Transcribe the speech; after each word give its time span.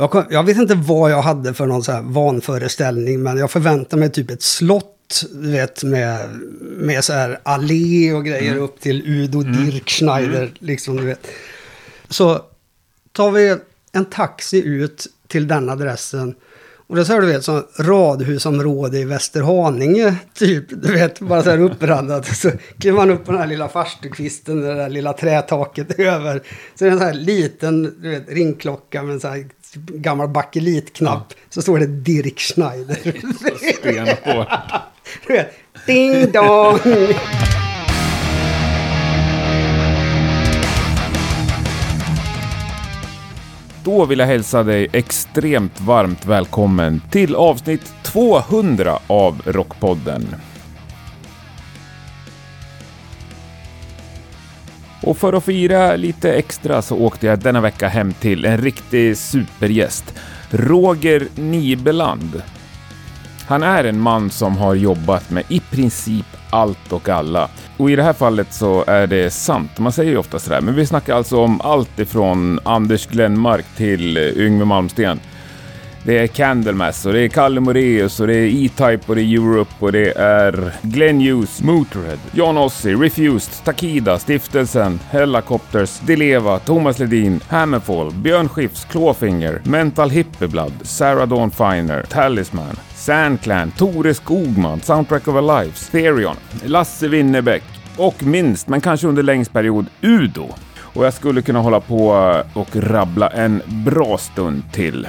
Jag, 0.00 0.10
kom, 0.10 0.24
jag 0.30 0.44
vet 0.44 0.56
inte 0.56 0.74
vad 0.74 1.10
jag 1.10 1.22
hade 1.22 1.54
för 1.54 1.66
någon 1.66 1.82
så 1.82 1.92
här 1.92 2.02
vanföreställning, 2.02 3.22
men 3.22 3.38
jag 3.38 3.50
förväntade 3.50 4.00
mig 4.00 4.10
typ 4.10 4.30
ett 4.30 4.42
slott, 4.42 5.24
du 5.32 5.50
vet, 5.50 5.84
med, 5.84 6.28
med 6.60 7.04
så 7.04 7.12
här 7.12 7.40
allé 7.42 8.12
och 8.12 8.24
grejer 8.24 8.56
upp 8.56 8.80
till 8.80 9.02
Udo 9.06 9.42
Dirk 9.42 9.88
Schneider, 9.88 10.52
liksom, 10.58 10.96
du 10.96 11.04
vet. 11.04 11.26
Så 12.08 12.42
tar 13.12 13.30
vi 13.30 13.56
en 13.92 14.04
taxi 14.04 14.62
ut 14.64 15.06
till 15.26 15.48
den 15.48 15.68
adressen. 15.68 16.34
Och 16.88 16.96
det 16.96 17.02
är 17.02 17.04
så 17.04 17.12
här, 17.12 17.20
du 17.20 17.26
vet, 17.26 17.44
som 17.44 17.64
radhusområde 17.78 18.98
i 18.98 19.04
Västerhaninge, 19.04 20.16
typ. 20.34 20.64
Du 20.68 20.92
vet, 20.92 21.20
bara 21.20 21.42
så 21.42 21.50
här 21.50 21.60
uppraddat. 21.60 22.26
Så 22.36 22.50
kliver 22.78 22.96
man 22.96 23.10
upp 23.10 23.24
på 23.24 23.32
den 23.32 23.40
här 23.40 23.48
lilla 23.48 23.68
farstukvisten, 23.68 24.60
det 24.60 24.74
där 24.74 24.88
lilla 24.88 25.12
trätaket 25.12 25.90
över. 25.98 26.42
Så 26.74 26.84
är 26.84 26.88
det 26.88 26.94
en 26.94 26.98
så 26.98 27.04
här 27.04 27.14
liten, 27.14 27.82
du 28.02 28.08
vet, 28.08 28.28
ringklocka 28.28 29.02
med 29.02 29.14
en 29.14 29.20
så 29.20 29.28
här 29.28 29.46
gammal 29.74 30.28
bakelitknapp. 30.28 31.34
Så 31.48 31.62
står 31.62 31.78
det 31.78 31.86
Dirk 31.86 32.38
Schneider. 32.38 32.98
Stenhårt. 33.78 34.48
Du 35.26 35.32
vet, 35.32 35.54
ding 35.86 36.32
dong! 36.32 36.78
Då 43.84 44.04
vill 44.04 44.18
jag 44.18 44.26
hälsa 44.26 44.62
dig 44.62 44.88
extremt 44.92 45.80
varmt 45.80 46.26
välkommen 46.26 47.02
till 47.10 47.34
avsnitt 47.34 47.92
200 48.02 48.98
av 49.06 49.42
Rockpodden. 49.44 50.34
Och 55.02 55.18
för 55.18 55.32
att 55.32 55.44
fira 55.44 55.96
lite 55.96 56.32
extra 56.32 56.82
så 56.82 56.96
åkte 56.96 57.26
jag 57.26 57.38
denna 57.38 57.60
vecka 57.60 57.88
hem 57.88 58.12
till 58.12 58.44
en 58.44 58.58
riktig 58.58 59.16
supergäst. 59.16 60.14
Roger 60.50 61.28
Nibeland. 61.34 62.42
Han 63.46 63.62
är 63.62 63.84
en 63.84 64.00
man 64.00 64.30
som 64.30 64.56
har 64.56 64.74
jobbat 64.74 65.30
med 65.30 65.44
i 65.48 65.60
princip 65.60 66.26
allt 66.50 66.92
och 66.92 67.08
alla. 67.08 67.48
Och 67.76 67.90
i 67.90 67.96
det 67.96 68.02
här 68.02 68.12
fallet 68.12 68.52
så 68.52 68.84
är 68.86 69.06
det 69.06 69.30
sant, 69.30 69.78
man 69.78 69.92
säger 69.92 70.10
ju 70.10 70.18
ofta 70.18 70.38
sådär, 70.38 70.60
men 70.60 70.74
vi 70.74 70.86
snackar 70.86 71.16
alltså 71.16 71.40
om 71.40 71.60
allt 71.60 71.98
ifrån 71.98 72.60
Anders 72.64 73.06
Glenmark 73.06 73.66
till 73.76 74.16
Yngwie 74.16 74.64
Malmsteen. 74.64 75.20
Det 76.08 76.18
är 76.18 76.26
Candlemass 76.26 77.06
och 77.06 77.12
det 77.12 77.20
är 77.20 77.28
Kalle 77.28 77.60
Moraeus 77.60 78.20
och 78.20 78.26
det 78.26 78.34
är 78.34 78.46
E-Type 78.46 79.00
och 79.06 79.14
det 79.14 79.22
är 79.22 79.34
Europe 79.34 79.74
och 79.78 79.92
det 79.92 80.18
är 80.18 80.72
Glenn 80.82 81.20
Hughes, 81.20 81.62
Motorhead, 81.62 82.18
John 82.32 82.58
Ossie, 82.58 82.94
Refused, 82.94 83.64
Takida, 83.64 84.18
Stiftelsen, 84.18 85.00
Hellacopters, 85.10 86.00
Dileva, 86.00 86.58
Thomas 86.58 86.98
Ledin, 86.98 87.40
Hammerfall, 87.48 88.12
Björn 88.12 88.48
Skifs, 88.48 88.84
Clawfinger, 88.84 89.60
Mental 89.64 90.10
Hippie-Blood, 90.10 90.72
Sarah 90.82 91.28
Dawn 91.28 91.50
Finer, 91.50 92.02
Talisman, 92.02 92.76
Sandclan, 92.94 93.70
Tore 93.70 94.14
Skogman, 94.14 94.80
Soundtrack 94.80 95.28
of 95.28 95.34
a 95.36 95.40
Lives, 95.62 95.88
Therion, 95.90 96.36
Lasse 96.64 97.08
Winnerbäck 97.08 97.64
och 97.96 98.22
minst, 98.22 98.68
men 98.68 98.80
kanske 98.80 99.06
under 99.06 99.22
längst 99.22 99.52
period, 99.52 99.86
Udo. 100.00 100.48
Och 100.80 101.06
jag 101.06 101.14
skulle 101.14 101.42
kunna 101.42 101.60
hålla 101.60 101.80
på 101.80 102.08
och 102.52 102.76
rabbla 102.76 103.28
en 103.28 103.62
bra 103.66 104.18
stund 104.18 104.62
till. 104.72 105.06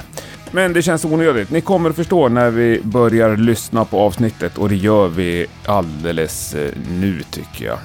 Men 0.52 0.72
det 0.72 0.82
känns 0.82 1.04
onödigt. 1.04 1.50
Ni 1.50 1.60
kommer 1.60 1.90
att 1.90 1.96
förstå 1.96 2.28
när 2.28 2.50
vi 2.50 2.80
börjar 2.82 3.36
lyssna 3.36 3.84
på 3.84 3.98
avsnittet 3.98 4.58
och 4.58 4.68
det 4.68 4.76
gör 4.76 5.08
vi 5.08 5.46
alldeles 5.66 6.54
eh, 6.54 6.70
nu 6.90 7.22
tycker 7.30 7.64
jag. 7.64 7.78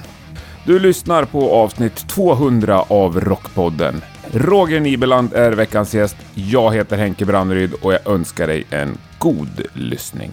Du 0.64 0.78
lyssnar 0.78 1.24
på 1.24 1.52
avsnitt 1.52 2.08
200 2.08 2.84
av 2.88 3.20
Rockpodden. 3.20 4.02
Roger 4.32 4.80
Nibeland 4.80 5.32
är 5.34 5.52
veckans 5.52 5.94
gäst. 5.94 6.16
Jag 6.34 6.74
heter 6.74 6.96
Henke 6.96 7.24
Branneryd 7.24 7.72
och 7.72 7.92
jag 7.92 8.06
önskar 8.06 8.46
dig 8.46 8.64
en 8.70 8.98
god 9.18 9.62
lyssning. 9.72 10.30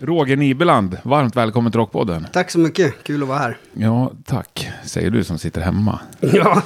Roger 0.00 0.36
Nibeland, 0.36 0.96
varmt 1.02 1.36
välkommen 1.36 1.72
till 1.72 1.78
Rockpodden. 1.80 2.26
Tack 2.32 2.50
så 2.50 2.58
mycket, 2.58 2.94
kul 3.02 3.22
att 3.22 3.28
vara 3.28 3.38
här. 3.38 3.56
Ja, 3.72 4.12
tack, 4.24 4.68
säger 4.84 5.10
du 5.10 5.24
som 5.24 5.38
sitter 5.38 5.60
hemma. 5.60 6.00
Ja, 6.20 6.62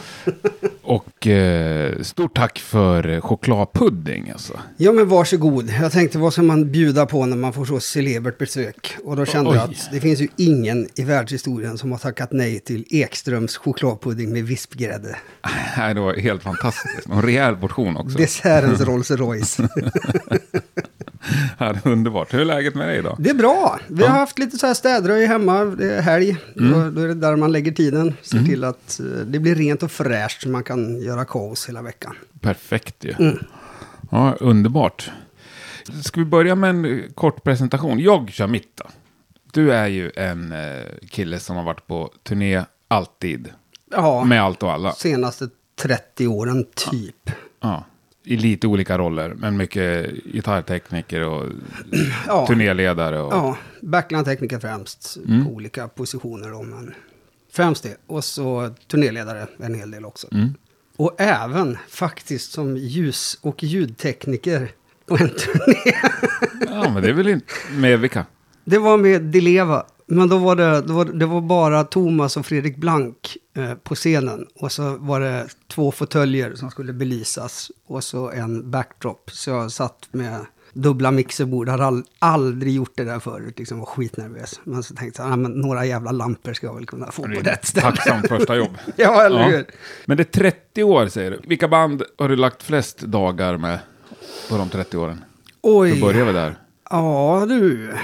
Och 0.83 1.27
eh, 1.27 2.01
stort 2.03 2.37
tack 2.37 2.59
för 2.59 3.21
chokladpudding 3.21 4.31
alltså. 4.31 4.53
ja 4.77 4.93
men 4.93 5.09
varsågod. 5.09 5.71
Jag 5.81 5.93
tänkte 5.93 6.19
vad 6.19 6.33
ska 6.33 6.43
man 6.43 6.73
bjuda 6.73 7.07
på 7.07 7.27
när 7.27 7.37
man 7.37 7.53
får 7.53 7.65
så 7.65 7.81
celebert 7.81 8.39
besök? 8.39 8.97
Och 9.05 9.17
då 9.17 9.25
kände 9.27 9.55
jag 9.55 9.69
Oj. 9.69 9.75
att 9.75 9.89
det 9.93 10.01
finns 10.01 10.21
ju 10.21 10.29
ingen 10.37 10.89
i 10.95 11.05
världshistorien 11.05 11.79
som 11.79 11.91
har 11.93 11.99
tackat 11.99 12.33
nej 12.33 12.61
till 12.61 12.85
Ekströms 12.91 13.57
chokladpudding 13.57 14.33
med 14.33 14.45
vispgrädde. 14.45 15.17
Nej, 15.79 15.95
det 15.95 16.01
var 16.01 16.15
helt 16.15 16.43
fantastiskt. 16.43 17.07
En 17.13 17.23
rejäl 17.23 17.57
portion 17.57 17.97
också. 17.97 18.19
Dessertens 18.19 18.81
Rolls 18.81 19.11
Royce. 19.11 19.63
Ja, 21.61 21.73
det 21.73 21.87
är 21.89 21.93
underbart. 21.93 22.35
Hur 22.35 22.41
är 22.41 22.45
läget 22.45 22.75
med 22.75 22.89
dig 22.89 22.99
idag? 22.99 23.17
Det 23.19 23.31
är 23.31 23.35
bra. 23.35 23.81
Vi 23.89 24.03
har 24.03 24.11
haft 24.19 24.39
lite 24.39 24.59
så 24.59 24.67
här 24.67 24.75
städröj 24.75 25.27
hemma. 25.27 25.65
Det 25.65 25.95
är 25.95 26.03
helg. 26.03 26.37
Då, 26.55 26.91
då 26.91 27.01
är 27.01 27.09
det 27.09 27.15
där 27.15 27.37
man 27.37 27.53
lägger 27.53 27.73
tiden. 27.73 28.15
Ser 28.23 28.43
till 28.45 28.65
att 28.65 29.01
eh, 29.01 29.07
det 29.07 29.39
blir 29.39 29.55
rent 29.55 29.83
och 29.83 29.91
fräscht 29.93 30.43
så 30.43 30.49
man 30.49 30.65
kan 30.65 31.01
göra 31.01 31.25
kaos 31.25 31.69
hela 31.69 31.83
veckan. 31.83 32.17
Perfekt 32.41 33.05
ju. 33.05 33.15
Ja, 34.11 34.37
underbart. 34.41 35.11
Ska 36.05 36.21
vi 36.21 36.27
börja 36.27 36.55
med 36.55 36.71
en 36.71 37.03
kort 37.15 37.45
presentation? 37.45 37.99
Jag 37.99 38.31
kör 38.31 38.47
mitt 38.47 38.77
då. 38.77 38.85
Du 39.53 39.73
är 39.73 39.87
ju 39.89 40.11
en 40.17 40.53
eh, 40.53 40.85
kille 41.11 41.39
som 41.39 41.57
har 41.57 41.65
varit 41.65 41.87
på 41.87 42.13
turné 42.23 42.63
alltid. 42.89 43.49
Ja, 43.91 44.25
Med 44.25 44.43
allt 44.43 44.63
och 44.63 44.73
alla. 44.73 44.93
senaste 44.93 45.49
30 45.83 46.27
åren 46.27 46.67
typ. 46.91 47.31
Ja. 47.61 47.85
I 48.31 48.37
lite 48.37 48.67
olika 48.67 48.99
roller, 48.99 49.35
men 49.39 49.57
mycket 49.57 50.11
gitarrtekniker 50.25 51.21
och 51.29 51.45
Ja. 52.27 52.47
turnéledare. 52.47 53.21
Och... 53.21 53.33
Ja, 53.33 53.57
backline-tekniker 53.83 54.59
främst 54.59 55.17
Mm. 55.29 55.45
på 55.45 55.51
olika 55.51 55.89
positioner. 55.89 56.51
Då, 56.51 56.63
men 56.63 56.95
främst 57.53 57.83
det. 57.83 57.97
Och 58.07 58.25
så 58.25 58.75
turnéledare 58.91 59.47
en 59.59 59.75
hel 59.75 59.91
del 59.91 60.05
också. 60.05 60.27
Mm. 60.33 60.55
Och 60.97 61.15
även 61.21 61.79
faktiskt 61.89 62.53
som 62.53 62.77
ljus 62.77 63.39
och 63.43 63.63
ljudtekniker 63.63 64.69
på 65.07 65.15
en 65.15 65.29
turné. 65.31 65.93
Ja, 66.69 66.91
men 66.93 67.03
det 67.03 67.09
är 67.09 67.13
väl 67.13 67.29
inte... 67.29 67.47
Med 67.77 68.01
vilka? 68.01 68.27
Det 68.65 68.79
var 68.79 68.97
med 68.97 69.23
Dileva. 69.23 69.87
Men 70.11 70.29
då 70.29 70.39
var 70.39 70.57
det, 70.57 70.81
då 70.81 70.95
var, 70.95 71.05
det 71.05 71.27
var 71.27 71.41
bara 71.41 71.85
Thomas 71.85 72.37
och 72.37 72.47
Fredrik 72.47 72.77
Blank 72.77 73.37
eh, 73.57 73.75
på 73.75 73.95
scenen. 73.95 74.47
Och 74.55 74.73
så 74.73 74.97
var 74.97 75.21
det 75.21 75.47
två 75.69 75.93
fåtöljer 75.93 76.55
som 76.55 76.71
skulle 76.71 76.93
belysas. 76.93 77.71
Och 77.87 78.05
så 78.05 78.31
en 78.31 78.71
backdrop. 78.71 79.31
Så 79.33 79.51
jag 79.51 79.73
satt 79.73 80.09
med 80.13 80.41
dubbla 80.73 81.11
mixerbord. 81.11 81.69
Hade 81.69 81.85
all, 81.85 82.03
aldrig 82.19 82.75
gjort 82.75 82.93
det 82.95 83.05
där 83.05 83.19
förut. 83.19 83.59
Liksom 83.59 83.79
var 83.79 83.87
skitnervös. 83.87 84.61
Men 84.65 84.83
så 84.83 84.95
tänkte 84.95 85.23
jag, 85.23 85.33
ah, 85.33 85.37
men 85.37 85.53
några 85.53 85.87
jävla 85.87 86.11
lampor 86.13 86.53
ska 86.53 86.67
jag 86.67 86.75
väl 86.75 86.87
kunna 86.87 87.11
få 87.11 87.23
på 87.23 87.29
rätt 87.29 87.67
ställe. 87.67 87.83
Tacksam 87.87 88.23
första 88.23 88.57
jobb. 88.57 88.79
ja, 88.97 89.23
eller 89.27 89.41
Ja. 89.41 89.47
hur? 89.49 89.67
Men 90.07 90.17
det 90.17 90.23
är 90.23 90.51
30 90.51 90.83
år 90.83 91.07
säger 91.07 91.31
du. 91.31 91.41
Vilka 91.45 91.69
band 91.69 92.03
har 92.19 92.29
du 92.29 92.37
lagt 92.37 92.63
flest 92.63 92.99
dagar 92.99 93.57
med 93.57 93.79
på 94.51 94.57
de 94.57 94.69
30 94.69 94.97
åren? 94.97 95.25
Då 95.63 95.79
Oj. 95.79 96.01
börjar 96.01 96.25
vi 96.25 96.33
där. 96.33 96.55
Ja, 96.91 97.45
du. 97.49 97.95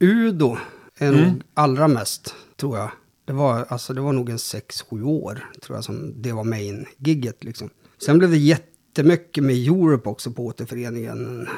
Udo 0.00 0.58
är 0.98 1.08
Mm. 1.12 1.20
nog 1.28 1.42
allra 1.54 1.88
mest, 1.88 2.34
tror 2.56 2.78
jag. 2.78 2.90
Det 3.24 3.32
var, 3.32 3.64
alltså, 3.68 3.94
det 3.94 4.00
var 4.00 4.12
nog 4.12 4.30
en 4.30 4.36
6-7 4.38 5.02
år, 5.04 5.50
tror 5.62 5.76
jag, 5.76 5.84
som 5.84 6.22
det 6.22 6.32
var 6.32 6.44
main-gigget. 6.44 7.44
Liksom. 7.44 7.70
Sen 8.04 8.18
blev 8.18 8.30
det 8.30 8.36
jättemycket 8.36 9.44
med 9.44 9.56
Europe 9.56 10.08
också 10.08 10.30
på 10.30 10.46
återföreningen. 10.46 11.48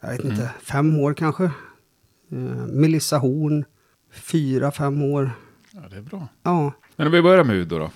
Jag 0.00 0.08
vet 0.10 0.20
Mm. 0.20 0.32
inte, 0.32 0.50
fem 0.62 0.98
år 0.98 1.14
kanske. 1.14 1.44
Uh, 2.32 2.66
Melissa 2.66 3.18
Horn, 3.18 3.64
fyra, 4.12 4.70
fem 4.70 5.02
år. 5.02 5.30
Ja, 5.70 5.80
det 5.90 5.96
är 5.96 6.00
bra. 6.02 6.28
Ja. 6.42 6.72
Men 6.96 7.06
om 7.06 7.12
vi 7.12 7.22
börjar 7.22 7.44
med 7.44 7.56
Udo 7.56 7.78
då. 7.78 7.90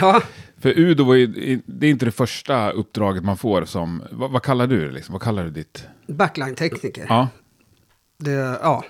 Ja, 0.00 0.22
För 0.60 0.78
Udo 0.78 1.04
var 1.04 1.14
ju, 1.14 1.60
det 1.66 1.86
är 1.86 1.90
inte 1.90 2.04
det 2.04 2.12
första 2.12 2.70
uppdraget 2.70 3.24
man 3.24 3.36
får 3.36 3.64
som, 3.64 4.02
vad, 4.12 4.30
vad 4.30 4.42
kallar 4.42 4.66
du 4.66 4.86
det 4.86 4.92
liksom? 4.92 5.12
Vad 5.12 5.22
kallar 5.22 5.44
du 5.44 5.50
ditt? 5.50 5.86
backline-tekniker. 6.06 7.06
Ja, 7.08 7.28
Det, 8.18 8.30
ja, 8.62 8.84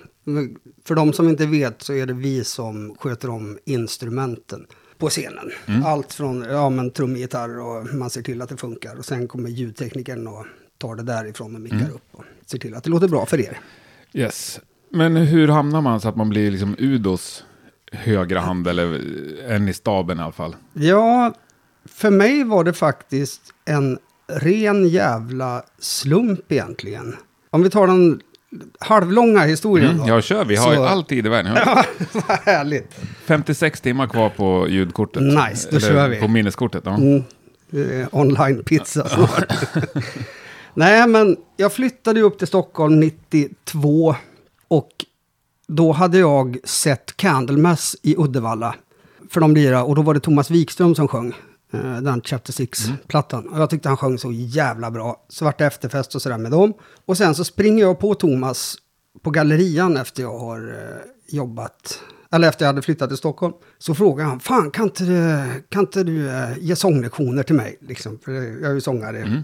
för 0.85 0.95
de 0.95 1.13
som 1.13 1.29
inte 1.29 1.45
vet 1.45 1.81
så 1.81 1.93
är 1.93 2.05
det 2.05 2.13
vi 2.13 2.43
som 2.43 2.95
sköter 2.99 3.29
om 3.29 3.57
instrumenten 3.65 4.67
på 4.97 5.09
scenen. 5.09 5.51
Allt 5.85 6.13
från 6.13 6.41
ja, 6.41 6.69
men 6.69 6.91
trumgitarr 6.91 7.59
och 7.59 7.95
man 7.95 8.09
ser 8.09 8.21
till 8.21 8.41
att 8.41 8.49
det 8.49 8.57
funkar. 8.57 8.95
Och 8.97 9.05
sen 9.05 9.27
kommer 9.27 9.49
ljudteknikern 9.49 10.27
och 10.27 10.45
tar 10.77 10.95
det 10.95 11.03
därifrån 11.03 11.55
och 11.55 11.61
mickar 11.61 11.89
upp 11.89 12.07
och 12.11 12.23
ser 12.45 12.57
till 12.57 12.75
att 12.75 12.83
det 12.83 12.89
låter 12.89 13.07
bra 13.07 13.25
för 13.25 13.39
er. 13.39 13.59
yes. 14.13 14.59
Men 14.91 15.15
hur 15.15 15.47
hamnar 15.47 15.81
man 15.81 16.01
så 16.01 16.09
att 16.09 16.15
man 16.15 16.29
blir 16.29 16.51
liksom 16.51 16.75
Udos 16.79 17.43
högra 17.91 18.39
hand 18.39 18.67
eller 18.67 19.01
en 19.47 19.67
i 19.67 19.73
staben 19.73 20.19
i 20.19 20.21
alla 20.21 20.31
fall? 20.31 20.55
Ja, 20.73 21.33
för 21.85 22.09
mig 22.09 22.43
var 22.43 22.63
det 22.63 22.73
faktiskt 22.73 23.41
en 23.65 23.99
ren 24.27 24.87
jävla 24.87 25.63
slump 25.79 26.51
egentligen. 26.51 27.15
Om 27.49 27.63
vi 27.63 27.69
tar 27.69 27.87
den 27.87 28.21
halvlånga 28.79 29.39
historien 29.39 29.91
Mm, 29.91 30.07
då. 30.07 30.13
jag 30.13 30.23
kör, 30.23 30.45
vi 30.45 30.55
har 30.55 30.69
ju 30.71 30.77
Så- 30.77 30.85
all 30.85 31.03
tid 31.03 31.25
i 31.25 31.29
världen. 31.29 31.53
Ja. 31.65 31.83
Ja, 31.99 32.05
vad 32.27 32.37
härligt. 32.39 32.95
56 33.25 33.81
timmar 33.81 34.07
kvar 34.07 34.29
på 34.29 34.67
ljudkortet. 34.69 35.21
Nice, 35.21 35.67
då 35.71 35.77
Eller 35.77 35.87
kör 35.87 36.09
vi. 36.09 36.19
På 36.19 36.27
minneskortet. 36.27 36.83
Ja. 36.85 36.95
Mm. 36.97 37.23
online-pizza. 38.11 39.07
Nej, 40.73 41.07
men 41.07 41.37
jag 41.57 41.73
flyttade 41.73 42.21
upp 42.21 42.37
till 42.37 42.47
Stockholm 42.47 42.99
92 42.99 44.15
och 44.67 44.89
då 45.67 45.91
hade 45.91 46.17
jag 46.17 46.57
sett 46.63 47.17
Candlemass 47.17 47.95
i 48.01 48.15
Uddevalla. 48.17 48.75
För 49.29 49.41
de 49.41 49.55
lirade, 49.55 49.83
och 49.83 49.95
då 49.95 50.01
var 50.01 50.13
det 50.13 50.19
Thomas 50.19 50.51
Wikström 50.51 50.95
som 50.95 51.07
sjöng 51.07 51.33
den 52.01 52.21
Chapter 52.21 52.53
6-plattan. 52.53 53.47
Och 53.47 53.59
jag 53.59 53.69
tyckte 53.69 53.89
han 53.89 53.97
sjöng 53.97 54.17
så 54.17 54.31
jävla 54.31 54.91
bra. 54.91 55.25
Så 55.29 55.45
vart 55.45 55.57
det 55.57 55.65
efterfest 55.65 56.15
och 56.15 56.21
sådär 56.21 56.37
med 56.37 56.51
dem. 56.51 56.73
Och 57.05 57.17
sen 57.17 57.35
så 57.35 57.43
springer 57.43 57.83
jag 57.83 57.99
på 57.99 58.13
Thomas 58.13 58.75
på 59.21 59.29
gallerian 59.29 59.97
efter 59.97 60.23
jag 60.23 60.39
har 60.39 60.67
eh, 60.67 61.35
jobbat, 61.35 62.01
eller 62.31 62.49
efter 62.49 62.65
jag 62.65 62.73
hade 62.73 62.81
flyttat 62.81 63.09
till 63.09 63.17
Stockholm. 63.17 63.53
Så 63.77 63.95
frågade 63.95 64.29
han, 64.29 64.39
fan 64.39 64.71
kan 64.71 64.83
inte 64.85 65.03
du, 65.03 65.45
kan 65.69 65.81
inte 65.81 66.03
du 66.03 66.29
eh, 66.29 66.57
ge 66.59 66.75
sånglektioner 66.75 67.43
till 67.43 67.55
mig? 67.55 67.77
Liksom, 67.81 68.19
för 68.25 68.31
jag 68.31 68.71
är 68.71 68.73
ju 68.73 68.81
sångare. 68.81 69.43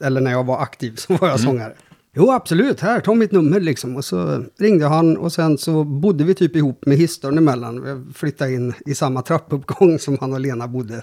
Eller 0.00 0.20
när 0.20 0.30
jag 0.30 0.44
var 0.44 0.62
aktiv 0.62 0.96
så 0.96 1.16
var 1.16 1.28
jag 1.28 1.40
sångare. 1.40 1.74
Jo, 2.18 2.30
absolut. 2.30 2.80
Här, 2.80 3.00
ta 3.00 3.14
mitt 3.14 3.32
nummer 3.32 3.60
liksom. 3.60 3.96
Och 3.96 4.04
så 4.04 4.44
ringde 4.58 4.86
han 4.86 5.16
och 5.16 5.32
sen 5.32 5.58
så 5.58 5.84
bodde 5.84 6.24
vi 6.24 6.34
typ 6.34 6.56
ihop 6.56 6.86
med 6.86 6.98
historn 6.98 7.38
emellan. 7.38 7.82
Vi 7.82 8.12
flyttade 8.12 8.52
in 8.52 8.74
i 8.86 8.94
samma 8.94 9.22
trappuppgång 9.22 9.98
som 9.98 10.18
han 10.20 10.32
och 10.32 10.40
Lena 10.40 10.68
bodde. 10.68 11.02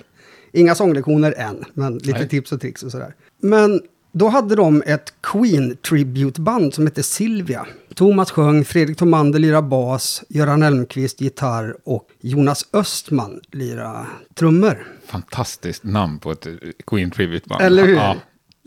Inga 0.53 0.75
sånglektioner 0.75 1.33
än, 1.37 1.65
men 1.73 1.97
lite 1.97 2.19
Nej. 2.19 2.29
tips 2.29 2.51
och 2.51 2.61
tricks 2.61 2.83
och 2.83 2.91
sådär. 2.91 3.15
Men 3.41 3.81
då 4.11 4.27
hade 4.27 4.55
de 4.55 4.83
ett 4.85 5.13
Queen 5.21 5.77
Tribute-band 5.89 6.73
som 6.73 6.85
hette 6.85 7.03
Silvia. 7.03 7.65
Thomas 7.95 8.31
sjöng, 8.31 8.65
Fredrik 8.65 8.97
Tomander 8.97 9.39
lirade 9.39 9.67
bas, 9.67 10.23
Göran 10.29 10.63
Elmqvist 10.63 11.21
gitarr 11.21 11.75
och 11.83 12.07
Jonas 12.21 12.65
Östman 12.73 13.41
lirade 13.51 14.05
trummor. 14.33 14.87
Fantastiskt 15.05 15.83
namn 15.83 16.19
på 16.19 16.31
ett 16.31 16.45
eh, 16.45 16.53
Queen 16.87 17.11
Tribute-band. 17.11 17.61
Eller 17.61 17.85
hur? 17.85 17.95
Ja. 17.95 18.15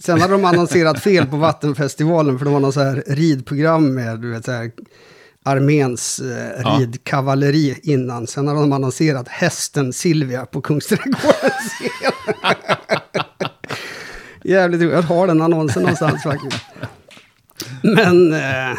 Sen 0.02 0.20
hade 0.20 0.32
de 0.32 0.44
annonserat 0.44 1.02
fel 1.02 1.26
på 1.26 1.36
Vattenfestivalen 1.36 2.38
för 2.38 2.44
det 2.44 2.50
var 2.50 2.60
någon 2.60 2.72
så 2.72 2.80
här 2.80 3.04
ridprogram 3.06 3.94
med 3.94 4.20
du 4.20 4.30
vet, 4.30 4.44
så 4.44 4.52
här, 4.52 4.70
arméns 5.46 6.18
eh, 6.20 6.60
Ja. 6.64 6.76
ridkavalleri 6.80 7.78
innan. 7.82 8.26
Sen 8.26 8.48
hade 8.48 8.60
de 8.60 8.72
annonserat 8.72 9.28
hästen 9.28 9.92
Silvia 9.92 10.46
på 10.46 10.60
Kungsträdgårdens 10.60 11.72
scen. 11.78 12.12
Jävligt 14.44 14.80
roligt. 14.80 14.94
Jag 14.94 15.02
har 15.02 15.26
den 15.26 15.42
annonsen 15.42 15.82
någonstans 15.82 16.22
faktiskt. 16.22 16.62
Men, 17.82 18.32
eh, 18.32 18.78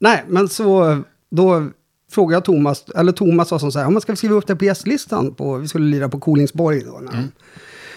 nej, 0.00 0.24
men 0.28 0.48
så 0.48 1.02
då 1.30 1.70
frågade 2.12 2.36
jag 2.36 2.44
Thomas, 2.44 2.84
eller 2.96 3.12
Thomas 3.12 3.48
sa 3.48 3.58
som 3.58 3.72
så 3.72 3.78
här, 3.78 3.86
om 3.86 3.92
man 3.92 4.02
ska 4.02 4.16
skriva 4.16 4.34
upp 4.34 4.46
det 4.46 4.56
på 4.56 4.64
gästlistan 4.64 5.34
på, 5.34 5.56
vi 5.56 5.68
skulle 5.68 5.86
lira 5.86 6.08
på 6.08 6.20
Kolingsborg 6.20 6.80
då. 6.84 6.98
När, 7.02 7.28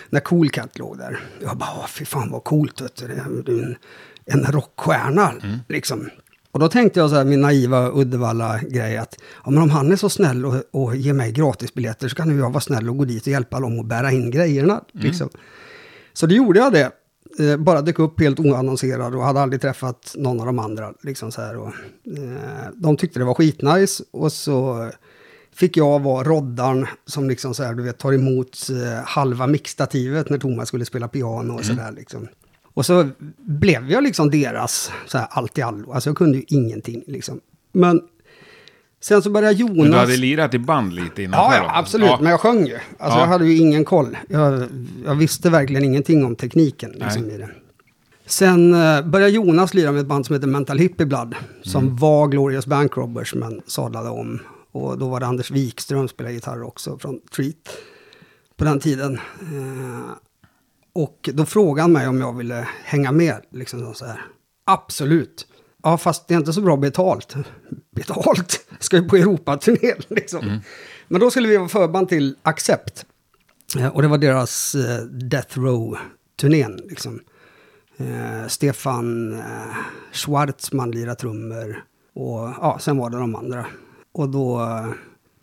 när 0.09 0.19
Cool 0.19 0.49
Cat 0.49 0.77
låg 0.77 0.97
där. 0.97 1.19
Jag 1.41 1.57
bara, 1.57 1.69
"Åh, 1.79 1.87
fy 1.87 2.05
fan 2.05 2.31
vad 2.31 2.43
coolt, 2.43 2.81
vet 2.81 2.95
du. 2.95 3.07
Det 3.07 3.51
en, 3.51 3.75
en 4.25 4.51
rockstjärna, 4.51 5.33
liksom. 5.67 6.09
Och 6.55 6.61
då 6.61 6.69
tänkte 6.69 6.99
jag 6.99 7.09
så 7.09 7.15
här, 7.15 7.25
min 7.25 7.41
naiva 7.41 7.91
Uddevalla-grej, 7.91 8.97
att 8.97 9.17
ja, 9.45 9.51
men 9.51 9.63
om 9.63 9.69
han 9.69 9.91
är 9.91 9.95
så 9.95 10.09
snäll 10.09 10.45
och, 10.45 10.55
och 10.71 10.95
ger 10.95 11.13
mig 11.13 11.31
gratisbiljetter 11.31 12.07
så 12.07 12.15
kan 12.15 12.29
ju 12.29 12.37
jag 12.37 12.49
vara 12.49 12.61
snäll 12.61 12.89
och 12.89 12.97
gå 12.97 13.05
dit 13.05 13.21
och 13.21 13.27
hjälpa 13.27 13.59
dem 13.59 13.79
att 13.79 13.85
bära 13.85 14.11
in 14.11 14.31
grejerna. 14.31 14.81
Liksom. 14.91 15.29
Så 16.13 16.25
det 16.25 16.35
gjorde 16.35 16.59
jag 16.59 16.73
det. 16.73 16.91
Eh, 17.39 17.57
bara 17.57 17.81
dök 17.81 17.99
upp 17.99 18.19
helt 18.19 18.39
oannonserad 18.39 19.15
och 19.15 19.23
hade 19.23 19.41
aldrig 19.41 19.61
träffat 19.61 20.15
någon 20.17 20.39
av 20.39 20.45
de 20.45 20.59
andra. 20.59 20.93
Liksom 21.03 21.31
så 21.31 21.41
här, 21.41 21.57
och, 21.57 21.67
eh, 22.17 22.71
de 22.73 22.97
tyckte 22.97 23.19
det 23.19 23.25
var 23.25 23.33
skitnice 23.33 24.03
och 24.11 24.31
så 24.31 24.89
fick 25.53 25.77
jag 25.77 25.99
vara 25.99 26.23
roddarn 26.23 26.87
som 27.05 27.29
liksom 27.29 27.53
så 27.53 27.63
här, 27.63 27.73
du 27.73 27.83
vet, 27.83 27.97
tar 27.97 28.13
emot 28.13 28.57
eh, 28.69 29.05
halva 29.05 29.47
mixtativet 29.47 30.29
när 30.29 30.37
Thomas 30.37 30.67
skulle 30.67 30.85
spela 30.85 31.07
piano 31.07 31.53
och 31.53 31.65
sådär. 31.65 31.91
Liksom. 31.91 32.27
Och 32.75 32.85
så 32.85 33.09
blev 33.37 33.91
jag 33.91 34.03
liksom 34.03 34.29
deras 34.31 34.91
så 35.07 35.17
här, 35.17 35.27
allt 35.31 35.57
i 35.57 35.61
allo. 35.61 35.91
Alltså 35.91 36.09
jag 36.09 36.17
kunde 36.17 36.37
ju 36.37 36.43
ingenting 36.47 37.03
liksom. 37.07 37.39
Men 37.71 38.01
sen 39.01 39.21
så 39.21 39.29
började 39.29 39.53
Jonas... 39.55 39.77
Men 39.77 39.91
du 39.91 39.97
hade 39.97 40.17
lirat 40.17 40.53
i 40.53 40.59
band 40.59 40.93
lite 40.93 41.23
innan 41.23 41.39
Ja, 41.39 41.55
ja, 41.55 41.71
absolut. 41.79 42.19
Men 42.21 42.31
jag 42.31 42.39
sjöng 42.39 42.65
ju. 42.67 42.73
Alltså 42.75 42.85
Ja. 42.99 43.19
jag 43.19 43.27
hade 43.27 43.45
ju 43.47 43.57
ingen 43.57 43.85
koll. 43.85 44.17
Jag, 44.29 44.63
jag 45.05 45.15
visste 45.15 45.49
verkligen 45.49 45.83
ingenting 45.83 46.25
om 46.25 46.35
tekniken 46.35 46.91
liksom, 46.91 47.29
i 47.29 47.37
det. 47.37 47.49
Sen 48.25 48.73
eh, 48.73 49.01
började 49.01 49.31
Jonas 49.31 49.73
lira 49.73 49.91
med 49.91 50.01
ett 50.01 50.07
band 50.07 50.25
som 50.25 50.33
heter 50.35 50.47
Mental 50.47 50.77
Hippie 50.79 51.05
Blood. 51.05 51.35
Som 51.63 51.83
Mm. 51.83 51.95
var 51.95 52.27
Glorious 52.27 52.65
Bank 52.65 52.97
Robbers 52.97 53.33
men 53.35 53.61
sadlade 53.67 54.09
om. 54.09 54.39
Och 54.71 54.97
då 54.97 55.09
var 55.09 55.19
det 55.19 55.25
Anders 55.25 55.51
Wikström 55.51 56.07
spelade 56.07 56.33
gitarr 56.35 56.63
också 56.63 56.97
från 56.97 57.19
Treat. 57.35 57.55
På 58.57 58.63
den 58.65 58.79
tiden. 58.79 59.13
Eh, 59.41 60.09
och 60.95 61.29
då 61.33 61.45
frågade 61.45 61.81
han 61.81 61.91
mig 61.91 62.07
om 62.07 62.19
jag 62.19 62.33
ville 62.37 62.67
hänga 62.83 63.11
med. 63.11 63.41
Liksom 63.51 63.93
så 63.93 64.05
här. 64.05 64.21
Absolut. 64.65 65.47
Ja, 65.83 65.97
fast 65.97 66.27
det 66.27 66.33
är 66.33 66.37
inte 66.37 66.53
så 66.53 66.61
bra 66.61 66.77
betalt. 66.77 67.35
Betalt? 67.95 68.67
Ska 68.79 68.97
ju 68.97 69.09
på 69.09 69.15
Europaturné 69.15 69.93
liksom. 70.07 70.59
Men 71.07 71.21
då 71.21 71.31
skulle 71.31 71.47
vi 71.47 71.57
vara 71.57 71.67
förband 71.69 72.09
till 72.09 72.35
Accept. 72.43 73.05
Eh, 73.77 73.87
Och 73.87 74.01
det 74.01 74.07
var 74.07 74.17
deras 74.17 74.75
eh, 74.75 75.01
Death 75.05 75.59
Row-turnén. 75.59 76.79
Liksom. 76.89 77.19
Eh, 77.97 78.47
Stefan 78.47 79.33
eh, 79.33 79.75
Schwartzman 80.11 80.91
lirade 80.91 81.15
trummor. 81.15 81.83
Och 82.13 82.39
ja, 82.61 82.77
sen 82.81 82.97
var 82.97 83.09
det 83.09 83.17
de 83.17 83.35
andra. 83.35 83.65
Och 84.13 84.29
då 84.29 84.59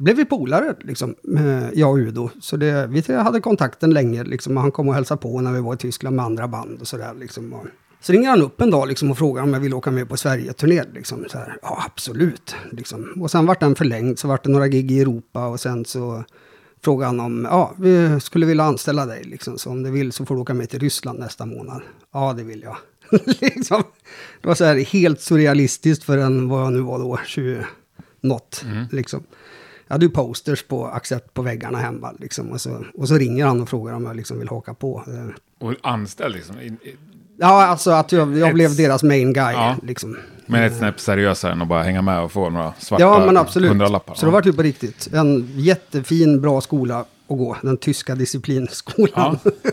blev 0.02 0.16
vi 0.16 0.24
polare, 0.24 0.74
liksom, 0.80 1.14
eh, 1.36 1.70
jag 1.74 1.90
och 1.90 1.96
Udo. 1.96 2.30
Så 2.40 2.56
det, 2.56 2.86
vi 2.86 3.14
hade 3.14 3.40
kontakten 3.40 3.90
länge, 3.90 4.24
liksom, 4.24 4.56
och 4.56 4.62
han 4.62 4.72
kom 4.72 4.88
och 4.88 4.94
hälsade 4.94 5.20
på 5.20 5.40
när 5.40 5.52
vi 5.52 5.60
var 5.60 5.74
i 5.74 5.76
Tyskland 5.76 6.16
med 6.16 6.24
andra 6.24 6.48
band 6.48 6.80
och 6.80 6.88
sådär. 6.88 7.14
Liksom, 7.14 7.52
och, 7.52 7.66
så 8.00 8.12
ringer 8.12 8.30
han 8.30 8.42
upp 8.42 8.60
en 8.60 8.70
dag 8.70 8.88
liksom, 8.88 9.10
och 9.10 9.18
frågar 9.18 9.42
om 9.42 9.52
jag 9.52 9.60
vill 9.60 9.74
åka 9.74 9.90
med 9.90 10.08
på 10.08 10.16
Sverige-turné. 10.16 10.82
Liksom, 10.94 11.24
så 11.28 11.38
här, 11.38 11.56
ja, 11.62 11.82
absolut. 11.86 12.54
Liksom. 12.70 13.12
Och 13.20 13.30
sen 13.30 13.46
vart 13.46 13.60
den 13.60 13.74
förlängd, 13.74 14.18
så 14.18 14.28
vart 14.28 14.44
det 14.44 14.50
några 14.50 14.68
gig 14.68 14.92
i 14.92 15.00
Europa 15.00 15.46
och 15.46 15.60
sen 15.60 15.84
så 15.84 16.24
frågade 16.84 17.06
han 17.06 17.20
om, 17.20 17.48
ja, 17.50 17.74
vi 17.78 18.20
skulle 18.20 18.46
vilja 18.46 18.64
anställa 18.64 19.06
dig. 19.06 19.24
Liksom, 19.24 19.58
så 19.58 19.70
om 19.70 19.82
du 19.82 19.90
vill 19.90 20.12
så 20.12 20.26
får 20.26 20.34
du 20.34 20.40
åka 20.40 20.54
med 20.54 20.70
till 20.70 20.80
Ryssland 20.80 21.18
nästa 21.18 21.46
månad. 21.46 21.82
Ja, 22.12 22.32
det 22.32 22.42
vill 22.42 22.62
jag. 22.62 22.76
liksom, 23.40 23.82
det 24.40 24.48
var 24.48 24.54
så 24.54 24.64
här 24.64 24.76
helt 24.76 25.20
surrealistiskt 25.20 26.04
för 26.04 26.18
en, 26.18 26.48
vad 26.48 26.62
jag 26.62 26.72
nu 26.72 26.80
var 26.80 26.98
då, 26.98 27.18
20 27.26 27.66
något. 28.20 28.64
Liksom. 28.90 29.22
Jag 29.92 29.94
hade 29.94 30.04
ju 30.06 30.10
posters 30.10 30.62
på 30.62 30.86
Accept 30.86 31.34
på 31.34 31.42
väggarna 31.42 31.78
hemma. 31.78 32.12
Liksom, 32.18 32.50
och, 32.50 32.60
så, 32.60 32.84
och 32.94 33.08
så 33.08 33.14
ringer 33.18 33.46
han 33.46 33.60
och 33.60 33.68
frågar 33.68 33.92
om 33.94 34.04
jag 34.04 34.16
liksom 34.16 34.38
vill 34.38 34.48
haka 34.48 34.74
på. 34.74 35.02
Och 35.60 35.74
anställd 35.82 36.34
liksom. 36.34 36.60
i- 36.60 36.66
i- 36.66 36.96
Ja, 37.38 37.66
alltså 37.66 37.90
att 37.90 38.12
jag, 38.12 38.38
jag 38.38 38.48
Ett- 38.48 38.54
blev 38.54 38.76
deras 38.76 39.02
main 39.02 39.32
guy. 39.32 39.52
Ja. 39.54 39.76
Liksom. 39.82 40.16
Men 40.46 40.62
ett 40.62 40.76
snäpp 40.78 41.00
seriösare 41.00 41.52
än 41.52 41.62
att 41.62 41.68
bara 41.68 41.82
hänga 41.82 42.02
med 42.02 42.20
och 42.22 42.32
få 42.32 42.50
några 42.50 42.72
svarta 42.78 43.02
Ja, 43.04 43.26
men 43.26 43.36
absolut. 43.36 43.70
hundralappar. 43.70 44.14
Så 44.14 44.26
det 44.26 44.32
var 44.32 44.42
ju 44.42 44.52
på 44.52 44.62
riktigt. 44.62 45.08
En 45.12 45.52
jättefin, 45.56 46.40
bra 46.40 46.60
skola 46.60 46.98
att 46.98 47.38
gå. 47.38 47.56
Den 47.62 47.76
tyska 47.76 48.14
disciplinskolan. 48.14 49.38
Ja. 49.44 49.50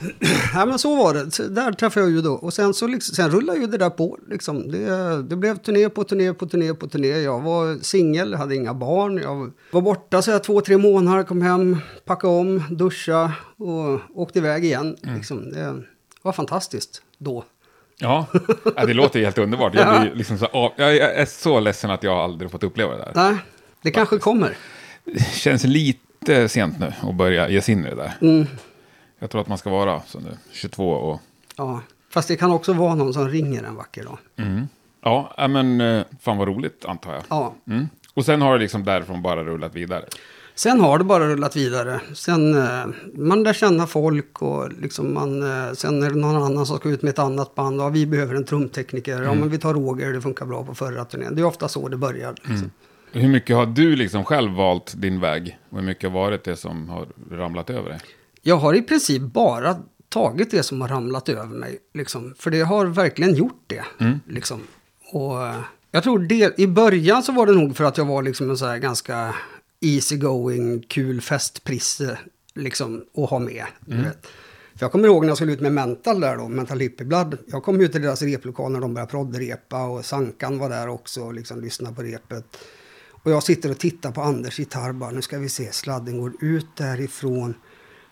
Ja, 0.54 0.66
men 0.66 0.78
så 0.78 0.96
var 0.96 1.14
det. 1.14 1.30
Så 1.30 1.42
där 1.42 1.72
träffade 1.72 2.06
jag 2.06 2.12
ju 2.12 2.20
då. 2.20 2.32
Och 2.32 2.54
sen, 2.54 2.74
så 2.74 2.86
liksom, 2.86 3.14
sen 3.14 3.30
rullade 3.30 3.58
ju 3.58 3.66
det 3.66 3.78
där 3.78 3.90
på. 3.90 4.18
Liksom. 4.28 4.70
Det, 4.70 5.22
det 5.22 5.36
blev 5.36 5.56
turné 5.56 5.88
på 5.88 6.04
turné 6.04 6.32
på 6.32 6.46
turné 6.46 6.74
på 6.74 6.88
turné. 6.88 7.08
Jag 7.08 7.40
var 7.40 7.82
singel, 7.82 8.34
hade 8.34 8.54
inga 8.54 8.74
barn. 8.74 9.18
Jag 9.18 9.52
var 9.70 9.80
borta 9.80 10.22
så 10.22 10.30
här, 10.30 10.38
två, 10.38 10.60
tre 10.60 10.78
månader, 10.78 11.22
kom 11.22 11.42
hem, 11.42 11.76
packade 12.04 12.34
om, 12.34 12.62
duscha 12.70 13.32
och 13.56 14.00
åkte 14.14 14.38
iväg 14.38 14.64
igen. 14.64 14.96
Liksom. 15.02 15.50
Det 15.50 15.82
var 16.22 16.32
fantastiskt 16.32 17.02
då. 17.18 17.44
Ja, 18.00 18.26
det 18.76 18.94
låter 18.94 19.20
helt 19.20 19.38
underbart. 19.38 19.74
Jag, 19.74 20.00
blir 20.00 20.14
liksom 20.14 20.38
så, 20.38 20.72
jag 20.76 20.96
är 20.96 21.26
så 21.26 21.60
ledsen 21.60 21.90
att 21.90 22.02
jag 22.02 22.18
aldrig 22.18 22.50
fått 22.50 22.62
uppleva 22.62 22.96
det 22.96 22.98
där. 22.98 23.12
Nej, 23.14 23.36
det 23.82 23.90
kanske 23.90 24.18
kommer. 24.18 24.56
Det 25.04 25.34
känns 25.34 25.64
lite 25.64 26.48
sent 26.48 26.78
nu 26.78 26.92
att 27.00 27.14
börja 27.14 27.48
ge 27.48 27.62
sig 27.62 27.72
in 27.74 27.86
i 27.86 27.90
det 27.90 27.96
där. 27.96 28.12
Mm. 28.20 28.46
Jag 29.18 29.30
tror 29.30 29.40
att 29.40 29.48
man 29.48 29.58
ska 29.58 29.70
vara 29.70 30.02
så 30.06 30.20
nu, 30.20 30.36
22 30.52 30.90
och... 30.90 31.20
Ja. 31.56 31.80
Fast 32.10 32.28
det 32.28 32.36
kan 32.36 32.50
också 32.50 32.72
vara 32.72 32.94
någon 32.94 33.14
som 33.14 33.28
ringer 33.28 33.62
en 33.62 33.74
vacker 33.74 34.04
dag. 34.04 34.18
Ja, 35.00 35.34
ja, 35.36 35.48
men 35.48 35.80
eh, 35.80 36.04
fan 36.20 36.36
vad 36.36 36.48
roligt 36.48 36.84
antar 36.84 37.12
jag. 37.12 37.22
Ja. 37.28 37.54
Mm. 37.66 37.88
Och 38.14 38.24
sen 38.24 38.42
har 38.42 38.52
det 38.52 38.58
liksom 38.58 38.84
därifrån 38.84 39.22
bara 39.22 39.44
rullat 39.44 39.74
vidare. 39.74 40.04
Sen 40.54 40.80
har 40.80 40.98
det 40.98 41.04
bara 41.04 41.28
rullat 41.28 41.56
vidare. 41.56 42.00
Sen 42.14 42.54
eh, 42.54 42.86
man 43.14 43.42
lär 43.42 43.52
känna 43.52 43.86
folk 43.86 44.42
och 44.42 44.72
liksom 44.72 45.14
man, 45.14 45.42
eh, 45.42 45.72
sen 45.72 46.02
är 46.02 46.10
det 46.10 46.16
någon 46.16 46.36
annan 46.36 46.66
som 46.66 46.78
ska 46.78 46.88
ut 46.88 47.02
med 47.02 47.10
ett 47.10 47.18
annat 47.18 47.54
band. 47.54 47.80
Ja, 47.80 47.88
vi 47.88 48.06
behöver 48.06 48.34
en 48.34 48.44
trumtekniker. 48.44 49.22
Ja, 49.22 49.34
men 49.34 49.50
vi 49.50 49.58
tar 49.58 49.74
Roger, 49.74 50.12
det 50.12 50.20
funkar 50.20 50.46
bra 50.46 50.64
på 50.64 50.74
förra 50.74 51.04
turnén. 51.04 51.34
Det 51.34 51.40
är 51.40 51.46
ofta 51.46 51.68
så 51.68 51.88
det 51.88 51.96
börjar. 51.96 52.34
Liksom. 52.42 52.70
Hur 53.12 53.28
mycket 53.28 53.56
har 53.56 53.66
du 53.66 53.96
liksom 53.96 54.24
själv 54.24 54.52
valt 54.52 54.94
din 54.96 55.20
väg? 55.20 55.58
Och 55.70 55.78
hur 55.78 55.86
mycket 55.86 56.10
har 56.10 56.20
varit 56.20 56.44
det 56.44 56.56
som 56.56 56.88
har 56.88 57.06
ramlat 57.30 57.70
över 57.70 57.90
dig? 57.90 58.00
Jag 58.48 58.56
har 58.56 58.74
i 58.74 58.82
princip 58.82 59.22
bara 59.22 59.76
tagit 60.08 60.50
det 60.50 60.62
som 60.62 60.80
har 60.80 60.88
ramlat 60.88 61.28
över 61.28 61.56
mig. 61.56 61.78
Liksom. 61.94 62.34
För 62.38 62.50
det 62.50 62.60
har 62.60 62.86
verkligen 62.86 63.34
gjort 63.34 63.62
det. 63.66 63.84
Liksom. 64.26 64.60
Och 65.12 65.46
eh, 65.46 65.60
jag 65.90 66.02
tror 66.02 66.18
det, 66.18 66.58
i 66.58 66.66
början 66.66 67.22
så 67.22 67.32
var 67.32 67.46
det 67.46 67.52
nog 67.52 67.76
för 67.76 67.84
att 67.84 67.98
jag 67.98 68.04
var 68.04 68.22
liksom 68.22 68.50
en 68.50 68.56
så 68.56 68.66
här 68.66 68.78
ganska 68.78 69.34
easygoing, 69.80 70.82
kul 70.82 71.20
festprisse. 71.20 72.18
liksom 72.54 73.04
att 73.16 73.30
ha 73.30 73.38
med. 73.38 73.64
Vet. 73.80 74.26
För 74.76 74.84
jag 74.84 74.92
kommer 74.92 75.08
ihåg 75.08 75.22
när 75.22 75.28
jag 75.28 75.36
skulle 75.36 75.52
ut 75.52 75.60
med 75.60 75.72
Mental 75.72 76.20
där 76.20 76.36
då, 76.36 76.48
Mental 76.48 76.80
Hippie 76.80 77.38
Jag 77.46 77.62
kom 77.62 77.80
ut 77.80 77.92
till 77.92 78.02
deras 78.02 78.22
replokal 78.22 78.72
när 78.72 78.80
de 78.80 78.94
började 78.94 79.10
proddrepa 79.10 79.84
och 79.84 80.04
Sankan 80.04 80.58
var 80.58 80.68
där 80.68 80.88
också 80.88 81.20
och 81.22 81.34
liksom 81.34 81.60
lyssnade 81.60 81.94
på 81.94 82.02
repet. 82.02 82.44
Och 83.10 83.30
jag 83.30 83.42
sitter 83.42 83.70
och 83.70 83.78
tittar 83.78 84.12
på 84.12 84.22
Anders 84.22 84.58
gitarr 84.58 84.92
bara, 84.92 85.10
nu 85.10 85.22
ska 85.22 85.38
vi 85.38 85.48
se, 85.48 85.72
sladden 85.72 86.20
går 86.20 86.32
ut 86.40 86.76
därifrån. 86.76 87.54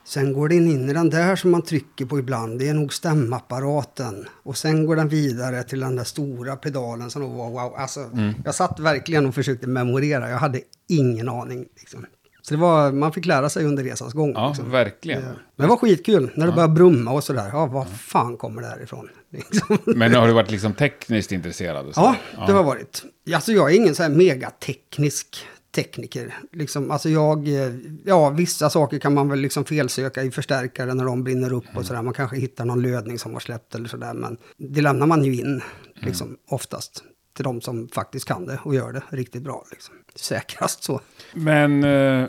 Sen 0.06 0.32
går 0.32 0.48
den 0.48 0.68
in 0.68 0.90
i 0.90 0.92
den 0.92 1.10
där 1.10 1.36
som 1.36 1.50
man 1.50 1.62
trycker 1.62 2.06
på 2.06 2.18
ibland, 2.18 2.58
det 2.58 2.68
är 2.68 2.74
nog 2.74 2.94
stämapparaten. 2.94 4.28
Och 4.42 4.56
sen 4.56 4.86
går 4.86 4.96
den 4.96 5.08
vidare 5.08 5.62
till 5.62 5.80
den 5.80 5.96
där 5.96 6.04
stora 6.04 6.56
pedalen 6.56 7.10
som 7.10 7.22
då 7.22 7.28
var 7.28 7.50
wow. 7.50 7.74
Alltså, 7.76 8.10
Jag 8.44 8.54
satt 8.54 8.80
verkligen 8.80 9.26
och 9.26 9.34
försökte 9.34 9.66
memorera, 9.66 10.30
jag 10.30 10.38
hade 10.38 10.60
ingen 10.88 11.28
aning. 11.28 11.66
Liksom. 11.78 12.06
Så 12.42 12.54
det 12.54 12.60
var, 12.60 12.92
man 12.92 13.12
fick 13.12 13.26
lära 13.26 13.48
sig 13.48 13.64
under 13.64 13.84
resans 13.84 14.12
gång. 14.12 14.32
Ja, 14.32 14.48
liksom. 14.48 14.70
verkligen. 14.70 15.22
Men 15.22 15.36
det 15.56 15.66
var 15.66 15.76
skitkul 15.76 16.30
när 16.34 16.46
det 16.46 16.52
började 16.52 16.74
brumma 16.74 17.12
och 17.12 17.24
sådär. 17.24 17.48
Ja, 17.52 17.66
vad 17.66 17.88
fan 17.88 18.36
kommer 18.36 18.62
det 18.62 18.68
här 18.68 18.82
ifrån? 18.82 19.08
Liksom. 19.30 19.78
Men 19.96 20.14
har 20.14 20.26
du 20.26 20.32
varit 20.32 20.50
liksom 20.50 20.72
tekniskt 20.72 21.32
intresserad? 21.32 21.92
Ja, 21.96 22.16
det 22.46 22.52
har 22.52 22.62
varit. 22.62 23.02
Alltså 23.34 23.52
jag 23.52 23.70
är 23.70 23.76
ingen 23.76 23.94
så 23.94 24.02
här 24.02 24.10
megateknisk 24.10 25.46
tekniker. 25.76 26.34
Liksom, 26.52 26.90
alltså 26.90 27.08
jag, 27.08 27.48
eh, 27.48 27.72
ja, 28.04 28.30
vissa 28.30 28.70
saker 28.70 28.98
kan 28.98 29.14
man 29.14 29.28
väl 29.28 29.38
liksom 29.38 29.64
felsöka 29.64 30.22
i 30.22 30.30
förstärkare 30.30 30.94
när 30.94 31.04
de 31.04 31.24
brinner 31.24 31.52
upp 31.52 31.64
och 31.76 31.86
sådär. 31.86 32.02
Man 32.02 32.14
kanske 32.14 32.36
hittar 32.36 32.64
någon 32.64 32.82
lödning 32.82 33.18
som 33.18 33.32
har 33.32 33.40
släppt 33.40 33.74
eller 33.74 33.88
sådär. 33.88 34.14
Men 34.14 34.36
det 34.56 34.80
lämnar 34.80 35.06
man 35.06 35.24
ju 35.24 35.34
in, 35.34 35.60
liksom, 35.94 36.36
oftast. 36.48 37.02
Till 37.36 37.44
de 37.44 37.60
som 37.60 37.88
faktiskt 37.88 38.28
kan 38.28 38.46
det 38.46 38.58
och 38.62 38.74
gör 38.74 38.92
det 38.92 39.02
riktigt 39.10 39.42
bra. 39.42 39.64
Liksom. 39.70 39.94
Säkrast 40.14 40.82
så. 40.82 41.00
Men 41.34 41.84
eh, 41.84 42.28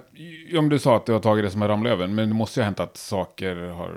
om 0.59 0.69
du 0.69 0.79
sa 0.79 0.95
att 0.97 1.05
du 1.05 1.11
har 1.13 1.19
tagit 1.19 1.45
det 1.45 1.51
som 1.51 1.61
en 1.61 1.67
ramlöven, 1.67 2.15
men 2.15 2.29
det 2.29 2.35
måste 2.35 2.59
ju 2.59 2.61
ha 2.61 2.65
hänt 2.65 2.79
att 2.79 2.97
saker 2.97 3.55
har 3.55 3.95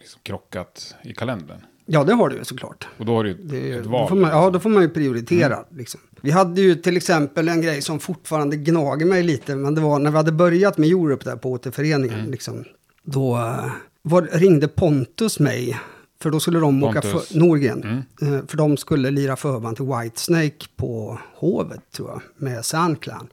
liksom 0.00 0.20
krockat 0.22 0.94
i 1.04 1.14
kalendern. 1.14 1.60
Ja, 1.86 2.04
det 2.04 2.14
har 2.14 2.28
du 2.28 2.36
ju 2.36 2.44
såklart. 2.44 2.88
Och 2.98 3.06
då 3.06 3.14
har 3.16 3.24
du 3.24 3.30
ju 3.30 3.36
Det, 3.36 3.72
ett 3.72 3.84
då 3.84 3.90
val. 3.90 4.08
får 4.08 4.16
man, 4.16 4.22
liksom. 4.24 4.42
ja, 4.42 4.50
då 4.50 4.60
får 4.60 4.70
man 4.70 4.82
ju 4.82 4.88
prioritera. 4.88 5.64
Liksom. 5.70 6.00
Vi 6.22 6.30
hade 6.30 6.60
ju 6.60 6.74
till 6.74 6.96
exempel 6.96 7.48
en 7.48 7.60
grej 7.60 7.82
som 7.82 8.00
fortfarande 8.00 8.56
gnager 8.56 9.06
mig 9.06 9.22
lite. 9.22 9.56
Men 9.56 9.74
det 9.74 9.80
var 9.80 9.98
när 9.98 10.10
vi 10.10 10.16
hade 10.16 10.32
börjat 10.32 10.78
med 10.78 10.88
Europe 10.88 11.24
där 11.24 11.36
på 11.36 11.50
återföreningen. 11.50 12.30
Liksom, 12.30 12.64
då 13.02 13.36
eh, 13.36 13.70
var, 14.02 14.22
ringde 14.22 14.68
Pontus 14.68 15.38
mig. 15.38 15.80
För 16.22 16.30
då 16.30 16.40
skulle 16.40 16.58
de 16.58 16.82
åka 16.84 17.00
Pontus. 17.00 17.28
för, 17.28 17.38
Norgren. 17.38 18.04
Eh, 18.22 18.46
För 18.46 18.56
de 18.56 18.76
skulle 18.76 19.10
lira 19.10 19.36
förband 19.36 19.76
till 19.76 19.86
Whitesnake 19.86 20.66
på 20.76 21.18
Hovet 21.34 21.80
tror 21.96 22.08
jag. 22.10 22.22
Med 22.36 22.64
Sandclan. 22.64 23.28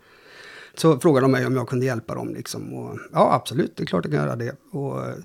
Så 0.75 0.99
frågade 0.99 1.23
de 1.23 1.31
mig 1.31 1.45
om 1.45 1.55
jag 1.55 1.67
kunde 1.69 1.85
hjälpa 1.85 2.15
dem. 2.15 2.33
Liksom. 2.33 2.73
Och, 2.73 2.97
ja, 3.13 3.33
absolut, 3.33 3.75
det 3.75 3.83
är 3.83 3.85
klart 3.85 4.05
jag 4.05 4.13
kan 4.13 4.23
göra 4.23 4.35
det. 4.35 4.55
Och, 4.71 5.05
eh, 5.05 5.15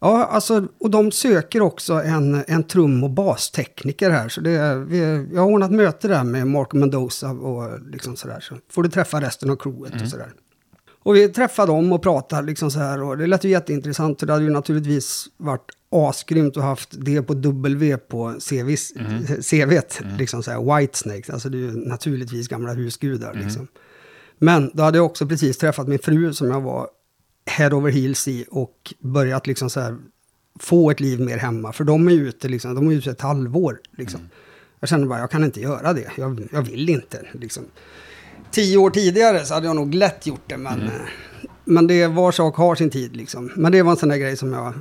ja, 0.00 0.24
alltså, 0.24 0.66
och 0.80 0.90
de 0.90 1.12
söker 1.12 1.60
också 1.60 1.94
en, 1.94 2.44
en 2.46 2.64
trum 2.64 3.04
och 3.04 3.10
bastekniker 3.10 4.10
här. 4.10 4.28
Så 4.28 4.40
det, 4.40 4.84
vi, 4.88 5.26
jag 5.32 5.40
har 5.40 5.50
ordnat 5.50 5.70
möte 5.70 6.08
där 6.08 6.24
med 6.24 6.46
Marco 6.46 6.76
Mendoza 6.76 7.30
och 7.30 7.80
liksom 7.80 8.16
sådär. 8.16 8.40
Så 8.40 8.54
får 8.70 8.82
du 8.82 8.88
träffa 8.88 9.20
resten 9.20 9.50
av 9.50 9.56
crewet 9.56 10.02
och 10.02 10.08
sådär. 10.08 10.32
Och 11.06 11.16
vi 11.16 11.28
träffade 11.28 11.72
dem 11.72 11.92
och 11.92 12.02
pratade 12.02 12.46
liksom 12.46 12.70
så 12.70 12.78
här. 12.78 13.02
Och 13.02 13.18
det 13.18 13.26
lät 13.26 13.44
ju 13.44 13.48
jätteintressant. 13.48 14.20
För 14.20 14.26
det 14.26 14.32
hade 14.32 14.44
ju 14.44 14.50
naturligtvis 14.50 15.26
varit 15.36 15.70
asgrymt 15.90 16.56
att 16.56 16.62
haft 16.62 16.88
det 16.98 17.22
på 17.22 17.34
W 17.34 17.96
på 17.96 18.34
CVs, 18.40 18.92
CVt. 19.50 20.00
Liksom 20.18 20.42
så 20.42 20.50
här 20.50 20.78
Whitesnake. 20.78 21.32
Alltså 21.32 21.48
det 21.48 21.58
är 21.58 21.60
ju 21.60 21.72
naturligtvis 21.72 22.48
gamla 22.48 22.72
husgudar 22.72 23.34
liksom. 23.34 23.68
Men 24.38 24.70
då 24.74 24.82
hade 24.82 24.98
jag 24.98 25.06
också 25.06 25.26
precis 25.26 25.58
träffat 25.58 25.88
min 25.88 25.98
fru 25.98 26.32
som 26.32 26.50
jag 26.50 26.60
var 26.60 26.88
head 27.46 27.72
over 27.72 27.90
heels 27.90 28.28
i 28.28 28.46
och 28.50 28.94
börjat 29.00 29.46
liksom 29.46 29.70
så 29.70 29.80
här 29.80 29.96
få 30.58 30.90
ett 30.90 31.00
liv 31.00 31.20
mer 31.20 31.38
hemma. 31.38 31.72
För 31.72 31.84
de 31.84 32.08
är 32.08 32.12
ju 32.12 32.28
ute, 32.28 32.48
liksom, 32.48 32.74
de 32.74 32.88
är 32.88 32.92
ute 32.92 33.10
ett 33.10 33.20
halvår. 33.20 33.80
Liksom. 33.96 34.20
Jag 34.80 34.88
kände 34.88 35.06
bara, 35.06 35.18
jag 35.18 35.30
kan 35.30 35.44
inte 35.44 35.60
göra 35.60 35.92
det. 35.92 36.10
Jag, 36.16 36.48
jag 36.52 36.62
vill 36.62 36.88
inte. 36.88 37.26
Liksom. 37.32 37.64
Tio 38.50 38.78
år 38.78 38.90
tidigare 38.90 39.44
så 39.44 39.54
hade 39.54 39.66
jag 39.66 39.76
nog 39.76 39.94
lätt 39.94 40.26
gjort 40.26 40.42
det, 40.46 40.56
men, 40.56 40.82
eh, 40.82 40.90
men 41.64 41.86
det 41.86 42.06
var 42.06 42.32
sak 42.32 42.56
har 42.56 42.74
sin 42.74 42.90
tid. 42.90 43.16
Liksom. 43.16 43.50
Men 43.56 43.72
det 43.72 43.82
var 43.82 43.90
en 43.90 43.96
sån 43.96 44.08
där 44.08 44.16
grej 44.16 44.36
som 44.36 44.52
jag 44.52 44.74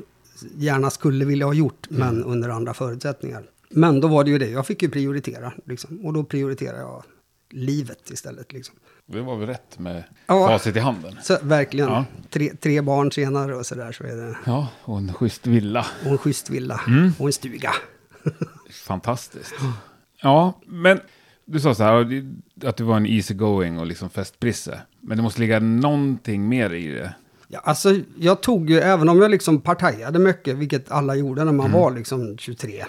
gärna 0.56 0.90
skulle 0.90 1.26
vilja 1.26 1.46
ha 1.46 1.54
gjort, 1.54 1.88
men 1.90 2.24
under 2.24 2.50
andra 2.50 2.74
förutsättningar. 2.74 3.44
Men 3.70 4.02
då 4.02 4.08
var 4.08 4.24
det 4.24 4.30
ju 4.30 4.38
det, 4.38 4.50
jag 4.50 4.68
fick 4.68 4.84
ju 4.84 4.90
prioritera. 4.90 5.54
Liksom. 5.66 6.06
Och 6.06 6.14
då 6.14 6.24
prioriterar 6.24 6.80
jag 6.80 7.04
livet 7.50 8.10
istället. 8.10 8.54
Liksom. 8.54 8.76
Det 9.08 9.22
var 9.22 9.36
väl 9.38 9.48
rätt 9.48 9.80
med 9.80 10.04
Ja. 10.28 10.48
facit 10.48 10.76
i 10.76 10.80
handen. 10.80 11.18
Så 11.24 11.38
verkligen, 11.42 11.90
Ja. 11.90 12.06
tre, 12.30 12.52
tre 12.62 12.82
barn 12.82 13.12
senare 13.12 13.56
och 13.56 13.66
sådär 13.66 13.92
så 13.92 14.04
är 14.04 14.16
det... 14.16 14.38
Ja, 14.46 14.68
och 14.84 14.98
en 14.98 15.14
schysst 15.14 15.48
villa. 15.48 15.86
Och 16.06 16.12
en 16.12 16.18
schysst 16.18 16.50
villa 16.50 16.82
och 17.20 17.26
en 17.28 17.34
stuga. 17.34 17.72
Fantastiskt. 18.88 19.54
Ja, 20.22 20.54
men 20.66 21.00
du 21.46 21.60
sa 21.60 21.76
så 21.76 21.84
här 21.84 22.24
att 22.66 22.78
du 22.78 22.84
var 22.84 22.98
en 22.98 23.06
easygoing 23.06 23.80
och 23.80 23.86
liksom 23.86 24.10
festprisse. 24.10 24.82
Men 25.02 25.18
det 25.18 25.24
måste 25.24 25.40
ligga 25.42 25.60
någonting 25.60 26.50
mer 26.50 26.74
i 26.74 26.88
det. 26.88 27.14
Ja, 27.48 27.60
alltså, 27.64 27.96
jag 28.20 28.42
tog 28.42 28.70
ju, 28.70 28.80
även 28.80 29.10
om 29.10 29.22
jag 29.22 29.32
liksom 29.32 29.62
partajade 29.62 30.20
mycket, 30.20 30.56
vilket 30.58 30.92
alla 30.92 31.16
gjorde 31.16 31.44
när 31.44 31.52
man 31.52 31.72
var 31.72 31.92
liksom 31.92 32.38
23 32.38 32.80
eh, 32.80 32.86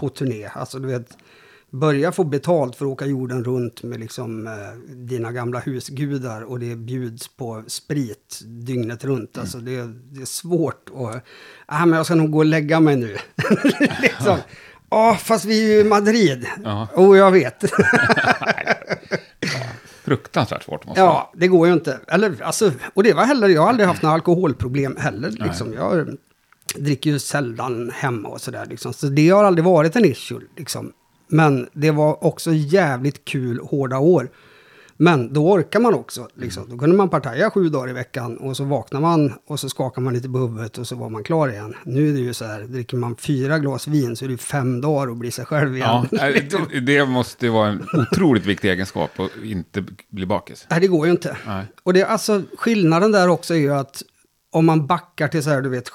på 0.00 0.08
turné. 0.08 0.46
Alltså 0.54 0.78
du 0.78 0.88
vet, 0.88 1.16
börja 1.80 2.12
få 2.12 2.24
betalt 2.24 2.76
för 2.76 2.84
att 2.84 2.92
åka 2.92 3.06
jorden 3.06 3.44
runt 3.44 3.82
med 3.82 4.00
liksom 4.00 4.46
eh, 4.46 4.52
dina 4.94 5.32
gamla 5.32 5.58
husgudar 5.58 6.42
och 6.42 6.60
det 6.60 6.76
bjuds 6.76 7.28
på 7.28 7.64
sprit 7.66 8.40
dygnet 8.44 9.04
runt. 9.04 9.38
Alltså 9.38 9.58
det, 9.58 9.86
det 9.86 10.20
är 10.20 10.26
svårt 10.26 10.90
att, 10.96 11.24
ah, 11.66 11.86
men 11.86 11.96
jag 11.96 12.06
ska 12.06 12.14
nog 12.14 12.30
gå 12.30 12.38
och 12.38 12.44
lägga 12.44 12.80
mig 12.80 12.96
nu. 12.96 13.16
liksom. 14.02 14.36
Ja, 14.90 15.18
fast 15.20 15.44
vi 15.44 15.64
är 15.64 15.74
ju 15.74 15.80
i 15.80 15.84
Madrid. 15.84 16.46
Ja. 16.64 16.88
Och 16.94 17.16
jag 17.16 17.30
vet. 17.30 17.64
Fruktansvärt 20.04 20.62
svårt 20.62 20.86
måste. 20.86 21.00
Ja, 21.00 21.32
det 21.36 21.48
går 21.48 21.66
ju 21.66 21.72
inte. 21.72 22.00
Eller, 22.08 22.42
alltså, 22.42 22.72
och 22.94 23.02
det 23.02 23.12
var 23.12 23.24
heller, 23.24 23.48
jag 23.48 23.62
har 23.62 23.68
aldrig 23.68 23.88
haft 23.88 24.02
några 24.02 24.14
alkoholproblem 24.14 24.96
heller. 24.96 25.30
Liksom. 25.30 25.74
Jag 25.74 26.16
dricker 26.76 27.10
ju 27.10 27.18
sällan 27.18 27.90
hemma 27.94 28.28
och 28.28 28.40
sådär. 28.40 28.66
Liksom. 28.66 28.92
Så 28.92 29.06
det 29.06 29.28
har 29.28 29.44
aldrig 29.44 29.64
varit 29.64 29.96
en 29.96 30.04
issue. 30.04 30.40
Liksom. 30.56 30.92
Men 31.28 31.68
det 31.72 31.90
var 31.90 32.24
också 32.24 32.52
jävligt 32.52 33.24
kul 33.24 33.60
hårda 33.60 33.98
år. 33.98 34.28
Men 34.98 35.32
då 35.32 35.52
orkar 35.52 35.80
man 35.80 35.94
också. 35.94 36.28
Liksom. 36.34 36.68
Då 36.70 36.78
kunde 36.78 36.96
man 36.96 37.08
partaja 37.08 37.50
sju 37.50 37.68
dagar 37.68 37.88
i 37.90 37.92
veckan 37.92 38.36
och 38.36 38.56
så 38.56 38.64
vaknar 38.64 39.00
man 39.00 39.32
och 39.46 39.60
så 39.60 39.68
skakar 39.68 40.02
man 40.02 40.14
lite 40.14 40.28
på 40.28 40.38
huvudet 40.38 40.78
och 40.78 40.86
så 40.86 40.96
var 40.96 41.08
man 41.08 41.22
klar 41.24 41.48
igen. 41.48 41.74
Nu 41.84 42.08
är 42.08 42.12
det 42.12 42.18
ju 42.18 42.34
så 42.34 42.44
här, 42.44 42.60
dricker 42.60 42.96
man 42.96 43.16
fyra 43.16 43.58
glas 43.58 43.88
vin 43.88 44.16
så 44.16 44.24
är 44.24 44.28
det 44.28 44.36
fem 44.36 44.80
dagar 44.80 45.10
att 45.12 45.16
bli 45.16 45.30
sig 45.30 45.44
själv 45.44 45.76
igen. 45.76 46.08
Ja, 46.10 46.30
det- 46.80 47.06
måste 47.06 47.46
ju 47.46 47.52
vara 47.52 47.68
en 47.68 47.82
otroligt 48.12 48.46
viktig 48.46 48.70
egenskap 48.70 49.20
att 49.20 49.30
inte 49.44 49.84
bli 50.10 50.26
bakis. 50.26 50.66
Nej, 50.70 50.80
det 50.80 50.86
går 50.86 51.06
ju 51.06 51.12
inte. 51.12 51.36
Nej. 51.46 51.64
Och 51.82 51.92
det, 51.92 52.02
alltså, 52.04 52.42
skillnaden 52.58 53.12
där 53.12 53.28
också 53.28 53.54
är 53.54 53.58
ju 53.58 53.72
att 53.74 54.02
om 54.52 54.66
man 54.66 54.86
backar 54.86 55.28
till 55.28 55.42
så 55.42 55.50
här, 55.50 55.62
du 55.62 55.68
vet, 55.68 55.88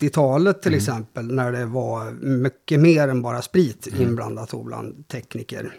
70-talet 0.00 0.62
till 0.62 0.74
exempel, 0.74 1.34
när 1.34 1.52
det 1.52 1.66
var 1.66 2.10
mycket 2.20 2.80
mer 2.80 3.08
än 3.08 3.22
bara 3.22 3.42
sprit 3.42 3.86
inblandat 4.00 4.50
då 4.50 4.62
bland 4.62 5.08
tekniker 5.08 5.74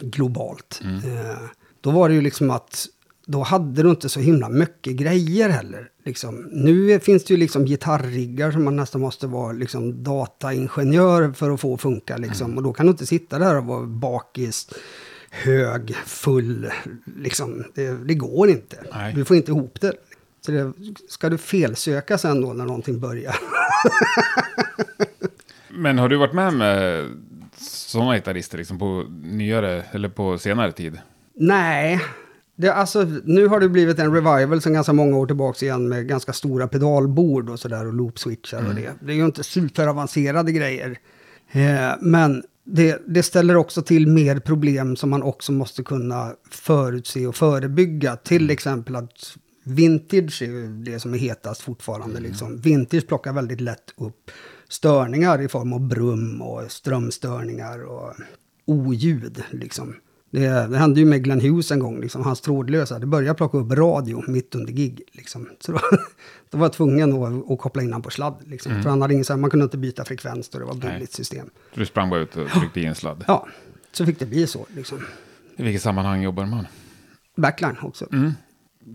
globalt. 0.00 0.80
Eh, 0.84 1.42
då 1.80 1.90
var 1.90 2.08
det 2.08 2.14
ju 2.14 2.20
liksom 2.20 2.50
att 2.50 2.86
då 3.26 3.42
hade 3.42 3.82
du 3.82 3.90
inte 3.90 4.08
så 4.08 4.20
himla 4.20 4.48
mycket 4.48 4.96
grejer 4.96 5.48
heller. 5.48 5.88
Liksom. 6.04 6.48
Nu 6.52 7.00
finns 7.00 7.24
det 7.24 7.34
ju 7.34 7.40
liksom 7.40 7.64
gitarriggar 7.64 8.50
som 8.50 8.64
man 8.64 8.76
nästan 8.76 9.00
måste 9.00 9.26
vara 9.26 9.52
liksom 9.52 10.04
dataingenjör 10.04 11.32
för 11.32 11.50
att 11.50 11.60
få 11.60 11.76
funka. 11.76 12.16
Liksom. 12.16 12.56
Och 12.56 12.62
då 12.62 12.72
kan 12.72 12.86
du 12.86 12.90
inte 12.92 13.06
sitta 13.06 13.38
där 13.38 13.56
och 13.56 13.64
vara 13.64 13.86
bakis, 13.86 14.68
hög, 15.30 15.94
full. 16.06 16.70
Liksom. 17.16 17.64
Det, 17.74 18.04
det 18.04 18.14
går 18.14 18.48
inte. 18.48 18.76
Nej. 18.92 19.14
Du 19.14 19.24
får 19.24 19.36
inte 19.36 19.50
ihop 19.50 19.80
det. 19.80 19.92
Så 20.40 20.52
det, 20.52 20.72
ska 21.08 21.28
du 21.28 21.38
felsöka 21.38 22.18
sen 22.18 22.40
då 22.40 22.52
när 22.52 22.64
någonting 22.64 23.00
börjar? 23.00 23.36
Men 25.68 25.98
har 25.98 26.08
du 26.08 26.16
varit 26.16 26.32
med 26.32 26.52
med 26.52 27.06
sådana 27.58 28.14
gitarrister 28.14 28.58
liksom 28.58 28.78
på 28.78 29.06
nyare 29.22 29.84
eller 29.92 30.08
på 30.08 30.38
senare 30.38 30.72
tid? 30.72 30.98
Nej. 31.34 32.00
Det, 32.56 32.68
alltså, 32.68 33.06
nu 33.24 33.46
har 33.46 33.60
det 33.60 33.68
blivit 33.68 33.98
en 33.98 34.14
revival 34.14 34.60
sen 34.60 34.72
ganska 34.72 34.92
många 34.92 35.16
år 35.16 35.26
tillbaka 35.26 35.64
igen 35.64 35.88
med 35.88 36.08
ganska 36.08 36.32
stora 36.32 36.68
pedalbord 36.68 37.50
och 37.50 37.60
sådär 37.60 37.86
och 37.86 37.94
loop-switchar 37.94 38.68
och 38.68 38.74
det. 38.74 38.92
Det 39.00 39.12
är 39.12 39.16
ju 39.16 39.24
inte 39.24 39.44
superavancerade 39.44 40.52
grejer. 40.52 40.98
Eh, 41.52 41.90
men 42.00 42.42
det, 42.64 43.02
det 43.06 43.22
ställer 43.22 43.56
också 43.56 43.82
till 43.82 44.06
mer 44.06 44.38
problem 44.38 44.96
som 44.96 45.10
man 45.10 45.22
också 45.22 45.52
måste 45.52 45.82
kunna 45.82 46.32
förutse 46.50 47.26
och 47.26 47.36
förebygga. 47.36 48.16
Till 48.16 48.50
exempel 48.50 48.96
att 48.96 49.36
vintage 49.70 50.42
är 50.42 50.46
ju 50.46 50.68
det 50.68 51.00
som 51.00 51.14
är 51.14 51.18
hetast 51.18 51.62
fortfarande. 51.62 52.20
Liksom. 52.20 52.60
Vintage 52.60 53.06
plockar 53.06 53.32
väldigt 53.32 53.60
lätt 53.60 53.94
upp 53.96 54.30
störningar 54.68 55.40
i 55.40 55.48
form 55.48 55.72
av 55.72 55.80
brum 55.80 56.42
och 56.42 56.70
strömstörningar 56.72 57.84
och 57.84 58.14
oljud. 58.64 59.44
Liksom. 59.50 59.94
Det, 60.30 60.48
det 60.48 60.78
hände 60.78 61.00
ju 61.00 61.06
med 61.06 61.24
Glenn 61.24 61.40
Hughes 61.40 61.70
en 61.70 61.78
gång, 61.78 62.00
liksom, 62.00 62.22
hans 62.22 62.40
trådlösa. 62.40 62.98
Det 62.98 63.06
började 63.06 63.36
plocka 63.36 63.58
upp 63.58 63.72
radio 63.72 64.30
mitt 64.30 64.54
under 64.54 64.72
gig. 64.72 65.02
Liksom. 65.12 65.48
Så 65.60 65.72
då, 65.72 65.80
då 66.50 66.58
var 66.58 66.64
jag 66.64 66.72
tvungen 66.72 67.12
att, 67.22 67.50
att 67.50 67.58
koppla 67.58 67.82
in 67.82 67.88
honom 67.88 68.02
på 68.02 68.10
sladd. 68.10 68.42
Liksom. 68.46 68.72
Mm. 68.72 68.82
För 68.82 68.90
han 68.90 69.02
hade 69.02 69.14
ingen, 69.14 69.24
så 69.24 69.32
här, 69.32 69.40
man 69.40 69.50
kunde 69.50 69.64
inte 69.64 69.78
byta 69.78 70.04
frekvens 70.04 70.48
då 70.48 70.58
det 70.58 70.64
var 70.64 70.74
billigt 70.74 71.12
system. 71.12 71.50
Du 71.74 71.86
sprang 71.86 72.10
bara 72.10 72.20
ut 72.20 72.36
och 72.36 72.48
tryckte 72.48 72.80
i 72.80 72.84
en 72.84 72.94
sladd. 72.94 73.24
Ja, 73.26 73.48
så 73.92 74.06
fick 74.06 74.18
det 74.18 74.26
bli 74.26 74.46
så. 74.46 74.66
Liksom. 74.76 74.98
I 75.56 75.62
vilket 75.62 75.82
sammanhang 75.82 76.22
jobbar 76.22 76.46
man? 76.46 76.66
Backline 77.36 77.76
också. 77.82 78.06
Mm. 78.12 78.32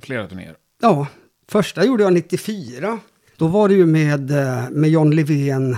Flera 0.01 0.27
turnéer. 0.27 0.55
Ja, 0.85 1.07
första 1.47 1.85
gjorde 1.85 2.03
jag 2.03 2.13
94. 2.13 2.99
Då 3.37 3.47
var 3.47 3.69
det 3.69 3.75
ju 3.75 3.85
med, 3.85 4.31
eh, 4.31 4.69
med 4.69 4.89
John 4.89 5.11
Levén, 5.11 5.77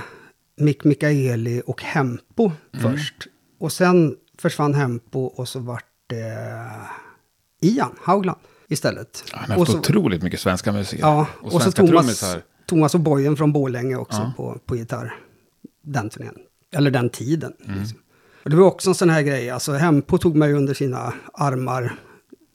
Mick 0.58 0.84
Mikaeli 0.84 1.62
och 1.66 1.82
Hempo 1.84 2.52
först. 2.82 3.14
Och 3.60 3.72
sen 3.72 4.16
försvann 4.38 4.74
Hempo 4.74 5.20
och 5.20 5.48
så 5.48 5.60
vart 5.60 5.86
det 6.08 6.36
Ian 7.62 7.96
Haugland 8.02 8.40
istället. 8.68 9.24
Han 9.32 9.52
har 9.52 9.58
haft 9.60 9.72
så, 9.72 9.78
otroligt 9.78 10.24
mycket 10.24 10.40
svenska 10.40 10.72
musiker. 10.72 11.04
ja, 11.04 11.28
och 11.42 11.54
och 11.54 11.62
så 11.62 11.72
Thomas. 11.72 12.38
Thomas 12.66 12.96
och 12.96 13.02
Bojen 13.02 13.38
från 13.38 13.54
Borlänge 13.54 13.96
också 13.96 14.18
Ja. 14.18 14.34
på, 14.38 14.60
på 14.66 14.76
gitarr. 14.76 15.16
Den 15.84 16.10
turnén. 16.10 16.36
Eller 16.76 16.92
den 16.92 17.10
tiden. 17.10 17.54
Mm. 17.66 17.80
Liksom. 17.80 18.00
Och 18.44 18.50
det 18.50 18.56
var 18.56 18.68
också 18.68 18.90
en 18.90 18.96
sån 18.96 19.10
här 19.10 19.22
grej. 19.22 19.50
Alltså 19.50 19.74
Hempo 19.74 20.18
tog 20.18 20.36
mig 20.36 20.54
under 20.54 20.74
sina 20.74 21.14
armar. 21.34 21.96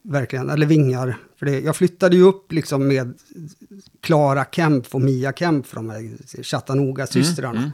Verkligen. 0.03 0.51
Eller 0.51 0.67
vingar. 0.67 1.17
För 1.39 1.47
det, 1.47 1.61
jag 1.61 1.77
flyttade 1.77 2.17
ju 2.17 2.23
upp 2.23 2.53
liksom 2.53 2.89
med 2.89 3.15
Klara 4.01 4.45
Kemp 4.53 4.95
och 4.95 5.01
Mia 5.01 5.33
Kemp. 5.33 5.67
De 5.75 5.91
här 5.91 6.17
Chattanooga-systrarna. 6.43 7.59
Mm, 7.59 7.71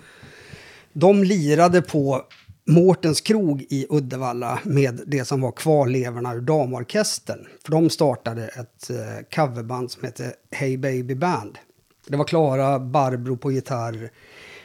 De 0.92 1.25
lirade 1.25 1.82
på 1.82 2.23
Mårtens 2.66 3.20
krog 3.20 3.66
i 3.70 3.87
Uddevalla 3.90 4.58
med 4.64 5.00
det 5.06 5.25
som 5.25 5.40
var 5.40 5.52
kvarlevorna 5.52 6.35
ur 6.35 6.40
damorkestern. 6.40 7.47
För 7.64 7.73
de 7.73 7.90
startade 7.90 8.49
ett 8.49 8.90
eh, 8.90 8.97
coverband 9.35 9.90
som 9.90 10.04
hette 10.04 10.32
Hey 10.50 10.76
Baby 10.76 11.14
Band. 11.14 11.58
Det 12.06 12.16
var 12.16 12.25
Klara 12.25 12.78
Barbro 12.78 13.37
på 13.37 13.52
gitarr, 13.52 14.11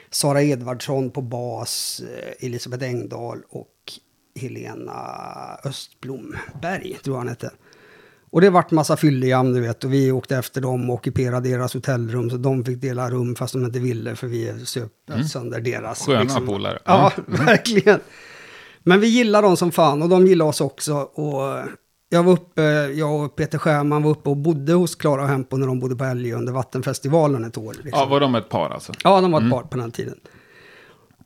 Sara 0.09 0.43
Edvardsson 0.43 1.09
på 1.11 1.21
bas, 1.21 2.01
eh, 2.17 2.45
Elisabeth 2.47 2.85
Engdahl 2.85 3.41
och 3.49 3.67
Helena 4.35 4.93
Östblomberg, 5.63 6.97
tror 7.03 7.15
jag 7.15 7.19
han 7.19 7.27
hette. 7.27 7.51
Och 8.31 8.41
det 8.41 8.49
vart 8.49 8.71
massa 8.71 8.97
fylljam, 8.97 9.53
du 9.53 9.61
vet. 9.61 9.83
Och 9.83 9.93
vi 9.93 10.11
åkte 10.11 10.37
efter 10.37 10.61
dem 10.61 10.89
och 10.89 10.95
ockuperade 10.95 11.49
deras 11.49 11.73
hotellrum. 11.73 12.29
Så 12.29 12.37
de 12.37 12.65
fick 12.65 12.81
dela 12.81 13.09
rum 13.09 13.35
fast 13.35 13.53
de 13.53 13.65
inte 13.65 13.79
ville, 13.79 14.15
för 14.15 14.27
vi 14.27 14.65
söp 14.65 14.91
sönder 15.31 15.61
deras. 15.61 16.07
Mm. 16.07 16.21
liksom. 16.21 16.39
Sköna 16.41 16.51
polare. 16.51 16.79
Ja, 16.85 17.11
verkligen. 17.25 17.99
Men 18.83 18.99
vi 18.99 19.07
gillade 19.07 19.47
dem 19.47 19.57
som 19.57 19.71
fan 19.71 20.01
och 20.01 20.09
de 20.09 20.27
gillade 20.27 20.49
oss 20.49 20.61
också. 20.61 20.93
Och 20.95 21.67
jag 22.09 22.23
var 22.23 22.33
uppe, 22.33 22.61
jag 22.95 23.23
och 23.23 23.35
Peter 23.35 23.57
Scherman 23.57 24.03
var 24.03 24.11
uppe 24.11 24.29
och 24.29 24.37
bodde 24.37 24.73
hos 24.73 24.95
Klara 24.95 25.21
och 25.21 25.27
Hempo 25.27 25.57
när 25.57 25.67
de 25.67 25.79
bodde 25.79 25.95
på 25.95 26.03
Älgö 26.03 26.35
under 26.35 26.53
Vattenfestivalen 26.53 27.43
ett 27.43 27.57
år. 27.57 27.73
Liksom. 27.73 27.99
Ja, 27.99 28.05
var 28.05 28.19
de 28.19 28.35
ett 28.35 28.49
par 28.49 28.69
alltså? 28.69 28.93
Ja, 29.03 29.21
de 29.21 29.31
var 29.31 29.41
ett 29.41 29.51
par 29.51 29.63
på 29.63 29.77
den 29.77 29.91
tiden. 29.91 30.19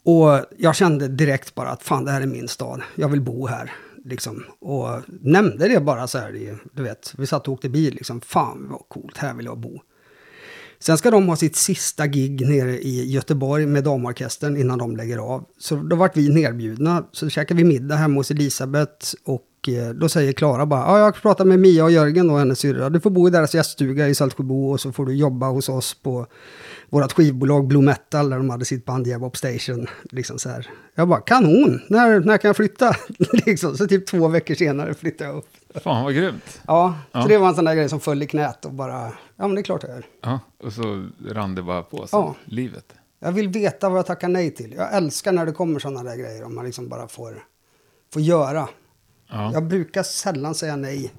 Och 0.08 0.46
jag 0.58 0.76
kände 0.76 1.08
direkt 1.08 1.56
bara 1.56 1.70
att 1.70 1.84
fan, 1.84 2.06
det 2.06 2.12
här 2.12 2.22
är 2.22 2.28
min 2.28 2.48
stad. 2.48 2.82
Jag 2.96 3.10
vill 3.10 3.22
bo 3.22 3.48
här. 3.48 3.72
Liksom. 4.06 4.44
Och 4.60 5.02
nämnde 5.08 5.68
det 5.68 5.80
bara 5.80 6.08
så 6.08 6.18
här, 6.18 6.58
du 6.74 6.84
vet. 6.84 7.14
Vi 7.18 7.28
satt 7.28 7.48
och 7.48 7.54
åkte 7.54 7.70
bil 7.70 7.94
liksom. 7.94 8.22
Fan 8.22 8.68
vad 8.70 8.90
coolt, 8.90 9.18
här 9.18 9.34
vill 9.34 9.46
jag 9.46 9.58
bo. 9.58 9.82
Sen 10.80 10.98
ska 10.98 11.12
de 11.12 11.28
ha 11.28 11.36
sitt 11.36 11.56
sista 11.56 12.08
gig 12.08 12.48
nere 12.48 12.78
i 12.78 13.12
Göteborg 13.12 13.66
med 13.66 13.84
damorkestern 13.84 14.58
innan 14.58 14.78
de 14.78 14.98
lägger 14.98 15.18
av. 15.18 15.46
Så 15.58 15.76
då 15.76 15.96
vart 15.96 16.18
vi 16.18 16.30
nerbjudna. 16.30 17.04
Så 17.12 17.30
käkade 17.30 17.58
vi 17.58 17.64
middag 17.64 17.96
hemma 17.96 18.20
hos 18.20 18.32
Elisabeth 18.32 19.14
och 19.24 19.44
eh, 19.68 19.90
då 19.90 20.10
säger 20.10 20.34
Klara 20.34 20.66
bara, 20.66 20.80
ja 20.80 20.98
jag 20.98 21.06
har 21.06 21.12
pratat 21.12 21.48
med 21.48 21.60
Mia 21.60 21.84
och 21.84 21.92
Jörgen 21.92 22.30
och 22.30 22.40
hennes 22.40 22.60
syrra. 22.60 22.90
Du 22.90 23.00
får 23.00 23.10
bo 23.10 23.28
i 23.28 23.32
deras 23.32 23.56
gäststuga 23.56 24.08
i 24.08 24.16
Saltsjöbo 24.16 24.72
och 24.72 24.82
så 24.82 24.92
får 24.92 25.06
du 25.06 25.16
jobba 25.16 25.50
hos 25.50 25.70
oss 25.70 25.94
på 25.94 26.28
vårt 26.90 27.12
skivbolag 27.12 27.68
Blue 27.68 27.84
Metal 27.84 28.30
där 28.30 28.38
de 28.38 28.50
hade 28.50 28.66
sitt 28.66 28.86
band 28.86 29.08
Jebop 29.08 29.38
Station. 29.38 29.88
Liksom 30.12 30.40
så 30.40 30.50
här. 30.50 30.70
Jag 30.96 31.08
bara, 31.08 31.20
kanon, 31.20 31.82
när, 31.90 32.20
när 32.20 32.38
kan 32.38 32.50
jag 32.50 32.56
flytta? 32.56 32.96
liksom, 33.46 33.78
så 33.78 33.88
typ 33.88 34.08
två 34.08 34.28
veckor 34.28 34.56
senare 34.56 34.94
flyttade 34.94 35.30
jag 35.30 35.38
upp. 35.38 35.50
Fan 35.84 36.04
vad 36.04 36.16
grymt. 36.16 36.62
Ja, 36.68 36.96
Ja. 37.12 37.22
så 37.22 37.28
det 37.28 37.38
var 37.38 37.48
en 37.48 37.56
sån 37.56 37.66
där 37.66 37.76
grej 37.76 37.90
som 37.90 38.00
föll 38.00 38.24
i 38.24 38.28
knät 38.28 38.66
och 38.66 38.74
bara, 38.74 39.02
ja 39.36 39.48
men 39.48 39.56
det 39.56 39.62
är 39.62 39.64
klart 39.64 39.84
jag 39.84 39.92
gör. 39.92 40.06
Ja, 40.22 40.40
och 40.64 40.74
så 40.74 41.08
rann 41.30 41.56
det 41.56 41.64
bara 41.64 41.84
på 41.84 41.98
sig. 42.08 42.20
Ja. 42.20 42.36
Livet. 42.46 42.94
Jag 43.20 43.32
vill 43.32 43.50
veta 43.50 43.90
vad 43.90 43.98
jag 44.00 44.06
tackar 44.06 44.28
nej 44.30 44.52
till. 44.52 44.72
Jag 44.74 44.94
älskar 44.94 45.32
när 45.32 45.46
det 45.46 45.52
kommer 45.52 45.80
sådana 45.80 46.04
där 46.04 46.16
grejer 46.18 46.44
om 46.44 46.56
man 46.56 46.66
liksom 46.66 46.90
bara 46.90 47.08
får, 47.08 47.44
får 48.14 48.22
göra. 48.22 48.68
Ja. 49.30 49.54
Jag 49.54 49.64
brukar 49.64 50.04
sällan 50.04 50.56
säga 50.56 50.76
nej 50.76 51.14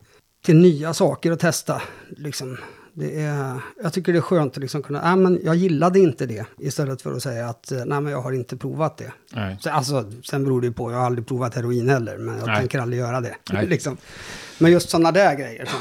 till 0.44 0.56
nya 0.56 0.94
saker 0.94 1.32
att 1.32 1.40
testa. 1.40 1.82
Liksom. 2.16 2.56
Det 2.98 3.20
är, 3.20 3.60
jag 3.82 3.92
tycker 3.92 4.12
det 4.12 4.18
är 4.18 4.22
skönt 4.22 4.52
att 4.56 4.62
liksom 4.62 4.82
kunna, 4.82 5.00
nej 5.02 5.16
men 5.16 5.40
jag 5.44 5.56
gillade 5.56 5.98
inte 6.00 6.26
det. 6.26 6.46
Istället 6.58 7.02
för 7.02 7.12
att 7.12 7.22
säga 7.22 7.48
att, 7.48 7.72
eh, 7.72 7.78
nej 7.86 8.00
men 8.00 8.12
jag 8.12 8.20
har 8.22 8.32
inte 8.32 8.56
provat 8.56 8.96
det. 8.96 9.12
Nej. 9.32 9.56
Så, 9.60 9.70
alltså, 9.70 10.12
sen 10.24 10.44
beror 10.44 10.60
det 10.60 10.66
ju 10.66 10.72
på, 10.72 10.92
jag 10.92 10.98
har 10.98 11.06
aldrig 11.06 11.26
provat 11.26 11.54
heroin 11.54 11.88
heller, 11.88 12.18
men 12.18 12.38
jag 12.38 12.46
Nej. 12.46 12.56
tänker 12.56 12.78
aldrig 12.78 13.00
göra 13.00 13.20
det. 13.20 13.34
Liksom. 13.66 13.96
Men 14.58 14.72
just 14.72 14.90
sådana 14.90 15.12
där 15.12 15.34
grejer 15.34 15.64
som, 15.64 15.78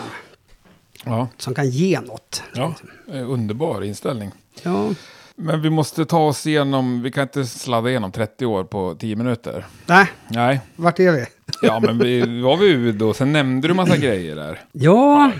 Ja. 1.06 1.28
som 1.38 1.54
kan 1.54 1.70
ge 1.70 2.02
något. 2.02 2.44
ja, 2.54 2.74
eh, 3.14 3.30
underbar 3.32 3.84
inställning. 3.84 4.32
Ja. 4.64 4.90
Men 5.36 5.62
vi 5.62 5.70
måste 5.70 6.06
ta 6.06 6.20
oss 6.28 6.48
igenom, 6.48 7.02
vi 7.02 7.12
kan 7.12 7.24
inte 7.24 7.46
sladda 7.46 7.90
igenom 7.90 8.12
30 8.12 8.46
år 8.46 8.64
på 8.64 8.96
10 9.00 9.16
minuter. 9.16 9.66
Nej, 9.86 10.08
Nej, 10.28 10.62
vart 10.76 11.00
är 11.00 11.12
vi? 11.12 11.26
ja 11.62 11.80
men 11.80 11.98
vi 11.98 12.42
var 12.42 12.64
UD 12.64 13.02
och 13.02 13.16
sen 13.16 13.32
nämnde 13.34 13.68
du 13.68 13.74
massa 13.74 13.98
grejer 14.08 14.36
där. 14.36 14.62
Ja, 14.72 15.32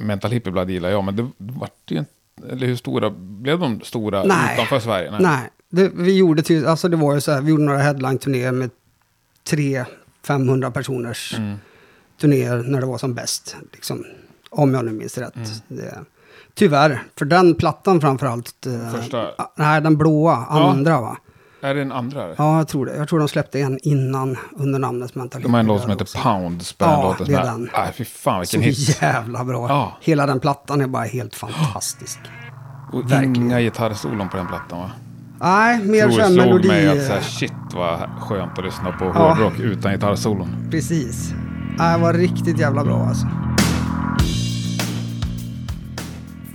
Mental 0.00 0.30
Hippieblad 0.30 0.70
gillar 0.70 0.88
jag, 0.88 1.04
men 1.04 1.16
det 1.16 1.28
vart 1.36 1.90
ju 1.90 1.98
inte, 1.98 2.10
eller 2.50 2.66
hur 2.66 2.76
stora, 2.76 3.10
blev 3.10 3.58
de 3.58 3.80
stora 3.80 4.24
Nej. 4.24 4.54
utanför 4.54 4.80
Sverige? 4.80 5.18
nej. 5.20 5.50
Det, 5.70 5.90
vi 5.94 6.16
gjorde 6.18 6.42
till, 6.42 6.66
alltså 6.66 6.88
det 6.88 6.96
var 6.96 7.14
ju 7.14 7.20
så 7.20 7.32
här, 7.32 7.40
vi 7.40 7.50
gjorde 7.50 7.62
några 7.62 7.78
headline-turnéer 7.78 8.52
med 8.52 8.70
300-500 9.50 10.70
personers 10.70 11.34
Mm. 11.38 11.56
turnéer 12.20 12.56
när 12.66 12.80
det 12.80 12.86
var 12.86 12.98
som 12.98 13.14
bäst. 13.14 13.56
Liksom, 13.72 14.04
om 14.50 14.74
jag 14.74 14.84
nu 14.84 14.92
minns 14.92 15.18
rätt. 15.18 15.36
Mm. 15.36 15.48
Det, 15.68 15.98
tyvärr, 16.54 17.02
för 17.16 17.24
den 17.24 17.54
plattan 17.54 18.00
framförallt. 18.00 18.66
eh, 18.66 18.90
Första? 18.94 19.28
ah, 19.38 19.52
nej, 19.56 19.80
den 19.80 19.96
blåa, 19.96 20.36
andra 20.36 21.00
va? 21.00 21.16
Är 21.60 21.74
det 21.74 21.82
en 21.82 21.92
andra? 21.92 22.28
Ja, 22.38 22.56
jag 22.58 22.68
tror 22.68 22.86
det. 22.86 22.96
Jag 22.96 23.08
tror 23.08 23.18
de 23.18 23.28
släppte 23.28 23.60
en 23.60 23.78
innan 23.82 24.36
under 24.56 24.78
namnet 24.78 25.14
Mental 25.14 25.42
De 25.42 25.52
har 25.54 25.60
en 25.60 25.66
låt 25.66 25.80
som 25.80 25.90
heter 25.90 26.04
också. 26.04 26.18
Den 26.18 26.28
Ja, 26.78 27.16
det 27.26 27.34
är 27.34 27.44
den. 27.44 27.70
Nej, 27.72 27.92
fy 27.96 28.04
fan 28.04 28.46
Så 28.46 28.58
vilken 28.58 28.74
hit. 28.74 29.02
jävla 29.02 29.44
bra. 29.44 29.68
Ja. 29.68 29.96
Hela 30.00 30.26
den 30.26 30.40
plattan 30.40 30.80
är 30.80 30.86
bara 30.86 31.04
helt 31.04 31.34
fantastisk. 31.34 32.18
Och 32.92 33.12
verkligen. 33.12 33.36
inga 33.36 33.60
gitarrsolon 33.60 34.28
på 34.28 34.36
den 34.36 34.46
plattan 34.46 34.78
va? 34.78 34.90
Nej, 35.40 35.78
mer 35.84 36.00
Tror 36.02 36.10
så 36.10 36.16
det 36.16 36.22
här 36.22 36.30
slog 36.30 36.44
melodi. 36.46 36.68
mig 36.68 36.88
att 36.88 37.06
så 37.06 37.12
här, 37.12 37.20
shit 37.20 37.52
vad 37.74 37.98
skönt 38.20 38.58
att 38.58 38.64
lyssna 38.64 38.92
på 38.92 39.04
Ja. 39.04 39.10
hårdrock 39.34 39.58
utan 39.60 39.92
gitarrsolon. 39.92 40.68
Precis. 40.70 41.32
Nej, 41.78 41.96
det 41.96 42.02
var 42.02 42.12
riktigt 42.14 42.58
jävla 42.58 42.84
bra 42.84 43.06
alltså. 43.06 43.26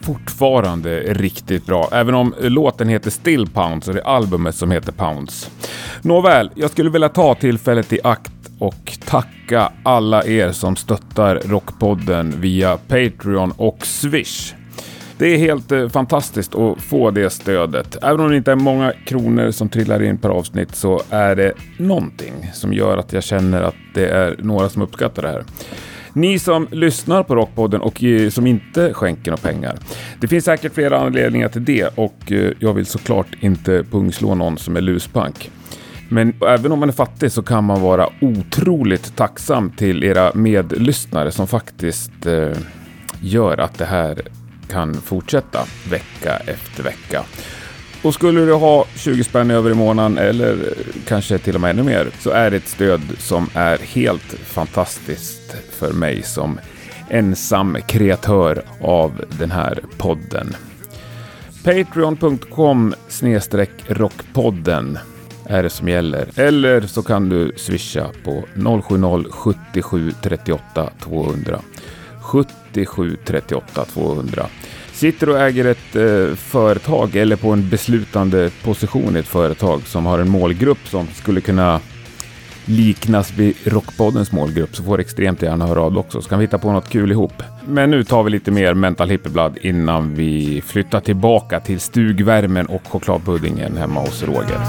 Fortfarande 0.05 0.99
riktigt 0.99 1.65
bra, 1.65 1.89
även 1.91 2.15
om 2.15 2.33
låten 2.39 2.89
heter 2.89 3.09
Still 3.09 3.47
Pounds 3.47 3.87
och 3.87 3.93
det 3.93 3.99
är 3.99 4.05
albumet 4.07 4.55
som 4.55 4.71
heter 4.71 4.91
Pounds. 4.91 5.49
Nåväl, 6.01 6.49
jag 6.55 6.71
skulle 6.71 6.89
vilja 6.89 7.09
ta 7.09 7.35
tillfället 7.35 7.93
i 7.93 7.99
akt 8.03 8.31
och 8.59 8.97
tacka 9.05 9.71
alla 9.83 10.25
er 10.25 10.51
som 10.51 10.75
stöttar 10.75 11.41
Rockpodden 11.45 12.33
via 12.41 12.77
Patreon 12.77 13.53
och 13.57 13.85
Swish. 13.85 14.53
Det 15.17 15.27
är 15.27 15.37
helt 15.37 15.71
eh, 15.71 15.89
fantastiskt 15.89 16.55
att 16.55 16.81
få 16.81 17.11
det 17.11 17.29
stödet. 17.29 17.97
Även 18.01 18.19
om 18.19 18.29
det 18.29 18.37
inte 18.37 18.51
är 18.51 18.55
många 18.55 18.93
kronor 19.05 19.51
som 19.51 19.69
trillar 19.69 20.03
in 20.03 20.17
per 20.17 20.29
avsnitt 20.29 20.75
så 20.75 21.01
är 21.09 21.35
det 21.35 21.53
någonting 21.77 22.51
som 22.53 22.73
gör 22.73 22.97
att 22.97 23.13
jag 23.13 23.23
känner 23.23 23.61
att 23.61 23.75
det 23.93 24.07
är 24.07 24.35
några 24.39 24.69
som 24.69 24.81
uppskattar 24.81 25.21
det 25.21 25.27
här. 25.27 25.43
Ni 26.13 26.39
som 26.39 26.67
lyssnar 26.71 27.23
på 27.23 27.35
Rockpodden 27.35 27.81
och 27.81 28.03
eh, 28.03 28.29
som 28.29 28.47
inte 28.47 28.93
skänker 28.93 29.31
några 29.31 29.41
pengar. 29.41 29.77
Det 30.21 30.27
finns 30.27 30.45
säkert 30.45 30.73
flera 30.73 30.99
anledningar 30.99 31.49
till 31.49 31.65
det 31.65 31.87
och 31.97 32.31
eh, 32.31 32.51
jag 32.59 32.73
vill 32.73 32.85
såklart 32.85 33.27
inte 33.39 33.83
pungslå 33.83 34.35
någon 34.35 34.57
som 34.57 34.75
är 34.75 34.81
luspank. 34.81 35.51
Men 36.09 36.33
även 36.47 36.71
om 36.71 36.79
man 36.79 36.89
är 36.89 36.93
fattig 36.93 37.31
så 37.31 37.43
kan 37.43 37.63
man 37.63 37.81
vara 37.81 38.09
otroligt 38.21 39.15
tacksam 39.15 39.71
till 39.71 40.03
era 40.03 40.31
medlyssnare 40.35 41.31
som 41.31 41.47
faktiskt 41.47 42.25
eh, 42.25 42.57
gör 43.21 43.57
att 43.57 43.77
det 43.77 43.85
här 43.85 44.21
kan 44.69 44.93
fortsätta 44.93 45.59
vecka 45.89 46.37
efter 46.37 46.83
vecka. 46.83 47.23
Och 48.03 48.13
skulle 48.13 48.45
du 48.45 48.53
ha 48.53 48.85
20 48.95 49.23
spänn 49.23 49.51
över 49.51 49.71
i 49.71 49.73
månaden 49.73 50.17
eller 50.17 50.73
kanske 51.07 51.37
till 51.37 51.55
och 51.55 51.61
med 51.61 51.69
ännu 51.69 51.83
mer 51.83 52.07
så 52.19 52.29
är 52.29 52.51
det 52.51 52.57
ett 52.57 52.67
stöd 52.67 53.01
som 53.19 53.49
är 53.53 53.77
helt 53.77 54.33
fantastiskt 54.45 55.55
för 55.71 55.93
mig 55.93 56.23
som 56.23 56.59
ensam 57.09 57.77
kreatör 57.87 58.61
av 58.81 59.23
den 59.39 59.51
här 59.51 59.79
podden. 59.97 60.55
Patreon.com 61.63 62.93
rockpodden 63.87 64.99
är 65.45 65.63
det 65.63 65.69
som 65.69 65.87
gäller. 65.87 66.29
Eller 66.35 66.81
så 66.81 67.03
kan 67.03 67.29
du 67.29 67.51
swisha 67.55 68.07
på 68.23 68.43
070 69.31 69.81
77 69.81 70.11
38 70.21 70.89
200. 70.99 71.59
77 72.21 73.17
38 73.25 73.85
200. 73.85 74.47
Sitter 75.03 75.29
och 75.29 75.39
äger 75.39 75.65
ett 75.65 75.95
eh, 75.95 76.35
företag 76.35 77.15
eller 77.15 77.35
på 77.35 77.49
en 77.49 77.69
beslutande 77.69 78.49
position 78.63 79.15
i 79.15 79.19
ett 79.19 79.27
företag 79.27 79.81
som 79.81 80.05
har 80.05 80.19
en 80.19 80.29
målgrupp 80.29 80.87
som 80.87 81.07
skulle 81.07 81.41
kunna 81.41 81.79
liknas 82.65 83.33
vid 83.33 83.55
Rockpoddens 83.63 84.31
målgrupp 84.31 84.75
så 84.75 84.83
får 84.83 84.97
du 84.97 85.01
extremt 85.01 85.41
gärna 85.41 85.67
höra 85.67 85.81
av 85.81 85.91
dig 85.91 85.99
också 85.99 86.21
så 86.21 86.29
kan 86.29 86.39
vi 86.39 86.45
hitta 86.45 86.57
på 86.57 86.71
något 86.71 86.89
kul 86.89 87.11
ihop. 87.11 87.43
Men 87.67 87.91
nu 87.91 88.03
tar 88.03 88.23
vi 88.23 88.29
lite 88.29 88.51
mer 88.51 88.73
Mental 88.73 89.09
Hippieblad 89.09 89.57
innan 89.61 90.15
vi 90.15 90.63
flyttar 90.65 90.99
tillbaka 90.99 91.59
till 91.59 91.79
stugvärmen 91.79 92.65
och 92.65 92.87
chokladpuddingen 92.87 93.77
hemma 93.77 93.99
hos 93.99 94.23
Roger. 94.23 94.59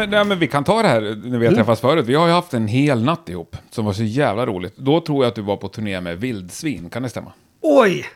Men, 0.00 0.10
nej, 0.10 0.24
men 0.24 0.38
vi 0.38 0.46
kan 0.48 0.64
ta 0.64 0.82
det 0.82 0.88
här 0.88 1.00
när 1.24 1.38
vi 1.38 1.46
har 1.46 1.54
träffats 1.54 1.80
förut. 1.80 2.06
Vi 2.06 2.14
har 2.14 2.26
ju 2.26 2.32
haft 2.32 2.54
en 2.54 2.68
hel 2.68 3.02
natt 3.04 3.28
ihop 3.28 3.56
som 3.70 3.84
var 3.84 3.92
så 3.92 4.02
jävla 4.02 4.46
roligt. 4.46 4.76
Då 4.76 5.00
tror 5.00 5.24
jag 5.24 5.28
att 5.28 5.34
du 5.34 5.42
var 5.42 5.56
på 5.56 5.68
turné 5.68 6.00
med 6.00 6.18
vildsvin, 6.20 6.90
kan 6.90 7.02
det 7.02 7.08
stämma? 7.08 7.32
Oj! 7.60 8.06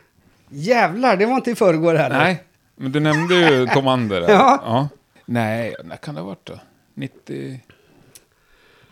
Jävlar, 0.48 1.16
det 1.16 1.26
var 1.26 1.34
inte 1.34 1.50
i 1.50 1.54
förrgår 1.54 1.94
heller. 1.94 2.18
Nej, 2.18 2.44
men 2.76 2.92
du 2.92 3.00
nämnde 3.00 3.34
ju 3.34 3.66
Tom 3.74 3.88
Ander. 3.88 4.20
där. 4.20 4.30
Ja. 4.30 4.88
Nej, 5.26 5.74
när 5.84 5.96
kan 5.96 6.14
det 6.14 6.20
ha 6.20 6.28
varit 6.28 6.46
då? 6.46 6.58
90... 6.94 7.60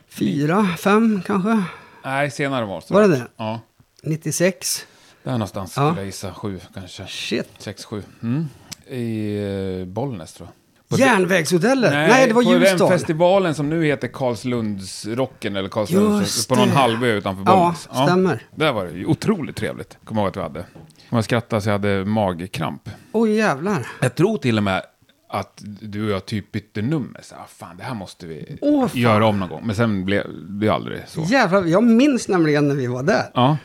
Fyra, 0.08 0.66
fem 0.78 1.22
kanske? 1.26 1.62
Nej, 2.04 2.30
senare 2.30 2.64
var 2.64 2.82
det. 2.88 2.94
Var 2.94 3.02
det 3.02 3.08
det? 3.08 3.26
Ja, 3.36 3.60
96? 4.02 4.86
där 5.22 5.32
någonstans 5.32 5.74
Ja. 5.76 5.86
skulle 5.88 6.00
jag 6.00 6.06
gissa. 6.06 6.34
Sju 6.34 6.60
kanske. 6.74 7.06
Shit. 7.06 7.48
Sex, 7.58 7.84
sju. 7.84 8.02
Mm. 8.22 8.48
I 8.88 9.36
eh, 9.80 9.86
Bollnäs 9.86 10.32
tror 10.32 10.48
jag. 10.48 10.61
Järnvägshotellet? 10.98 11.92
Nej, 11.92 12.26
det 12.28 12.34
var 12.34 12.42
på 12.44 12.52
den 12.52 12.60
Ljusdal. 12.60 12.88
festivalen 12.90 13.54
som 13.54 13.68
nu 13.68 13.84
heter 13.84 14.08
Karlslundsrocken 14.08 15.56
eller 15.56 15.68
Karlslunds, 15.68 16.46
på 16.46 16.54
någon 16.54 16.68
halvö 16.70 17.06
utanför 17.06 17.42
Ja, 17.46 17.56
Bollnäs. 17.56 18.06
stämmer. 18.08 18.42
Där 18.54 18.72
var 18.72 18.84
det 18.86 19.04
otroligt 19.06 19.56
trevligt. 19.56 19.98
Kommer 20.04 20.20
ihåg 20.22 20.28
att 20.30 20.36
vi 20.36 20.40
hade. 20.40 20.64
Jag 21.10 21.24
skrattade 21.24 21.62
så 21.62 21.68
jag 21.68 21.72
hade 21.74 22.04
magkramp. 22.04 22.88
Oj, 23.12 23.32
jävlar. 23.36 23.86
Jag 24.00 24.14
tror 24.14 24.38
till 24.38 24.56
och 24.58 24.64
med 24.64 24.82
att 25.28 25.62
du 25.80 26.04
och 26.04 26.10
jag 26.10 26.26
typ 26.26 26.52
bytte 26.52 26.82
nummer. 26.82 27.20
Så, 27.22 27.34
ah, 27.34 27.46
fan, 27.48 27.76
det 27.76 27.82
här 27.84 27.94
måste 27.94 28.26
vi 28.26 28.56
fan. 28.60 28.88
göra 28.92 29.26
om 29.26 29.38
någon 29.40 29.48
gång. 29.48 29.62
Men 29.66 29.76
sen 29.76 30.04
blev 30.04 30.26
det 30.60 30.68
aldrig 30.68 31.00
så. 31.06 31.22
Jävlar, 31.22 31.64
jag 31.64 31.82
minns 31.84 32.28
nämligen 32.28 32.68
när 32.68 32.74
vi 32.74 32.86
var 32.86 33.02
där. 33.02 33.24
Ja, 33.34 33.56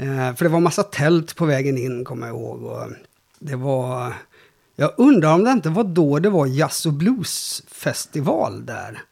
Eh, 0.00 0.34
för 0.34 0.44
det 0.44 0.48
var 0.48 0.60
massa 0.60 0.82
tält 0.82 1.36
på 1.36 1.44
vägen 1.44 1.78
in, 1.78 2.04
kommer 2.04 2.26
jag 2.26 2.36
ihåg. 2.36 2.62
Och 2.62 2.86
det 3.38 3.56
var... 3.56 4.12
Jag 4.80 4.92
undrar 4.96 5.34
om 5.34 5.44
det 5.44 5.50
inte 5.50 5.68
var 5.68 5.84
då 5.84 6.18
det 6.18 6.30
var 6.30 6.46
jazz 6.46 6.86
och 6.86 6.92
bluesfestival 6.92 8.66
där. 8.66 9.02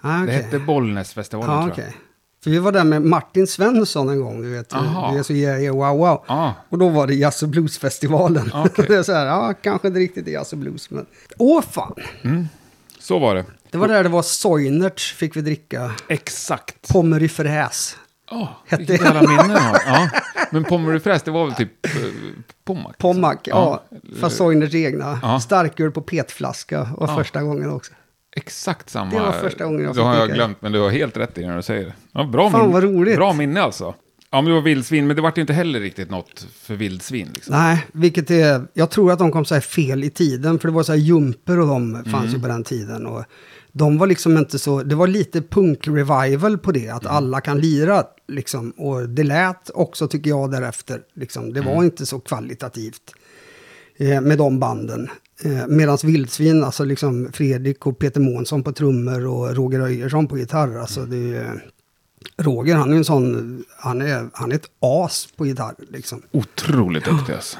Ah, 0.00 0.16
det 0.16 0.22
okej. 0.22 0.34
hette 0.34 0.58
Bollnäsfestivalen 0.58 1.56
Ja, 1.56 1.74
tror 1.74 1.86
jag. 1.86 1.94
För 2.44 2.50
vi 2.50 2.58
var 2.58 2.72
där 2.72 2.84
med 2.84 3.02
Martin 3.02 3.46
Svensson 3.46 4.08
en 4.08 4.20
gång, 4.20 4.42
du 4.42 4.50
vet. 4.50 4.74
Aha. 4.74 5.12
Vi 5.12 5.18
är 5.18 5.22
så 5.22 5.32
yeah, 5.32 5.62
yeah, 5.62 5.76
wow, 5.76 5.98
wow. 5.98 6.24
Ja. 6.28 6.54
Och 6.68 6.78
då 6.78 6.88
var 6.88 7.06
det 7.06 7.14
jazz 7.14 7.42
och 7.42 7.48
bluesfestivalen. 7.48 8.50
Okej. 8.54 8.84
det 8.88 8.96
är 8.96 9.02
så 9.02 9.12
här, 9.12 9.26
ja, 9.26 9.54
kanske 9.62 9.88
inte 9.88 10.00
riktigt 10.00 10.26
är 10.28 10.32
jazz 10.32 10.52
och 10.52 10.58
blues, 10.58 10.90
men... 10.90 11.06
Åh, 11.38 11.62
fan! 11.62 11.94
Så 12.98 13.18
var 13.18 13.34
det. 13.34 13.44
Det 13.70 13.78
var 13.78 13.88
där 13.88 14.02
det 14.02 14.08
var 14.08 14.22
Soinerts 14.22 15.14
fick 15.14 15.36
vi 15.36 15.40
dricka. 15.40 15.92
Exakt. 16.08 16.88
Pommerifräs. 16.92 17.96
Oh, 18.30 18.48
Hette 18.66 18.82
vilket 18.84 19.04
jävla 19.04 19.20
minne 19.20 19.52
jag 19.52 19.60
har. 19.60 19.80
Ja. 19.86 20.08
Men 20.50 20.64
Pommerifräs, 20.64 21.22
det 21.22 21.30
var 21.30 21.46
väl 21.46 21.54
typ 21.54 21.86
eh, 21.86 21.90
Pommac? 22.64 22.92
Pommac, 22.98 23.36
ja. 23.44 23.82
Fast 24.20 24.36
Soinerts 24.36 24.74
egna. 24.74 25.18
Ja. 25.22 25.40
Starköl 25.40 25.90
på 25.90 26.00
petflaska 26.02 26.88
var 26.96 27.16
första 27.16 27.42
gången 27.42 27.70
också. 27.70 27.92
Exakt 28.36 28.90
samma. 28.90 29.10
Det 29.10 29.20
var 29.20 29.32
första 29.32 29.64
gången 29.64 29.80
jag 29.84 29.94
Det 29.94 30.02
har 30.02 30.12
fick 30.12 30.20
jag 30.20 30.28
dricka. 30.28 30.34
glömt, 30.36 30.62
men 30.62 30.72
du 30.72 30.80
har 30.80 30.90
helt 30.90 31.16
rätt 31.16 31.38
i 31.38 31.40
det 31.40 31.46
när 31.48 31.56
du 31.56 31.62
säger 31.62 31.86
det. 31.86 31.92
Ja, 32.12 32.24
bra, 32.24 32.50
Fan, 32.50 32.60
minne. 32.60 32.72
vad 32.72 32.82
roligt. 32.82 33.16
bra 33.16 33.32
minne 33.32 33.60
alltså. 33.62 33.94
Ja, 34.32 34.40
men 34.40 34.44
det 34.44 34.54
var 34.54 34.60
vildsvin, 34.62 35.06
men 35.06 35.16
det 35.16 35.22
var 35.22 35.32
ju 35.36 35.40
inte 35.40 35.52
heller 35.52 35.80
riktigt 35.80 36.10
något 36.10 36.46
för 36.62 36.74
vildsvin. 36.74 37.28
Liksom. 37.34 37.54
Nej, 37.56 37.86
vilket 37.92 38.30
är... 38.30 38.62
Jag 38.72 38.90
tror 38.90 39.12
att 39.12 39.18
de 39.18 39.32
kom 39.32 39.44
så 39.44 39.54
här 39.54 39.60
fel 39.60 40.04
i 40.04 40.10
tiden. 40.10 40.58
För 40.58 40.68
det 40.68 40.74
var 40.74 40.82
så 40.82 40.92
här 40.92 40.98
jumper 40.98 41.60
och 41.60 41.66
de 41.66 42.04
fanns 42.04 42.34
ju 42.34 42.40
på 42.40 42.48
den 42.48 42.64
tiden. 42.64 43.06
Och 43.06 43.24
de 43.72 43.98
var 43.98 44.06
liksom 44.06 44.36
inte 44.36 44.58
så... 44.58 44.82
Det 44.82 44.94
var 44.94 45.06
lite 45.06 45.42
punk-revival 45.42 46.58
på 46.58 46.72
det. 46.72 46.88
Att 46.88 47.06
alla 47.06 47.40
kan 47.40 47.60
lira 47.60 48.04
liksom. 48.28 48.70
Och 48.70 49.08
det 49.08 49.22
lät 49.22 49.70
också, 49.74 50.08
tycker 50.08 50.30
jag, 50.30 50.50
därefter. 50.50 51.00
Liksom. 51.14 51.52
Det 51.52 51.60
var 51.60 51.84
inte 51.84 52.06
så 52.06 52.20
kvalitativt 52.20 53.14
eh, 53.96 54.20
med 54.20 54.38
de 54.38 54.58
banden. 54.58 55.10
Eh, 55.42 55.66
Medan 55.68 55.98
Vildsvin, 56.04 56.64
alltså 56.64 56.84
liksom 56.84 57.32
Fredrik 57.32 57.86
och 57.86 57.98
Peter 57.98 58.20
Månsson 58.20 58.62
på 58.62 58.72
trummor 58.72 59.26
och 59.26 59.56
Roger 59.56 59.80
Öjersson 59.80 60.28
på 60.28 60.38
gitarr. 60.38 60.78
Alltså 60.78 61.04
det 61.04 61.36
är, 61.36 61.64
Roger, 62.36 62.74
han 62.74 62.92
är 62.92 62.96
en 62.96 63.04
sån... 63.04 63.64
Han 63.78 64.02
är, 64.02 64.28
han 64.32 64.52
är 64.52 64.56
ett 64.56 64.70
as 64.80 65.28
på 65.36 65.46
gitarr, 65.46 65.74
liksom. 65.88 66.22
Otroligt 66.30 67.04
duktig 67.04 67.32
alltså. 67.32 67.58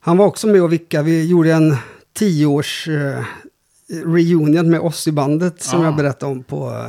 Han 0.00 0.16
var 0.16 0.26
också 0.26 0.46
med 0.46 0.62
och 0.62 0.72
vicka. 0.72 1.02
Vi 1.02 1.28
gjorde 1.28 1.52
en 1.52 1.76
tioårs 2.12 2.88
eh, 2.88 3.24
reunion 3.88 4.70
med 4.70 4.80
oss 4.80 5.08
i 5.08 5.12
bandet 5.12 5.62
som 5.62 5.80
Ah. 5.80 5.84
jag 5.84 5.96
berättade 5.96 6.32
om 6.32 6.42
på, 6.42 6.82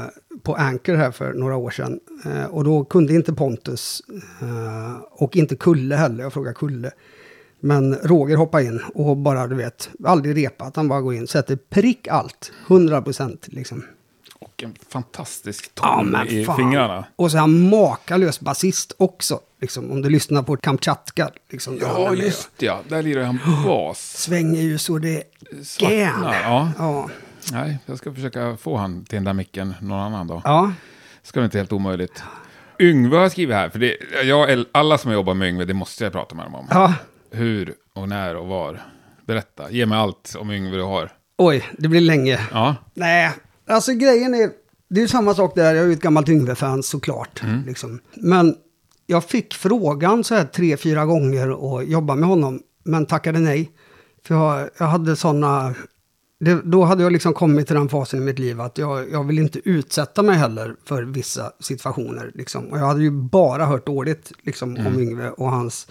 på 0.43 0.55
Anchor 0.55 0.95
här 0.95 1.11
för 1.11 1.33
några 1.33 1.55
år 1.55 1.69
sedan. 1.69 1.99
Eh, 2.25 2.45
och 2.45 2.63
då 2.63 2.85
kunde 2.85 3.13
inte 3.13 3.33
Pontus 3.33 4.01
eh, 4.41 4.97
och 5.11 5.35
inte 5.37 5.55
Kulle 5.55 5.95
heller. 5.95 6.23
Jag 6.23 6.33
frågade 6.33 6.55
Kulle. 6.55 6.91
Men 7.59 7.95
Roger 7.95 8.35
hoppade 8.37 8.63
in 8.63 8.81
och 8.93 9.17
bara, 9.17 9.47
du 9.47 9.55
vet, 9.55 9.89
aldrig 10.05 10.37
repat. 10.37 10.75
Han 10.75 10.87
bara 10.87 11.01
går 11.01 11.13
in, 11.13 11.27
sätter 11.27 11.55
prick 11.55 12.07
allt. 12.07 12.51
100 12.67 13.01
procent 13.01 13.47
liksom. 13.51 13.83
En 14.61 14.75
fantastisk 14.89 15.71
Ja, 15.75 15.81
ton 15.95 16.07
men 16.09 16.27
i 16.27 16.45
fan. 16.45 16.55
fingrarna. 16.57 17.05
Och 17.15 17.31
så 17.31 17.37
är 17.37 17.41
han 17.41 17.69
makalös 17.69 18.39
basist 18.39 18.93
också. 18.97 19.39
Liksom, 19.61 19.91
om 19.91 20.01
du 20.01 20.09
lyssnar 20.09 20.43
på 20.43 20.57
Kamchatka. 20.57 21.29
Liksom, 21.49 21.77
Ja, 21.81 22.13
just 22.13 22.49
det. 22.57 22.65
Ja. 22.65 22.79
Där 22.89 23.01
lirar 23.03 23.23
han 23.23 23.39
bas. 23.65 23.99
Svänger 24.17 24.61
ju 24.61 24.77
så 24.77 24.97
det 24.97 25.15
är. 25.17 25.23
ja. 25.79 26.71
ja. 26.77 27.09
Nej, 27.51 27.77
jag 27.85 27.97
ska 27.97 28.13
försöka 28.13 28.57
få 28.57 28.77
han 28.77 29.05
till 29.05 29.15
den 29.15 29.23
där 29.23 29.33
micken 29.33 29.73
någon 29.81 29.99
annan 29.99 30.27
dag. 30.27 30.41
Ja, 30.45 30.71
Ska 31.23 31.39
vara 31.39 31.45
inte 31.45 31.57
helt 31.57 31.71
omöjligt. 31.73 32.23
Yngve 32.79 33.17
har 33.17 33.29
skrivit 33.29 33.55
här, 33.55 33.69
för 33.69 33.79
det, 33.79 33.97
jag, 34.23 34.65
alla 34.71 34.97
som 34.97 35.11
jobbar 35.11 35.33
med 35.33 35.49
Yngve, 35.49 35.65
det 35.65 35.73
måste 35.73 36.03
jag 36.03 36.13
prata 36.13 36.35
med 36.35 36.45
dem 36.45 36.55
om. 36.55 36.67
ja. 36.69 36.93
Hur 37.31 37.73
och 37.93 38.09
när 38.09 38.35
och 38.35 38.47
var. 38.47 38.81
Berätta, 39.25 39.71
ge 39.71 39.85
mig 39.85 39.97
allt 39.97 40.35
om 40.39 40.51
Yngve 40.51 40.75
du 40.77 40.83
har. 40.83 41.11
Oj, 41.37 41.69
det 41.77 41.87
blir 41.87 42.01
länge. 42.01 42.39
Ja, 42.51 42.75
Nej, 42.93 43.31
alltså 43.67 43.93
grejen 43.93 44.33
är, 44.33 44.49
det 44.89 44.99
är 44.99 45.01
ju 45.01 45.07
samma 45.07 45.33
sak 45.35 45.55
där, 45.55 45.75
jag 45.75 45.83
är 45.83 45.87
ju 45.87 45.93
ett 45.93 46.01
gammalt 46.01 46.29
Yngve-fan 46.29 46.83
såklart. 46.83 47.43
Mm. 47.43 47.65
Liksom. 47.65 47.99
Men 48.13 48.55
jag 49.07 49.23
fick 49.23 49.53
frågan 49.53 50.23
så 50.23 50.35
här 50.35 50.45
tre, 50.45 50.77
fyra 50.77 51.05
gånger 51.05 51.77
att 51.79 51.87
jobba 51.87 52.15
med 52.15 52.29
honom, 52.29 52.59
men 52.83 53.05
tackade 53.05 53.39
nej. 53.39 53.71
För 54.25 54.35
jag, 54.35 54.69
jag 54.77 54.85
hade 54.85 55.15
sådana, 55.15 55.73
då 56.63 56.83
hade 56.83 57.03
jag 57.03 57.11
liksom 57.11 57.33
kommit 57.33 57.67
till 57.67 57.75
den 57.75 57.89
fasen 57.89 58.21
i 58.21 58.25
mitt 58.25 58.39
liv 58.39 58.61
att 58.61 58.77
jag, 58.77 59.11
jag 59.11 59.23
vill 59.23 59.39
inte 59.39 59.69
utsätta 59.69 60.23
mig 60.23 60.35
heller 60.35 60.75
för 60.85 61.03
vissa 61.03 61.51
situationer. 61.59 62.31
Liksom. 62.33 62.65
Och 62.65 62.77
jag 62.77 62.85
hade 62.85 63.01
ju 63.01 63.11
bara 63.11 63.65
hört 63.65 63.85
dåligt 63.85 64.31
liksom, 64.41 64.75
Mm. 64.75 64.87
om 64.87 65.01
Yngve 65.01 65.29
och 65.29 65.51
hans 65.51 65.87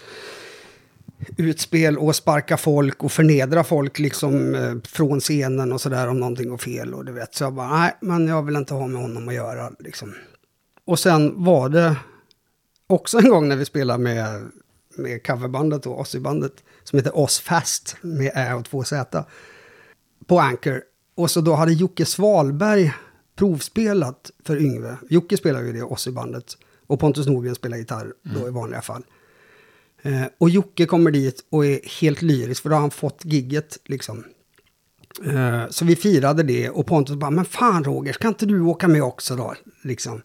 utspel 1.37 1.97
och 1.97 2.15
sparka 2.15 2.57
folk 2.57 3.03
och 3.03 3.11
förnedra 3.11 3.63
folk 3.63 3.99
liksom 3.99 4.55
eh, 4.55 4.75
från 4.83 5.19
scenen 5.19 5.71
och 5.71 5.81
sådär 5.81 6.07
om 6.07 6.19
någonting 6.19 6.49
går 6.49 6.57
fel. 6.57 6.93
Och 6.93 7.05
du 7.05 7.11
vet, 7.11 7.35
så 7.35 7.43
jag 7.43 7.53
bara, 7.53 7.79
nej, 7.79 7.97
men 8.01 8.27
jag 8.27 8.43
vill 8.43 8.55
inte 8.55 8.73
ha 8.73 8.87
med 8.87 9.01
honom 9.01 9.27
att 9.27 9.33
göra 9.33 9.71
liksom. 9.79 10.13
Och 10.85 10.99
sen 10.99 11.43
var 11.43 11.69
det 11.69 11.95
också 12.87 13.17
en 13.17 13.29
gång 13.29 13.47
när 13.47 13.55
vi 13.55 13.65
spelade 13.65 14.03
med, 14.03 14.51
med 14.97 15.25
coverbandet 15.25 15.85
och 15.85 15.99
Ozzy-bandet 15.99 16.63
som 16.83 16.99
heter 16.99 17.17
Ozfast 17.17 17.97
med 18.01 18.31
Ä 18.35 18.53
och 18.53 18.65
två 18.65 18.83
Z 18.83 19.25
på 20.27 20.39
Anchor. 20.39 20.81
Och 21.15 21.31
så 21.31 21.41
då 21.41 21.53
hade 21.53 21.73
Jocke 21.73 22.05
Svalberg 22.05 22.93
provspelat 23.35 24.31
för 24.45 24.61
Yngve. 24.61 24.97
Jocke 25.09 25.37
spelar 25.37 25.61
ju 25.61 25.73
det 25.73 25.83
Ozzy-bandet 25.83 26.57
och 26.87 26.99
Pontus 26.99 27.27
Norgren 27.27 27.55
spelar 27.55 27.77
gitarr 27.77 28.13
då 28.21 28.47
i 28.47 28.51
vanliga 28.51 28.81
fall. 28.81 29.03
Eh, 30.05 30.23
och 30.37 30.49
Jocke 30.49 30.85
kommer 30.85 31.11
dit 31.11 31.45
och 31.49 31.65
är 31.65 31.79
helt 32.01 32.21
lyrisk 32.21 32.61
för 32.63 32.69
då 32.69 32.75
har 32.75 32.81
han 32.81 32.91
fått 32.91 33.21
gigget 33.25 33.77
liksom. 33.85 34.23
Eh, 35.25 35.63
Så 35.69 35.85
vi 35.85 35.95
firade 35.95 36.43
det 36.43 36.69
och 36.69 36.85
Pontus 36.85 37.15
bara, 37.15 37.31
men 37.31 37.45
fan 37.45 37.83
Roger, 37.83 38.13
ska 38.13 38.27
inte 38.27 38.45
du 38.45 38.61
åka 38.61 38.87
med 38.87 39.03
också 39.03 39.35
då? 39.35 39.53
Liksom. 39.83 40.21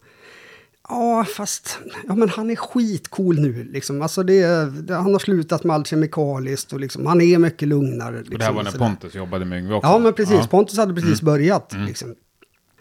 Ja, 0.88 1.25
fast 1.25 1.79
ja, 2.07 2.14
men 2.14 2.29
han 2.29 2.51
är 2.51 2.57
skitcool 2.57 3.41
nu. 3.41 3.64
Liksom. 3.64 4.03
Alltså 4.03 4.23
det, 4.23 4.71
det, 4.83 4.95
han 4.95 5.12
har 5.12 5.19
slutat 5.19 5.64
med 5.64 5.75
allt 5.75 5.87
kemikaliskt 5.87 6.73
och 6.73 6.81
liksom, 6.81 7.07
han 7.07 7.21
är 7.21 7.38
mycket 7.38 7.69
lugnare. 7.69 8.17
Liksom, 8.19 8.33
Och 8.35 8.38
det 8.38 8.45
här 8.45 8.53
var 8.53 8.62
när. 8.62 8.71
Pontus 8.71 9.14
jobbade 9.14 9.45
med 9.45 9.59
Yngve 9.59 9.75
också? 9.75 9.88
Ja, 9.91 9.99
men 9.99 10.12
precis. 10.12 10.33
Ja. 10.33 10.38
Mm. 10.38 10.49
Pontus 10.49 10.79
hade 10.79 10.95
precis 10.95 11.23
börjat. 11.23 11.73
Liksom. 11.87 12.14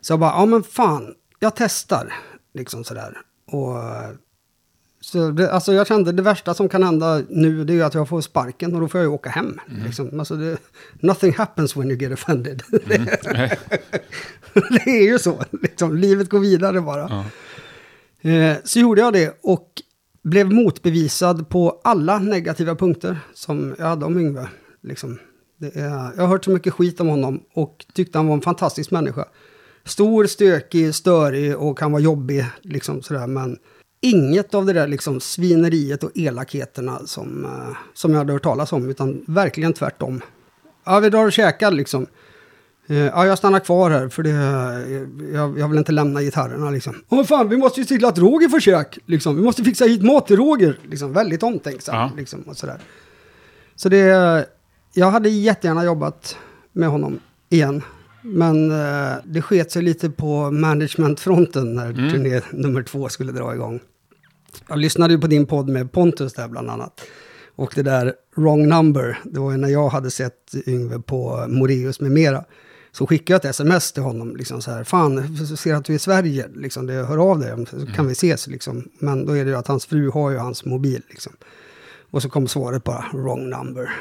Så 0.01 0.13
jag 0.13 0.19
bara, 0.19 0.31
ja 0.31 0.45
men 0.45 0.63
fan, 0.63 1.13
jag 1.39 1.55
testar. 1.55 2.13
Liksom 2.53 2.83
sådär. 2.83 3.17
Och, 3.51 3.77
eh, 3.77 4.10
så 5.11 5.31
det, 5.31 5.51
alltså 5.51 5.73
jag 5.73 5.87
kände 5.87 6.11
det 6.11 6.21
värsta 6.21 6.53
som 6.53 6.69
kan 6.69 6.83
hända 6.83 7.21
nu 7.29 7.63
det 7.63 7.73
är 7.73 7.83
att 7.83 7.93
jag 7.93 8.09
får 8.09 8.21
sparken 8.21 8.75
och 8.75 8.81
då 8.81 8.87
får 8.87 9.01
jag 9.01 9.13
åka 9.13 9.29
hem. 9.29 9.59
Mm. 9.69 9.83
Liksom. 9.85 10.19
Alltså 10.19 10.35
det, 10.35 10.57
nothing 10.99 11.33
happens 11.33 11.75
when 11.75 11.91
you 11.91 11.99
get 11.99 12.13
offended. 12.13 12.63
Mm. 12.71 13.05
det 14.53 14.89
är 14.89 15.03
ju 15.03 15.19
så. 15.19 15.43
Liksom, 15.61 15.97
livet 15.97 16.29
går 16.29 16.39
vidare 16.39 16.81
bara. 16.81 17.25
Eh, 18.21 18.57
så 18.63 18.79
gjorde 18.79 19.01
jag 19.01 19.13
det 19.13 19.37
och 19.43 19.81
blev 20.23 20.53
motbevisad 20.53 21.49
på 21.49 21.81
alla 21.83 22.19
negativa 22.19 22.75
punkter 22.75 23.19
som 23.33 23.75
jag 23.77 23.85
hade 23.85 24.05
om 24.05 24.19
Yngve. 24.19 24.47
Liksom. 24.83 25.19
Är, 25.61 26.13
jag 26.15 26.23
har 26.23 26.27
hört 26.27 26.45
så 26.45 26.51
mycket 26.51 26.73
skit 26.73 26.99
om 26.99 27.07
honom 27.07 27.43
och 27.53 27.85
tyckte 27.93 28.17
han 28.17 28.27
var 28.27 28.35
en 28.35 28.41
fantastisk 28.41 28.91
människa. 28.91 29.25
Stor, 29.85 30.25
stökig, 30.25 30.95
störig 30.95 31.57
och 31.57 31.77
kan 31.77 31.91
vara 31.91 32.01
jobbig. 32.01 32.45
Liksom 32.61 33.01
sådär, 33.01 33.27
men 33.27 33.57
inget 34.01 34.53
av 34.53 34.65
det 34.65 34.73
där 34.73 34.88
liksom, 34.88 35.19
svineriet 35.19 36.03
och 36.03 36.12
elakheterna 36.15 36.99
som, 37.05 37.45
eh, 37.45 37.77
som 37.93 38.12
jag 38.12 38.17
hade 38.17 38.33
hört 38.33 38.43
talas 38.43 38.73
om, 38.73 38.89
utan 38.89 39.23
verkligen 39.27 39.73
tvärtom. 39.73 40.21
Ja, 40.86 40.99
vi 40.99 41.10
drar 41.10 41.25
och 41.25 41.31
käkar 41.31 41.71
liksom. 41.71 42.05
Eh, 42.88 42.97
Ja, 42.97 43.25
jag 43.25 43.38
stannar 43.38 43.60
kvar 43.60 43.91
här 43.91 44.10
för 44.10 44.23
det, 44.23 44.29
jag, 45.33 45.60
jag 45.60 45.67
vill 45.67 45.77
inte 45.77 45.91
lämna 45.91 46.21
gitarrerna 46.21 46.69
liksom. 46.69 46.95
Åh 47.10 47.23
fan, 47.23 47.49
vi 47.49 47.57
måste 47.57 47.79
ju 47.81 47.86
se 47.86 47.95
till 47.95 48.05
att 48.05 48.17
Roger 48.17 48.49
får 48.49 48.60
kök. 48.60 48.99
Liksom. 49.05 49.36
Vi 49.36 49.41
måste 49.41 49.63
fixa 49.63 49.86
hit 49.86 50.03
mat 50.03 50.27
till 50.27 50.38
Roger. 50.38 50.79
Liksom, 50.89 51.13
väldigt 51.13 51.43
omtänksam. 51.43 51.95
Ja. 51.95 52.12
Liksom, 52.17 52.41
och 52.41 52.57
sådär. 52.57 52.77
Så 53.75 53.89
det, 53.89 54.47
jag 54.93 55.12
hade 55.12 55.29
jättegärna 55.29 55.86
jobbat 55.86 56.38
med 56.71 56.89
honom 56.89 57.19
igen. 57.49 57.81
Men 58.27 58.71
eh, 58.71 59.15
det 59.25 59.41
sket 59.41 59.71
sig 59.71 59.81
lite 59.81 60.09
på 60.09 60.51
managementfronten 60.51 61.73
när 61.73 61.93
turné 61.93 62.41
nummer 62.51 62.83
två 62.83 63.09
skulle 63.09 63.31
dra 63.31 63.53
igång. 63.53 63.79
Jag 64.69 64.79
lyssnade 64.79 65.13
ju 65.13 65.19
på 65.19 65.27
din 65.27 65.45
podd 65.45 65.69
med 65.69 65.91
Pontus 65.91 66.33
där 66.33 66.47
bland 66.47 66.69
annat. 66.69 67.01
Och 67.55 67.71
det 67.75 67.83
där 67.83 68.13
wrong 68.35 68.67
number, 68.67 69.19
det 69.23 69.39
var 69.39 69.51
ju 69.51 69.57
när 69.57 69.69
jag 69.69 69.89
hade 69.89 70.11
sett 70.11 70.55
Yngve 70.67 70.99
på 70.99 71.45
Moreus 71.47 72.01
med 72.01 72.11
mera. 72.11 72.43
Så 72.91 73.07
skickade 73.07 73.33
jag 73.33 73.39
ett 73.39 73.45
sms 73.45 73.91
till 73.91 74.03
honom, 74.03 74.35
liksom 74.35 74.61
så 74.61 74.71
här, 74.71 74.83
fan, 74.83 75.37
ser 75.57 75.73
att 75.73 75.85
du 75.85 75.93
är 75.93 75.95
i 75.95 75.99
Sverige, 75.99 76.47
liksom, 76.55 76.85
det, 76.85 76.93
hör 76.93 77.17
av 77.31 77.39
dig, 77.39 77.65
så 77.65 77.85
kan 77.85 78.07
vi 78.07 78.11
ses, 78.11 78.47
liksom. 78.47 78.89
Men 78.99 79.25
då 79.25 79.37
är 79.37 79.45
det 79.45 79.51
ju 79.51 79.57
att 79.57 79.67
hans 79.67 79.85
fru 79.85 80.09
har 80.09 80.31
ju 80.31 80.37
hans 80.37 80.65
mobil, 80.65 81.01
liksom. 81.09 81.33
Och 82.11 82.21
så 82.21 82.29
kom 82.29 82.47
svaret 82.47 82.83
bara, 82.83 83.05
wrong 83.13 83.49
number. 83.49 83.93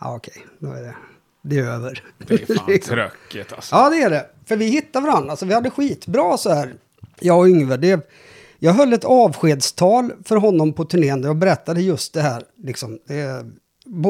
Ja, 0.00 0.16
okej, 0.16 0.46
då 0.58 0.72
är 0.72 0.82
det, 0.82 0.94
det 1.42 1.58
är 1.58 1.64
över. 1.64 2.02
Det 2.18 2.34
är 2.50 2.54
fan 2.54 2.64
Liksom. 2.68 2.94
tråkigt 2.94 3.52
alltså. 3.52 3.74
Ja, 3.76 3.90
det 3.90 4.02
är 4.02 4.10
det. 4.10 4.26
För 4.46 4.56
vi 4.56 4.64
hittade 4.64 5.06
varandra. 5.06 5.30
Alltså, 5.30 5.46
vi 5.46 5.54
hade 5.54 5.70
skitbra 5.70 6.36
så 6.36 6.50
här. 6.50 6.74
Jag 7.20 7.38
och 7.38 7.46
Yngve. 7.48 7.76
Det, 7.76 8.08
jag 8.58 8.72
höll 8.72 8.92
ett 8.92 9.04
avskedstal 9.04 10.12
för 10.24 10.36
honom 10.36 10.72
på 10.72 10.84
turnén 10.84 11.20
där 11.22 11.28
jag 11.28 11.36
berättade 11.36 11.82
just 11.82 12.14
det 12.14 12.20
här. 12.22 12.42
Liksom. 12.62 12.98
Det, 13.06 13.46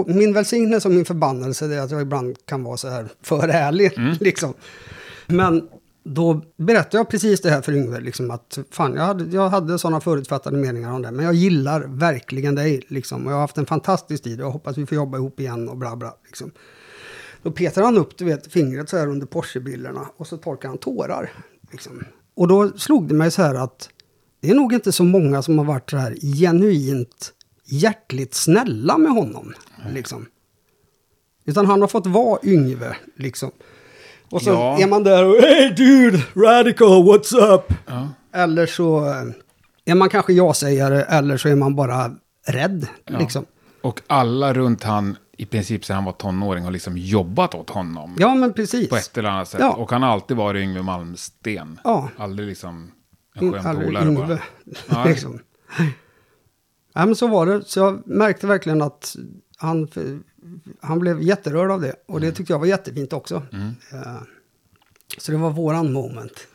min 0.07 0.33
välsignelse 0.33 0.88
och 0.88 0.95
min 0.95 1.05
förbannelse 1.05 1.75
är 1.75 1.81
att 1.81 1.90
jag 1.90 2.03
ibland 2.03 2.37
kan 2.47 2.64
vara 2.64 2.77
så 2.77 2.88
här 2.88 3.09
för 3.23 3.49
ärlig. 3.49 3.93
Liksom. 4.21 4.55
Men 5.27 5.69
då 6.05 6.40
berättade 6.57 6.97
jag 6.97 7.09
precis 7.09 7.40
det 7.40 7.51
här 7.51 7.62
för 7.62 7.73
Yngve. 7.73 8.01
Liksom, 8.01 8.31
att 8.31 8.59
fan, 8.71 8.95
jag 8.95 9.03
hade, 9.03 9.37
jag 9.37 9.49
hade 9.49 9.79
sådana 9.79 10.01
förutfattade 10.01 10.57
meningar 10.57 10.93
om 10.93 11.03
det. 11.03 11.11
Men 11.11 11.25
jag 11.25 11.35
gillar 11.35 11.81
verkligen 11.81 12.55
dig. 12.55 12.83
Liksom, 12.88 13.27
och 13.27 13.33
jag 13.33 13.37
har 13.37 13.40
haft 13.40 13.59
en 13.59 13.66
fantastisk 13.66 14.23
tid. 14.23 14.40
och 14.40 14.47
Jag 14.47 14.51
hoppas 14.51 14.79
vi 14.79 14.87
får 14.87 14.97
jobba 14.97 15.19
ihop 15.19 15.40
igen 15.40 15.69
och 15.69 15.77
bla 15.77 15.97
bla. 15.97 16.14
Liksom. 16.27 16.51
Då 17.42 17.50
petar 17.50 17.83
han 17.83 17.96
upp 17.98 18.16
du 18.18 18.24
vet, 18.24 18.53
fingret 18.53 18.88
så 18.88 18.96
här 18.96 19.07
under 19.09 19.26
Porsche-bilderna 19.26 20.07
och 20.16 20.26
så 20.26 20.37
torkar 20.37 20.68
han 20.68 20.79
tårar. 20.79 21.31
Liksom. 21.72 22.05
Och 22.37 22.48
då 22.48 22.68
slog 22.79 23.09
det 23.09 23.14
mig 23.14 23.31
så 23.31 23.42
här 23.42 23.55
att 23.55 23.88
det 24.40 24.50
är 24.50 24.55
nog 24.55 24.72
inte 24.72 24.92
så 24.92 25.05
många 25.05 25.42
som 25.42 25.59
har 25.59 25.64
varit 25.64 25.90
så 25.90 25.96
här 25.96 26.14
genuint 26.40 27.33
hjärtligt 27.64 28.35
snälla 28.35 28.98
med 28.98 29.12
honom. 29.12 29.55
Liksom. 29.94 30.26
Utan 31.44 31.66
han 31.66 31.81
har 31.81 31.88
fått 31.88 32.07
vara 32.07 32.38
Yngve. 32.42 32.96
Liksom. 33.16 33.50
Och 34.31 34.42
så 34.42 34.50
Ja. 34.50 34.79
är 34.81 34.87
man 34.87 35.05
där 35.05 35.24
och 35.24 35.37
Hey 35.37 35.68
dude, 35.74 36.22
radical, 36.35 36.88
what's 37.03 37.55
up? 37.55 37.72
Eller 38.35 38.66
så 38.66 39.07
eh, 39.07 39.24
är 39.85 39.94
man 39.94 40.09
kanske 40.09 40.33
ja-sägare 40.33 41.03
eller 41.03 41.37
så 41.37 41.48
är 41.48 41.55
man 41.57 41.76
bara 41.76 42.11
rädd. 42.46 42.87
Liksom. 43.07 43.44
Och 43.83 44.00
alla 44.07 44.55
runt 44.55 44.83
han, 44.83 45.16
i 45.42 45.46
princip 45.46 45.85
sedan 45.85 45.94
han 45.96 46.05
var 46.05 46.12
tonåring, 46.12 46.64
har 46.64 46.70
liksom 46.70 46.98
jobbat 46.98 47.55
åt 47.55 47.70
honom. 47.70 48.16
Ja, 48.18 48.35
men 48.35 48.53
precis. 48.53 48.88
På 48.88 48.96
ett 48.96 49.18
eller 49.18 49.29
annat 49.29 49.48
sätt. 49.48 49.61
Ja. 49.61 49.72
Och 49.74 49.90
han 49.92 50.03
har 50.03 50.11
alltid 50.11 50.37
varit 50.37 50.62
Yngve 50.62 50.83
Malmsten. 50.83 51.81
Ja. 51.85 52.09
Aldrig 52.16 52.48
liksom 52.48 52.90
en 53.35 53.53
skön 53.53 53.66
Aldrig 53.66 53.87
polare 53.88 54.11
bara. 54.12 54.38
Ja. 54.88 55.05
liksom. 55.09 55.38
ja, 56.94 57.07
men 57.07 57.16
så 57.16 57.26
var 57.26 57.46
det. 57.46 57.64
Så 57.64 57.79
jag 57.81 58.07
märkte 58.07 58.46
verkligen 58.46 58.83
att 58.83 59.16
han, 59.57 59.88
han 60.81 60.98
blev 60.98 61.22
jätterörd 61.22 61.70
av 61.70 61.81
det. 61.81 61.94
Och 62.07 62.16
Mm. 62.18 62.31
det 62.31 62.37
tyckte 62.37 62.53
jag 62.53 62.59
var 62.59 62.66
jättefint 62.66 63.12
också. 63.12 63.42
Eh, 63.92 64.22
Så 65.18 65.33
det 65.33 65.38
var 65.38 65.50
våran 65.50 65.92
moment. 65.92 66.46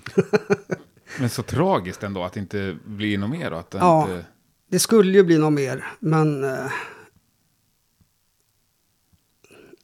Men 1.20 1.30
så 1.30 1.44
tragiskt 1.44 2.04
ändå 2.04 2.24
att 2.24 2.34
det 2.34 2.40
inte 2.40 2.78
blir 2.86 3.18
något 3.18 3.30
mer. 3.30 3.52
då, 3.52 3.58
Att 3.58 3.72
det 3.72 3.78
Ja. 3.78 4.02
inte... 4.02 4.26
Det 4.70 4.80
skulle 4.80 5.18
ju 5.18 5.24
bli 5.24 5.38
något 5.38 5.54
mer, 5.54 5.86
men... 6.00 6.44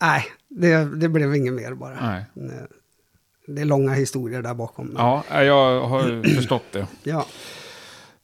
eh, 0.02 0.08
nej, 0.08 0.26
det, 0.48 0.96
det 1.00 1.10
blev 1.10 1.36
inget 1.36 1.54
mer 1.54 1.74
bara. 1.74 1.98
Nej. 2.12 2.26
Eh, 2.36 2.64
Det 3.48 3.62
är 3.62 3.66
långa 3.66 3.94
historier 3.94 4.42
där 4.42 4.54
bakom. 4.54 4.88
men- 4.88 5.06
Ja, 5.06 5.44
jag 5.44 5.82
har 5.82 6.24
förstått 6.36 6.64
det. 6.72 6.88
ja. 7.04 7.26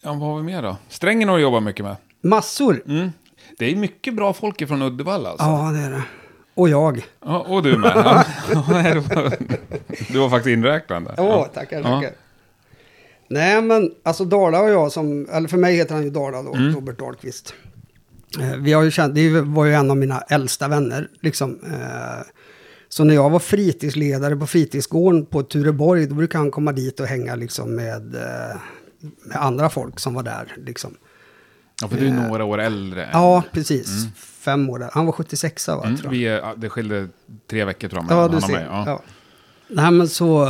Ja, 0.01 0.09
vad 0.13 0.21
har 0.21 0.37
vi 0.37 0.43
mer 0.43 0.61
då? 0.61 0.77
Strängen 0.89 1.29
har 1.29 1.35
du 1.37 1.41
jobbat 1.43 1.63
mycket 1.63 1.85
med. 1.85 1.95
Massor. 2.23 2.81
Mm. 2.87 3.09
Det 3.57 3.71
är 3.71 3.75
mycket 3.75 4.13
bra 4.15 4.33
folk 4.33 4.67
från 4.67 4.81
Uddevalla 4.81 5.29
alltså. 5.29 5.45
Ja, 5.45 5.71
det 5.71 5.79
är 5.79 5.91
det. 5.91 6.03
Och 6.53 6.69
jag. 6.69 7.05
Ja, 7.25 7.39
och 7.39 7.63
du 7.63 7.77
med. 7.77 7.91
Ja. 7.95 8.23
Du 10.09 10.19
var 10.19 10.29
faktiskt 10.29 10.53
inräknad 10.53 11.03
där. 11.05 11.13
Ja. 11.17 11.43
tackar, 11.53 11.77
Ja. 11.77 11.83
tackar. 11.83 12.11
Nej, 13.29 13.61
men 13.61 13.91
alltså 14.03 14.25
Dala 14.25 14.61
och 14.61 14.69
jag 14.69 14.91
som, 14.91 15.27
eller 15.31 15.47
för 15.47 15.57
mig 15.57 15.75
heter 15.75 15.95
han 15.95 16.03
ju 16.03 16.09
Dala 16.09 16.43
då, 16.43 16.53
Mm. 16.53 16.75
Robert 16.75 16.99
Dahlqvist. 16.99 17.53
Eh, 18.39 18.55
vi 18.57 18.73
har 18.73 18.83
ju 18.83 18.91
känt, 18.91 19.15
det 19.15 19.41
var 19.41 19.65
ju 19.65 19.73
en 19.73 19.91
av 19.91 19.97
mina 19.97 20.19
äldsta 20.21 20.67
vänner, 20.67 21.07
liksom. 21.21 21.59
Eh, 21.63 22.25
så 22.89 23.03
när 23.03 23.13
jag 23.15 23.29
var 23.29 23.39
fritidsledare 23.39 24.35
på 24.35 24.47
fritidsgården 24.47 25.25
på 25.25 25.43
Tureborg, 25.43 26.07
då 26.07 26.15
brukade 26.15 26.43
han 26.43 26.51
komma 26.51 26.71
dit 26.71 26.99
och 26.99 27.05
hänga 27.07 27.35
liksom 27.35 27.75
med, 27.75 28.15
eh, 28.15 28.57
med 29.25 29.37
andra 29.37 29.69
folk 29.69 29.99
som 29.99 30.13
var 30.13 30.23
där, 30.23 30.55
liksom. 30.65 30.95
Ja, 31.81 31.87
för 31.87 31.97
du 31.97 32.07
är 32.07 32.11
några 32.11 32.43
år 32.43 32.57
äldre. 32.57 33.09
Ja, 33.13 33.43
precis. 33.51 34.05
Fem 34.17 34.69
år 34.69 34.79
där. 34.79 34.89
Han 34.93 35.05
var 35.05 35.13
76 35.13 35.67
va, 35.67 35.83
Mm, 35.85 35.97
tror 35.97 36.15
jag. 36.15 36.55
vi 36.55 36.61
det 36.61 36.69
skilde 36.69 37.07
tre 37.49 37.65
veckor 37.65 37.87
tror 37.89 38.03
jag. 38.09 38.17
Ja, 38.17 38.27
du 38.27 38.41
ser. 38.41 38.65
Ja. 38.65 38.83
Ja. 38.85 39.01
Nej, 39.67 39.91
men 39.91 40.07
så, 40.07 40.47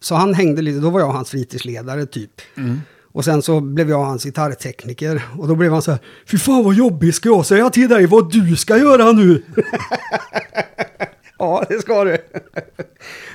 så 0.00 0.14
han 0.14 0.34
hängde 0.34 0.62
lite, 0.62 0.80
då 0.80 0.90
var 0.90 1.00
jag 1.00 1.12
hans 1.12 1.30
fritidsledare 1.30 2.06
typ. 2.06 2.40
Mm. 2.56 2.80
Och 3.16 3.24
sen 3.24 3.42
så 3.42 3.60
blev 3.60 3.90
jag 3.90 4.04
hans 4.04 4.24
gitarrtekniker. 4.24 5.22
Och 5.38 5.48
då 5.48 5.54
blev 5.54 5.72
han 5.72 5.82
så 5.82 5.90
här, 5.90 6.00
fy 6.26 6.38
fan 6.38 6.64
vad 6.64 6.74
jobbigt, 6.74 7.14
ska 7.14 7.28
jag 7.28 7.46
säga 7.46 7.70
till 7.70 7.88
dig 7.88 8.06
vad 8.06 8.32
du 8.32 8.56
ska 8.56 8.78
göra 8.78 9.12
nu? 9.12 9.42
ja, 11.38 11.64
det 11.68 11.78
ska 11.78 12.04
du. 12.04 12.18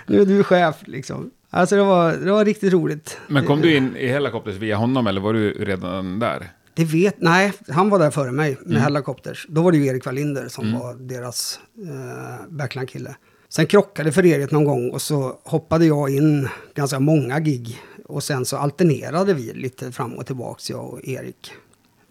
nu 0.08 0.22
är 0.22 0.26
du 0.26 0.44
chef 0.44 0.76
liksom. 0.86 1.32
Alltså 1.50 1.76
det 1.76 1.84
var, 1.84 2.14
det 2.14 2.32
var 2.32 2.46
riktigt 2.46 2.74
roligt. 2.74 3.18
Men 3.28 3.46
kom 3.46 3.62
du 3.62 3.76
in 3.76 3.96
i 3.96 4.08
Hellacopters 4.08 4.56
via 4.56 4.76
honom 4.76 5.08
eller 5.08 5.22
var 5.22 5.34
du 5.34 5.52
redan 5.52 6.20
där? 6.20 6.52
Det 6.74 6.86
vet, 6.86 7.16
nej, 7.22 7.54
han 7.70 7.90
var 7.90 8.00
där 8.00 8.12
före 8.12 8.32
mig 8.32 8.58
med 8.60 8.72
Mm. 8.72 8.82
Hellacopters. 8.82 9.46
Då 9.50 9.62
var 9.62 9.72
det 9.72 9.78
ju 9.78 9.86
Erik 9.86 10.06
Wallinder 10.06 10.48
som 10.48 10.74
var 10.80 10.94
deras 10.94 11.60
eh, 11.78 12.48
backline-kille. 12.50 13.16
Sen 13.50 13.66
krockade 13.66 14.12
för 14.12 14.26
Erik 14.26 14.52
någon 14.52 14.64
gång 14.64 14.90
och 14.90 15.02
så 15.02 15.40
hoppade 15.44 15.86
jag 15.86 16.10
in 16.10 16.48
ganska 16.76 17.00
många 17.00 17.40
gig. 17.40 17.82
Och 18.12 18.24
sen 18.24 18.46
så 18.46 18.58
alternerade 18.58 19.34
vi 19.34 19.54
lite 19.54 19.92
fram 19.92 20.14
och 20.14 20.26
tillbaks, 20.26 20.70
jag 20.70 20.94
och 20.94 21.08
Erik. 21.08 21.52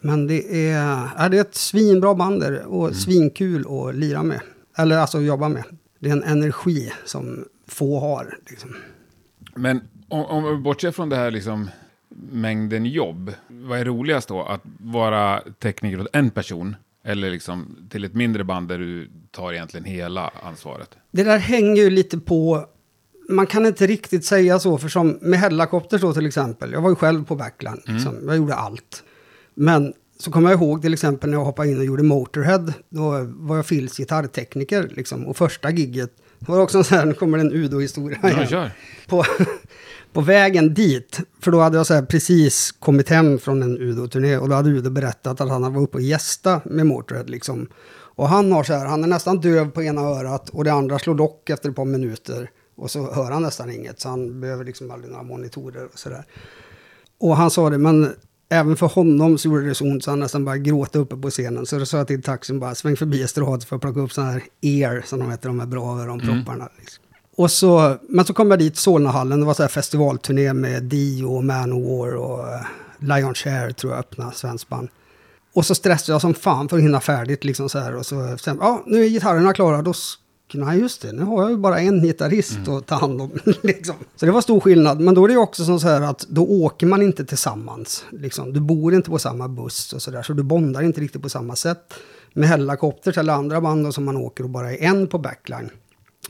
Men 0.00 0.26
det 0.26 0.70
är, 0.70 1.08
ja, 1.18 1.28
det 1.28 1.36
är 1.36 1.40
ett 1.40 1.54
svinbra 1.54 2.14
band 2.14 2.44
och 2.66 2.96
svinkul 2.96 3.64
att 3.70 3.94
lira 3.94 4.22
med. 4.22 4.40
Eller 4.78 4.98
alltså 4.98 5.20
jobba 5.20 5.48
med. 5.48 5.64
Det 5.98 6.08
är 6.08 6.12
en 6.12 6.22
energi 6.22 6.92
som 7.04 7.44
få 7.66 8.00
har. 8.00 8.38
Liksom. 8.50 8.76
Men 9.54 9.80
om, 10.08 10.24
om 10.24 10.62
bortser 10.62 10.90
från 10.90 11.08
det 11.08 11.16
här 11.16 11.30
liksom 11.30 11.70
mängden 12.30 12.86
jobb. 12.86 13.32
Vad 13.48 13.78
är 13.78 13.84
roligast 13.84 14.28
då? 14.28 14.42
Att 14.42 14.62
vara 14.78 15.42
tekniker 15.58 16.00
åt 16.00 16.06
en 16.12 16.30
person? 16.30 16.76
Eller 17.04 17.30
liksom 17.30 17.88
till 17.90 18.04
ett 18.04 18.14
mindre 18.14 18.44
band 18.44 18.68
där 18.68 18.78
du 18.78 19.10
tar 19.30 19.52
egentligen 19.52 19.84
hela 19.84 20.30
ansvaret? 20.42 20.96
Det 21.10 21.22
där 21.24 21.38
hänger 21.38 21.82
ju 21.82 21.90
lite 21.90 22.18
på... 22.18 22.66
Man 23.30 23.46
kan 23.46 23.66
inte 23.66 23.86
riktigt 23.86 24.24
säga 24.24 24.58
så, 24.58 24.78
för 24.78 24.88
som 24.88 25.18
med 25.20 25.38
Hellacopters 25.38 26.00
då 26.00 26.12
till 26.12 26.26
exempel. 26.26 26.72
Jag 26.72 26.80
var 26.80 26.90
ju 26.90 26.96
själv 26.96 27.24
på 27.24 27.36
backline, 27.36 27.80
liksom. 27.84 28.16
jag 28.26 28.36
gjorde 28.36 28.54
allt. 28.54 29.02
Men 29.54 29.92
så 30.18 30.30
kommer 30.30 30.50
jag 30.50 30.60
ihåg 30.60 30.82
till 30.82 30.92
exempel 30.92 31.30
när 31.30 31.36
jag 31.36 31.44
hoppade 31.44 31.68
in 31.68 31.78
och 31.78 31.84
gjorde 31.84 32.02
Motorhead. 32.02 32.72
Då 32.88 33.10
var 33.26 33.56
jag 33.56 33.66
Phils 33.66 33.96
gitarrtekniker 33.96 34.88
liksom. 34.96 35.26
Och 35.26 35.36
första 35.36 35.70
gigget, 35.70 36.10
det 36.38 36.52
var 36.52 36.60
också 36.60 36.78
en 36.78 36.84
sån 36.84 36.98
här, 36.98 37.06
nu 37.06 37.14
kommer 37.14 37.38
det 37.38 37.44
en 37.44 37.52
Udo-historia 37.52 38.18
Ja, 38.22 38.42
igen. 38.44 38.70
på, 39.06 39.24
på 40.12 40.20
vägen 40.20 40.74
dit, 40.74 41.20
för 41.40 41.50
då 41.50 41.60
hade 41.60 41.76
jag 41.76 41.86
så 41.86 42.02
precis 42.02 42.72
kommit 42.72 43.08
hem 43.08 43.38
från 43.38 43.62
en 43.62 43.78
Udo-turné 43.78 44.36
och 44.36 44.48
då 44.48 44.54
hade 44.54 44.70
Udo 44.70 44.90
berättat 44.90 45.40
att 45.40 45.48
han 45.48 45.74
var 45.74 45.82
uppe 45.82 45.96
och 45.96 46.02
gästa 46.02 46.60
med 46.64 46.86
Motörhead 46.86 47.24
liksom. 47.26 47.68
Och 47.92 48.28
han 48.28 48.52
har 48.52 48.62
så 48.64 48.72
här, 48.72 48.86
han 48.86 49.04
är 49.04 49.08
nästan 49.08 49.40
döv 49.40 49.70
på 49.70 49.82
ena 49.82 50.00
örat 50.00 50.48
och 50.48 50.64
det 50.64 50.72
andra 50.72 50.98
slår 50.98 51.14
dock 51.14 51.50
efter 51.50 51.70
ett 51.70 51.76
par 51.76 51.84
minuter. 51.84 52.50
Och 52.80 52.90
så 52.90 53.12
hör 53.12 53.30
han 53.30 53.42
nästan 53.42 53.70
inget, 53.70 54.00
så 54.00 54.08
han 54.08 54.40
behöver 54.40 54.64
liksom 54.64 54.90
aldrig 54.90 55.10
några 55.10 55.22
monitorer 55.22 55.88
och 55.92 55.98
sådär. 55.98 56.24
Och 57.20 57.36
han 57.36 57.50
sa 57.50 57.70
det, 57.70 57.78
men 57.78 58.12
även 58.48 58.76
för 58.76 58.86
honom 58.86 59.38
så 59.38 59.48
gjorde 59.48 59.66
det 59.66 59.74
så 59.74 59.84
ont 59.84 60.04
så 60.04 60.10
han 60.10 60.20
nästan 60.20 60.44
bara 60.44 60.56
gråta 60.56 60.98
uppe 60.98 61.16
på 61.16 61.30
scenen. 61.30 61.66
Så 61.66 61.78
då 61.78 61.86
sa 61.86 61.96
jag 61.96 62.06
till 62.06 62.22
taxin 62.22 62.60
bara, 62.60 62.74
sväng 62.74 62.96
förbi 62.96 63.22
estrad 63.22 63.64
för 63.64 63.76
att 63.76 63.82
plocka 63.82 64.00
upp 64.00 64.12
sådana 64.12 64.32
här 64.32 64.42
ear, 64.60 65.02
som 65.06 65.18
de 65.18 65.30
heter, 65.30 65.48
de 65.48 65.60
här 65.60 65.66
bra 65.66 66.00
öronpropparna. 66.00 66.68
Liksom. 66.78 67.04
Och 67.36 67.50
så, 67.50 67.96
men 68.08 68.24
så 68.24 68.34
kom 68.34 68.50
jag 68.50 68.58
dit, 68.58 68.76
Solnahallen, 68.76 69.40
det 69.40 69.46
var 69.46 69.54
så 69.54 69.62
här 69.62 69.68
festivalturné 69.68 70.52
med 70.52 70.82
Dio 70.82 71.40
Manowar 71.40 72.14
och 72.14 72.38
uh, 72.38 72.66
Lion 72.98 73.34
Share 73.34 73.72
tror 73.72 73.92
jag 73.92 74.00
öppnade, 74.00 74.34
svensk 74.34 74.68
band. 74.68 74.88
Och 75.54 75.66
så 75.66 75.74
stressade 75.74 76.14
jag 76.14 76.20
som 76.20 76.34
fan 76.34 76.68
för 76.68 76.76
att 76.76 76.82
hinna 76.82 77.00
färdigt 77.00 77.44
liksom 77.44 77.68
så 77.68 77.78
här. 77.78 77.96
Och 77.96 78.06
så 78.06 78.38
sen, 78.38 78.58
ja 78.60 78.82
nu 78.86 79.04
är 79.04 79.08
gitarrerna 79.08 79.52
klara, 79.52 79.82
då 79.82 79.92
Nej 80.54 80.80
just 80.80 81.02
det, 81.02 81.12
nu 81.12 81.22
har 81.22 81.42
jag 81.42 81.50
ju 81.50 81.56
bara 81.56 81.80
en 81.80 82.02
gitarrist 82.02 82.68
att 82.68 82.86
ta 82.86 82.94
hand 82.94 83.20
om. 83.22 83.30
liksom. 83.62 83.94
Så 84.16 84.26
det 84.26 84.32
var 84.32 84.40
stor 84.40 84.60
skillnad. 84.60 85.00
Men 85.00 85.14
då 85.14 85.24
är 85.24 85.28
det 85.28 85.34
ju 85.34 85.40
också 85.40 85.64
som 85.64 85.80
så 85.80 85.88
här 85.88 86.00
att 86.00 86.26
då 86.28 86.46
åker 86.46 86.86
man 86.86 87.02
inte 87.02 87.24
tillsammans. 87.24 88.04
Liksom. 88.10 88.52
Du 88.52 88.60
bor 88.60 88.94
inte 88.94 89.10
på 89.10 89.18
samma 89.18 89.48
buss 89.48 89.92
och 89.92 90.02
sådär. 90.02 90.22
Så 90.22 90.32
du 90.32 90.42
bondar 90.42 90.82
inte 90.82 91.00
riktigt 91.00 91.22
på 91.22 91.28
samma 91.28 91.56
sätt. 91.56 91.94
Med 92.32 92.48
Hellacopters 92.48 93.18
eller 93.18 93.32
andra 93.32 93.60
band 93.60 93.84
då, 93.84 93.92
som 93.92 94.04
man 94.04 94.16
åker 94.16 94.44
och 94.44 94.50
bara 94.50 94.72
är 94.72 94.82
en 94.82 95.06
på 95.06 95.18
backline. 95.18 95.70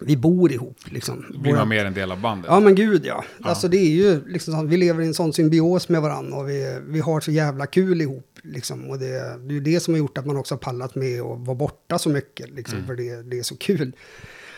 Vi 0.00 0.16
bor 0.16 0.52
ihop 0.52 0.78
liksom. 0.84 1.24
Blir 1.42 1.52
man 1.52 1.68
mer 1.68 1.84
en 1.84 1.94
del 1.94 2.12
av 2.12 2.20
bandet. 2.20 2.50
Ja 2.50 2.60
men 2.60 2.74
gud 2.74 3.06
ja. 3.06 3.24
Alltså 3.42 3.68
det 3.68 3.76
är 3.76 3.90
ju 3.90 4.28
liksom 4.28 4.54
så 4.54 4.60
att 4.60 4.68
vi 4.68 4.76
lever 4.76 5.02
i 5.02 5.06
en 5.06 5.14
sån 5.14 5.32
symbios 5.32 5.88
med 5.88 6.02
varandra 6.02 6.36
och 6.36 6.48
vi, 6.48 6.78
vi 6.88 7.00
har 7.00 7.20
så 7.20 7.30
jävla 7.30 7.66
kul 7.66 8.00
ihop. 8.00 8.38
Liksom. 8.42 8.90
Och 8.90 8.98
det, 8.98 9.06
det 9.38 9.52
är 9.52 9.52
ju 9.52 9.60
det 9.60 9.80
som 9.80 9.94
har 9.94 9.98
gjort 9.98 10.18
att 10.18 10.26
man 10.26 10.36
också 10.36 10.54
har 10.54 10.58
pallat 10.58 10.94
med 10.94 11.22
och 11.22 11.40
vara 11.40 11.56
borta 11.56 11.98
så 11.98 12.10
mycket. 12.10 12.50
Liksom, 12.50 12.86
För 12.86 12.94
det, 12.94 13.22
det 13.22 13.38
är 13.38 13.42
så 13.42 13.56
kul. 13.56 13.92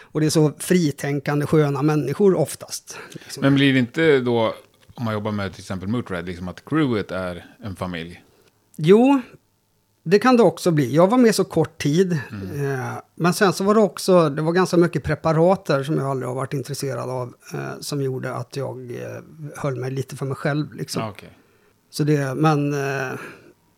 Och 0.00 0.20
det 0.20 0.26
är 0.26 0.30
så 0.30 0.52
fritänkande, 0.58 1.46
sköna 1.46 1.82
människor 1.82 2.34
oftast. 2.34 2.98
Liksom. 3.12 3.40
Men 3.40 3.54
blir 3.54 3.72
det 3.72 3.78
inte 3.78 4.20
då, 4.20 4.54
om 4.94 5.04
man 5.04 5.14
jobbar 5.14 5.32
med 5.32 5.52
till 5.52 5.60
exempel 5.60 5.88
Motörhead, 5.88 6.22
liksom 6.22 6.48
att 6.48 6.64
crewet 6.64 7.10
är 7.10 7.46
en 7.64 7.76
familj? 7.76 8.22
Jo, 8.76 9.20
det 10.04 10.18
kan 10.18 10.36
det 10.36 10.42
också 10.42 10.70
bli. 10.70 10.94
Jag 10.94 11.10
var 11.10 11.18
med 11.18 11.34
så 11.34 11.44
kort 11.44 11.82
tid. 11.82 12.12
Eh, 12.12 12.94
men 13.14 13.34
sen 13.34 13.52
så 13.52 13.64
var 13.64 13.74
det 13.74 13.80
också, 13.80 14.28
det 14.28 14.42
var 14.42 14.52
ganska 14.52 14.76
mycket 14.76 15.02
preparater 15.02 15.82
som 15.82 15.98
jag 15.98 16.06
aldrig 16.06 16.28
har 16.28 16.34
varit 16.34 16.52
intresserad 16.52 17.10
av. 17.10 17.34
Eh, 17.54 17.80
som 17.80 18.02
gjorde 18.02 18.34
att 18.34 18.56
jag 18.56 18.90
eh, 18.90 19.22
höll 19.56 19.76
mig 19.76 19.90
lite 19.90 20.16
för 20.16 20.26
mig 20.26 20.36
själv. 20.36 20.74
Liksom. 20.74 21.08
Okej. 21.08 21.38
Så 21.90 22.04
det, 22.04 22.34
men 22.34 22.74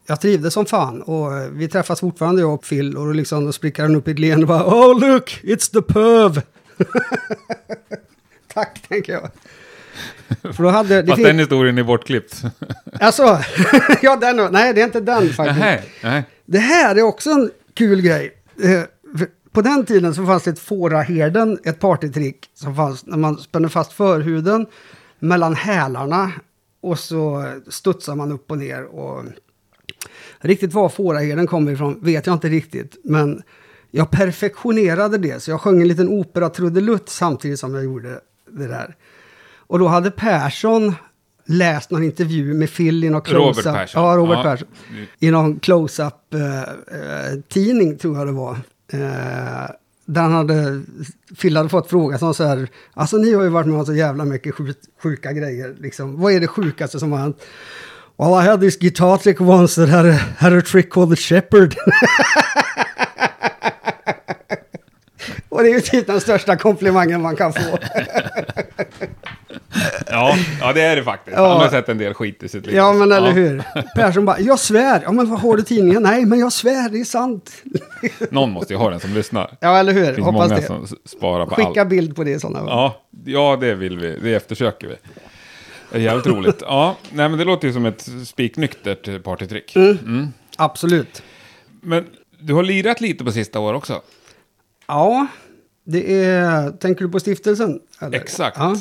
jag 0.06 0.20
trivdes 0.20 0.54
som 0.54 0.66
fan 0.66 1.02
och 1.02 1.32
vi 1.52 1.68
träffas 1.68 2.00
fortfarande 2.00 2.40
jag 2.40 2.54
och 2.54 2.64
Phil 2.64 2.96
och 2.96 3.14
liksom 3.14 3.44
då 3.44 3.52
spricker 3.52 3.82
han 3.82 3.96
upp 3.96 4.08
i 4.08 4.10
ett 4.10 4.18
leende 4.18 4.42
och 4.42 4.48
bara 4.48 4.64
Oh 4.64 5.00
look, 5.00 5.40
it's 5.42 5.72
the 5.72 5.82
perv! 5.82 6.42
Tack, 8.54 8.88
tänker 8.88 9.12
jag. 9.12 9.30
För 10.42 10.62
då 10.62 10.68
hade... 10.68 11.02
Det 11.02 11.06
Fast 11.08 11.16
fin- 11.16 11.26
den 11.26 11.38
historien 11.38 11.78
är 11.78 11.82
bortklippt. 11.82 12.42
Alltså, 13.00 13.38
ja 14.02 14.16
den, 14.16 14.52
nej 14.52 14.74
det 14.74 14.80
är 14.80 14.84
inte 14.84 15.00
den 15.00 15.28
faktiskt. 15.28 15.60
Nej, 15.60 15.82
nej. 16.02 16.22
Det 16.46 16.58
här 16.58 16.96
är 16.96 17.02
också 17.02 17.30
en 17.30 17.50
kul 17.74 18.00
grej. 18.02 18.32
Eh, 18.62 18.82
På 19.52 19.60
den 19.62 19.86
tiden 19.86 20.14
så 20.14 20.26
fanns 20.26 20.42
det 20.42 20.50
ett 20.50 20.58
fåraherden, 20.58 21.58
ett 21.64 21.80
partytrick 21.80 22.50
som 22.54 22.76
fanns 22.76 23.06
när 23.06 23.16
man 23.16 23.38
spänner 23.38 23.68
fast 23.68 23.92
förhuden 23.92 24.66
mellan 25.18 25.54
hälarna 25.54 26.32
och 26.82 26.98
så 26.98 27.44
studsar 27.68 28.14
man 28.14 28.32
upp 28.32 28.50
och 28.50 28.58
ner. 28.58 28.84
Och 28.84 29.24
riktigt 30.38 30.72
var 30.72 30.88
fåraherden 30.88 31.46
kommer 31.46 31.72
ifrån 31.72 32.00
vet 32.02 32.26
jag 32.26 32.32
inte 32.36 32.48
riktigt, 32.48 32.96
men 33.04 33.42
jag 33.90 34.10
perfektionerade 34.10 35.18
det. 35.18 35.42
Så 35.42 35.50
jag 35.50 35.60
sjöng 35.60 35.82
en 35.82 35.88
liten 35.88 36.08
opera 36.08 36.48
trudelutt 36.50 37.08
samtidigt 37.08 37.58
som 37.60 37.74
jag 37.74 37.84
gjorde 37.84 38.20
det 38.50 38.66
där. 38.66 38.96
Och 39.66 39.78
då 39.78 39.88
hade 39.88 40.10
Persson 40.10 40.94
läst 41.46 41.90
någon 41.90 42.04
intervju 42.04 42.54
med 42.54 42.74
Phil 42.74 43.04
i 43.04 43.10
någon 43.10 43.22
Robert 43.26 43.54
close-up. 43.54 43.74
Persson. 43.74 44.04
Ja, 44.04 44.16
Robert 44.16 44.36
Ja. 44.38 44.42
Persson. 44.42 44.68
I 45.18 45.30
någon 45.30 45.58
close-up-tidning 45.58 47.98
tror 47.98 48.18
jag 48.18 48.26
det 48.26 48.32
var. 48.32 48.52
Eh, 48.92 48.98
där 50.06 50.22
han 50.22 50.32
hade, 50.32 50.82
Phil 51.40 51.56
hade 51.56 51.68
fått 51.68 51.90
fråga 51.90 52.18
som 52.18 52.34
så 52.34 52.44
här, 52.44 52.68
alltså 52.94 53.16
ni 53.16 53.34
har 53.34 53.42
ju 53.42 53.48
varit 53.48 53.66
med 53.66 53.78
om 53.78 53.86
så 53.86 53.94
jävla 53.94 54.24
mycket 54.24 54.54
sjuk, 54.54 54.76
sjuka 55.02 55.32
grejer, 55.32 55.74
liksom. 55.80 56.20
Vad 56.20 56.32
är 56.32 56.40
det 56.40 56.46
sjukaste 56.46 56.98
som 56.98 57.12
har 57.12 57.18
hänt? 57.18 57.36
Well, 58.18 58.44
I 58.44 58.48
had 58.48 58.60
this 58.60 58.78
guitar 58.78 59.16
trick 59.16 59.40
once 59.40 59.80
that 59.80 59.90
had 59.90 60.06
a, 60.06 60.18
had 60.38 60.58
a 60.58 60.62
trick 60.66 60.90
called 60.90 61.10
the 61.10 61.16
shepherd. 61.22 61.74
Och 65.48 65.62
det 65.62 65.68
är 65.68 65.74
ju 65.74 65.80
typ 65.80 66.06
den 66.06 66.20
största 66.20 66.56
komplimangen 66.56 67.22
man 67.22 67.36
kan 67.36 67.52
få. 67.52 67.60
Ja, 70.10 70.36
ja, 70.60 70.72
det 70.72 70.80
är 70.82 70.96
det 70.96 71.04
faktiskt. 71.04 71.36
Ja. 71.36 71.48
Han 71.48 71.60
har 71.60 71.68
sett 71.68 71.88
en 71.88 71.98
del 71.98 72.14
skit 72.14 72.42
i 72.42 72.48
sitt 72.48 72.66
liv. 72.66 72.74
Ja, 72.76 72.92
men 72.92 73.12
eller 73.12 73.26
Ja. 73.28 73.32
hur? 73.32 73.62
Persson 73.94 74.24
bara, 74.24 74.40
jag 74.40 74.58
svär. 74.58 75.00
Ja, 75.04 75.12
men 75.12 75.30
vad 75.30 75.40
har 75.40 75.56
du 75.56 75.62
i 75.62 75.64
tidningen? 75.64 76.02
Nej, 76.02 76.24
men 76.26 76.38
jag 76.38 76.52
svär, 76.52 76.88
det 76.88 77.00
är 77.00 77.04
sant. 77.04 77.52
Någon 78.30 78.50
måste 78.50 78.72
ju 78.72 78.78
ha 78.78 78.90
den 78.90 79.00
som 79.00 79.14
lyssnar. 79.14 79.56
Ja, 79.60 79.78
eller 79.78 79.94
Det 79.94 80.00
hur? 80.00 80.14
finns 80.14 80.26
Hoppas 80.26 80.48
många 80.50 80.60
det. 80.60 80.66
som 80.66 80.86
sparar 81.04 81.46
på 81.46 81.54
Skicka 81.54 81.80
allt. 81.80 81.90
bild 81.90 82.16
på 82.16 82.24
det 82.24 82.30
i 82.30 82.40
sådana 82.40 82.58
fall. 82.58 82.68
Ja, 82.68 83.02
ja, 83.24 83.56
det 83.60 83.74
vill 83.74 83.98
vi. 83.98 84.18
Det 84.22 84.34
eftersöker 84.34 84.88
vi. 84.88 84.94
Det 85.90 85.98
är 85.98 86.02
jävligt 86.02 86.26
roligt. 86.26 86.58
Ja, 86.60 86.96
nej, 87.10 87.28
men 87.28 87.38
det 87.38 87.44
låter 87.44 87.68
ju 87.68 87.74
som 87.74 87.86
ett 87.86 88.08
spiknyktert 88.24 89.22
partytrick. 89.24 89.76
Mm. 89.76 90.28
Absolut. 90.56 91.22
Men 91.80 92.06
du 92.38 92.54
har 92.54 92.62
lirat 92.62 93.00
lite 93.00 93.24
på 93.24 93.32
sista 93.32 93.60
år 93.60 93.74
också. 93.74 94.02
Ja, 94.86 95.26
det 95.84 96.24
är... 96.24 96.70
Tänker 96.70 97.04
du 97.04 97.10
på 97.10 97.20
stiftelsen? 97.20 97.80
eller? 98.00 98.18
Exakt. 98.18 98.56
Ja. 98.58 98.76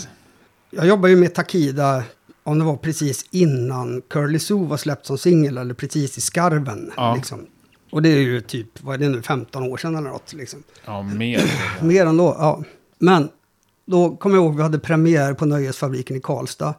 Jag 0.75 0.87
jobbar 0.87 1.09
ju 1.09 1.15
med 1.15 1.33
Takida, 1.33 2.03
om 2.43 2.59
det 2.59 2.65
var 2.65 2.77
precis 2.77 3.25
innan 3.31 4.01
Curly 4.01 4.39
Sue 4.39 4.67
var 4.67 4.77
släppt 4.77 5.05
som 5.05 5.17
singel, 5.17 5.57
eller 5.57 5.73
precis 5.73 6.17
i 6.17 6.21
skarven. 6.21 6.91
Ja. 6.97 7.15
Liksom. 7.15 7.45
Och 7.91 8.01
det 8.01 8.09
är 8.09 8.19
ju 8.19 8.41
typ, 8.41 8.83
vad 8.83 8.95
är 8.95 8.99
det 8.99 9.09
nu, 9.09 9.21
15 9.21 9.63
år 9.63 9.77
sedan 9.77 9.95
eller 9.95 10.09
något. 10.09 10.33
Liksom. 10.33 10.63
Ja, 10.85 11.03
mer. 11.03 11.43
Mer 11.81 12.05
än 12.05 12.17
då, 12.17 12.35
ja. 12.39 12.63
Men 12.99 13.29
då 13.85 14.15
kommer 14.15 14.35
jag 14.35 14.45
ihåg 14.45 14.55
vi 14.55 14.61
hade 14.61 14.79
premiär 14.79 15.33
på 15.33 15.45
Nöjesfabriken 15.45 16.17
i 16.17 16.19
Karlstad. 16.19 16.73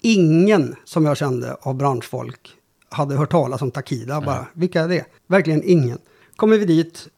Ingen 0.00 0.76
som 0.84 1.04
jag 1.04 1.16
kände 1.16 1.54
av 1.54 1.74
branschfolk 1.74 2.50
hade 2.88 3.14
hört 3.14 3.30
talas 3.30 3.62
om 3.62 3.70
Takida. 3.70 4.20
Bara, 4.20 4.46
vilka 4.52 4.80
är 4.80 4.88
det? 4.88 5.04
Verkligen 5.26 5.62
ingen. 5.64 5.98
Kommer 6.36 6.58
vi 6.58 6.64
dit 6.64 7.08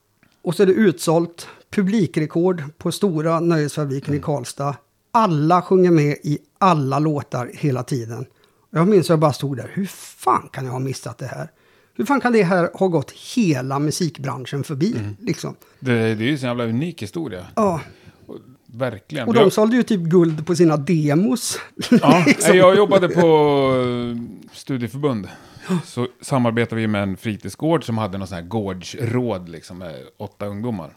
och 0.42 0.54
så 0.54 0.62
är 0.62 0.66
det 0.66 0.72
utsålt. 0.72 1.48
Publikrekord 1.70 2.62
på 2.78 2.92
stora 2.92 3.40
Nöjesfabriken 3.40 4.14
i 4.14 4.18
Karlstad. 4.18 4.76
Alla 5.12 5.62
sjunger 5.62 5.90
med 5.90 6.16
i 6.22 6.38
alla 6.58 6.98
låtar 6.98 7.50
hela 7.54 7.82
tiden. 7.82 8.26
Jag 8.70 8.88
minns 8.88 9.06
att 9.06 9.08
jag 9.08 9.18
bara 9.18 9.32
stod 9.32 9.56
där. 9.56 9.70
Hur 9.74 9.86
fan 9.86 10.48
kan 10.52 10.64
jag 10.64 10.72
ha 10.72 10.78
missat 10.78 11.18
det 11.18 11.26
här? 11.26 11.48
Hur 11.94 12.04
fan 12.04 12.20
kan 12.20 12.32
det 12.32 12.42
här 12.42 12.70
ha 12.74 12.88
gått 12.88 13.10
hela 13.36 13.78
musikbranschen 13.78 14.64
förbi? 14.64 14.94
Liksom? 15.20 15.54
Det, 15.80 15.92
det 15.92 16.24
är 16.24 16.26
ju 16.26 16.30
en 16.30 16.36
jävla 16.36 16.64
unik 16.64 17.02
historia. 17.02 17.46
Ja. 17.56 17.80
Verkligen. 18.66 19.28
Och 19.28 19.36
Jag- 19.36 19.42
de 19.44 19.50
sålde 19.50 19.76
ju 19.76 19.82
typ 19.82 20.00
guld 20.00 20.46
på 20.46 20.56
sina 20.56 20.76
demos. 20.76 21.58
Ja, 21.90 22.24
Liksom. 22.26 22.56
jag 22.56 22.76
jobbade 22.76 23.08
på 23.08 23.20
eh, 23.26 24.16
studieförbund. 24.52 25.28
Så 25.84 26.06
samarbetade 26.20 26.80
vi 26.80 26.86
med 26.86 27.02
en 27.02 27.16
fritidsgård 27.16 27.84
som 27.84 27.98
hade 27.98 28.18
någon 28.18 28.26
sån 28.28 28.34
här 28.36 28.42
gårdsråd 28.44 29.48
liksom, 29.48 29.78
med 29.78 29.94
åtta 30.18 30.46
ungdomar. 30.46 30.96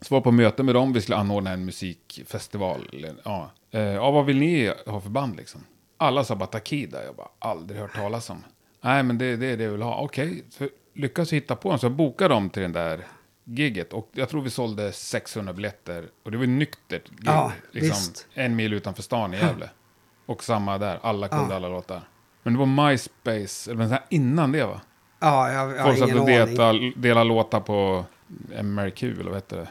Så 0.00 0.14
var 0.14 0.20
på 0.20 0.30
möte 0.32 0.62
med 0.62 0.74
dem, 0.74 0.92
vi 0.92 1.00
skulle 1.00 1.16
anordna 1.16 1.50
en 1.50 1.64
musikfestival. 1.64 2.88
Ja, 3.24 3.50
Eh, 3.72 3.80
ja 3.80 4.10
vad 4.10 4.24
vill 4.26 4.38
ni 4.38 4.72
ha 4.86 5.00
för 5.00 5.10
band 5.10 5.36
liksom? 5.36 5.60
Alla 5.96 6.24
sa 6.24 6.34
bara 6.36 6.46
Takida, 6.46 7.04
jag 7.04 7.14
bara 7.16 7.28
aldrig 7.38 7.80
hört 7.80 7.94
talas 7.94 8.30
om. 8.30 8.44
Nej 8.80 9.02
men 9.02 9.18
det, 9.18 9.36
det 9.36 9.46
är 9.46 9.56
det 9.56 9.64
jag 9.64 9.70
vill 9.70 9.82
ha, 9.82 10.00
okej. 10.00 10.44
Så 10.50 10.68
lyckas 10.94 11.32
hitta 11.32 11.56
på 11.56 11.70
en, 11.72 11.78
så 11.78 11.84
jag 11.86 11.92
bokade 11.92 12.34
dem 12.34 12.50
till 12.50 12.62
den 12.62 12.72
där 12.72 13.00
gigget. 13.44 13.92
Och 13.92 14.08
jag 14.12 14.28
tror 14.28 14.40
vi 14.42 14.50
sålde 14.50 14.92
600 14.92 15.52
biljetter. 15.52 16.04
Och 16.24 16.30
det 16.30 16.36
var 16.36 16.44
ett 16.44 16.50
nyktert 16.50 17.08
gig. 17.08 17.18
Ja, 17.28 17.52
liksom, 17.70 17.88
visst. 17.90 18.26
en 18.34 18.56
mil 18.56 18.72
utanför 18.72 19.02
stan 19.02 19.34
i 19.34 19.36
Gävle. 19.36 19.70
Och 20.26 20.44
samma 20.44 20.78
där, 20.78 20.98
alla 21.02 21.28
kunde 21.28 21.46
Ja. 21.50 21.54
alla 21.56 21.68
låtar. 21.68 22.00
Men 22.42 22.52
det 22.52 22.58
var 22.58 22.66
MySpace, 22.90 23.70
eller 23.70 23.84
här 23.86 24.00
innan 24.08 24.52
det 24.52 24.64
va? 24.64 24.80
Ja, 25.20 25.52
jag, 25.52 25.70
jag 25.76 25.82
Folk 25.86 25.98
satt 25.98 26.08
och 26.14 26.16
aning. 26.20 26.26
dela, 26.56 26.72
dela 26.96 27.24
låtar 27.24 27.60
på 27.60 28.04
MRQ, 28.62 29.02
eller 29.02 29.24
vad 29.24 29.34
heter 29.34 29.56
det? 29.56 29.68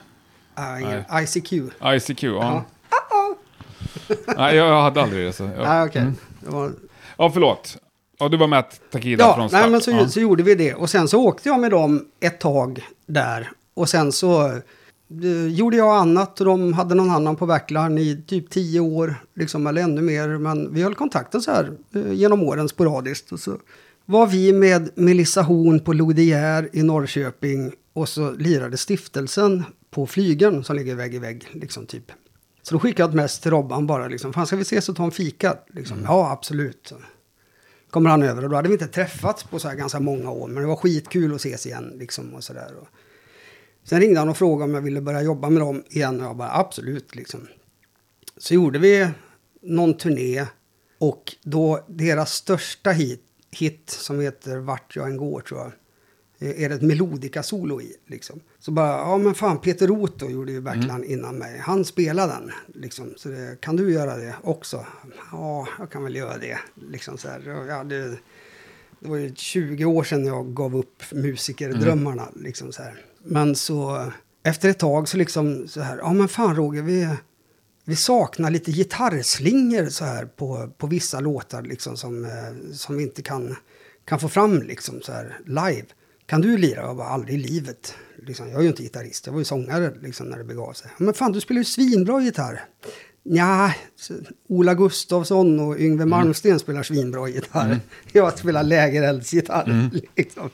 Har 0.60 0.80
ingen, 0.80 1.04
ICQ. 1.24 1.54
ICQ, 1.96 2.24
ja. 2.24 2.64
Nej, 4.38 4.56
jag 4.56 4.82
hade 4.82 5.02
aldrig 5.02 5.26
det. 5.28 5.34
Så, 5.34 5.44
ja. 5.44 5.64
Nej, 5.64 5.84
okej. 5.88 6.02
Mm. 6.02 6.16
Det 6.42 6.50
var- 6.52 6.72
ja, 7.18 7.32
förlåt. 7.34 7.78
Ja, 8.20 8.30
du 8.30 8.38
var 8.38 8.48
med 8.48 8.64
Takida 8.92 9.24
Ja, 9.24 9.36
från 9.36 9.50
start. 9.50 9.62
nej, 9.62 9.72
men 9.72 9.82
så, 9.82 9.92
ja. 9.92 10.08
så 10.08 10.20
gjorde 10.20 10.44
vi 10.44 10.56
det. 10.56 10.74
Och 10.74 10.90
sen 10.90 11.08
så 11.08 11.20
åkte 11.26 11.50
jag 11.50 11.60
med 11.60 11.72
dem 11.72 12.06
ett 12.20 12.40
tag 12.40 12.82
där. 13.08 13.52
Och 13.74 13.90
sen 13.90 14.12
så 14.12 14.46
eh, 14.46 15.48
gjorde 15.50 15.78
jag 15.78 15.96
annat 15.96 16.40
och 16.40 16.46
de 16.46 16.74
hade 16.74 16.96
någon 16.96 17.10
annan 17.10 17.36
på 17.36 17.46
Backline 17.46 17.98
i 17.98 18.24
typ 18.28 18.50
tio 18.50 18.80
år. 18.80 19.16
Liksom, 19.36 19.68
eller 19.68 19.82
ännu 19.82 20.02
mer. 20.02 20.28
Men 20.28 20.74
vi 20.74 20.82
höll 20.84 20.96
kontakten 20.96 21.42
så 21.42 21.52
här 21.52 21.72
eh, 21.96 22.12
genom 22.12 22.44
åren 22.44 22.70
sporadiskt. 22.70 23.32
Och 23.32 23.40
så 23.40 23.58
var 24.06 24.28
vi 24.28 24.54
med 24.54 24.90
Melissa 24.96 25.42
Horn 25.42 25.80
på 25.80 25.94
Lodier 25.94 26.70
i 26.74 26.84
Norrköping. 26.84 27.72
Och 27.94 28.10
så 28.10 28.32
lirade 28.32 28.78
stiftelsen 28.78 29.64
på 29.90 30.08
flygeln 30.08 30.64
som 30.64 30.76
ligger 30.76 30.96
vägg 30.96 31.16
i 31.16 31.20
vägg. 31.20 31.48
Liksom, 31.54 31.86
typ. 31.86 32.12
Så 32.62 32.76
då 32.76 32.80
skickade 32.80 33.02
jag 33.02 33.10
ett 33.10 33.16
mest 33.16 33.42
till 33.42 33.52
Robban 33.52 33.88
bara. 33.88 34.08
Liksom, 34.08 34.34
Fan, 34.34 34.48
ska 34.48 34.56
vi 34.56 34.62
ses 34.62 34.90
och 34.90 34.96
ta 34.96 35.04
en 35.04 35.12
fika? 35.12 35.58
Liksom, 35.74 35.98
Ja, 36.04 36.32
absolut 36.32 36.94
kommer 37.90 38.10
han 38.10 38.24
över 38.24 38.44
och 38.44 38.50
då 38.50 38.56
hade 38.56 38.68
vi 38.68 38.74
inte 38.74 38.88
träffats 38.88 39.44
på 39.44 39.60
så 39.60 39.68
här 39.68 39.76
ganska 39.76 40.00
många 40.00 40.32
år. 40.32 40.48
Men 40.48 40.64
det 40.64 40.70
var 40.70 40.76
skitkul 40.76 41.34
att 41.34 41.40
ses 41.40 41.66
igen 41.66 41.94
liksom 41.96 42.34
och 42.34 42.44
sådär. 42.44 42.76
Och 42.82 42.88
Sen 43.84 44.00
ringde 44.00 44.20
han 44.20 44.30
och 44.30 44.38
frågade 44.38 44.64
om 44.70 44.76
jag 44.76 44.82
ville 44.82 45.02
börja 45.02 45.22
jobba 45.22 45.50
med 45.50 45.62
dem 45.62 45.84
igen 45.90 46.22
och 46.22 46.26
jag 46.28 46.38
bara 46.38 46.58
absolut 46.58 47.16
liksom. 47.16 47.48
Så 48.38 48.54
gjorde 48.54 48.80
vi 48.80 49.10
någon 49.62 49.98
turné 49.98 50.46
och 50.98 51.36
då 51.44 51.86
deras 51.88 52.34
största 52.34 52.92
hit, 52.92 53.24
hit 53.52 53.90
som 53.90 54.20
heter 54.20 54.58
Vart 54.58 54.96
jag 54.96 55.08
än 55.08 55.18
går 55.18 55.42
tror 55.42 55.60
jag. 55.60 55.72
Är 56.58 56.70
det 56.70 56.76
ett 56.76 56.82
melodika-solo 56.82 57.82
i 57.82 57.96
liksom. 58.08 58.40
Så 58.70 58.74
bara, 58.74 58.98
ja 58.98 59.18
men 59.18 59.36
fan 59.36 59.58
Peter 59.58 59.88
Roth 59.88 60.26
gjorde 60.26 60.52
ju 60.52 60.62
Backline 60.62 61.04
innan 61.04 61.36
mig. 61.36 61.58
Han 61.58 61.86
spelade 61.86 62.34
den 62.34 62.52
liksom. 62.82 63.14
Så 63.18 63.30
det, 63.30 63.62
kan 63.62 63.76
du 63.76 63.94
göra 63.94 64.18
det 64.18 64.36
också? 64.44 64.86
Ja, 65.32 65.68
jag 65.80 65.92
kan 65.92 66.04
väl 66.04 66.16
göra 66.16 66.38
det. 66.38 66.60
Liksom 66.92 67.18
så 67.18 67.28
här. 67.28 67.66
Jag 67.68 67.78
hade, 67.78 68.10
det 69.00 69.10
var 69.10 69.18
ju 69.18 69.36
20 69.36 69.86
år 69.86 70.04
sedan 70.04 70.26
jag 70.26 70.54
gav 70.54 70.76
upp 70.76 71.04
musikerdrömmarna. 71.12 72.28
Liksom 72.36 72.72
så 72.72 72.84
här. 72.84 73.06
Men 73.24 73.56
så 73.56 74.12
efter 74.44 74.70
ett 74.70 74.80
tag 74.80 75.08
så 75.08 75.18
liksom 75.18 75.68
så 75.68 75.82
här, 75.82 75.98
ja 75.98 76.14
men 76.14 76.28
fan 76.28 76.56
Roger, 76.56 76.82
vi, 76.82 77.10
vi 77.86 77.96
saknar 77.96 78.52
lite 78.52 78.72
gitarrslingor 78.72 79.86
så 79.86 80.06
här 80.06 80.26
på, 80.26 80.70
på 80.78 80.88
vissa 80.88 81.20
låtar 81.20 81.62
liksom 81.62 81.98
som, 81.98 82.26
eh, 82.26 82.72
som 82.74 82.98
vi 82.98 83.04
inte 83.04 83.22
kan, 83.22 83.56
kan 84.06 84.20
få 84.20 84.30
fram 84.30 84.62
liksom 84.62 85.02
så 85.02 85.12
här 85.12 85.40
live. 85.46 85.86
Kan 86.26 86.42
du 86.42 86.58
lira? 86.58 86.82
Jag 86.82 86.98
bara, 86.98 87.08
aldrig 87.08 87.36
i 87.36 87.48
livet. 87.48 87.96
Liksom, 88.28 88.50
jag 88.50 88.58
är 88.58 88.62
ju 88.62 88.68
inte 88.68 88.84
gitarrist, 88.84 89.26
jag 89.26 89.34
var 89.34 89.40
ju 89.40 89.46
sångare 89.46 89.94
liksom, 90.02 90.28
när 90.28 90.38
det 90.38 90.44
begav 90.44 90.74
sig. 90.74 90.92
Men 90.98 91.14
fan, 91.14 91.32
du 91.32 91.42
spelar 91.42 91.60
ju 91.60 91.66
svinbra 91.66 92.22
gitarr. 92.22 92.62
Ja, 93.24 93.74
Ola 94.48 94.74
Gustafsson 94.74 95.60
och 95.60 95.80
Yngve 95.80 96.06
Malmsten 96.06 96.60
spelar 96.60 96.84
svinbra 96.84 97.30
gitarr. 97.30 97.80
Jag 98.12 98.40
spelar 98.40 98.64
lägereldsgitarr. 98.64 99.90
Liksom. 100.16 100.50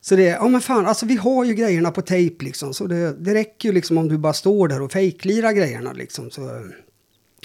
Så 0.00 0.16
det, 0.16 0.22
ja 0.22 0.48
men 0.48 0.60
fan, 0.60 0.86
alltså 0.86 1.06
vi 1.06 1.16
har 1.16 1.44
ju 1.44 1.54
grejerna 1.54 1.90
på 1.90 2.02
tejp 2.02 2.44
liksom. 2.44 2.74
Så 2.74 2.86
det, 2.86 3.12
det 3.12 3.34
räcker 3.34 3.68
ju 3.68 3.72
liksom 3.72 3.98
om 3.98 4.08
du 4.08 4.18
bara 4.18 4.32
står 4.32 4.68
där 4.68 4.82
och 4.82 4.92
fejklirar 4.92 5.52
grejerna 5.52 5.92
liksom. 5.92 6.30
Så 6.30 6.70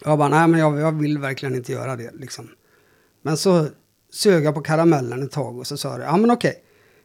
jag 0.05 0.17
bara, 0.17 0.29
nej 0.29 0.47
men 0.47 0.59
jag, 0.59 0.79
jag 0.79 0.99
vill 0.99 1.17
verkligen 1.17 1.55
inte 1.55 1.71
göra 1.71 1.95
det 1.95 2.11
liksom. 2.13 2.49
Men 3.21 3.37
så 3.37 3.67
sög 4.11 4.43
jag 4.43 4.55
på 4.55 4.61
karamellen 4.61 5.23
ett 5.23 5.31
tag 5.31 5.57
och 5.57 5.67
så 5.67 5.77
sa 5.77 5.97
det, 5.97 6.03
ja 6.03 6.17
men 6.17 6.31
okej, 6.31 6.63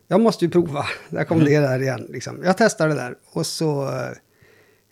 jag 0.09 0.20
måste 0.20 0.44
ju 0.44 0.50
prova. 0.50 0.86
Där 1.09 1.24
kom 1.24 1.44
det 1.44 1.61
där 1.61 1.82
igen 1.82 2.07
liksom. 2.09 2.42
Jag 2.44 2.59
testar 2.59 2.88
det 2.88 2.94
där 2.94 3.14
och 3.32 3.46
så, 3.46 3.88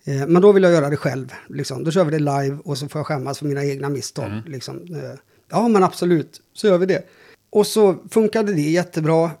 eh, 0.03 0.27
men 0.27 0.41
då 0.41 0.51
vill 0.51 0.63
jag 0.63 0.71
göra 0.71 0.89
det 0.89 0.97
själv 0.97 1.33
liksom. 1.49 1.83
Då 1.83 1.91
kör 1.91 2.05
vi 2.05 2.11
det 2.11 2.19
live 2.19 2.57
och 2.63 2.77
så 2.77 2.87
får 2.87 2.99
jag 2.99 3.07
skämmas 3.07 3.39
för 3.39 3.45
mina 3.45 3.65
egna 3.65 3.89
misstag 3.89 4.41
liksom. 4.45 4.77
Eh, 4.77 5.19
Ja 5.53 5.67
men 5.67 5.83
absolut, 5.83 6.41
så 6.53 6.67
gör 6.67 6.77
vi 6.77 6.85
det. 6.85 7.03
Och 7.49 7.67
så 7.67 7.95
funkade 8.09 8.53
det 8.53 8.61
jättebra. 8.61 9.31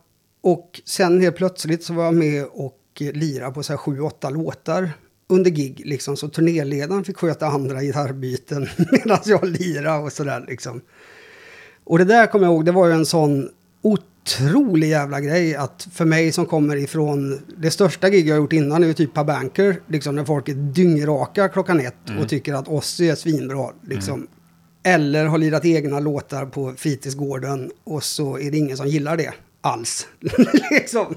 Och 0.41 0.81
sen 0.85 1.21
helt 1.21 1.35
plötsligt 1.35 1.83
så 1.83 1.93
var 1.93 2.03
jag 2.03 2.13
med 2.13 2.45
och 2.51 2.79
eh, 2.99 3.11
lira 3.11 3.51
på 3.51 3.63
så 3.63 3.73
här 3.73 3.77
sju, 3.77 3.99
åtta 3.99 4.29
låtar 4.29 4.91
under 5.27 5.51
gig. 5.51 5.81
Liksom. 5.85 6.17
Så 6.17 6.29
turnéledaren 6.29 7.03
fick 7.03 7.17
sköta 7.17 7.47
andra 7.47 7.81
gitarrbyten 7.81 8.69
medan 8.91 9.19
jag 9.25 9.45
lirade 9.45 10.03
och 10.03 10.11
sådär 10.11 10.45
liksom. 10.47 10.81
Och 11.83 11.97
det 11.97 12.05
där 12.05 12.27
kommer 12.27 12.45
jag 12.45 12.53
ihåg, 12.53 12.65
det 12.65 12.71
var 12.71 12.87
ju 12.87 12.93
en 12.93 13.05
sån 13.05 13.49
otrolig 14.23 14.89
jävla 14.89 15.21
grej 15.21 15.55
att 15.55 15.87
för 15.91 16.05
mig 16.05 16.31
som 16.31 16.45
kommer 16.45 16.75
ifrån 16.75 17.41
det 17.57 17.71
största 17.71 18.09
gig 18.09 18.27
jag 18.27 18.37
gjort 18.37 18.53
innan 18.53 18.83
är 18.83 18.87
ju 18.87 18.93
typ 18.93 19.13
på 19.13 19.23
Banker, 19.23 19.79
liksom 19.87 20.15
när 20.15 20.25
folk 20.25 20.49
är 20.49 20.53
dyngraka 20.53 21.49
klockan 21.49 21.79
ett 21.79 21.95
och 22.21 22.29
tycker 22.29 22.53
att 22.53 22.67
Ozzy 22.67 23.09
är 23.09 23.15
svinbra, 23.15 23.69
liksom. 23.81 24.27
Eller 24.83 25.25
har 25.25 25.37
lirat 25.37 25.65
egna 25.65 25.99
låtar 25.99 26.45
på 26.45 26.73
fritidsgården 26.77 27.71
och 27.83 28.03
så 28.03 28.39
är 28.39 28.51
det 28.51 28.57
ingen 28.57 28.77
som 28.77 28.87
gillar 28.87 29.17
det 29.17 29.33
alls. 29.61 30.07
liksom. 30.71 31.15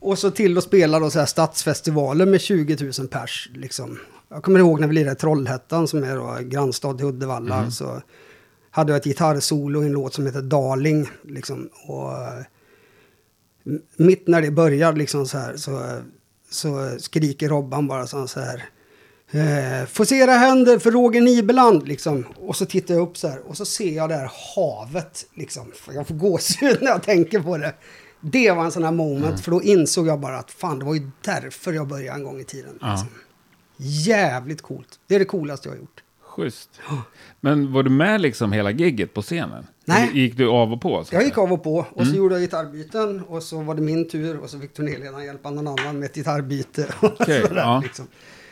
Och 0.00 0.18
så 0.18 0.30
till 0.30 0.58
att 0.58 0.64
spela 0.64 0.98
då 0.98 1.10
så 1.10 1.18
här 1.18 1.26
stadsfestivaler 1.26 2.26
med 2.26 2.40
20 2.40 2.92
000 2.98 3.08
pers. 3.08 3.50
Liksom. 3.54 3.98
Jag 4.28 4.42
kommer 4.42 4.58
ihåg 4.58 4.80
när 4.80 4.88
vi 4.88 4.94
lirade 4.94 5.12
i 5.12 5.16
Trollhättan 5.16 5.88
som 5.88 6.04
är 6.04 6.16
då 6.16 6.38
grannstad 6.40 6.94
till 6.94 7.06
Uddevalla. 7.06 7.70
Så 7.70 8.02
hade 8.72 8.92
jag 8.92 8.98
ett 8.98 9.04
gitarrsolo 9.04 9.82
i 9.82 9.86
en 9.86 9.92
låt 9.92 10.14
som 10.14 10.26
heter 10.26 10.42
Darling. 10.42 11.08
Liksom. 11.22 11.70
Och 11.86 12.12
eh, 12.12 12.44
mitt 13.96 14.28
när 14.28 14.42
det 14.42 14.50
börjar 14.50 14.92
liksom 14.92 15.26
så 15.26 15.38
här 15.38 15.56
så, 15.56 16.00
så 16.50 16.96
skriker 16.98 17.48
Robban 17.48 17.86
bara 17.86 18.06
så 18.06 18.40
här. 18.40 18.64
Eh, 19.30 19.86
få 19.86 20.04
se 20.04 20.16
era 20.16 20.32
händer 20.32 20.78
för 20.78 20.90
Roger 20.90 21.20
Nibeland 21.20 21.88
liksom. 21.88 22.24
Och 22.36 22.56
så 22.56 22.66
tittar 22.66 22.94
jag 22.94 23.08
upp 23.08 23.16
så 23.16 23.28
här 23.28 23.38
och 23.48 23.56
så 23.56 23.64
ser 23.64 23.92
jag 23.92 24.08
det 24.08 24.14
här 24.14 24.30
havet 24.56 25.26
liksom. 25.34 25.72
Jag 25.94 26.06
får 26.06 26.14
gåshud 26.14 26.78
när 26.82 26.90
jag 26.90 27.02
tänker 27.02 27.40
på 27.40 27.58
det. 27.58 27.74
Det 28.20 28.50
var 28.50 28.64
en 28.64 28.72
sån 28.72 28.84
här 28.84 28.92
moment 28.92 29.40
för 29.40 29.50
då 29.50 29.62
insåg 29.62 30.06
jag 30.06 30.20
bara 30.20 30.38
att 30.38 30.50
fan 30.50 30.78
det 30.78 30.84
var 30.84 30.94
ju 30.94 31.10
därför 31.24 31.72
jag 31.72 31.88
började 31.88 32.18
en 32.18 32.24
gång 32.24 32.40
i 32.40 32.44
tiden. 32.44 32.72
Liksom. 32.72 33.08
Jävligt 33.76 34.62
coolt. 34.62 35.00
Det 35.06 35.14
är 35.14 35.18
det 35.18 35.24
coolaste 35.24 35.68
jag 35.68 35.74
har 35.74 35.80
gjort. 35.80 36.02
Schysst. 36.36 36.80
Men 37.40 37.72
var 37.72 37.82
du 37.82 37.90
med 37.90 38.20
liksom 38.20 38.52
hela 38.52 38.70
gigget 38.70 39.14
på 39.14 39.22
scenen? 39.22 39.66
Nej. 39.84 40.10
Gick 40.14 40.36
du 40.36 40.48
av 40.48 40.72
och 40.72 40.80
på? 40.80 41.04
Jag 41.10 41.24
gick 41.24 41.38
av 41.38 41.52
och 41.52 41.62
på 41.64 41.86
och 41.92 42.06
så 42.06 42.14
gjorde 42.14 42.34
jag 42.34 42.42
gitarrbyten 42.42 43.22
och 43.28 43.42
så 43.42 43.60
var 43.62 43.74
det 43.74 43.82
min 43.82 44.08
tur 44.08 44.38
och 44.38 44.50
så 44.50 44.58
fick 44.60 44.74
turnéledaren 44.74 45.24
hjälpa 45.24 45.50
någon 45.50 45.68
annan 45.68 45.98
med 45.98 46.06
ett 46.06 46.14
gitarrbyte. 46.14 46.86
och 47.00 47.12
Okej, 47.20 47.42
sådär, 47.42 47.60
ja. 47.60 47.80
liksom. 47.84 48.06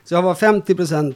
Så 0.04 0.14
jag 0.14 0.22
var 0.22 0.34
50% 0.34 1.14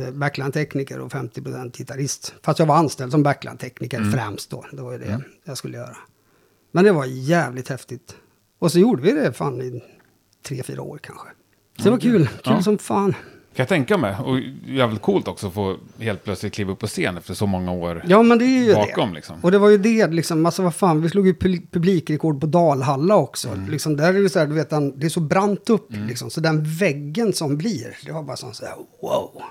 eh, 0.00 0.10
backline-tekniker 0.12 1.00
och 1.00 1.12
50% 1.12 1.76
gitarrist. 1.78 2.34
Fast 2.42 2.58
jag 2.58 2.66
var 2.66 2.76
anställd 2.76 3.10
som 3.12 3.22
backline-tekniker 3.22 3.98
Mm. 3.98 4.12
främst 4.12 4.50
då. 4.50 4.64
Det 4.72 4.82
var 4.82 4.92
ju 4.92 4.98
det 4.98 5.20
jag 5.44 5.56
skulle 5.58 5.76
göra. 5.76 5.96
Men 6.72 6.84
det 6.84 6.92
var 6.92 7.04
jävligt 7.04 7.68
häftigt. 7.68 8.16
Och 8.58 8.72
så 8.72 8.78
gjorde 8.78 9.02
vi 9.02 9.12
det 9.12 9.32
fan 9.32 9.60
i 9.60 9.82
tre, 10.46 10.62
fyra 10.62 10.82
år 10.82 10.98
kanske. 11.02 11.28
Så 11.78 11.84
det 11.84 11.90
var 11.90 11.98
kul. 11.98 12.26
Kul 12.26 12.38
Ja. 12.44 12.62
som 12.62 12.78
fan. 12.78 13.14
Kan 13.54 13.62
jag 13.62 13.68
tänka 13.68 13.96
mig. 13.96 14.16
Och 14.24 14.38
jävligt 14.66 15.02
coolt 15.02 15.28
också 15.28 15.46
att 15.46 15.54
få 15.54 15.76
helt 15.98 16.24
plötsligt 16.24 16.52
kliva 16.52 16.72
upp 16.72 16.78
på 16.78 16.86
scen 16.86 17.16
efter 17.16 17.34
så 17.34 17.46
många 17.46 17.72
år. 17.72 18.04
Ja, 18.06 18.22
men 18.22 18.38
det 18.38 18.44
är 18.44 18.64
ju 18.64 18.74
Bakom, 18.74 19.08
det. 19.08 19.14
liksom. 19.14 19.36
Och 19.42 19.50
det 19.50 19.58
var 19.58 19.68
ju 19.68 19.78
det, 19.78 20.06
liksom, 20.06 20.46
alltså 20.46 20.62
vad 20.62 20.74
fan, 20.74 21.02
vi 21.02 21.08
slog 21.08 21.26
ju 21.26 21.34
publikrekord 21.70 22.40
på 22.40 22.46
Dalhalla 22.46 23.16
också. 23.16 23.48
Mm. 23.48 23.70
Liksom, 23.70 23.96
där 23.96 24.14
är 24.14 24.22
det 24.22 24.28
så 24.28 24.38
här, 24.38 24.46
du 24.46 24.54
vet, 24.54 24.70
det 24.70 25.06
är 25.06 25.08
så 25.08 25.20
brant 25.20 25.70
upp, 25.70 25.86
liksom, 25.90 26.30
så 26.30 26.40
den 26.40 26.64
väggen 26.64 27.32
som 27.32 27.56
blir, 27.56 27.96
det 28.06 28.12
var 28.12 28.22
bara 28.22 28.36
sån 28.36 28.54
så 28.54 28.64
här, 28.64 28.74
wow. 29.02 29.42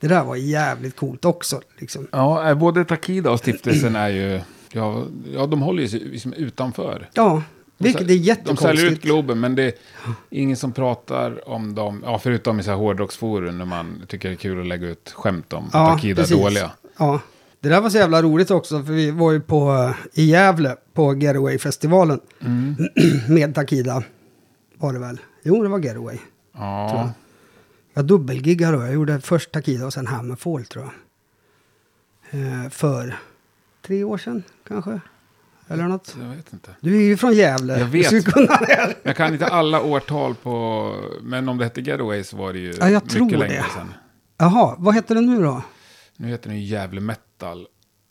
Det 0.00 0.08
där 0.08 0.24
var 0.24 0.36
jävligt 0.36 0.96
coolt 0.96 1.24
också, 1.24 1.60
liksom. 1.78 2.08
Ja, 2.12 2.48
eh, 2.48 2.54
både 2.54 2.84
Takida 2.84 3.30
och 3.30 3.38
stiftelsen 3.38 3.96
är 3.96 4.08
ju... 4.08 4.40
Ja, 4.72 5.04
ja 5.34 5.46
de 5.46 5.62
håller 5.62 5.82
ju 5.82 5.88
sig 5.88 6.00
liksom 6.00 6.32
utanför. 6.32 7.08
Ja, 7.14 7.42
vilket 7.80 8.02
är 8.02 8.06
De 8.06 8.16
säljer 8.16 8.20
ut 8.20 8.26
jättekonstigt. 8.26 9.02
Globen, 9.02 9.40
men 9.40 9.54
det 9.54 9.62
är 9.62 9.72
ingen 10.30 10.56
som 10.56 10.72
pratar 10.72 11.48
om 11.48 11.74
dem. 11.74 12.02
Ja, 12.06 12.18
förutom 12.18 12.60
i 12.60 12.62
så 12.62 12.70
här 12.70 12.78
hårdrocksforum 12.78 13.58
när 13.58 13.64
man 13.64 14.02
tycker 14.08 14.28
det 14.28 14.34
är 14.34 14.36
kul 14.36 14.60
att 14.60 14.66
lägga 14.66 14.88
ut 14.88 15.12
skämt 15.16 15.52
om 15.52 15.64
att 15.64 15.72
Takida 15.72 16.22
är 16.22 16.26
dåliga. 16.42 16.70
Ja, 16.98 17.20
det 17.60 17.68
där 17.68 17.80
var 17.80 17.90
så 17.90 17.98
jävla 17.98 18.22
roligt 18.22 18.50
också, 18.50 18.82
för 18.84 18.92
vi 18.92 19.10
var 19.10 19.32
ju 19.32 19.40
på, 19.40 19.94
i 20.12 20.24
Gävle 20.24 20.76
på 20.92 21.14
Getaway-festivalen 21.14 22.20
Mm. 22.40 22.76
med 23.28 23.54
Takida. 23.54 24.02
Var 24.78 24.92
det 24.92 24.98
väl? 24.98 25.20
Jo, 25.42 25.62
det 25.62 25.68
var 25.68 25.78
Getaway. 25.78 26.18
Ja, 26.52 27.10
Jag 27.94 28.04
dubbelgiggade 28.04 28.76
då. 28.76 28.82
Jag 28.82 28.92
gjorde 28.94 29.20
först 29.20 29.52
Takida 29.52 29.86
och 29.86 29.92
sen 29.92 30.06
Hammerfall 30.06 30.64
tror 30.64 30.84
jag. 30.84 30.92
Eh, 32.40 32.70
för 32.70 33.18
tre 33.86 34.04
år 34.04 34.18
sedan 34.18 34.42
kanske. 34.68 35.00
Eller 35.70 35.84
något. 35.88 36.16
jag 36.20 36.28
vet 36.36 36.52
inte. 36.52 36.70
Du 36.80 36.96
är 36.96 37.02
ju 37.02 37.16
från 37.16 37.32
Gävle. 37.34 37.78
Jag 37.78 37.86
vet. 37.86 38.12
Jag 39.02 39.16
kan 39.16 39.32
inte 39.32 39.46
alla 39.46 39.82
årtal 39.82 40.34
på... 40.34 40.94
Men 41.22 41.48
om 41.48 41.58
det 41.58 41.64
hette 41.64 41.80
Getaway 41.80 42.24
så 42.24 42.36
var 42.36 42.52
det 42.52 42.58
ju 42.58 42.74
Ja, 42.80 42.88
jag 42.90 43.02
mycket 43.02 43.10
tror 43.18 43.30
längre 43.30 43.46
det. 43.48 43.64
sedan. 43.74 43.94
Jaha, 44.38 44.74
vad 44.78 44.94
heter 44.94 45.14
den 45.14 45.26
nu 45.26 45.42
då? 45.42 45.62
Nu 46.16 46.28
heter 46.28 46.48
den 46.48 46.58
ju 46.60 46.64
Gävle 46.64 47.00
Metal. 47.00 47.66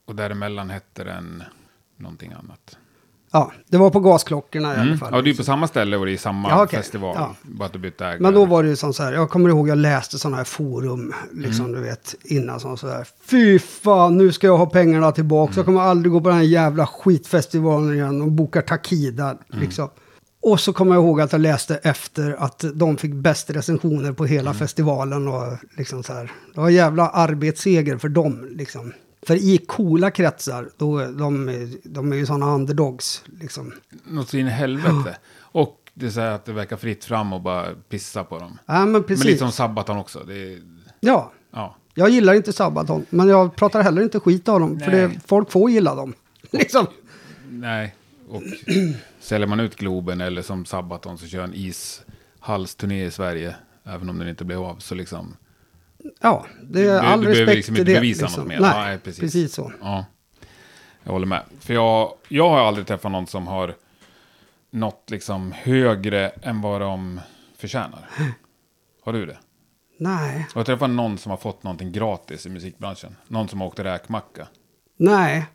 Och 0.06 0.16
däremellan 0.16 0.70
hette 0.70 1.04
den 1.04 1.42
någonting 1.96 2.32
annat. 2.32 2.78
Ja, 3.32 3.52
det 3.68 3.76
var 3.78 3.90
på 3.90 4.00
gasklockorna 4.00 4.68
i 4.68 4.72
alla 4.74 4.82
Mm. 4.82 4.98
fall. 4.98 5.08
Ja, 5.12 5.22
du 5.22 5.30
är 5.30 5.34
på 5.34 5.44
samma 5.44 5.66
ställe 5.68 5.96
och 5.96 6.06
det 6.06 6.12
är 6.12 6.16
samma 6.16 6.48
Ja, 6.48 6.62
okej. 6.64 6.78
festival. 6.78 7.16
Ja. 7.18 7.34
Bara 7.42 7.66
att 7.66 7.72
du 7.72 7.78
bytte 7.78 8.04
ägare. 8.06 8.20
Men 8.20 8.34
då 8.34 8.44
var 8.44 8.62
det 8.62 8.68
ju 8.68 8.76
som 8.76 8.92
så 8.92 9.02
här, 9.02 9.12
jag 9.12 9.30
kommer 9.30 9.48
ihåg 9.48 9.68
jag 9.68 9.78
läste 9.78 10.18
sådana 10.18 10.36
här 10.36 10.44
forum, 10.44 11.14
liksom 11.32 11.66
Mm. 11.66 11.80
du 11.80 11.88
vet, 11.88 12.14
innan 12.24 12.60
som 12.60 12.76
så 12.76 12.88
här. 12.88 13.06
Fy 13.30 13.58
fan, 13.58 14.16
nu 14.18 14.32
ska 14.32 14.46
jag 14.46 14.56
ha 14.58 14.66
pengarna 14.66 15.12
tillbaka. 15.12 15.50
Mm. 15.52 15.56
Jag 15.58 15.64
kommer 15.66 15.80
aldrig 15.80 16.12
gå 16.12 16.20
på 16.20 16.28
den 16.28 16.38
här 16.38 16.44
jävla 16.44 16.86
skitfestivalen 16.86 17.94
igen 17.94 18.22
och 18.22 18.32
boka 18.32 18.62
Takida, 18.62 19.24
Mm. 19.30 19.38
liksom. 19.50 19.88
Och 20.42 20.60
så 20.60 20.72
kommer 20.72 20.94
jag 20.94 21.04
ihåg 21.04 21.20
att 21.20 21.32
jag 21.32 21.40
läste 21.40 21.76
efter 21.82 22.36
att 22.38 22.64
de 22.74 22.96
fick 22.96 23.12
bäst 23.14 23.50
recensioner 23.50 24.12
på 24.12 24.24
Mm. 24.24 24.36
hela 24.36 24.54
festivalen 24.54 25.28
och 25.28 25.42
liksom 25.76 26.02
så 26.02 26.12
här. 26.12 26.32
Det 26.54 26.60
var 26.60 26.68
jävla 26.68 27.08
arbetsseger 27.08 27.98
för 27.98 28.08
dem, 28.08 28.48
liksom. 28.50 28.92
För 29.22 29.34
i 29.34 29.58
coola 29.58 30.10
kretsar, 30.10 30.68
då, 30.76 30.98
de, 30.98 31.46
de 31.84 32.12
är 32.12 32.16
ju 32.16 32.26
sådana 32.26 32.54
underdogs, 32.54 33.24
liksom. 33.40 33.72
Något 34.04 34.28
så 34.28 34.36
in 34.36 34.46
i 34.46 34.50
helvete. 34.50 35.16
Och 35.38 35.90
det 35.94 36.06
är 36.06 36.10
så 36.10 36.20
här 36.20 36.30
att 36.30 36.44
det 36.44 36.52
verkar 36.52 36.76
fritt 36.76 37.04
fram 37.04 37.32
och 37.32 37.40
bara 37.40 37.74
pissa 37.88 38.24
på 38.24 38.38
dem. 38.38 38.58
Ja, 38.66 38.86
men 38.86 39.02
precis. 39.02 39.24
Men 39.24 39.26
lite 39.32 39.38
som 39.38 39.52
Sabaton 39.52 39.96
också. 39.96 40.24
Det 40.26 40.34
är, 40.34 40.62
Ja, 41.00 41.32
ja. 41.50 41.76
Jag 41.94 42.10
gillar 42.10 42.34
inte 42.34 42.52
Sabaton, 42.52 43.06
men 43.10 43.28
jag 43.28 43.56
pratar 43.56 43.82
heller 43.82 44.02
inte 44.02 44.20
skit 44.20 44.48
av 44.48 44.60
dem. 44.60 44.80
För 44.80 44.90
Nej. 44.90 45.00
det, 45.00 45.20
folk 45.26 45.50
får 45.50 45.70
gilla 45.70 45.94
dem. 45.94 46.14
liksom. 46.50 46.86
Nej. 47.50 47.94
Och 48.28 48.42
säljer 49.20 49.48
man 49.48 49.60
ut 49.60 49.76
Globen 49.76 50.20
eller 50.20 50.42
som 50.42 50.64
Sabaton 50.64 51.18
så 51.18 51.26
kör 51.26 51.44
en 51.44 51.54
ishallsturné 51.54 53.04
i 53.04 53.10
Sverige. 53.10 53.56
Även 53.84 54.08
om 54.08 54.18
den 54.18 54.28
inte 54.28 54.44
blev 54.44 54.62
av. 54.62 54.76
Så 54.76 54.94
liksom. 54.94 55.36
Ja, 56.20 56.46
det 56.62 56.80
är 56.80 56.84
Du- 56.84 56.98
all 56.98 57.20
du 57.20 57.26
behöver 57.26 57.40
respekt 57.40 57.56
liksom 57.56 57.74
till 57.74 57.80
inte 57.82 57.92
det. 57.92 58.00
bevisa 58.00 58.24
liksom. 58.24 58.40
något 58.42 58.48
mer. 58.48 58.60
Nej, 58.60 58.72
Nej, 58.86 58.98
precis. 58.98 59.20
precis. 59.20 59.54
så. 59.54 59.72
Ja. 59.80 60.04
Jag 61.02 61.12
håller 61.12 61.26
med. 61.26 61.42
För 61.60 61.74
jag, 61.74 62.12
jag 62.28 62.48
har 62.50 62.58
aldrig 62.60 62.86
träffat 62.86 63.12
någon 63.12 63.26
som 63.26 63.46
har 63.46 63.74
nått 64.70 65.04
liksom 65.10 65.52
högre 65.52 66.28
än 66.28 66.60
vad 66.60 66.80
de 66.80 67.20
förtjänar. 67.56 68.10
Har 69.04 69.12
du 69.12 69.26
det? 69.26 69.38
Nej, 69.98 70.46
Har 70.54 70.60
du 70.60 70.64
träffat 70.64 70.90
någon 70.90 71.18
som 71.18 71.30
har 71.30 71.36
fått 71.36 71.62
någonting 71.62 71.92
gratis 71.92 72.46
i 72.46 72.48
musikbranschen? 72.50 73.16
Någon 73.28 73.48
som 73.48 73.60
har 73.60 73.68
åkt 73.68 73.78
räkmacka? 73.78 74.46
nej. 74.96 75.46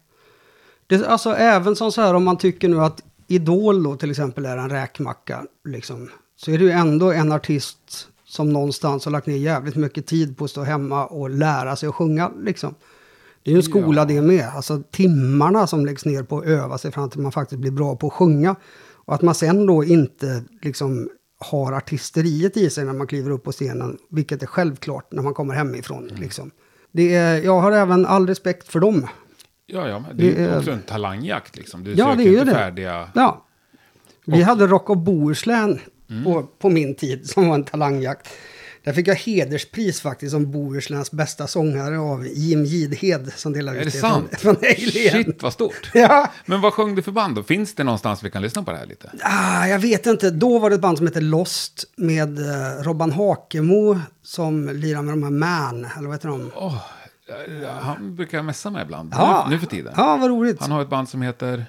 Det, 0.87 1.07
alltså 1.07 1.35
även 1.35 1.75
som 1.75 1.91
så 1.91 2.01
här 2.01 2.13
om 2.13 2.23
man 2.23 2.37
tycker 2.37 2.69
nu 2.69 2.79
att 2.81 3.03
Idol 3.27 3.83
då 3.83 3.95
till 3.95 4.11
exempel 4.11 4.45
är 4.45 4.57
en 4.57 4.69
räkmacka. 4.69 5.45
Liksom, 5.67 6.09
så 6.35 6.51
är 6.51 6.57
det 6.57 6.63
ju 6.63 6.71
ändå 6.71 7.11
en 7.11 7.31
artist 7.31 8.07
som 8.35 8.49
någonstans 8.53 9.05
har 9.05 9.11
lagt 9.11 9.27
ner 9.27 9.37
jävligt 9.37 9.75
mycket 9.75 10.05
tid 10.07 10.37
på 10.37 10.43
att 10.45 10.51
stå 10.51 10.61
hemma 10.63 11.05
och 11.05 11.29
lära 11.29 11.75
sig 11.75 11.89
att 11.89 11.95
sjunga. 11.95 12.31
Liksom. 12.43 12.75
Det 13.43 13.49
är 13.51 13.53
ju 13.53 13.57
en 13.57 13.63
skola 13.63 14.01
Ja. 14.01 14.05
det 14.05 14.21
med. 14.21 14.47
Alltså 14.55 14.83
timmarna 14.91 15.67
som 15.67 15.85
läggs 15.85 16.05
ner 16.05 16.23
på 16.23 16.37
att 16.39 16.45
öva 16.45 16.77
sig 16.77 16.91
fram 16.91 17.09
till 17.09 17.19
man 17.21 17.31
faktiskt 17.31 17.61
blir 17.61 17.71
bra 17.71 17.95
på 17.95 18.07
att 18.07 18.13
sjunga. 18.13 18.55
Och 18.93 19.13
att 19.15 19.21
man 19.21 19.35
sen 19.35 19.65
då 19.65 19.83
inte 19.83 20.43
liksom 20.61 21.09
har 21.39 21.73
artisteriet 21.73 22.57
i 22.57 22.69
sig 22.69 22.85
när 22.85 22.93
man 22.93 23.07
kliver 23.07 23.31
upp 23.31 23.43
på 23.43 23.51
scenen. 23.51 23.97
Vilket 24.09 24.43
är 24.43 24.47
självklart 24.47 25.11
när 25.11 25.23
man 25.23 25.33
kommer 25.33 25.53
hemifrån. 25.53 26.09
Mm. 26.09 26.21
Liksom. 26.21 26.51
Det 26.91 27.15
är, 27.15 27.41
jag 27.43 27.59
har 27.61 27.71
även 27.71 28.05
all 28.05 28.27
respekt 28.27 28.67
för 28.67 28.79
dem. 28.79 29.07
Ja, 29.65 29.87
ja, 29.87 29.99
men 29.99 30.17
det 30.17 30.23
är 30.31 30.35
Det 30.35 30.41
ju 30.41 30.47
är- 30.47 30.57
också 30.57 30.71
en 30.71 30.81
talangjakt 30.81 31.57
liksom. 31.57 31.83
Du 31.83 31.91
Ja, 31.93 32.05
söker 32.05 32.17
det 32.17 32.23
är 32.23 32.31
inte 32.31 32.45
det. 32.45 32.51
färdiga... 32.51 33.09
Ja. 33.15 33.45
Vi 34.25 34.41
Och- 34.41 34.45
hade 34.45 34.67
Rock 34.67 34.89
of 34.89 34.97
Bohuslän 34.97 35.79
Mm. 36.09 36.23
på, 36.23 36.43
på 36.43 36.69
min 36.69 36.95
tid 36.95 37.29
som 37.29 37.47
var 37.47 37.55
en 37.55 37.63
talangjakt. 37.63 38.29
Där 38.83 38.93
fick 38.93 39.07
jag 39.07 39.15
hederspris 39.15 40.01
faktiskt 40.01 40.31
som 40.31 40.51
Bohusläns 40.51 41.11
bästa 41.11 41.47
sångare 41.47 41.99
av 41.99 42.27
Jim 42.27 42.65
Gidhed 42.65 43.33
som 43.35 43.53
delade 43.53 43.79
ut 43.79 43.85
det 43.85 43.99
från, 43.99 44.09
sant? 44.11 44.39
från 44.41 44.55
Alien. 44.55 45.23
Shit, 45.23 45.43
vad 45.43 45.53
stort. 45.53 45.91
Ja, 45.93 46.31
Men 46.45 46.61
vad 46.61 46.73
sjöng 46.73 46.95
du 46.95 47.01
för 47.01 47.11
band 47.11 47.35
då? 47.35 47.43
Finns 47.43 47.75
det 47.75 47.83
någonstans 47.83 48.23
vi 48.23 48.31
kan 48.31 48.41
lyssna 48.41 48.63
på 48.63 48.71
det 48.71 48.77
här 48.77 48.85
lite? 48.85 49.11
ah, 49.21 49.67
jag 49.67 49.79
vet 49.79 50.05
inte. 50.05 50.31
Då 50.31 50.59
var 50.59 50.69
det 50.69 50.75
ett 50.75 50.81
band 50.81 50.97
som 50.97 51.07
hette 51.07 51.21
Lost 51.21 51.83
med 51.95 52.39
eh, 52.39 52.83
Robban 52.83 53.11
Hakemo 53.11 53.99
som 54.23 54.69
lirar 54.69 55.01
med 55.01 55.13
de 55.13 55.23
här 55.23 55.31
Man, 55.31 55.87
eller 55.97 56.07
vad 56.07 56.15
heter 56.15 56.27
de? 56.29 56.51
Eh, 57.29 57.69
han 57.79 58.15
brukar 58.15 58.37
jag 58.37 58.45
messa 58.45 58.69
med 58.69 58.81
ibland. 58.81 59.13
Ja, 59.17 59.45
Nu, 59.49 59.55
nu 59.55 59.59
för 59.59 59.67
tiden. 59.67 59.93
Ja, 59.97 60.17
vad 60.17 60.29
roligt. 60.29 60.61
Han 60.61 60.71
har 60.71 60.81
ett 60.81 60.89
band 60.89 61.09
som 61.09 61.21
heter... 61.21 61.65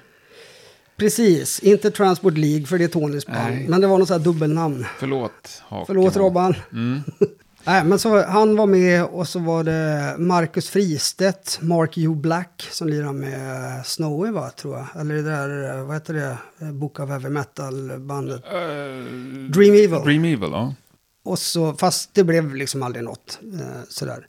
Precis, 0.97 1.61
inte 1.61 1.91
Transport 1.91 2.39
League 2.39 2.67
för 2.67 2.79
det 2.79 2.85
är 2.85 2.89
Tonys 2.89 3.27
band. 3.27 3.69
Men 3.69 3.81
det 3.81 3.87
var 3.87 3.99
något 3.99 4.09
sånt 4.09 4.21
här 4.21 4.33
dubbelnamn. 4.33 4.87
Förlåt, 4.99 5.63
Hakemo. 5.69 5.87
Förlåt 5.87 6.17
Robban. 6.17 6.55
Mm. 6.73 7.01
Nej, 7.65 7.85
men 7.85 7.99
så, 7.99 8.23
han 8.23 8.57
var 8.57 8.67
med 8.67 9.05
och 9.05 9.29
så 9.29 9.39
var 9.39 9.65
det 9.65 10.15
Marcus 10.19 10.71
Fristedt, 10.71 11.59
Mark 11.63 11.99
U. 11.99 12.15
Black 12.15 12.69
som 12.71 12.89
lirar 12.89 13.13
med 13.13 13.87
Snowy 13.87 14.31
va, 14.31 14.51
tror 14.51 14.77
jag. 14.77 15.01
Eller 15.01 15.15
det 15.15 15.23
där, 15.23 15.83
vad 15.83 15.97
heter 15.97 16.15
det, 16.15 16.73
Book 16.73 17.01
of 17.01 17.11
Heavy 17.11 17.29
Metal-bandet. 17.29 18.45
Eh, 18.45 19.51
Dream 19.51 19.75
Evil. 19.75 20.01
Dream 20.05 20.25
Evil, 20.25 20.51
ja. 20.53 20.75
Och 21.25 21.39
så, 21.39 21.73
fast 21.73 22.15
det 22.15 22.25
blev 22.25 22.55
liksom 22.55 22.83
aldrig 22.83 23.05
något. 23.05 23.39
Eh, 23.61 23.83
sådär. 23.89 24.27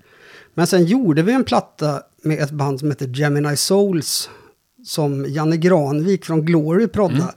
Men 0.53 0.67
sen 0.67 0.85
gjorde 0.85 1.21
vi 1.21 1.33
en 1.33 1.43
platta 1.43 2.01
med 2.23 2.39
ett 2.39 2.51
band 2.51 2.79
som 2.79 2.89
heter 2.89 3.07
Gemini 3.07 3.57
Souls. 3.57 4.29
Som 4.87 5.25
Janne 5.27 5.57
Granvik 5.57 6.25
från 6.25 6.45
Glory 6.45 6.87
prodda. 6.87 7.33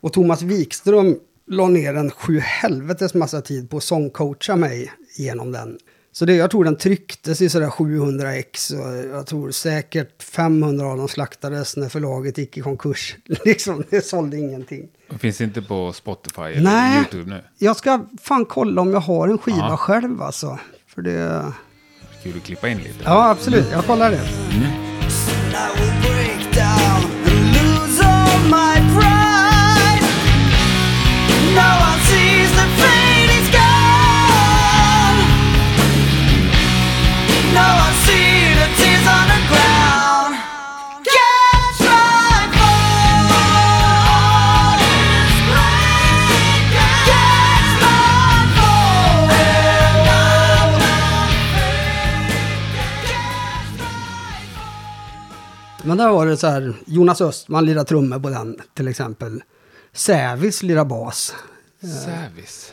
Och 0.00 0.12
Thomas 0.12 0.42
Wikström 0.42 1.16
la 1.50 1.68
ner 1.68 1.94
en 1.94 2.10
sju 2.10 2.38
helvetes 2.40 3.14
massa 3.14 3.40
tid 3.40 3.70
på 3.70 3.76
att 3.76 3.82
sångcoacha 3.82 4.56
mig 4.56 4.92
genom 5.18 5.52
den. 5.52 5.78
Så 6.12 6.24
det, 6.24 6.34
jag 6.34 6.50
tror 6.50 6.64
den 6.64 6.76
trycktes 6.76 7.40
i 7.40 7.48
sådär 7.48 7.70
700 7.70 8.34
ex 8.34 8.70
och 8.70 8.96
jag 9.12 9.26
tror 9.26 9.50
säkert 9.50 10.22
500 10.22 10.86
av 10.86 10.96
dem 10.96 11.08
slaktades 11.08 11.76
när 11.76 11.88
förlaget 11.88 12.38
gick 12.38 12.58
i 12.58 12.60
konkurs. 12.60 13.16
liksom, 13.44 13.84
det 13.90 14.06
sålde 14.06 14.36
ingenting. 14.36 14.88
Det 15.10 15.18
finns 15.18 15.40
inte 15.40 15.62
på 15.62 15.92
Spotify 15.92 16.42
eller 16.42 16.62
Nej. 16.62 16.96
YouTube 16.98 17.30
nu. 17.30 17.42
Jag 17.58 17.76
ska 17.76 18.06
fan 18.22 18.44
kolla 18.44 18.82
om 18.82 18.90
jag 18.92 19.00
har 19.00 19.28
en 19.28 19.38
skiva 19.38 19.56
Ja. 19.58 19.76
själv 19.76 20.22
alltså. 20.22 20.58
För 20.86 21.02
det... 21.02 21.52
Kul 22.22 22.36
att 22.36 22.42
klippa 22.44 22.68
in 22.68 22.78
lite. 22.78 22.98
Ja, 23.04 23.30
absolut. 23.30 23.66
Jag 23.72 23.84
kollar 23.84 24.10
det. 24.10 24.20
Break 25.50 26.03
down 26.54 27.02
and 27.26 27.52
lose 27.56 28.00
all 28.00 28.38
my 28.48 28.78
pride. 28.94 30.02
No 31.54 31.68
one 31.88 31.93
Men 55.86 55.96
där 55.98 56.08
var 56.10 56.26
det 56.26 56.36
så 56.36 56.46
här, 56.46 56.74
Jonas 56.86 57.20
Östman 57.20 57.66
lirar 57.66 57.84
trummor 57.84 58.18
på 58.18 58.30
den 58.30 58.58
till 58.74 58.88
exempel. 58.88 59.42
Sävis 59.92 60.62
lirar 60.62 60.84
bas. 60.84 61.34
Service. 61.80 62.72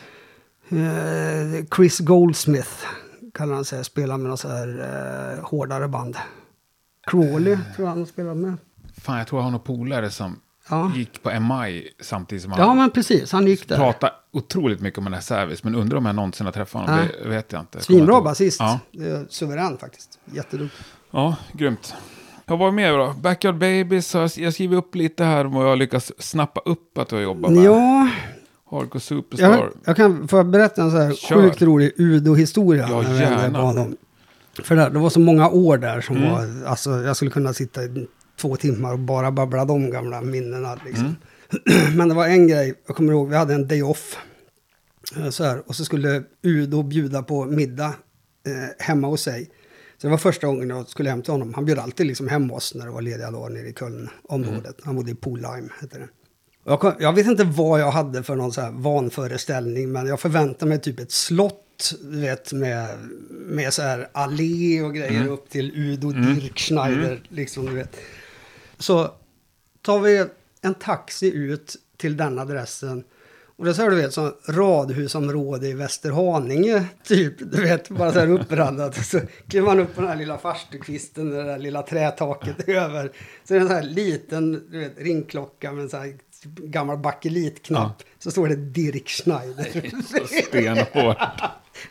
Eh, 0.68 1.64
Chris 1.76 1.98
Goldsmith 1.98 2.70
kallar 3.34 3.54
han 3.54 3.64
sig, 3.64 3.84
spelar 3.84 4.16
med 4.16 4.30
något 4.30 4.40
så 4.40 4.48
här 4.48 4.68
eh, 5.38 5.44
hårdare 5.44 5.88
band. 5.88 6.16
Crawley 7.06 7.56
tror 7.76 7.88
jag 7.88 7.94
han 7.94 8.06
spelar 8.06 8.34
med. 8.34 8.56
Fan, 9.02 9.18
jag 9.18 9.26
tror 9.26 9.38
jag 9.40 9.44
har 9.44 9.50
några 9.50 9.64
polare 9.64 10.10
som 10.10 10.40
Ja. 10.70 10.92
gick 10.96 11.22
på 11.22 11.40
MI 11.40 11.88
samtidigt 12.00 12.42
som 12.42 12.52
han 12.52 12.60
Ja, 12.60 12.74
men 12.74 12.90
precis. 12.90 13.32
Han 13.32 13.46
gick 13.46 13.68
där. 13.68 13.76
pratade 13.76 14.12
otroligt 14.32 14.80
mycket 14.80 14.98
om 14.98 15.04
den 15.04 15.12
här 15.14 15.20
service. 15.20 15.64
Men 15.64 15.74
undrar 15.74 15.98
om 15.98 16.06
jag 16.06 16.14
någonsin 16.14 16.46
har 16.46 16.52
träffat 16.52 16.80
honom. 16.82 16.96
Nej. 16.96 17.16
Det 17.22 17.28
vet 17.28 17.52
jag 17.52 17.60
inte. 17.60 17.80
Svinbra 17.80 18.20
basist. 18.22 18.60
Ja. 18.60 18.80
Är 18.92 19.26
Suverän 19.28 19.78
faktiskt. 19.78 20.18
Jätteduktig. 20.24 20.84
ja, 21.10 21.36
grymt. 21.52 21.94
Jag 22.46 22.56
var 22.56 22.70
med 22.72 22.92
då. 22.94 23.14
Backyard 23.20 23.58
Babies. 23.58 24.14
Jag 24.36 24.52
skriver 24.54 24.76
upp 24.76 24.94
lite 24.94 25.24
här 25.24 25.44
om 25.46 25.52
vad 25.52 25.64
jag 25.64 25.68
har 25.68 25.76
lyckats 25.76 26.12
snappa 26.18 26.60
upp 26.64 26.98
att 26.98 27.08
du 27.08 27.14
har 27.16 27.22
jobbat 27.22 27.52
med. 27.52 27.64
Ja, 27.64 28.08
Hardcore 28.70 29.00
Superstar. 29.00 29.50
jag, 29.50 29.72
jag 29.84 29.96
kan 29.96 30.28
få 30.28 30.44
berätta 30.44 30.82
en 30.82 30.90
så 30.90 30.96
här 30.96 31.12
Kör. 31.14 31.36
sjukt 31.42 31.62
rolig 31.62 31.92
Udo-historia. 31.96 32.86
Ja, 32.90 33.02
gärna. 33.02 33.86
För 34.62 34.76
det, 34.76 34.88
det 34.88 34.98
var 34.98 35.10
så 35.10 35.20
många 35.20 35.48
år 35.50 35.78
där 35.78 36.00
som 36.00 36.16
Mm. 36.16 36.30
var, 36.30 36.68
alltså 36.70 36.90
jag 36.90 37.16
skulle 37.16 37.30
kunna 37.30 37.52
sitta 37.52 37.82
i 37.84 38.06
två 38.40 38.56
timmar 38.56 38.92
och 38.92 38.98
bara 38.98 39.30
babbla 39.30 39.64
de 39.64 39.90
gamla 39.90 40.20
minnena. 40.20 40.78
Liksom. 40.86 41.16
Mm. 41.70 41.96
Men 41.96 42.08
det 42.08 42.14
var 42.14 42.26
en 42.26 42.48
grej, 42.48 42.74
jag 42.86 42.96
kommer 42.96 43.12
ihåg, 43.12 43.28
vi 43.28 43.36
hade 43.36 43.54
en 43.54 43.68
day 43.68 43.82
off. 43.82 44.16
eh, 45.16 45.28
Så 45.30 45.44
här, 45.44 45.62
och 45.66 45.76
så 45.76 45.84
skulle 45.84 46.22
Udo 46.42 46.82
bjuda 46.82 47.22
på 47.22 47.44
middag 47.44 47.94
eh, 48.46 48.86
hemma 48.86 49.08
hos 49.08 49.20
sig. 49.22 49.50
Så 50.02 50.06
det 50.06 50.10
var 50.10 50.18
första 50.18 50.46
gången 50.46 50.70
jag 50.70 50.88
skulle 50.88 51.10
hem 51.10 51.22
till 51.22 51.32
honom. 51.32 51.54
Han 51.54 51.64
bjöd 51.64 51.78
alltid 51.78 52.06
liksom 52.06 52.28
hem 52.28 52.52
oss 52.52 52.74
när 52.74 52.84
det 52.84 52.90
var 52.90 53.02
lediga 53.02 53.30
dagar 53.30 53.50
nere 53.50 53.68
i 53.68 53.72
Köln-området. 53.72 54.64
Mm. 54.64 54.82
Han 54.84 54.96
bodde 54.96 55.10
i 55.10 55.14
Polheim, 55.14 55.68
hette 55.80 55.98
det. 55.98 56.08
Jag, 56.64 56.80
kom, 56.80 56.92
jag 56.98 57.12
vet 57.12 57.26
inte 57.26 57.44
vad 57.44 57.80
jag 57.80 57.90
hade 57.90 58.22
för 58.22 58.36
någon 58.36 58.52
så 58.52 58.60
här 58.60 58.70
vanföreställning, 58.70 59.92
men 59.92 60.06
jag 60.06 60.20
förväntade 60.20 60.68
mig 60.68 60.80
typ 60.80 61.00
ett 61.00 61.12
slott, 61.12 61.94
du 62.02 62.20
vet, 62.20 62.52
med, 62.52 62.88
med 63.30 63.72
så 63.74 63.82
här 63.82 64.08
allé 64.12 64.82
och 64.82 64.94
grejer 64.94 65.28
upp 65.28 65.50
till 65.50 65.72
Udo 65.74 66.10
Dirk 66.12 66.58
Schneider, 66.58 67.22
liksom, 67.28 67.66
du 67.66 67.72
vet. 67.72 67.96
Så 68.78 69.10
tar 69.82 70.00
vi 70.00 70.26
en 70.60 70.74
taxi 70.74 71.32
ut 71.32 71.76
till 71.96 72.16
den 72.16 72.38
adressen. 72.38 73.04
Och 73.62 73.68
det 73.68 73.74
så 73.74 73.82
här, 73.82 73.90
du 73.90 73.96
vet, 73.96 74.14
som 74.14 74.32
radhusområde 74.48 75.68
i 75.68 75.72
Västerhaninge, 75.72 76.84
typ. 77.04 77.34
Du 77.38 77.62
vet, 77.62 77.88
bara 77.88 78.12
så 78.12 78.18
här 78.18 78.30
uppraddat. 78.30 79.06
Så 79.06 79.20
kliver 79.48 79.66
man 79.66 79.80
upp 79.80 79.94
på 79.94 80.00
den 80.00 80.10
här 80.10 80.16
lilla 80.16 80.38
farstukvisten, 80.38 81.30
det 81.30 81.42
där 81.42 81.58
lilla 81.58 81.82
trätaket 81.82 82.56
över. 82.68 83.12
Så 83.44 83.54
är 83.54 83.58
det 83.58 83.64
en 83.64 83.68
sån 83.68 83.76
här 83.76 83.82
liten, 83.82 84.52
du 84.70 84.78
vet, 84.78 84.98
ringklocka 84.98 85.72
med 85.72 85.82
en 85.82 85.88
sån 85.88 86.00
här 86.00 86.14
gammal 86.44 86.98
bakelitknapp. 86.98 88.02
Så 88.18 88.30
står 88.30 88.48
det 88.48 88.56
Dirk 88.56 89.08
Schneider. 89.08 89.90
Stenhårt. 90.48 91.16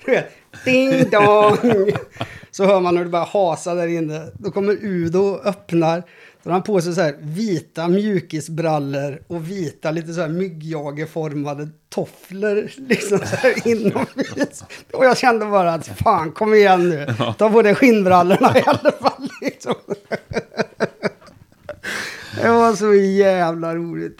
Du 0.05 0.11
vet, 0.11 0.31
ding 0.65 1.09
dong! 1.09 1.91
Så 2.51 2.65
hör 2.65 2.79
man 2.79 2.97
hur 2.97 3.03
det 3.03 3.09
bara 3.09 3.23
hasar 3.23 3.75
där 3.75 3.87
inne. 3.87 4.31
Då 4.33 4.51
kommer 4.51 4.77
Udo 4.81 5.19
och 5.19 5.45
öppnar. 5.45 6.03
Då 6.43 6.49
har 6.49 6.53
han 6.53 6.63
på 6.63 6.81
sig 6.81 6.95
så 6.95 7.01
här 7.01 7.15
vita 7.19 7.87
mjukisbrallor 7.87 9.21
och 9.27 9.49
vita 9.51 9.91
lite 9.91 10.13
så 10.13 10.21
här 10.21 10.27
myggjagerformade 10.29 11.69
tofflor 11.89 12.69
liksom 12.89 13.17
så 13.19 13.35
här 13.35 13.67
inomhus. 13.67 14.63
Och 14.93 15.05
jag 15.05 15.17
kände 15.17 15.45
bara 15.45 15.73
att 15.73 15.87
fan 15.87 16.31
kom 16.31 16.53
igen 16.53 16.89
nu. 16.89 17.07
Ta 17.37 17.49
på 17.49 17.61
dig 17.61 17.75
skinnbrallorna 17.75 18.57
i 18.57 18.63
alla 18.65 18.91
fall 18.91 19.29
liksom. 19.41 19.75
Det 22.41 22.49
var 22.49 22.75
så 22.75 22.93
jävla 22.93 23.75
roligt. 23.75 24.17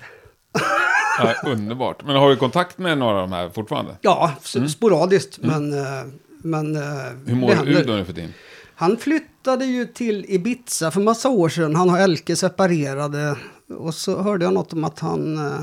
Ja, 1.19 1.35
underbart. 1.51 2.05
Men 2.05 2.15
har 2.15 2.29
du 2.29 2.35
kontakt 2.35 2.77
med 2.77 2.97
några 2.97 3.15
av 3.21 3.29
de 3.29 3.35
här 3.35 3.49
fortfarande? 3.49 3.95
Ja, 4.01 4.31
s- 4.43 4.71
sporadiskt 4.73 5.37
men... 5.41 5.73
eh, 5.73 6.03
men 6.43 6.75
eh, 6.75 6.81
Mm. 6.81 7.25
Hur 7.27 7.35
mår 7.35 7.51
händer. 7.53 7.81
Udo 7.81 7.93
nu 7.93 8.05
för 8.05 8.13
tiden? 8.13 8.33
Han 8.81 8.97
flyttade 8.97 9.65
ju 9.65 9.85
till 9.85 10.25
Ibiza 10.27 10.91
för 10.91 11.01
massa 11.01 11.29
år 11.29 11.49
sedan. 11.49 11.75
Han 11.75 11.89
och 11.89 11.99
Elke 11.99 12.35
separerade. 12.35 13.35
Och 13.77 13.93
så 13.95 14.21
hörde 14.21 14.45
jag 14.45 14.53
något 14.53 14.73
om 14.73 14.83
att 14.83 14.99
han... 14.99 15.37
eh, 15.37 15.61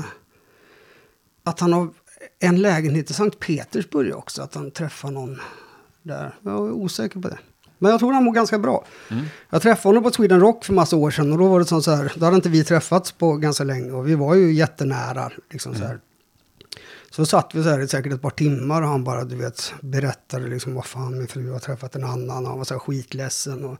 Att 1.43 1.59
han 1.59 1.73
har 1.73 1.87
en 2.39 2.61
lägenhet 2.61 3.09
i 3.09 3.13
Sankt 3.13 3.39
Petersburg 3.39 4.15
också. 4.15 4.41
Att 4.41 4.55
han 4.55 4.71
träffar 4.71 5.11
någon 5.11 5.39
där. 6.03 6.35
Jag 6.41 6.53
är 6.53 6.71
osäker 6.71 7.19
på 7.19 7.27
det. 7.27 7.37
Men 7.77 7.91
jag 7.91 7.99
tror 7.99 8.13
han 8.13 8.23
mår 8.23 8.33
ganska 8.33 8.59
bra. 8.59 8.85
Jag 9.49 9.61
träffade 9.61 9.89
honom 9.89 10.03
på 10.03 10.11
Sweden 10.11 10.39
Rock 10.39 10.65
för 10.65 10.73
massa 10.73 10.95
år 10.95 11.11
sedan. 11.11 11.31
Och 11.31 11.37
då 11.37 11.47
var 11.47 11.59
det 11.59 11.65
sånt 11.65 11.83
så 11.83 11.91
här. 11.91 12.13
Då 12.15 12.25
hade 12.25 12.35
inte 12.35 12.49
vi 12.49 12.63
träffats 12.63 13.11
på 13.11 13.33
ganska 13.37 13.63
länge. 13.63 13.91
Och 13.91 14.07
vi 14.07 14.15
var 14.15 14.35
ju 14.35 14.53
jättenära. 14.53 15.31
Liksom 15.51 15.75
så 15.75 15.83
här. 15.83 15.99
Så 17.11 17.25
satt 17.25 17.55
vi 17.55 17.63
så 17.63 17.69
här 17.69 17.79
i 17.79 17.87
säkert 17.87 18.13
ett 18.13 18.21
par 18.21 18.29
timmar 18.29 18.81
och 18.81 18.87
han 18.87 19.03
bara, 19.03 19.23
du 19.23 19.35
vet, 19.35 19.73
berättade 19.81 20.47
liksom 20.47 20.73
vad 20.73 20.85
fan 20.85 21.17
min 21.17 21.27
fru 21.27 21.51
har 21.51 21.59
träffat 21.59 21.95
en 21.95 22.03
annan 22.03 22.43
och 22.43 22.49
han 22.49 22.57
var 22.57 22.65
så 22.65 22.73
här 22.73 22.79
skitledsen. 22.79 23.65
Och 23.65 23.77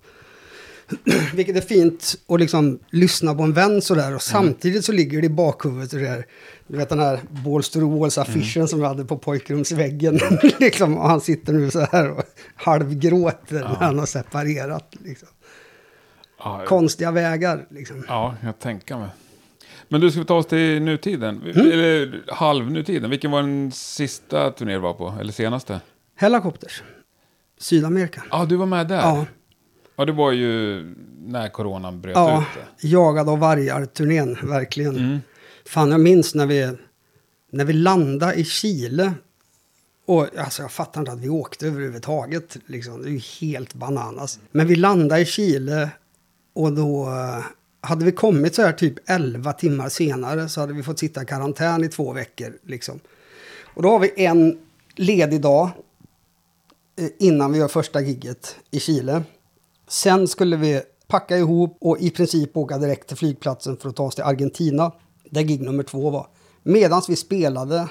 vilket 1.33 1.55
är 1.55 1.61
fint 1.61 2.15
att 2.27 2.39
liksom 2.39 2.79
lyssna 2.89 3.35
på 3.35 3.43
en 3.43 3.53
vän 3.53 3.81
sådär 3.81 4.15
och 4.15 4.21
samtidigt 4.21 4.85
så 4.85 4.91
ligger 4.91 5.21
det 5.21 5.25
i 5.25 5.29
bakhuvudet 5.29 5.91
det 5.91 5.99
där, 5.99 6.25
du 6.67 6.77
vet 6.77 6.89
den 6.89 6.99
här 6.99 7.19
Balls 7.45 7.69
to 7.69 7.79
the 7.79 7.85
Walls-affischen 7.85 8.67
som 8.67 8.79
vi 8.79 8.85
hade 8.85 9.05
på 9.05 9.17
pojkrumsväggen. 9.17 10.19
liksom, 10.59 10.97
och 10.97 11.09
han 11.09 11.21
sitter 11.21 11.53
nu 11.53 11.71
så 11.71 11.79
här 11.79 12.11
och 12.11 12.23
halvgråter 12.55 13.59
när 13.59 13.75
han 13.75 13.99
har 13.99 14.05
separerat. 14.05 14.95
Liksom. 15.03 15.27
Ja, 16.39 16.65
Konstiga 16.67 17.11
vägar 17.11 17.67
liksom. 17.69 18.05
ja, 18.07 18.35
jag 18.43 18.59
tänker 18.59 18.97
mig. 18.97 19.09
Men 19.89 20.01
du, 20.01 20.11
ska 20.11 20.19
vi 20.19 20.25
ta 20.25 20.35
oss 20.35 20.45
till 20.45 20.81
nutiden? 20.81 21.41
Mm. 21.55 21.71
Eller 21.71 22.23
halvnutiden. 22.27 23.09
Vilken 23.09 23.31
var 23.31 23.41
den 23.41 23.71
sista 23.71 24.51
turné 24.51 24.73
du 24.73 24.79
var 24.79 24.93
på? 24.93 25.13
Eller 25.19 25.31
senaste? 25.33 25.81
Helikopters. 26.15 26.83
Sydamerika. 27.57 28.23
Ja, 28.31 28.45
du 28.45 28.55
var 28.55 28.65
med 28.65 28.87
där? 28.87 28.97
Ja. 28.97 29.25
Ja, 29.95 30.05
det 30.05 30.11
var 30.11 30.31
ju 30.31 30.81
när 31.25 31.49
coronan 31.49 32.01
bröt 32.01 32.15
Ja, 32.15 32.41
ut. 32.41 32.47
det. 32.81 32.87
jagad 32.87 33.29
av 33.29 33.39
vargar-turnén, 33.39 34.37
verkligen. 34.43 34.97
Mm. 34.97 35.19
Fan, 35.65 35.91
jag 35.91 35.99
minns 36.01 36.35
när 36.35 36.45
vi, 36.45 36.71
när 37.51 37.65
vi 37.65 37.73
landade 37.73 38.33
i 38.33 38.43
Chile. 38.45 39.13
Och 40.05 40.27
alltså, 40.37 40.61
jag 40.61 40.71
fattar 40.71 41.01
inte 41.01 41.11
att 41.11 41.19
vi 41.19 41.29
åkte 41.29 41.67
överhuvudtaget. 41.67 42.57
Liksom. 42.65 43.01
Det 43.01 43.07
är 43.07 43.11
ju 43.11 43.21
helt 43.47 43.73
bananas. 43.73 44.39
Men 44.51 44.67
vi 44.67 44.75
landade 44.75 45.21
i 45.21 45.25
Chile 45.25 45.89
och 46.55 46.73
då 46.73 47.07
eh, 47.07 47.45
hade 47.81 48.05
vi 48.05 48.11
kommit 48.11 48.55
så 48.55 48.61
här 48.61 48.71
typ 48.71 49.09
11 49.09 49.53
timmar 49.53 49.89
senare 49.89 50.49
så 50.49 50.61
hade 50.61 50.73
vi 50.73 50.83
fått 50.83 50.99
sitta 50.99 51.23
i 51.23 51.25
karantän 51.25 51.83
i 51.83 51.89
två 51.89 52.13
veckor. 52.13 52.57
Liksom. 52.63 52.99
Och 53.73 53.83
då 53.83 53.89
har 53.89 53.99
vi 53.99 54.11
en 54.15 54.59
ledig 54.95 55.41
dag 55.41 55.69
eh, 56.99 57.09
innan 57.19 57.51
vi 57.51 57.59
gör 57.59 57.67
första 57.67 58.01
gigget 58.01 58.55
i 58.71 58.79
Chile. 58.79 59.23
Sen 59.87 60.27
skulle 60.27 60.57
vi 60.57 60.81
packa 61.07 61.37
ihop 61.37 61.77
och 61.81 61.99
i 61.99 62.09
princip 62.09 62.57
åka 62.57 62.77
direkt 62.77 63.07
till 63.07 63.17
flygplatsen 63.17 63.77
för 63.77 63.89
att 63.89 63.95
ta 63.95 64.03
oss 64.03 64.15
till 64.15 64.23
Argentina, 64.23 64.91
där 65.29 65.41
gig 65.41 65.61
nummer 65.61 65.83
två 65.83 66.09
var. 66.09 66.27
Medan 66.63 67.01
vi 67.07 67.15
spelade 67.15 67.87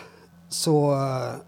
så 0.49 0.93
eh, 0.93 1.41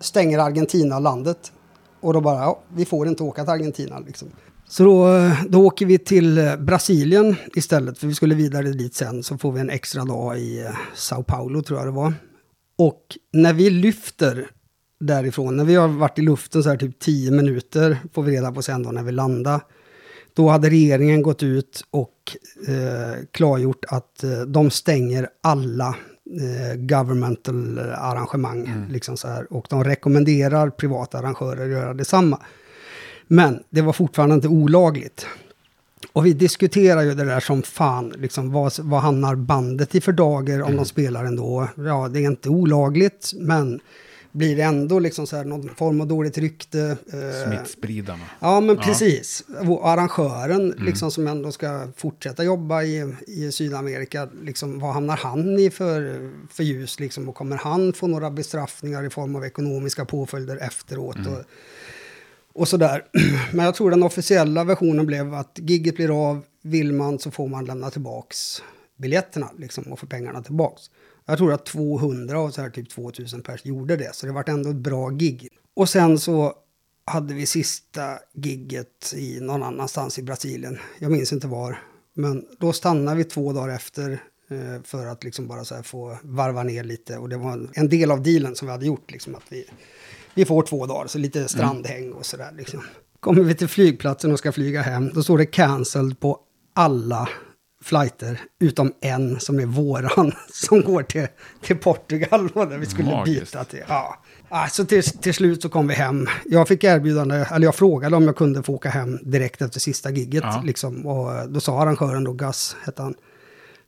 stänger 0.00 0.38
Argentina 0.38 0.98
landet. 0.98 1.52
Och 2.00 2.12
då 2.12 2.20
bara, 2.20 2.38
ja, 2.38 2.60
vi 2.74 2.84
får 2.84 3.08
inte 3.08 3.22
åka 3.22 3.42
till 3.42 3.50
Argentina 3.50 3.98
liksom. 3.98 4.28
Så 4.72 4.84
då, 4.84 5.16
eh, 5.16 5.44
då 5.48 5.66
åker 5.66 5.86
vi 5.86 5.98
till 5.98 6.38
eh, 6.38 6.56
Brasilien 6.56 7.36
istället, 7.54 7.98
för 7.98 8.06
vi 8.06 8.14
skulle 8.14 8.34
vidare 8.34 8.72
dit 8.72 8.94
sen. 8.94 9.22
Så 9.22 9.38
får 9.38 9.52
vi 9.52 9.60
en 9.60 9.70
extra 9.70 10.04
dag 10.04 10.38
i 10.38 10.60
eh, 10.60 10.70
Sao 10.94 11.22
Paulo, 11.22 11.62
tror 11.62 11.78
jag 11.78 11.88
det 11.88 11.92
var. 11.92 12.14
Och 12.78 13.02
när 13.32 13.52
vi 13.52 13.70
lyfter 13.70 14.50
därifrån, 15.00 15.56
när 15.56 15.64
vi 15.64 15.74
har 15.74 15.88
varit 15.88 16.18
i 16.18 16.22
luften 16.22 16.62
så 16.62 16.68
här 16.68 16.76
typ 16.76 16.98
10 16.98 17.30
minuter, 17.30 17.98
får 18.12 18.22
vi 18.22 18.32
reda 18.32 18.52
på 18.52 18.62
sen 18.62 18.82
då 18.82 18.90
när 18.90 19.02
vi 19.02 19.12
landar. 19.12 19.60
Då 20.34 20.48
hade 20.48 20.70
regeringen 20.70 21.22
gått 21.22 21.42
ut 21.42 21.84
och 21.90 22.36
eh, 22.68 23.24
klargjort 23.30 23.84
att 23.88 24.24
eh, 24.24 24.40
de 24.40 24.70
stänger 24.70 25.28
alla 25.42 25.88
eh, 26.40 26.76
governmental 26.76 27.78
arrangemang. 27.78 28.86
Liksom 28.90 29.16
så 29.16 29.28
här, 29.28 29.52
och 29.52 29.66
de 29.70 29.84
rekommenderar 29.84 30.70
privata 30.70 31.18
arrangörer 31.18 31.64
att 31.64 31.70
göra 31.70 31.94
detsamma. 31.94 32.38
Men 33.32 33.62
det 33.70 33.82
var 33.82 33.92
fortfarande 33.92 34.34
inte 34.34 34.48
olagligt. 34.48 35.26
Och 36.12 36.26
vi 36.26 36.32
diskuterar 36.32 37.02
ju 37.02 37.14
det 37.14 37.24
där 37.24 37.40
som 37.40 37.62
fan, 37.62 38.14
liksom, 38.18 38.52
vad, 38.52 38.72
vad 38.78 39.00
hamnar 39.00 39.34
bandet 39.34 39.94
i 39.94 40.00
för 40.00 40.12
dagar 40.12 40.62
om 40.62 40.76
de 40.76 40.84
spelar 40.84 41.24
ändå? 41.24 41.68
Ja, 41.76 42.08
det 42.08 42.20
är 42.20 42.22
inte 42.22 42.48
olagligt, 42.48 43.32
men 43.34 43.80
blir 44.32 44.56
det 44.56 44.62
ändå 44.62 44.98
liksom 44.98 45.26
så 45.26 45.36
här 45.36 45.44
någon 45.44 45.68
form 45.68 46.00
av 46.00 46.06
dåligt 46.06 46.38
rykte? 46.38 46.96
Eh, 47.12 47.46
Smittspridarna. 47.46 48.24
Ja, 48.40 48.60
men 48.60 48.76
precis. 48.76 49.44
Och 49.68 49.88
arrangören 49.88 50.74
liksom, 50.78 51.10
som 51.10 51.26
ändå 51.26 51.52
ska 51.52 51.88
fortsätta 51.96 52.44
jobba 52.44 52.82
i, 52.82 53.14
i 53.26 53.52
Sydamerika, 53.52 54.28
liksom, 54.42 54.78
vad 54.78 54.94
hamnar 54.94 55.16
han 55.16 55.58
i 55.58 55.70
för, 55.70 56.30
för 56.50 56.62
ljus? 56.62 57.00
Liksom, 57.00 57.28
och 57.28 57.34
kommer 57.34 57.56
han 57.56 57.92
få 57.92 58.06
några 58.06 58.30
bestraffningar 58.30 59.04
i 59.04 59.10
form 59.10 59.36
av 59.36 59.44
ekonomiska 59.44 60.04
påföljder 60.04 60.56
efteråt? 60.56 61.26
Och, 61.26 61.44
och 62.54 62.68
sådär. 62.68 63.04
Men 63.52 63.64
jag 63.64 63.74
tror 63.74 63.90
den 63.90 64.02
officiella 64.02 64.64
versionen 64.64 65.06
blev 65.06 65.34
att 65.34 65.58
gigget 65.62 65.96
blir 65.96 66.30
av, 66.30 66.42
vill 66.62 66.92
man 66.92 67.18
så 67.18 67.30
får 67.30 67.48
man 67.48 67.64
lämna 67.64 67.90
tillbaks 67.90 68.62
biljetterna 68.96 69.50
liksom, 69.58 69.84
och 69.84 69.98
få 69.98 70.06
pengarna 70.06 70.42
tillbaks. 70.42 70.82
Jag 71.26 71.38
tror 71.38 71.52
att 71.52 71.66
200 71.66 72.38
av 72.38 72.50
så 72.50 72.62
här 72.62 72.70
typ 72.70 72.90
2000 72.90 73.42
pers 73.42 73.64
gjorde 73.64 73.96
det, 73.96 74.14
så 74.14 74.26
det 74.26 74.32
vart 74.32 74.48
ändå 74.48 74.70
ett 74.70 74.76
bra 74.76 75.08
gig. 75.08 75.48
Och 75.74 75.88
sen 75.88 76.18
så 76.18 76.54
hade 77.04 77.34
vi 77.34 77.46
sista 77.46 78.18
gigget 78.32 79.14
i 79.16 79.40
någon 79.40 79.62
annanstans 79.62 80.18
i 80.18 80.22
Brasilien. 80.22 80.78
Jag 80.98 81.10
minns 81.10 81.32
inte 81.32 81.46
var. 81.46 81.78
Men 82.14 82.46
då 82.58 82.72
stannade 82.72 83.16
vi 83.16 83.24
två 83.24 83.52
dagar 83.52 83.74
efter 83.74 84.10
eh, 84.50 84.82
för 84.84 85.06
att 85.06 85.24
liksom 85.24 85.48
bara 85.48 85.64
så 85.64 85.74
här 85.74 85.82
få 85.82 86.18
varva 86.22 86.62
ner 86.62 86.84
lite. 86.84 87.18
Och 87.18 87.28
det 87.28 87.36
var 87.36 87.52
en, 87.52 87.70
en 87.74 87.88
del 87.88 88.10
av 88.10 88.22
dealen 88.22 88.54
som 88.54 88.66
vi 88.66 88.72
hade 88.72 88.86
gjort. 88.86 89.10
Liksom, 89.10 89.34
att 89.34 89.44
vi, 89.48 89.64
vi 90.34 90.44
får 90.44 90.62
två 90.62 90.86
dagar, 90.86 91.06
så 91.06 91.18
lite 91.18 91.48
strandhäng 91.48 92.12
och 92.12 92.26
sådär. 92.26 92.50
Liksom. 92.56 92.80
Kommer 93.20 93.42
vi 93.42 93.54
till 93.54 93.68
flygplatsen 93.68 94.32
och 94.32 94.38
ska 94.38 94.52
flyga 94.52 94.82
hem, 94.82 95.10
då 95.14 95.22
står 95.22 95.38
det 95.38 95.46
cancelled 95.46 96.20
på 96.20 96.38
alla 96.74 97.28
flighter, 97.82 98.40
utom 98.60 98.92
en 99.00 99.40
som 99.40 99.60
är 99.60 99.66
våran, 99.66 100.32
som 100.52 100.82
går 100.82 101.02
till, 101.02 101.26
till 101.62 101.76
Portugal, 101.76 102.48
där 102.54 102.78
vi 102.78 102.86
skulle 102.86 103.10
Magiskt. 103.10 103.40
byta 103.52 103.64
till. 103.64 103.84
Ja. 103.88 104.18
Ah, 104.48 104.68
så 104.68 104.84
till, 104.84 105.02
till 105.02 105.34
slut 105.34 105.62
så 105.62 105.68
kom 105.68 105.88
vi 105.88 105.94
hem. 105.94 106.26
Jag 106.44 106.68
fick 106.68 106.84
erbjudande, 106.84 107.36
eller 107.50 107.66
jag 107.66 107.74
frågade 107.74 108.16
om 108.16 108.24
jag 108.24 108.36
kunde 108.36 108.62
få 108.62 108.74
åka 108.74 108.88
hem 108.88 109.18
direkt 109.22 109.62
efter 109.62 109.80
sista 109.80 110.10
gigget. 110.10 110.44
Ja. 110.46 110.62
Liksom, 110.64 111.06
och 111.06 111.50
då 111.50 111.60
sa 111.60 111.82
arrangören 111.82 112.24
då, 112.24 112.32
Gus 112.32 112.76
hette 112.84 113.02
han, 113.02 113.14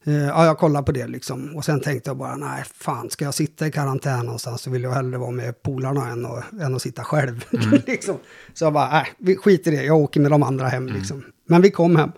ja, 0.04 0.46
jag 0.46 0.58
kollade 0.58 0.86
på 0.86 0.92
det 0.92 1.06
liksom. 1.06 1.56
Och 1.56 1.64
sen 1.64 1.80
tänkte 1.80 2.10
jag 2.10 2.16
bara, 2.16 2.36
nej, 2.36 2.64
fan, 2.74 3.10
ska 3.10 3.24
jag 3.24 3.34
sitta 3.34 3.66
i 3.66 3.72
karantän 3.72 4.24
någonstans 4.24 4.62
så 4.62 4.70
vill 4.70 4.82
jag 4.82 4.90
hellre 4.90 5.18
vara 5.18 5.30
med 5.30 5.62
polarna 5.62 6.08
än 6.08 6.26
att, 6.26 6.52
än 6.52 6.74
att 6.74 6.82
sitta 6.82 7.04
själv. 7.04 7.44
liksom. 7.86 8.16
Så 8.54 8.64
jag 8.64 8.72
bara, 8.72 8.90
nej, 8.90 9.06
vi 9.18 9.36
skiter 9.36 9.72
i 9.72 9.76
det, 9.76 9.82
jag 9.84 9.96
åker 9.96 10.20
med 10.20 10.30
de 10.30 10.42
andra 10.42 10.68
hem 10.68 10.86
liksom. 10.86 11.24
Men 11.48 11.62
vi 11.62 11.70
kom 11.70 11.96
hem. 11.96 12.12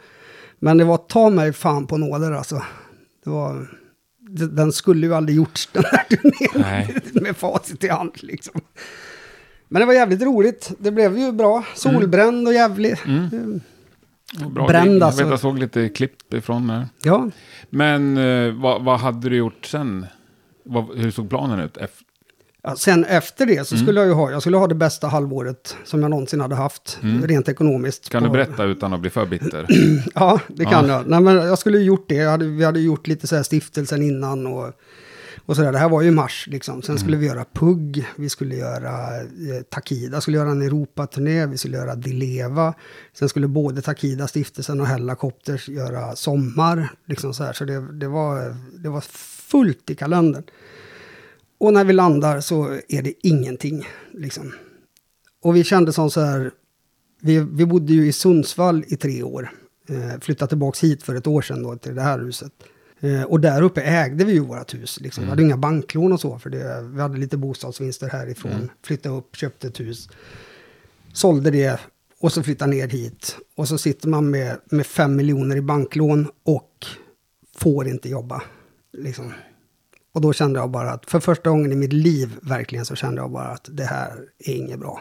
Men 0.58 0.78
det 0.78 0.84
var 0.84 0.96
ta 0.96 1.30
mig 1.30 1.52
fan 1.52 1.86
på 1.86 1.96
nåder 1.96 2.32
alltså. 2.32 2.62
Det 3.24 3.30
var, 3.30 3.68
den 4.50 4.72
skulle 4.72 5.06
ju 5.06 5.14
aldrig 5.14 5.36
gjorts 5.36 5.68
den 5.72 5.84
här 5.84 6.04
turnén 6.04 7.00
med 7.22 7.36
facit 7.36 7.84
i 7.84 7.88
hand 7.88 8.12
liksom. 8.14 8.60
Men 9.68 9.80
det 9.80 9.86
var 9.86 9.94
jävligt 9.94 10.22
roligt. 10.22 10.72
Det 10.78 10.90
blev 10.90 11.18
ju 11.18 11.32
bra. 11.32 11.64
Solbränd 11.74 12.48
och 12.48 12.54
jävligt. 12.54 13.04
Mm. 13.06 13.60
Bra 14.50 14.66
Bränd, 14.66 14.90
gig. 14.90 14.96
Jag 14.96 15.02
alltså. 15.02 15.22
vet 15.22 15.30
jag 15.30 15.40
såg 15.40 15.58
lite 15.58 15.88
klipp 15.88 16.34
ifrån 16.34 16.66
där. 16.66 16.86
Ja, 17.02 17.30
Men 17.70 18.16
eh, 18.18 18.52
vad, 18.54 18.84
vad 18.84 19.00
hade 19.00 19.28
du 19.28 19.36
gjort 19.36 19.66
sen? 19.66 20.06
Vad, 20.64 20.96
hur 20.98 21.10
såg 21.10 21.28
planen 21.30 21.60
ut? 21.60 21.76
Eff- 21.76 22.02
Ja, 22.62 22.76
sen 22.76 23.04
efter 23.04 23.46
det 23.46 23.66
så 23.66 23.74
Mm. 23.74 23.86
skulle 23.86 24.00
jag 24.00 24.06
ju 24.06 24.12
ha, 24.12 24.30
jag 24.30 24.40
skulle 24.40 24.56
ha 24.56 24.66
det 24.66 24.74
bästa 24.74 25.08
halvåret 25.08 25.76
som 25.84 26.02
jag 26.02 26.10
någonsin 26.10 26.40
hade 26.40 26.54
haft, 26.54 26.98
rent 27.24 27.48
ekonomiskt. 27.48 28.12
Mm. 28.14 28.22
Kan 28.22 28.22
du 28.22 28.28
på- 28.28 28.46
berätta 28.46 28.64
utan 28.64 28.92
att 28.92 29.00
bli 29.00 29.10
för 29.10 29.26
bitter? 29.26 29.66
Ja, 30.14 30.40
det 30.48 30.64
kan 30.64 30.88
jag. 30.88 31.06
Nej, 31.06 31.20
men 31.20 31.36
jag 31.36 31.58
skulle 31.58 31.78
ju 31.78 31.84
gjort 31.84 32.04
det. 32.08 32.18
Hade, 32.30 32.44
vi 32.46 32.64
hade 32.64 32.80
gjort 32.80 33.06
lite 33.06 33.26
så 33.26 33.36
här 33.36 33.42
stiftelsen 33.42 34.02
innan 34.02 34.46
och, 34.46 34.72
och 35.46 35.56
sådär. 35.56 35.72
Det 35.72 35.78
här 35.78 35.88
var 35.88 36.02
ju 36.02 36.10
mars 36.10 36.46
liksom. 36.50 36.82
Sen 36.82 36.98
skulle 36.98 37.16
vi 37.16 37.26
göra 37.26 37.44
PUG, 37.44 38.06
vi 38.16 38.28
skulle 38.28 38.56
göra 38.56 39.20
eh, 39.20 39.62
Takida, 39.70 40.20
skulle 40.20 40.36
göra 40.36 40.50
en 40.50 40.62
Europaturné, 40.62 41.46
vi 41.46 41.58
skulle 41.58 41.76
göra 41.76 41.94
Dileva. 41.94 42.74
Sen 43.12 43.28
skulle 43.28 43.48
både 43.48 43.82
Takida, 43.82 44.28
stiftelsen 44.28 44.80
och 44.80 44.86
Hellacopters 44.86 45.68
göra 45.68 46.16
Sommar. 46.16 46.88
Liksom 47.06 47.34
så 47.34 47.44
här. 47.44 47.52
så 47.52 47.64
det, 47.64 47.92
det, 47.92 48.08
var, 48.08 48.56
det 48.82 48.88
var 48.88 49.00
fullt 49.50 49.90
i 49.90 49.94
kalendern. 49.94 50.44
Och 51.58 51.72
när 51.72 51.84
vi 51.84 51.92
landar 51.92 52.40
så 52.40 52.80
är 52.88 53.02
det 53.02 53.12
ingenting. 53.22 53.88
Liksom. 54.12 54.52
Och 55.42 55.56
vi 55.56 55.64
kände 55.64 55.92
som 55.92 56.10
så 56.10 56.20
här, 56.20 56.50
vi, 57.20 57.38
vi 57.38 57.66
bodde 57.66 57.92
ju 57.92 58.06
i 58.06 58.12
Sundsvall 58.12 58.84
i 58.88 58.96
tre 58.96 59.22
år. 59.22 59.50
Eh, 59.88 60.20
flyttade 60.20 60.48
tillbaka 60.48 60.86
hit 60.86 61.02
för 61.02 61.14
ett 61.14 61.26
år 61.26 61.42
sedan 61.42 61.62
då 61.62 61.76
till 61.76 61.94
det 61.94 62.02
här 62.02 62.18
huset. 62.18 62.52
Eh, 63.00 63.22
och 63.22 63.40
där 63.40 63.62
uppe 63.62 63.82
ägde 63.82 64.24
vi 64.24 64.32
ju 64.32 64.40
vårt 64.40 64.74
hus. 64.74 65.00
Liksom. 65.00 65.24
Vi 65.24 65.30
hade 65.30 65.42
inga 65.42 65.56
banklån 65.56 66.12
och 66.12 66.20
så, 66.20 66.38
för 66.38 66.50
det, 66.50 66.82
vi 66.82 67.00
hade 67.00 67.18
lite 67.18 67.36
bostadsvinster 67.36 68.08
härifrån. 68.08 68.70
Flyttade 68.82 69.14
upp, 69.14 69.36
köpte 69.36 69.66
ett 69.66 69.80
hus. 69.80 70.08
Sålde 71.12 71.50
det 71.50 71.80
och 72.20 72.32
så 72.32 72.42
flyttade 72.42 72.70
ner 72.70 72.88
hit. 72.88 73.36
Och 73.56 73.68
så 73.68 73.78
sitter 73.78 74.08
man 74.08 74.30
med, 74.30 74.58
med 74.70 74.86
fem 74.86 75.16
miljoner 75.16 75.56
i 75.56 75.60
banklån 75.60 76.28
och 76.44 76.86
får 77.56 77.88
inte 77.88 78.08
jobba. 78.08 78.42
Liksom. 78.92 79.32
Och 80.12 80.20
då 80.20 80.32
kände 80.32 80.60
jag 80.60 80.70
bara 80.70 80.90
att 80.90 81.10
för 81.10 81.20
första 81.20 81.50
gången 81.50 81.72
i 81.72 81.76
mitt 81.76 81.92
liv 81.92 82.36
verkligen 82.42 82.84
så 82.84 82.96
kände 82.96 83.20
jag 83.20 83.30
bara 83.30 83.48
att 83.48 83.68
det 83.72 83.84
här 83.84 84.12
är 84.38 84.54
inget 84.54 84.80
bra. 84.80 85.00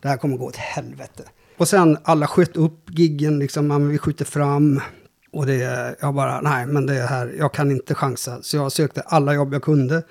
Det 0.00 0.08
här 0.08 0.16
kommer 0.16 0.36
gå 0.36 0.46
åt 0.46 0.56
helvete. 0.56 1.24
Och 1.56 1.68
sen 1.68 1.98
alla 2.02 2.26
sköt 2.26 2.56
upp 2.56 2.98
giggen, 2.98 3.38
liksom, 3.38 3.66
men 3.66 3.88
vi 3.88 3.98
skjuter 3.98 4.24
fram. 4.24 4.80
Och 5.32 5.46
det, 5.46 5.96
jag 6.00 6.14
bara, 6.14 6.40
nej 6.40 6.66
men 6.66 6.86
det 6.86 6.92
här, 6.92 7.34
jag 7.38 7.52
kan 7.52 7.70
inte 7.70 7.94
chansa. 7.94 8.42
Så 8.42 8.56
jag 8.56 8.72
sökte 8.72 9.00
alla 9.00 9.34
jobb 9.34 9.54
jag 9.54 9.62
kunde. 9.62 10.02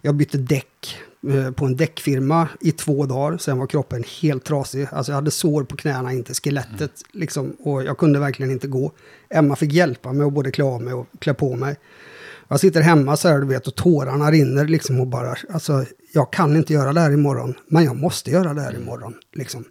Jag 0.00 0.14
bytte 0.14 0.38
däck 0.38 0.96
eh, 1.28 1.50
på 1.50 1.64
en 1.64 1.76
däckfirma 1.76 2.48
i 2.60 2.72
två 2.72 3.06
dagar. 3.06 3.38
Sen 3.38 3.58
var 3.58 3.66
kroppen 3.66 4.04
helt 4.22 4.44
trasig. 4.44 4.88
Alltså 4.92 5.12
jag 5.12 5.16
hade 5.16 5.30
sår 5.30 5.64
på 5.64 5.76
knäna 5.76 6.12
in 6.12 6.24
till 6.24 6.34
skelettet. 6.34 6.90
Liksom, 7.12 7.56
och 7.58 7.84
jag 7.84 7.98
kunde 7.98 8.18
verkligen 8.18 8.52
inte 8.52 8.68
gå. 8.68 8.92
Emma 9.30 9.56
fick 9.56 9.72
hjälpa 9.72 10.12
mig 10.12 10.26
att 10.26 10.32
både 10.32 10.50
klä 10.50 10.64
av 10.64 10.82
mig 10.82 10.94
och 10.94 11.06
klä 11.18 11.34
på 11.34 11.56
mig. 11.56 11.76
Jag 12.48 12.60
sitter 12.60 12.80
hemma 12.80 13.16
så 13.16 13.28
här, 13.28 13.38
du 13.38 13.46
vet, 13.46 13.66
och 13.66 13.74
tårarna 13.74 14.30
rinner 14.30 14.64
liksom 14.64 15.00
och 15.00 15.06
bara, 15.06 15.34
alltså, 15.50 15.84
jag 16.12 16.32
kan 16.32 16.56
inte 16.56 16.72
göra 16.72 16.92
det 16.92 17.00
här 17.00 17.10
imorgon, 17.10 17.54
men 17.66 17.84
jag 17.84 17.96
måste 17.96 18.30
göra 18.30 18.54
det 18.54 18.60
här 18.60 18.76
imorgon, 18.76 19.14
liksom. 19.32 19.64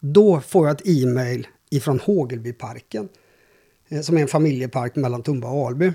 Då 0.00 0.40
får 0.40 0.66
jag 0.66 0.76
ett 0.76 0.86
e-mail 0.88 1.46
ifrån 1.70 2.00
Hågelbyparken, 2.00 3.08
som 4.02 4.16
är 4.16 4.22
en 4.22 4.28
familjepark 4.28 4.96
mellan 4.96 5.22
Tumba 5.22 5.48
och 5.48 5.66
Alby. 5.66 5.92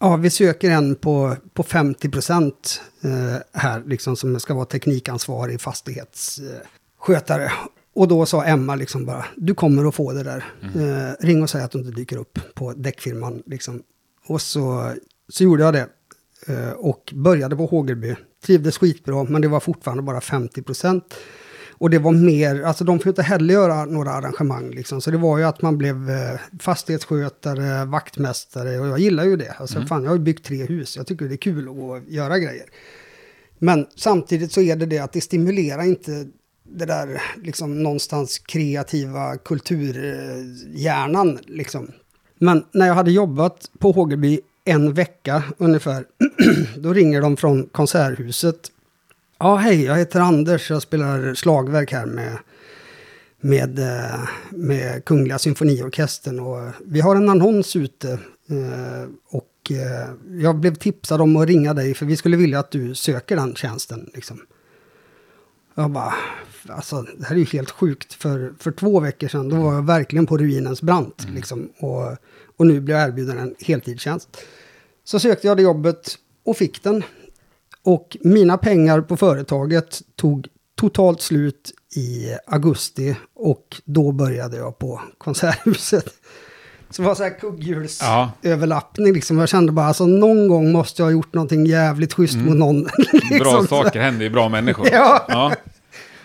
Ja, 0.00 0.16
vi 0.16 0.30
söker 0.30 0.70
en 0.70 0.94
på, 0.94 1.36
på 1.54 1.62
50 1.62 2.08
procent 2.08 2.82
eh, 3.02 3.36
här, 3.52 3.82
liksom, 3.86 4.16
som 4.16 4.40
ska 4.40 4.54
vara 4.54 4.64
teknikansvarig 4.64 5.60
fastighetsskötare. 5.60 7.52
Och 7.94 8.08
då 8.08 8.26
sa 8.26 8.44
Emma 8.44 8.74
liksom 8.74 9.06
bara, 9.06 9.24
du 9.36 9.54
kommer 9.54 9.88
att 9.88 9.94
få 9.94 10.12
det 10.12 10.22
där. 10.22 10.44
Eh, 10.62 11.26
ring 11.26 11.42
och 11.42 11.50
säg 11.50 11.62
att 11.62 11.70
du 11.70 11.78
inte 11.78 11.90
dyker 11.90 12.16
upp 12.16 12.38
på 12.54 12.72
däckfirman. 12.72 13.42
Liksom. 13.46 13.82
Och 14.26 14.40
så, 14.42 14.92
så 15.28 15.44
gjorde 15.44 15.62
jag 15.62 15.74
det. 15.74 15.88
Eh, 16.46 16.70
och 16.70 17.12
började 17.16 17.56
på 17.56 17.66
Hågelby. 17.66 18.16
Trivdes 18.46 18.78
skitbra, 18.78 19.24
men 19.24 19.42
det 19.42 19.48
var 19.48 19.60
fortfarande 19.60 20.02
bara 20.02 20.20
50 20.20 20.62
procent. 20.62 21.14
Och 21.82 21.90
det 21.90 21.98
var 21.98 22.12
mer, 22.12 22.62
alltså 22.62 22.84
de 22.84 22.98
får 22.98 23.08
inte 23.08 23.22
heller 23.22 23.54
göra 23.54 23.84
några 23.84 24.10
arrangemang 24.10 24.70
liksom. 24.70 25.00
Så 25.00 25.10
det 25.10 25.16
var 25.16 25.38
ju 25.38 25.44
att 25.44 25.62
man 25.62 25.78
blev 25.78 26.10
eh, 26.10 26.40
fastighetsskötare, 26.60 27.84
vaktmästare 27.84 28.78
och 28.78 28.86
jag 28.86 28.98
gillar 28.98 29.24
ju 29.24 29.36
det. 29.36 29.54
Alltså 29.58 29.86
fan, 29.86 30.02
jag 30.02 30.10
har 30.10 30.16
ju 30.16 30.22
byggt 30.22 30.44
tre 30.44 30.64
hus, 30.64 30.96
jag 30.96 31.06
tycker 31.06 31.24
det 31.24 31.34
är 31.34 31.36
kul 31.36 31.68
att 31.68 32.12
göra 32.12 32.38
grejer. 32.38 32.64
Men 33.58 33.86
samtidigt 33.96 34.52
så 34.52 34.60
är 34.60 34.76
det 34.76 34.86
det 34.86 34.98
att 34.98 35.12
det 35.12 35.20
stimulerar 35.20 35.82
inte 35.82 36.26
det 36.64 36.86
där 36.86 37.22
liksom 37.42 37.82
någonstans 37.82 38.38
kreativa 38.38 39.36
kulturhjärnan 39.36 41.38
liksom. 41.46 41.90
Men 42.38 42.64
när 42.72 42.86
jag 42.86 42.94
hade 42.94 43.10
jobbat 43.10 43.70
på 43.78 43.92
Hågelby 43.92 44.40
en 44.64 44.94
vecka 44.94 45.42
ungefär, 45.58 46.04
då 46.76 46.92
ringer 46.92 47.20
de 47.20 47.36
från 47.36 47.66
Konserthuset. 47.66 48.70
Ja, 49.42 49.56
hej, 49.56 49.84
jag 49.84 49.96
heter 49.96 50.20
Anders, 50.20 50.70
jag 50.70 50.82
spelar 50.82 51.34
slagverk 51.34 51.92
här 51.92 52.06
med, 52.06 52.38
med, 53.40 53.78
eh, 53.78 54.20
med 54.50 55.04
Kungliga 55.04 55.38
Symfoniorkestern. 55.38 56.40
Och 56.40 56.72
vi 56.84 57.00
har 57.00 57.16
en 57.16 57.28
annons 57.28 57.76
ute 57.76 58.12
eh, 58.48 59.08
och 59.28 59.70
eh, 59.70 60.40
jag 60.42 60.56
blev 60.56 60.74
tipsad 60.74 61.20
om 61.20 61.36
att 61.36 61.48
ringa 61.48 61.74
dig 61.74 61.94
för 61.94 62.06
vi 62.06 62.16
skulle 62.16 62.36
vilja 62.36 62.58
att 62.58 62.70
du 62.70 62.94
söker 62.94 63.36
den 63.36 63.54
tjänsten. 63.54 64.10
Liksom. 64.14 64.40
Jag 65.74 65.90
bara, 65.90 66.14
alltså 66.68 67.02
det 67.02 67.24
här 67.26 67.34
är 67.34 67.40
ju 67.40 67.44
helt 67.44 67.70
sjukt. 67.70 68.12
För, 68.12 68.54
för 68.58 68.72
två 68.72 69.00
veckor 69.00 69.28
sedan 69.28 69.48
då 69.48 69.56
var 69.56 69.74
jag 69.74 69.86
verkligen 69.86 70.26
på 70.26 70.38
ruinens 70.38 70.82
brant. 70.82 71.26
Liksom, 71.34 71.72
och, 71.78 72.16
och 72.56 72.66
nu 72.66 72.80
blir 72.80 72.94
jag 72.94 73.08
erbjuden 73.08 73.38
en 73.38 73.54
heltidstjänst. 73.60 74.28
Så 75.04 75.18
sökte 75.18 75.46
jag 75.46 75.56
det 75.56 75.62
jobbet 75.62 76.18
och 76.44 76.56
fick 76.56 76.82
den. 76.82 77.02
Och 77.84 78.16
mina 78.20 78.58
pengar 78.58 79.00
på 79.00 79.16
företaget 79.16 80.00
tog 80.16 80.46
totalt 80.80 81.20
slut 81.22 81.70
i 81.96 82.26
augusti 82.46 83.16
och 83.34 83.80
då 83.84 84.12
började 84.12 84.56
jag 84.56 84.78
på 84.78 85.00
Konserthuset. 85.18 86.04
Så 86.90 87.02
det 87.02 87.08
var 87.08 87.14
så 87.14 87.22
här 87.22 87.30
Ja. 87.30 87.36
kugghjulsöverlappning 87.40 89.12
liksom. 89.12 89.38
Jag 89.38 89.48
kände 89.48 89.72
bara 89.72 89.86
alltså 89.86 90.06
någon 90.06 90.48
gång 90.48 90.72
måste 90.72 91.02
jag 91.02 91.06
ha 91.06 91.12
gjort 91.12 91.34
någonting 91.34 91.66
jävligt 91.66 92.12
schysst 92.12 92.36
mot 92.36 92.56
någon. 92.56 92.82
Bra 92.82 92.90
liksom, 93.30 93.60
så- 93.60 93.66
saker 93.66 94.00
händer 94.00 94.24
ju 94.24 94.30
bra 94.30 94.48
människor. 94.48 94.88
Ja. 94.92 95.26
ja. 95.28 95.52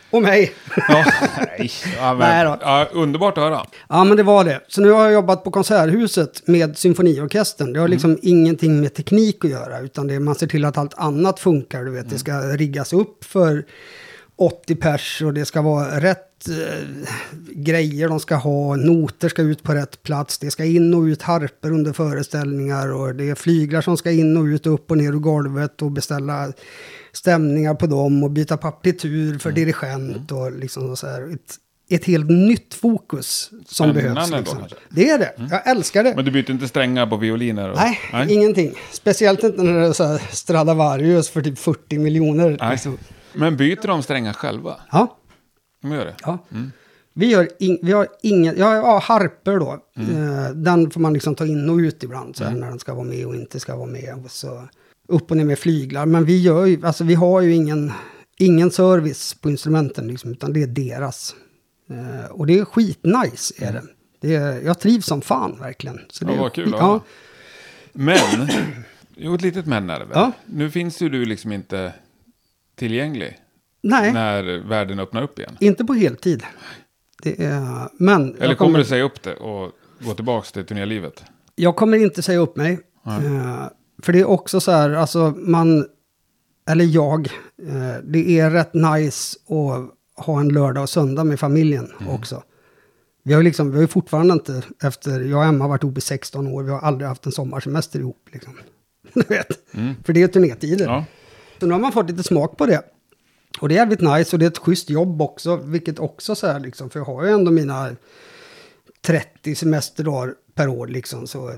Och 0.10 0.22
mig. 0.22 0.54
Ja, 0.88 1.06
nej. 1.38 1.72
Ja, 1.98 2.14
men, 2.14 2.20
Nej 2.30 2.46
då. 2.46 2.58
ja, 2.62 2.88
underbart 2.92 3.38
att 3.38 3.44
höra. 3.44 3.66
Ja, 3.90 4.04
men 4.04 4.18
det 4.18 4.24
var 4.24 4.44
det. 4.44 4.62
Så 4.68 4.82
nu 4.82 4.92
har 4.92 5.04
jag 5.04 5.14
jobbat 5.14 5.44
på 5.44 5.52
Konserthuset 5.52 6.48
med 6.48 6.78
symfoniorkestern. 6.78 7.74
Det 7.74 7.80
har 7.80 7.88
liksom 7.88 8.18
ingenting 8.22 8.82
med 8.82 8.94
teknik 8.94 9.46
att 9.46 9.52
göra, 9.52 9.80
utan 9.80 10.08
det 10.08 10.20
man 10.20 10.36
ser 10.36 10.48
till 10.48 10.66
att 10.66 10.78
allt 10.78 10.94
annat 10.98 11.40
funkar. 11.40 11.84
Du 11.84 11.92
vet, 11.92 12.10
det 12.10 12.18
ska 12.20 12.40
riggas 12.40 12.94
upp 12.94 13.24
för 13.24 13.66
80 14.36 14.76
pers 14.76 15.22
och 15.22 15.34
det 15.34 15.46
ska 15.46 15.62
vara 15.62 16.00
rätt 16.00 16.27
eh, 16.50 16.88
grejer 17.52 18.10
de 18.10 18.20
ska 18.20 18.36
ha. 18.36 18.76
Noter 18.76 19.30
ska 19.30 19.42
ut 19.42 19.64
på 19.64 19.74
rätt 19.74 20.04
plats. 20.04 20.38
Det 20.38 20.52
ska 20.52 20.66
in 20.66 20.94
och 20.94 21.02
ut 21.02 21.22
harper 21.22 21.72
under 21.72 21.94
föreställningar 21.94 22.94
och 22.94 23.16
det 23.16 23.30
är 23.30 23.36
flyglar 23.36 23.82
som 23.82 23.98
ska 23.98 24.12
in 24.12 24.38
och 24.38 24.44
ut 24.44 24.66
upp 24.68 24.92
och 24.92 24.98
ner 24.98 25.14
ur 25.14 25.20
golvet 25.20 25.82
och 25.82 25.92
beställa 25.92 26.54
stämningar 27.14 27.74
på 27.74 27.88
dem 27.88 28.24
och 28.24 28.32
byta 28.32 28.58
partitur 28.58 29.40
för 29.40 29.52
dirigent 29.52 30.32
och 30.32 30.52
liksom 30.52 30.98
så 30.98 31.08
här. 31.08 31.34
Ett, 31.34 31.56
ett 31.90 32.06
helt 32.06 32.30
nytt 32.30 32.74
fokus 32.74 33.50
som 33.66 33.92
Spännande 33.92 34.02
behövs. 34.02 34.30
då, 34.32 34.38
Liksom. 34.38 34.58
kanske? 34.60 34.76
Det 34.90 35.10
är 35.10 35.20
det. 35.20 35.32
Jag 35.52 35.68
älskar 35.68 36.04
det. 36.04 36.14
Men 36.16 36.26
du 36.26 36.32
byter 36.32 36.52
inte 36.52 36.68
strängar 36.68 37.08
på 37.08 37.18
violiner? 37.18 37.70
Och... 37.72 37.78
Nej, 37.78 38.00
ingenting. 38.34 38.74
Speciellt 38.92 39.44
inte 39.44 39.64
när 39.64 39.74
det 39.80 39.88
är 39.88 39.94
så 39.94 40.04
här 40.04 40.22
Stradivarius 40.32 41.30
för 41.30 41.42
typ 41.42 41.60
40 41.60 41.98
miljoner. 42.00 42.58
Nej. 42.62 42.72
Liksom. 42.72 42.98
Men 43.34 43.58
byter 43.58 43.88
de 43.88 44.04
strängar 44.04 44.34
själva? 44.34 44.76
Ja, 44.92 45.18
De 45.82 45.92
gör 45.92 46.06
det? 46.06 46.16
ja. 46.22 46.38
Vi, 47.14 47.26
gör 47.26 47.50
in, 47.60 47.80
vi 47.82 47.92
har 47.92 48.08
ingen, 48.22 48.58
ja, 48.58 48.76
ja 48.76 49.00
harper 49.00 49.60
då. 49.60 49.80
Eh, 49.96 50.50
den 50.56 50.92
får 50.92 51.00
man 51.02 51.14
liksom 51.14 51.36
ta 51.36 51.46
in 51.46 51.70
och 51.70 51.78
ut 51.78 52.04
ibland 52.04 52.36
så 52.36 52.44
här, 52.44 52.52
när 52.52 52.70
den 52.70 52.80
ska 52.80 52.94
vara 52.94 53.06
med 53.06 53.26
och 53.26 53.36
inte 53.36 53.60
ska 53.60 53.76
vara 53.76 53.88
med. 53.88 54.22
Och 54.26 54.32
så 54.32 54.68
upp 55.08 55.32
och 55.32 55.38
ner 55.38 55.46
med 55.46 55.60
flyglar. 55.60 56.06
Men 56.06 56.26
vi, 56.26 56.42
gör 56.42 56.66
ju, 56.66 56.86
alltså, 56.86 57.04
vi 57.04 57.16
har 57.16 57.42
ju 57.42 57.56
ingen, 57.56 57.92
ingen 58.38 58.72
service 58.72 59.34
på 59.34 59.50
instrumenten 59.50 60.08
liksom, 60.08 60.32
utan 60.32 60.54
det 60.54 60.64
är 60.64 60.68
deras. 60.68 61.36
Eh, 61.90 62.32
och 62.32 62.48
det 62.48 62.60
är 62.60 62.66
skitnice 62.66 63.54
är 63.58 63.74
det. 63.74 63.84
det 64.22 64.36
är, 64.36 64.62
jag 64.62 64.80
trivs 64.80 65.06
som 65.06 65.22
fan 65.22 65.58
verkligen. 65.60 66.00
Så 66.10 66.26
Ja, 66.26 66.28
det 66.28 66.36
är 66.36 66.40
vad 66.40 66.54
kul 66.54 66.74
höra. 66.74 66.82
ja, 66.82 67.04
Men, 67.94 68.50
jo 69.16 69.36
ett 69.36 69.42
litet 69.42 69.66
men 69.66 69.90
är 69.90 70.00
det 70.00 70.06
väl? 70.06 70.14
Ja. 70.16 70.32
Nu 70.46 70.72
finns 70.72 71.02
ju 71.02 71.10
du 71.10 71.26
liksom 71.26 71.52
inte 71.52 71.94
tillgänglig 72.76 73.38
Nej, 73.82 74.14
när 74.14 74.68
världen 74.68 75.00
öppnar 75.00 75.22
upp 75.22 75.40
igen. 75.40 75.58
inte 75.60 75.86
på 75.86 75.94
heltid. 75.94 76.44
Det 77.24 77.44
är, 77.44 77.90
men 77.94 78.36
Eller 78.36 78.48
jag 78.48 78.58
kommer 78.58 78.80
du 78.80 78.86
säga 78.86 79.04
upp 79.04 79.22
det 79.22 79.36
och 79.36 79.72
gå 80.00 80.14
tillbaka 80.14 80.48
till 80.54 80.66
turnélivet? 80.66 81.24
Jag 81.56 81.76
kommer 81.76 81.98
inte 81.98 82.22
säga 82.22 82.40
upp 82.40 82.56
mig. 82.56 82.80
Eh, 83.06 83.68
för 84.04 84.14
det 84.14 84.20
är 84.20 84.26
också 84.26 84.60
så 84.60 84.72
här, 84.72 84.90
alltså 84.90 85.34
man, 85.38 85.86
eller 86.70 86.86
jag, 86.86 87.28
eh, 87.68 88.04
det 88.04 88.40
är 88.40 88.50
rätt 88.50 88.74
nice 88.74 89.38
att 89.46 90.26
ha 90.26 90.40
en 90.40 90.50
lördag 90.50 90.84
och 90.84 90.90
söndag 90.90 91.24
med 91.24 91.40
familjen 91.40 91.92
också. 92.10 92.44
Vi 93.24 93.34
har 93.34 93.42
ju 93.42 93.44
liksom, 93.46 93.72
vi 93.72 93.80
har 93.80 93.88
fortfarande 93.88 94.34
inte, 94.34 94.62
efter, 94.84 95.20
jag 95.20 95.40
och 95.40 95.46
Emma 95.46 95.64
har 95.64 95.70
varit 95.70 95.84
ihop 95.84 95.98
i 95.98 96.02
16 96.02 96.48
år, 96.48 96.64
vi 96.64 96.72
har 96.72 96.80
aldrig 96.80 97.08
haft 97.08 97.26
en 97.26 97.32
sommarsemester 97.32 98.00
ihop. 98.00 98.30
Liksom. 98.32 98.54
Du 99.14 99.22
vet, 99.22 99.48
för 100.06 100.14
det 100.14 100.24
är 100.24 100.28
turnétider. 100.28 100.86
Ja. 100.86 101.06
Så 101.60 101.66
nu 101.66 101.74
har 101.74 101.80
man 101.80 101.92
fått 101.92 102.10
lite 102.10 102.24
smak 102.24 102.58
på 102.58 102.66
det. 102.66 102.82
Och 103.60 103.70
det 103.70 103.76
är 103.76 103.78
jävligt 103.78 104.02
nice 104.02 104.36
och 104.36 104.40
det 104.40 104.46
är 104.46 104.50
ett 104.50 104.58
schysst 104.58 104.90
jobb 104.90 105.22
också, 105.22 105.56
vilket 105.56 106.00
också 106.00 106.36
så 106.36 106.48
här 106.48 106.60
liksom, 106.60 106.90
för 106.90 107.00
jag 107.00 107.06
har 107.06 107.24
ju 107.24 107.30
ändå 107.32 107.52
mina 107.52 107.90
30 109.02 109.56
semesterdagar 109.56 110.34
per 110.54 110.68
år 110.68 110.88
liksom, 110.88 111.28
så 111.28 111.54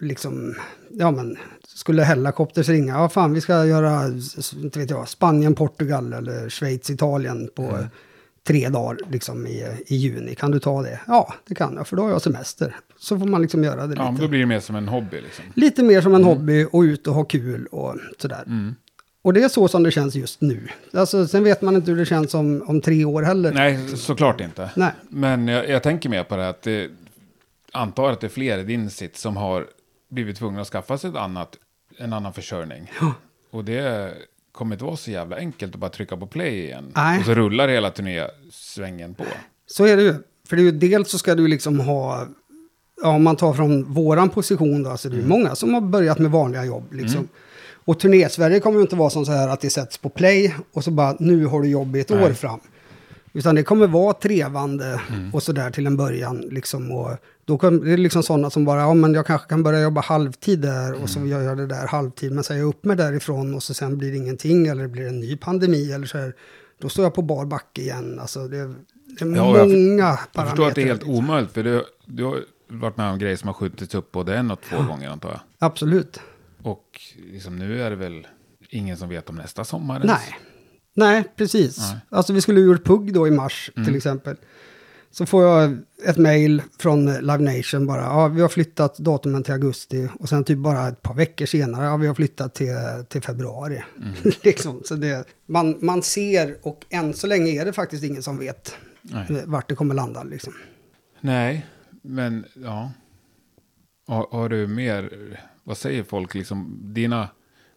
liksom, 0.00 0.54
ja 0.90 1.10
men, 1.10 1.36
skulle 1.68 2.02
Hellacopters 2.02 2.68
ringa, 2.68 2.92
ja 2.94 3.08
fan 3.08 3.32
vi 3.32 3.40
ska 3.40 3.66
göra, 3.66 4.06
inte 4.62 4.78
vet 4.78 4.90
jag, 4.90 5.08
Spanien, 5.08 5.54
Portugal 5.54 6.12
eller 6.12 6.48
Schweiz, 6.48 6.90
Italien 6.90 7.48
på 7.54 7.78
tre 8.46 8.68
dagar 8.68 8.98
liksom 9.10 9.46
i, 9.46 9.66
i 9.86 9.96
juni, 9.96 10.34
kan 10.34 10.50
du 10.50 10.58
ta 10.58 10.82
det? 10.82 11.00
Ja, 11.06 11.34
det 11.48 11.54
kan 11.54 11.74
jag, 11.74 11.86
för 11.86 11.96
då 11.96 12.02
har 12.02 12.10
jag 12.10 12.22
semester. 12.22 12.76
Så 12.98 13.18
får 13.18 13.26
man 13.26 13.42
liksom 13.42 13.64
göra 13.64 13.86
det 13.86 13.94
Ja, 13.94 14.04
men 14.04 14.14
lite. 14.14 14.24
då 14.24 14.28
blir 14.28 14.40
det 14.40 14.46
mer 14.46 14.60
som 14.60 14.76
en 14.76 14.88
hobby 14.88 15.20
liksom. 15.20 15.44
Lite 15.54 15.82
mer 15.82 16.00
som 16.00 16.14
en 16.14 16.24
hobby 16.24 16.66
och 16.72 16.80
ut 16.80 17.06
och 17.06 17.14
ha 17.14 17.24
kul 17.24 17.66
och 17.66 17.96
sådär. 18.18 18.42
Mm. 18.46 18.74
Och 19.22 19.32
det 19.32 19.42
är 19.42 19.48
så 19.48 19.68
som 19.68 19.82
det 19.82 19.90
känns 19.90 20.14
just 20.14 20.40
nu. 20.40 20.68
Alltså, 20.92 21.26
sen 21.26 21.44
vet 21.44 21.62
man 21.62 21.76
inte 21.76 21.90
hur 21.90 21.98
det 21.98 22.06
känns 22.06 22.34
om, 22.34 22.62
om 22.66 22.80
tre 22.80 23.04
år 23.04 23.22
heller. 23.22 23.52
Nej, 23.52 23.88
såklart 23.96 24.40
inte. 24.40 24.70
Nej. 24.76 24.92
Men 25.08 25.48
jag, 25.48 25.68
jag 25.68 25.82
tänker 25.82 26.08
mer 26.08 26.24
på 26.24 26.36
det 26.36 26.48
att 26.48 26.62
det, 26.62 26.90
antar 27.72 28.10
att 28.10 28.20
det 28.20 28.26
är 28.26 28.28
fler 28.28 28.58
i 28.58 28.62
din 28.62 28.90
sitt 28.90 29.16
som 29.16 29.36
har 29.36 29.66
blivit 30.08 30.36
tvungna 30.36 30.60
att 30.60 30.68
skaffa 30.68 30.98
sig 30.98 31.10
ett 31.10 31.16
annat, 31.16 31.56
en 31.98 32.12
annan 32.12 32.32
försörjning. 32.32 32.92
Och 33.50 33.64
det 33.64 34.14
kommer 34.52 34.74
inte 34.74 34.84
vara 34.84 34.96
så 34.96 35.10
jävla 35.10 35.36
enkelt 35.36 35.74
att 35.74 35.80
bara 35.80 35.90
trycka 35.90 36.16
på 36.16 36.26
play 36.26 36.64
igen. 36.64 36.92
Nej. 36.94 37.18
Och 37.18 37.24
så 37.24 37.34
rullar 37.34 37.68
hela 37.68 37.90
turnésvängen 37.90 39.14
på. 39.14 39.24
Så 39.66 39.86
är 39.86 39.96
det 39.96 40.02
ju. 40.02 40.14
För 40.48 40.56
det 40.56 40.62
är 40.62 40.64
ju 40.64 40.70
dels 40.70 41.10
så 41.10 41.18
ska 41.18 41.34
du 41.34 41.48
liksom 41.48 41.80
ha, 41.80 42.26
ja, 43.02 43.08
om 43.08 43.22
man 43.22 43.36
tar 43.36 43.52
från 43.52 43.92
våran 43.92 44.30
position 44.30 44.82
då, 44.82 44.96
så 44.96 45.08
det 45.08 45.16
är 45.16 45.20
ju 45.20 45.26
många 45.26 45.54
som 45.54 45.74
har 45.74 45.80
börjat 45.80 46.18
med 46.18 46.30
vanliga 46.30 46.64
jobb 46.64 46.92
liksom. 46.92 47.28
Och 47.84 47.98
turné-Sverige 48.00 48.60
kommer 48.60 48.76
ju 48.76 48.82
inte 48.82 48.96
vara 48.96 49.10
som 49.10 49.26
så 49.26 49.32
här 49.32 49.48
att 49.48 49.60
det 49.60 49.70
sätts 49.70 49.98
på 49.98 50.08
play 50.08 50.54
och 50.72 50.84
så 50.84 50.90
bara 50.90 51.16
nu 51.18 51.46
har 51.46 51.62
du 51.62 51.68
jobb 51.68 51.96
i 51.96 52.00
ett 52.00 52.08
Nej. 52.10 52.24
år 52.24 52.32
fram. 52.32 52.60
Utan 53.34 53.54
det 53.54 53.62
kommer 53.62 53.86
vara 53.86 54.12
trevande 54.12 55.00
och 55.32 55.42
sådär 55.42 55.70
till 55.70 55.86
en 55.86 55.96
början 55.96 56.36
liksom. 56.40 56.92
Och 56.92 57.10
då 57.44 57.58
kan, 57.58 57.80
det 57.84 57.92
är 57.92 57.96
liksom 57.96 58.22
sådana 58.22 58.50
som 58.50 58.64
bara, 58.64 58.80
ja 58.80 58.94
men 58.94 59.14
jag 59.14 59.26
kanske 59.26 59.48
kan 59.48 59.62
börja 59.62 59.80
jobba 59.80 60.00
halvtid 60.00 60.58
där 60.58 61.02
och 61.02 61.08
så 61.10 61.26
gör 61.26 61.40
jag 61.42 61.56
det 61.56 61.66
där 61.66 61.86
halvtid. 61.86 62.32
Men 62.32 62.44
säger 62.44 62.60
jag 62.60 62.68
upp 62.68 62.84
mig 62.84 62.96
därifrån 62.96 63.54
och 63.54 63.62
så 63.62 63.74
sen 63.74 63.98
blir 63.98 64.10
det 64.10 64.16
ingenting 64.16 64.66
eller 64.66 64.82
det 64.82 64.88
blir 64.88 65.06
en 65.08 65.20
ny 65.20 65.36
pandemi 65.36 65.92
eller 65.92 66.06
så 66.06 66.18
här. 66.18 66.34
Då 66.78 66.88
står 66.88 67.04
jag 67.04 67.14
på 67.14 67.22
bar 67.22 67.44
backe 67.44 67.80
igen. 67.82 68.18
Alltså 68.20 68.48
det, 68.48 68.56
det 68.56 69.24
är 69.24 69.36
Ja, 69.36 69.46
jag 69.46 69.56
för- 69.56 69.66
många 69.66 70.18
Jag 70.32 70.46
förstår 70.48 70.68
att 70.68 70.74
det 70.74 70.82
är 70.82 70.86
helt 70.86 71.02
liksom. 71.02 71.14
omöjligt, 71.14 71.52
för 71.52 71.62
du, 71.62 71.84
du 72.06 72.24
har 72.24 72.40
varit 72.68 72.96
med 72.96 73.10
om 73.12 73.18
grejer 73.18 73.36
som 73.36 73.46
har 73.46 73.54
skjutits 73.54 73.94
upp 73.94 74.12
både 74.12 74.36
en 74.36 74.50
och 74.50 74.58
två 74.70 74.76
gånger 74.82 75.10
antar 75.10 75.28
jag. 75.28 75.40
Absolut. 75.58 76.20
Och 76.62 77.00
liksom, 77.16 77.56
nu 77.56 77.82
är 77.82 77.90
det 77.90 77.96
väl 77.96 78.26
ingen 78.68 78.96
som 78.96 79.08
vet 79.08 79.30
om 79.30 79.36
nästa 79.36 79.64
sommar 79.64 79.94
ens. 79.94 80.06
Nej. 80.06 80.38
Nej, 80.94 81.24
precis. 81.36 81.78
Nej. 81.78 81.90
Mm. 81.90 82.00
Alltså 82.08 82.32
vi 82.32 82.40
skulle 82.40 82.60
ha 82.60 82.66
gjort 82.66 82.84
PUG 82.84 83.12
då 83.12 83.28
i 83.28 83.30
mars 83.30 83.70
till 83.74 83.96
exempel. 83.96 84.36
Så 85.10 85.26
får 85.26 85.44
jag 85.44 85.78
ett 86.04 86.16
mail 86.16 86.62
från 86.78 87.14
Live 87.14 87.38
Nation 87.38 87.86
bara. 87.86 88.00
Ja, 88.00 88.28
vi 88.28 88.40
har 88.40 88.48
flyttat 88.48 88.98
datumen 88.98 89.42
till 89.42 89.52
augusti. 89.52 90.08
Och 90.18 90.28
sen 90.28 90.44
typ 90.44 90.58
bara 90.58 90.88
ett 90.88 91.02
par 91.02 91.14
veckor 91.14 91.46
senare. 91.46 91.84
Ja, 91.84 91.96
vi 91.96 92.06
har 92.06 92.14
flyttat 92.14 92.54
till, 92.54 92.76
till 93.08 93.22
februari. 93.22 93.82
Mm. 93.96 94.14
liksom, 94.42 94.82
så 94.84 94.94
det, 94.94 95.24
man, 95.46 95.78
man 95.80 96.02
ser 96.02 96.56
och 96.62 96.84
än 96.90 97.14
så 97.14 97.26
länge 97.26 97.60
är 97.60 97.64
det 97.64 97.72
faktiskt 97.72 98.04
ingen 98.04 98.22
som 98.22 98.38
vet 98.38 98.74
Nej. 99.02 99.26
eh, 99.30 99.36
vart 99.44 99.68
det 99.68 99.74
kommer 99.74 99.94
landa. 99.94 100.22
Liksom. 100.22 100.52
Nej, 101.20 101.66
men 102.02 102.44
ja. 102.54 102.92
Har, 104.06 104.26
har 104.30 104.48
du 104.48 104.66
mer, 104.66 105.12
vad 105.64 105.76
säger 105.76 106.02
folk, 106.02 106.34
liksom 106.34 106.78
dina 106.94 107.28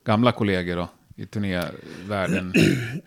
gamla 0.05 0.31
kollegor 0.31 0.75
då? 0.75 0.89
I 1.17 1.25
turnévärlden. 1.25 2.53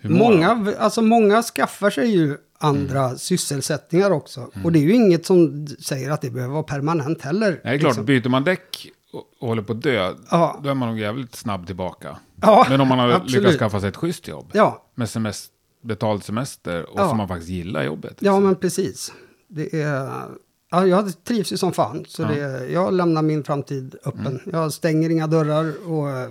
Många, 0.02 0.74
alltså 0.78 1.02
många 1.02 1.42
skaffar 1.42 1.90
sig 1.90 2.10
ju 2.16 2.36
andra 2.58 3.04
Mm. 3.04 3.18
sysselsättningar 3.18 4.10
också. 4.10 4.50
Och 4.64 4.72
det 4.72 4.78
är 4.78 4.82
ju 4.82 4.94
inget 4.94 5.26
som 5.26 5.66
säger 5.66 6.10
att 6.10 6.20
det 6.20 6.30
behöver 6.30 6.52
vara 6.54 6.62
permanent 6.62 7.22
heller. 7.22 7.50
Nej, 7.50 7.60
det 7.62 7.68
är 7.70 7.78
klart, 7.78 7.90
liksom. 7.90 8.04
byter 8.04 8.28
man 8.28 8.44
däck 8.44 8.88
och, 9.12 9.24
och 9.40 9.48
håller 9.48 9.62
på 9.62 9.72
att 9.72 9.82
dö, 9.82 10.14
Ja. 10.30 10.60
då 10.62 10.68
är 10.70 10.74
man 10.74 10.88
nog 10.88 10.98
jävligt 10.98 11.34
snabb 11.34 11.66
tillbaka. 11.66 12.18
Ja, 12.42 12.66
Men 12.70 12.80
om 12.80 12.88
man 12.88 12.98
har 12.98 13.08
absolut. 13.08 13.32
lyckats 13.42 13.58
skaffa 13.58 13.80
sig 13.80 13.88
ett 13.88 13.96
schysst 13.96 14.28
jobb, 14.28 14.50
Ja, 14.54 14.86
med 14.94 15.10
semester, 15.10 15.54
betald 15.82 16.24
semester, 16.24 16.90
och 16.90 17.00
Ja. 17.00 17.08
som 17.08 17.16
man 17.16 17.28
faktiskt 17.28 17.50
gillar 17.50 17.82
jobbet. 17.84 18.16
ja 18.20 18.30
liksom. 18.32 18.44
men 18.44 18.54
precis. 18.56 19.12
Det 19.48 19.80
är... 19.82 20.10
Ja, 20.70 20.86
jag 20.86 21.24
trivs 21.24 21.52
ju 21.52 21.56
som 21.56 21.72
fan. 21.72 22.04
Så 22.08 22.22
Ja. 22.22 22.28
det, 22.28 22.68
jag 22.68 22.92
lämnar 22.94 23.22
min 23.22 23.44
framtid 23.44 23.94
öppen. 24.04 24.26
Mm. 24.26 24.40
Jag 24.52 24.72
stänger 24.72 25.10
inga 25.10 25.26
dörrar 25.26 25.88
och 25.90 26.10
eh, 26.10 26.28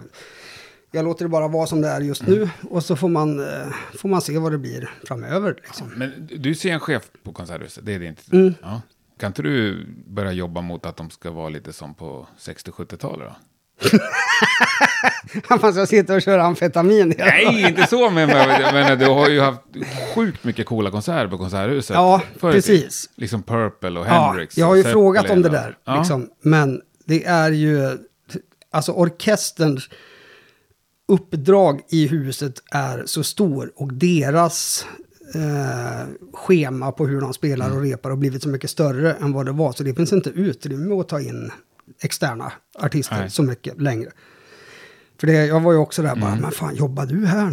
jag 0.92 1.06
låter 1.06 1.26
det 1.26 1.30
bara 1.30 1.48
vara 1.48 1.68
som 1.68 1.82
det 1.82 1.88
är 1.88 2.02
just 2.02 2.22
Mm. 2.22 2.34
nu. 2.40 2.50
Och 2.70 2.84
så 2.84 2.96
får 2.96 3.10
man, 3.10 3.40
eh, 3.40 3.68
får 3.98 4.10
man 4.10 4.22
se 4.22 4.38
vad 4.38 4.52
det 4.52 4.58
blir 4.58 4.92
framöver. 5.04 5.54
Liksom. 5.64 5.88
Men 5.96 6.30
du 6.36 6.56
ser 6.56 6.74
en 6.74 6.80
chef 6.80 7.10
på 7.24 7.34
Konserthuset, 7.34 7.86
det 7.86 7.94
är 7.94 8.00
det 8.00 8.06
inte? 8.06 8.22
Mm. 8.32 8.54
Ja. 8.62 8.82
Kan 9.20 9.28
inte 9.28 9.42
du 9.42 9.86
börja 10.08 10.32
jobba 10.32 10.62
mot 10.62 10.86
att 10.86 10.98
de 10.98 11.10
ska 11.10 11.32
vara 11.32 11.50
lite 11.50 11.74
som 11.74 11.94
på 11.94 12.28
60-70-talet 12.40 13.32
då? 13.82 13.88
Man 15.60 15.74
ska 15.74 15.86
sitta 15.86 16.16
och 16.16 16.22
köra 16.22 16.44
amfetamin. 16.44 17.12
hela. 17.18 17.26
Nej, 17.26 17.62
inte 17.70 17.88
så, 17.88 18.10
men 18.10 18.28
men- 18.28 19.00
du 19.00 19.06
har 19.06 19.30
ju 19.30 19.40
haft 19.42 19.62
sjukt 20.16 20.44
mycket 20.44 20.66
coola 20.66 20.92
konserter 20.92 21.28
på 21.28 21.38
Konserthuset. 21.38 21.94
Ja, 21.96 22.22
precis. 22.42 23.10
Liksom 23.16 23.44
Purple 23.44 24.00
och 24.00 24.06
Ja, 24.06 24.10
Hendrix. 24.28 24.58
jag 24.58 24.66
har 24.66 24.76
ju 24.76 24.84
frågat 24.84 25.30
om 25.30 25.42
det 25.42 25.50
där. 25.50 25.78
Ja. 25.86 25.98
Liksom. 25.98 26.30
Men 26.42 26.82
det 27.06 27.26
är 27.26 27.52
ju... 27.52 27.98
Alltså 28.72 28.92
orkesterns 28.92 29.90
uppdrag 31.08 31.82
i 31.90 32.08
huset 32.08 32.54
är 32.72 33.04
så 33.06 33.24
stor 33.24 33.72
och 33.76 33.94
deras 33.94 34.86
eh, 35.36 36.08
schema 36.34 36.92
på 36.92 37.08
hur 37.08 37.22
de 37.22 37.34
spelar 37.34 37.66
Mm. 37.66 37.78
och 37.78 37.84
repar 37.84 38.10
har 38.10 38.18
blivit 38.18 38.44
så 38.44 38.50
mycket 38.50 38.70
större 38.70 39.14
än 39.14 39.32
vad 39.34 39.46
det 39.46 39.52
var. 39.52 39.72
Så 39.72 39.84
det 39.84 39.94
finns 39.94 40.14
inte 40.14 40.30
utrymme 40.30 40.96
att 41.00 41.08
ta 41.10 41.20
in 41.22 41.52
externa 42.00 42.52
artister 42.80 43.18
Nej. 43.20 43.30
så 43.30 43.44
mycket 43.44 43.82
längre. 43.82 44.12
För 45.20 45.28
det, 45.28 45.46
jag 45.46 45.60
var 45.60 45.72
ju 45.72 45.78
också 45.78 46.02
där 46.02 46.10
Mm. 46.12 46.22
bara, 46.22 46.36
men 46.36 46.52
fan 46.52 46.76
jobbar 46.76 47.06
du 47.06 47.26
här 47.26 47.46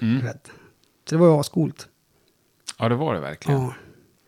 nu? 0.00 0.08
Du 0.18 0.22
vet. 0.26 0.46
Så 1.08 1.14
det 1.14 1.16
var 1.16 1.26
ju 1.26 1.32
ascoolt. 1.40 1.88
ja, 2.78 2.88
det 2.88 2.94
var 2.94 3.14
det 3.14 3.20
verkligen. 3.20 3.60
Ja. 3.60 3.74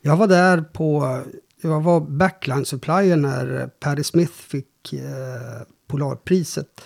Jag 0.03 0.17
var 0.17 0.27
där 0.27 0.61
på, 0.63 1.21
jag 1.61 1.81
var 1.81 2.01
backline 2.01 2.65
supplier 2.65 3.17
när 3.17 3.67
Patti 3.81 4.05
Smith 4.05 4.33
fick 4.33 4.93
eh, 4.93 5.01
Polarpriset. 5.87 6.83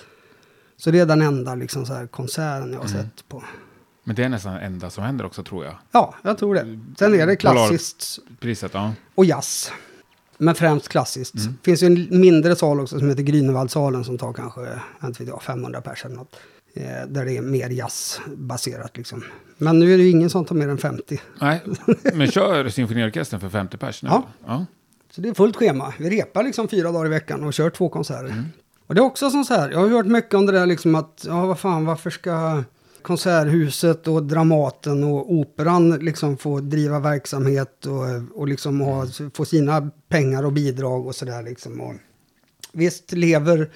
Så 0.77 0.91
det 0.91 0.99
är 1.01 1.07
den 1.07 1.23
enda 1.23 1.55
liksom, 1.55 1.87
så 1.87 1.95
här, 1.95 2.07
konserten 2.07 2.73
jag 2.73 2.81
har 2.81 2.89
Mm. 2.89 3.03
sett 3.03 3.29
på. 3.29 3.45
Men 4.05 4.17
det 4.17 4.25
är 4.25 4.29
nästan 4.29 4.55
det 4.55 4.61
enda 4.61 4.91
som 4.91 5.05
händer 5.05 5.25
också, 5.27 5.43
tror 5.43 5.65
jag. 5.65 5.75
Ja, 5.93 6.15
jag 6.23 6.39
tror 6.39 6.55
det. 6.55 6.81
Sen 6.99 7.15
är 7.15 7.27
det 7.27 7.37
klassiskt 7.37 8.19
Priset, 8.41 8.75
ja. 8.75 8.93
och 9.15 9.25
jazz. 9.25 9.73
Men 10.39 10.55
främst 10.55 10.89
klassiskt. 10.89 11.35
Mm. 11.35 11.53
Det 11.53 11.65
finns 11.65 11.83
ju 11.83 11.87
en 11.87 12.21
mindre 12.21 12.57
sal 12.57 12.81
också 12.81 12.99
som 12.99 13.09
heter 13.09 13.23
Grünewaldsalen 13.23 14.05
som 14.05 14.19
tar 14.19 14.33
kanske 14.33 14.61
jag 14.61 15.09
vet 15.09 15.21
inte, 15.21 15.25
jag, 15.25 15.43
500 15.43 15.81
pers 15.81 16.05
eller 16.05 16.17
något. 16.17 16.37
Eh, 16.75 17.07
där 17.09 17.25
det 17.25 17.37
är 17.37 17.43
mer 17.43 17.71
jazzbaserat 17.71 18.97
liksom. 18.97 19.25
Men 19.59 19.79
nu 19.79 19.95
är 19.95 19.99
det 19.99 20.05
ju 20.05 20.11
ingen 20.11 20.31
som 20.31 20.45
tar 20.45 20.55
mer 20.55 20.69
än 20.69 20.79
50. 20.79 21.21
Nej, 21.41 21.63
men 22.15 22.31
kör 22.31 22.69
symfoniorkestern 22.69 23.41
för 23.41 23.49
50 23.49 23.77
pers 23.77 24.03
nu? 24.03 24.09
Ja. 24.09 24.27
ja. 24.47 24.67
Så 25.11 25.21
det 25.21 25.29
är 25.29 25.35
fullt 25.35 25.57
schema. 25.57 25.95
Vi 25.99 26.11
repar 26.11 26.43
liksom 26.43 26.69
fyra 26.69 26.93
dagar 26.93 27.07
i 27.07 27.09
veckan 27.09 27.45
och 27.45 27.55
kör 27.55 27.71
två 27.71 27.89
konserter. 27.89 28.25
Mm. 28.25 28.45
Och 28.87 28.95
det 28.95 29.01
är 29.01 29.05
också 29.05 29.31
som 29.31 29.45
så 29.45 29.55
här, 29.55 29.71
jag 29.71 29.79
har 29.79 29.89
hört 29.89 30.07
mycket 30.07 30.35
om 30.35 30.47
det 30.47 30.53
där 30.53 30.67
liksom 30.67 30.95
att, 30.95 31.25
ja 31.29 31.47
vad 31.47 31.59
fan, 31.59 31.85
varför 31.85 32.11
ska 32.11 32.65
Konserthuset 33.07 34.09
och 34.09 34.23
Dramaten 34.23 35.05
och 35.05 35.33
Operan 35.33 35.91
liksom 35.99 36.37
få 36.37 36.61
driva 36.61 37.01
verksamhet 37.01 37.87
och, 37.87 38.39
och 38.41 38.49
liksom 38.49 38.81
ha, 38.81 39.07
få 39.35 39.45
sina 39.45 39.91
pengar 40.09 40.45
och 40.45 40.53
bidrag 40.53 41.07
och 41.07 41.15
sådär 41.15 41.43
liksom. 41.43 41.81
Och 41.81 41.95
visst 42.73 43.13
lever 43.13 43.71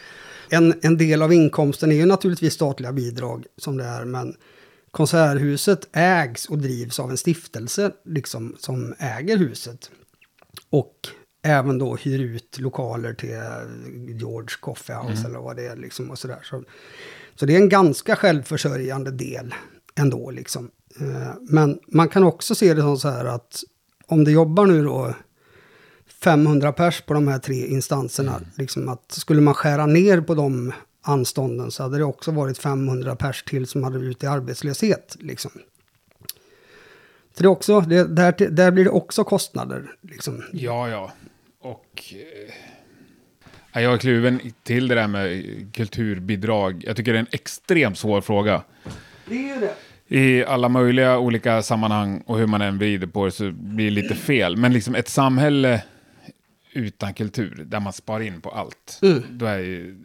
en, 0.48 0.74
en 0.82 0.96
del 0.96 1.22
av 1.22 1.32
inkomsten 1.32 1.92
är 1.92 1.96
ju 1.96 2.06
naturligtvis 2.06 2.54
statliga 2.54 2.92
bidrag 2.92 3.46
som 3.56 3.76
det 3.76 3.84
är, 3.84 4.04
men 4.04 4.36
Konserthuset 4.90 5.88
ägs 5.92 6.46
och 6.46 6.58
drivs 6.58 7.00
av 7.00 7.10
en 7.10 7.16
stiftelse 7.16 7.92
liksom, 8.04 8.56
som 8.58 8.94
äger 8.98 9.36
huset. 9.36 9.90
Och 10.70 10.94
även 11.42 11.78
då 11.78 11.96
hyr 11.96 12.20
ut 12.20 12.58
lokaler 12.58 13.14
till 13.14 13.28
George 14.20 14.56
Coffee 14.60 14.96
House 14.96 15.28
eller 15.28 15.38
vad 15.38 15.56
det 15.56 15.66
är. 15.66 15.76
Liksom 15.76 16.10
och 16.10 16.18
sådär. 16.18 16.40
Så, 16.42 16.64
så 17.40 17.46
det 17.46 17.54
är 17.54 17.60
en 17.60 17.68
ganska 17.68 18.16
självförsörjande 18.16 19.10
del 19.10 19.54
ändå. 19.94 20.30
Liksom. 20.30 20.70
Eh, 21.00 21.34
Men 21.40 21.78
man 21.86 22.08
kan 22.08 22.24
också 22.24 22.54
se 22.54 22.74
det 22.74 22.80
som 22.80 22.98
så 22.98 23.08
här 23.08 23.24
att 23.24 23.62
om 24.06 24.24
det 24.24 24.30
jobbar 24.30 24.66
nu 24.66 24.84
då 24.84 25.14
500 26.22 26.72
pers 26.72 27.00
på 27.00 27.14
de 27.14 27.28
här 27.28 27.38
tre 27.38 27.66
instanserna. 27.66 28.40
Liksom 28.54 28.88
att 28.88 29.12
skulle 29.12 29.40
man 29.40 29.54
skära 29.54 29.86
ner 29.86 30.20
på 30.20 30.34
de 30.34 30.72
anstånden 31.02 31.70
så 31.70 31.82
hade 31.82 31.98
det 31.98 32.04
också 32.04 32.30
varit 32.30 32.58
500 32.58 33.16
pers 33.16 33.42
till 33.42 33.66
som 33.66 33.84
hade 33.84 33.98
ut 33.98 34.22
i 34.22 34.26
arbetslöshet. 34.26 35.16
Liksom. 35.20 35.50
För 37.34 37.42
det 37.42 37.46
är 37.46 37.50
också, 37.50 37.80
det, 37.80 38.04
där, 38.04 38.50
där 38.50 38.70
blir 38.70 38.84
det 38.84 38.90
också 38.90 39.24
kostnader. 39.24 39.92
Liksom. 40.00 40.42
Ja, 40.52 40.88
ja. 40.88 41.12
Och... 41.60 42.04
Eh, 42.12 42.54
jag 43.72 43.82
är 43.94 43.98
kluven 43.98 44.40
till 44.62 44.88
det 44.88 44.94
där 44.94 45.06
med 45.08 45.44
kulturbidrag. 45.74 46.84
Jag 46.86 46.96
tycker 46.96 47.12
det 47.12 47.18
är 47.18 47.20
en 47.20 47.26
extremt 47.30 47.98
svår 47.98 48.20
fråga. 48.20 48.62
Det 49.26 49.50
är 49.50 49.60
det. 49.60 49.74
I 50.16 50.44
alla 50.44 50.68
möjliga 50.68 51.18
olika 51.18 51.62
sammanhang 51.62 52.22
och 52.26 52.38
hur 52.38 52.46
man 52.46 52.60
än 52.62 52.78
vrider 52.78 53.06
på 53.06 53.24
det 53.24 53.30
så 53.32 53.50
blir 53.50 53.84
det 53.84 53.90
lite 54.02 54.14
fel. 54.14 54.56
Men 54.56 54.72
liksom 54.72 54.94
ett 54.94 55.08
samhälle 55.08 55.82
utan 56.72 57.14
kultur, 57.14 57.64
där 57.66 57.80
man 57.80 57.92
spar 57.92 58.20
in 58.20 58.40
på 58.40 58.50
allt, 58.50 58.98
Mm. 59.02 59.22
då, 59.30 59.46
är 59.46 59.58
ju, 59.58 59.96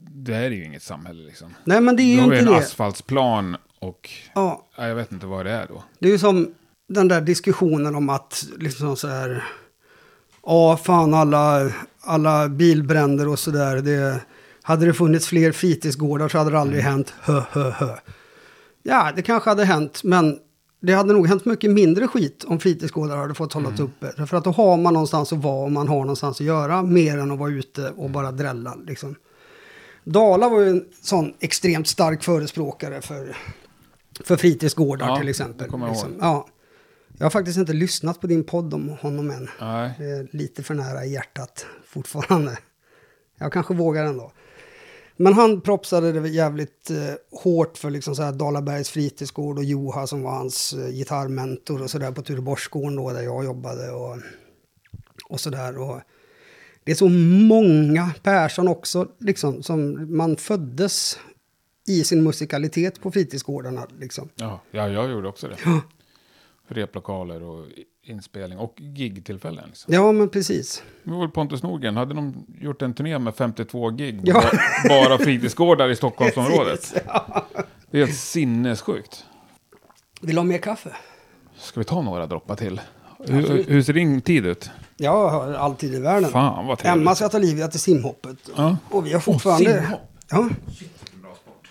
då 0.00 0.32
är 0.32 0.50
det 0.50 0.56
ju 0.56 0.64
inget 0.64 0.82
samhälle 0.82 1.26
liksom. 1.26 1.54
Nej, 1.64 1.80
men 1.80 1.96
det 1.96 2.02
är 2.02 2.16
Då 2.16 2.22
ju 2.22 2.26
är 2.26 2.30
det 2.30 2.38
inte 2.38 2.50
en 2.50 2.58
det. 2.58 2.64
asfaltsplan 2.66 3.56
och 3.78 4.10
Ja, 4.34 4.66
ja, 4.76 4.88
jag 4.88 4.94
vet 4.94 5.12
inte 5.12 5.26
vad 5.26 5.46
det 5.46 5.52
är 5.52 5.66
då. 5.66 5.84
det 5.98 6.08
är 6.08 6.12
ju 6.12 6.18
som 6.18 6.54
den 6.88 7.08
där 7.08 7.20
diskussionen 7.20 7.94
om 7.94 8.08
att 8.08 8.44
liksom 8.58 8.96
så 8.96 9.08
här... 9.08 9.44
Ja, 10.46 10.76
fan 10.76 11.14
alla, 11.14 11.70
alla 12.08 12.48
bilbränder 12.48 13.28
och 13.28 13.38
sådär. 13.38 13.76
Det, 13.76 14.20
hade 14.62 14.86
det 14.86 14.94
funnits 14.94 15.26
fler 15.26 15.52
fritidsgårdar 15.52 16.28
så 16.28 16.38
hade 16.38 16.50
det 16.50 16.58
aldrig 16.58 16.82
hänt. 16.82 17.14
Hö, 17.20 17.42
hö, 17.50 17.70
hö. 17.70 17.96
Ja, 18.82 19.12
det 19.16 19.22
kanske 19.22 19.50
hade 19.50 19.64
hänt, 19.64 20.04
men 20.04 20.38
det 20.80 20.92
hade 20.92 21.12
nog 21.12 21.26
hänt 21.26 21.44
mycket 21.44 21.70
mindre 21.70 22.08
skit 22.08 22.44
om 22.44 22.60
fritidsgårdar 22.60 23.16
hade 23.16 23.34
fått 23.34 23.52
hållas 23.52 23.80
uppe. 23.80 24.12
Därför 24.16 24.36
att 24.36 24.44
då 24.44 24.50
har 24.50 24.76
man 24.76 24.92
någonstans 24.92 25.32
att 25.32 25.38
vara 25.38 25.64
och 25.64 25.72
man 25.72 25.88
har 25.88 26.00
någonstans 26.00 26.40
att 26.40 26.46
göra 26.46 26.82
mer 26.82 27.18
än 27.18 27.30
att 27.30 27.38
vara 27.38 27.50
ute 27.50 27.90
och 27.96 28.10
bara 28.10 28.32
drälla. 28.32 28.74
Liksom. 28.86 29.14
Dala 30.04 30.48
var 30.48 30.60
ju 30.60 30.70
en 30.70 30.84
sån 31.02 31.32
extremt 31.40 31.88
stark 31.88 32.22
förespråkare 32.22 33.00
för, 33.00 33.36
för 34.24 34.36
fritidsgårdar 34.36 35.06
Ja, 35.08 35.18
till 35.18 35.28
exempel. 35.28 35.68
jag 35.70 35.88
liksom. 35.88 36.16
ja. 36.20 36.46
Jag 37.18 37.24
har 37.24 37.30
faktiskt 37.30 37.58
inte 37.58 37.72
lyssnat 37.72 38.20
på 38.20 38.26
din 38.26 38.44
podd 38.44 38.74
om 38.74 38.88
honom 38.88 39.30
än. 39.30 39.48
Nej. 39.60 40.28
Lite 40.32 40.62
för 40.62 40.74
nära 40.74 41.04
i 41.04 41.12
hjärtat 41.12 41.66
fortfarande. 41.88 42.58
Jag 43.38 43.52
kanske 43.52 43.74
vågar 43.74 44.04
ändå. 44.04 44.32
Men 45.16 45.32
han 45.32 45.60
propsade 45.60 46.12
det 46.12 46.28
jävligt 46.28 46.90
eh, 46.90 47.14
hårt 47.42 47.78
för 47.78 47.90
liksom 47.90 48.14
så 48.14 48.22
här 48.22 48.32
Dalabergs 48.32 48.90
fritidsgård 48.90 49.58
och 49.58 49.64
Joha 49.64 50.06
som 50.06 50.22
var 50.22 50.30
hans 50.30 50.72
eh, 50.72 50.88
gitarrmentor 50.88 51.82
och 51.82 51.90
sådär 51.90 52.12
på 52.12 52.22
Tureborgsgården 52.22 52.96
då 52.96 53.12
där 53.12 53.22
jag 53.22 53.44
jobbade 53.44 53.90
och, 53.90 54.16
och 55.28 55.40
sådär. 55.40 56.02
Det 56.84 56.90
är 56.90 56.96
så 56.96 57.08
många 57.48 58.10
Persson 58.22 58.68
också 58.68 59.08
liksom 59.18 59.62
som 59.62 60.06
man 60.16 60.36
föddes 60.36 61.18
i 61.86 62.04
sin 62.04 62.22
musikalitet 62.22 63.00
på 63.00 63.10
fritidsgårdarna 63.10 63.86
liksom. 63.98 64.28
Ja, 64.34 64.60
ja, 64.70 64.88
jag 64.88 65.10
gjorde 65.10 65.28
också 65.28 65.48
det. 65.48 65.56
Ja. 65.64 65.80
Replokaler 66.68 67.42
och 67.42 67.66
inspelning 68.08 68.58
och 68.58 68.74
gigtillfällen. 68.76 69.64
Liksom. 69.66 69.94
Ja 69.94 70.12
men 70.12 70.28
precis. 70.28 70.82
Det 71.04 71.10
var 71.10 71.20
väl 71.20 71.28
Pontus 71.28 71.62
Nordgren, 71.62 71.96
hade 71.96 72.14
de 72.14 72.46
gjort 72.60 72.82
en 72.82 72.94
turné 72.94 73.18
med 73.18 73.34
52 73.34 73.90
gig? 73.90 74.20
Ja. 74.24 74.34
Bara, 74.34 75.08
bara 75.08 75.18
fritidsgårdar 75.18 75.88
i 75.88 75.96
Stockholmsområdet. 75.96 76.80
Precis, 76.80 77.02
ja. 77.06 77.46
Det 77.90 78.00
är 78.00 78.06
helt 78.06 78.18
sinnessjukt. 78.18 79.24
Vill 80.20 80.34
du 80.34 80.38
ha 80.40 80.44
mer 80.44 80.58
kaffe? 80.58 80.96
Ska 81.56 81.80
vi 81.80 81.84
ta 81.84 82.02
några 82.02 82.26
droppar 82.26 82.56
till? 82.56 82.80
Hur, 83.26 83.64
hur 83.64 83.82
ser 83.82 83.92
din 83.92 84.20
tid 84.20 84.46
ut? 84.46 84.70
Jag 84.96 85.30
har 85.30 85.52
alltid 85.52 85.94
i 85.94 86.00
världen. 86.00 86.30
Fan 86.30 86.66
vad 86.66 86.78
trevligt. 86.78 87.00
Emma 87.02 87.14
ska 87.14 87.28
ta 87.28 87.38
Livia 87.38 87.68
till 87.68 87.80
simhoppet. 87.80 88.36
Ja. 88.56 88.76
Och 88.90 89.06
vi 89.06 89.12
har 89.12 89.20
fortfarande... 89.20 89.82
simhopp. 89.82 90.00
ja. 90.30 90.48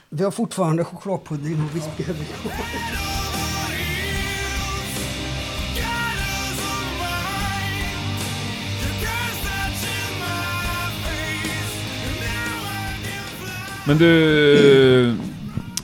Vi 0.10 0.24
har 0.24 0.32
fortfarande 0.32 0.84
chokladpudding 0.84 1.64
och 1.64 1.76
whisky. 1.76 2.04
Men 13.88 13.98
du, 13.98 15.16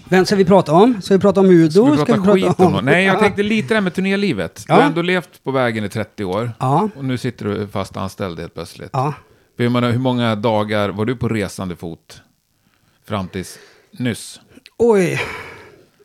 Vem 0.10 0.26
ska 0.26 0.36
vi 0.36 0.46
prata 0.46 0.72
om? 0.72 1.02
Ska 1.02 1.14
vi 1.14 1.20
prata 1.20 1.40
om 1.40 1.46
Udo? 1.46 1.96
ska 1.98 2.06
vi 2.06 2.22
prata 2.22 2.34
skit 2.34 2.60
om 2.60 2.72
något? 2.72 2.84
Nej, 2.84 3.06
jag 3.06 3.16
Ja. 3.16 3.20
tänkte 3.20 3.44
lite 3.44 3.68
det 3.68 3.74
här 3.74 3.82
med 3.82 3.94
turnélivet. 3.94 4.56
Du 4.56 4.74
Ja. 4.74 4.76
har 4.76 4.82
ändå 4.82 5.02
levt 5.02 5.44
på 5.44 5.52
vägen 5.52 5.84
i 5.84 5.90
30 5.90 6.24
år. 6.26 6.52
Ja. 6.60 6.90
Och 6.96 7.06
nu 7.06 7.18
sitter 7.18 7.46
du 7.46 7.68
fast 7.68 7.98
anställd 7.98 8.40
helt 8.40 8.54
plötsligt. 8.54 8.90
Ja. 8.94 9.14
Hur 9.58 9.70
många, 9.70 9.92
hur 9.92 10.00
många 10.00 10.36
dagar 10.36 10.90
var 10.90 11.06
du 11.06 11.16
på 11.16 11.30
resande 11.30 11.76
fot 11.76 12.22
fram 13.06 13.28
tills 13.28 13.60
nyss? 13.92 14.40
Oj. 14.78 15.22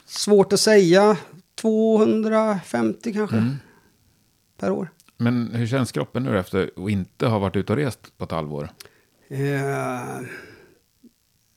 Svårt 0.06 0.52
att 0.52 0.60
säga. 0.60 1.16
250 1.60 3.12
kanske. 3.12 3.36
Mm. 3.36 3.54
Per 4.60 4.70
år. 4.70 4.90
Men 5.16 5.50
hur 5.54 5.66
känns 5.66 5.92
kroppen 5.92 6.22
nu 6.22 6.38
efter 6.38 6.70
att 6.76 6.90
inte 6.90 7.26
ha 7.26 7.38
varit 7.38 7.56
ute 7.56 7.72
och 7.72 7.76
rest 7.78 8.18
på 8.18 8.24
ett 8.24 8.30
halvår? 8.30 8.70
Eh, 9.30 9.38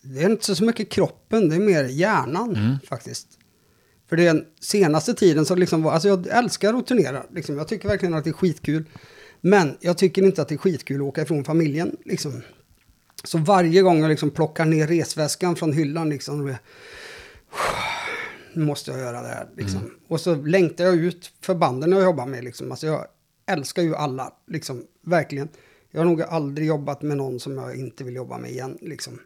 det 0.02 0.24
är 0.24 0.30
inte 0.30 0.56
så 0.56 0.64
mycket 0.64 0.90
kroppen, 0.90 1.50
det 1.50 1.56
är 1.56 1.60
mer 1.60 1.84
hjärnan 1.84 2.56
Mm. 2.56 2.76
faktiskt. 2.90 3.28
För 4.10 4.18
den 4.18 4.46
senaste 4.60 5.14
tiden 5.14 5.46
så 5.46 5.56
liksom 5.56 5.84
var, 5.84 5.92
alltså 5.92 6.08
jag 6.08 6.28
älskar 6.28 6.74
att 6.74 6.88
turnera, 6.88 7.24
liksom. 7.34 7.58
jag 7.58 7.68
tycker 7.68 7.88
verkligen 7.88 8.14
att 8.14 8.24
det 8.24 8.30
är 8.30 8.34
skitkul. 8.34 8.84
Men 9.42 9.78
jag 9.80 9.98
tycker 9.98 10.22
inte 10.24 10.42
att 10.42 10.48
det 10.48 10.56
är 10.56 10.58
skitkul 10.58 11.02
att 11.02 11.08
åka 11.08 11.22
ifrån 11.22 11.44
familjen, 11.44 11.96
liksom. 12.06 12.42
Så 13.24 13.38
varje 13.38 13.82
gång 13.82 14.02
jag 14.02 14.10
liksom 14.10 14.32
plockar 14.32 14.66
ner 14.66 14.88
resväskan 14.88 15.56
från 15.56 15.74
hyllan, 15.74 16.10
liksom, 16.10 16.48
är- 16.48 16.58
nu 18.54 18.66
måste 18.66 18.92
jag 18.92 19.00
göra 19.00 19.22
det 19.22 19.28
här. 19.28 19.48
Liksom. 19.58 19.80
Och 20.08 20.22
så 20.22 20.36
längtar 20.36 20.84
jag 20.84 20.96
ut 20.96 21.32
för 21.42 21.56
banden 21.56 21.92
jag 21.92 22.04
jobbar 22.04 22.26
med. 22.26 22.44
Liksom. 22.44 22.72
Alltså, 22.72 22.88
jag 22.88 23.06
älskar 23.48 23.82
ju 23.82 23.96
alla, 23.96 24.34
liksom. 24.48 24.84
verkligen. 25.06 25.50
Jag 25.92 26.00
har 26.00 26.06
nog 26.06 26.22
aldrig 26.22 26.68
jobbat 26.68 27.02
med 27.02 27.18
någon 27.18 27.40
som 27.40 27.58
jag 27.58 27.76
inte 27.76 28.04
vill 28.04 28.16
jobba 28.16 28.38
med 28.38 28.52
igen. 28.52 28.78
Liksom. 28.82 29.20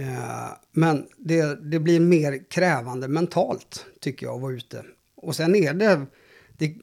Eh, 0.00 0.48
men 0.72 1.06
det, 1.16 1.70
det 1.70 1.78
blir 1.78 2.00
mer 2.00 2.50
krävande 2.50 3.08
mentalt, 3.08 3.86
tycker 4.00 4.26
jag, 4.26 4.34
att 4.34 4.42
vara 4.42 4.52
ute. 4.52 4.84
Och 5.16 5.36
sen 5.36 5.54
är 5.54 5.74
det, 5.74 6.06
det, 6.58 6.74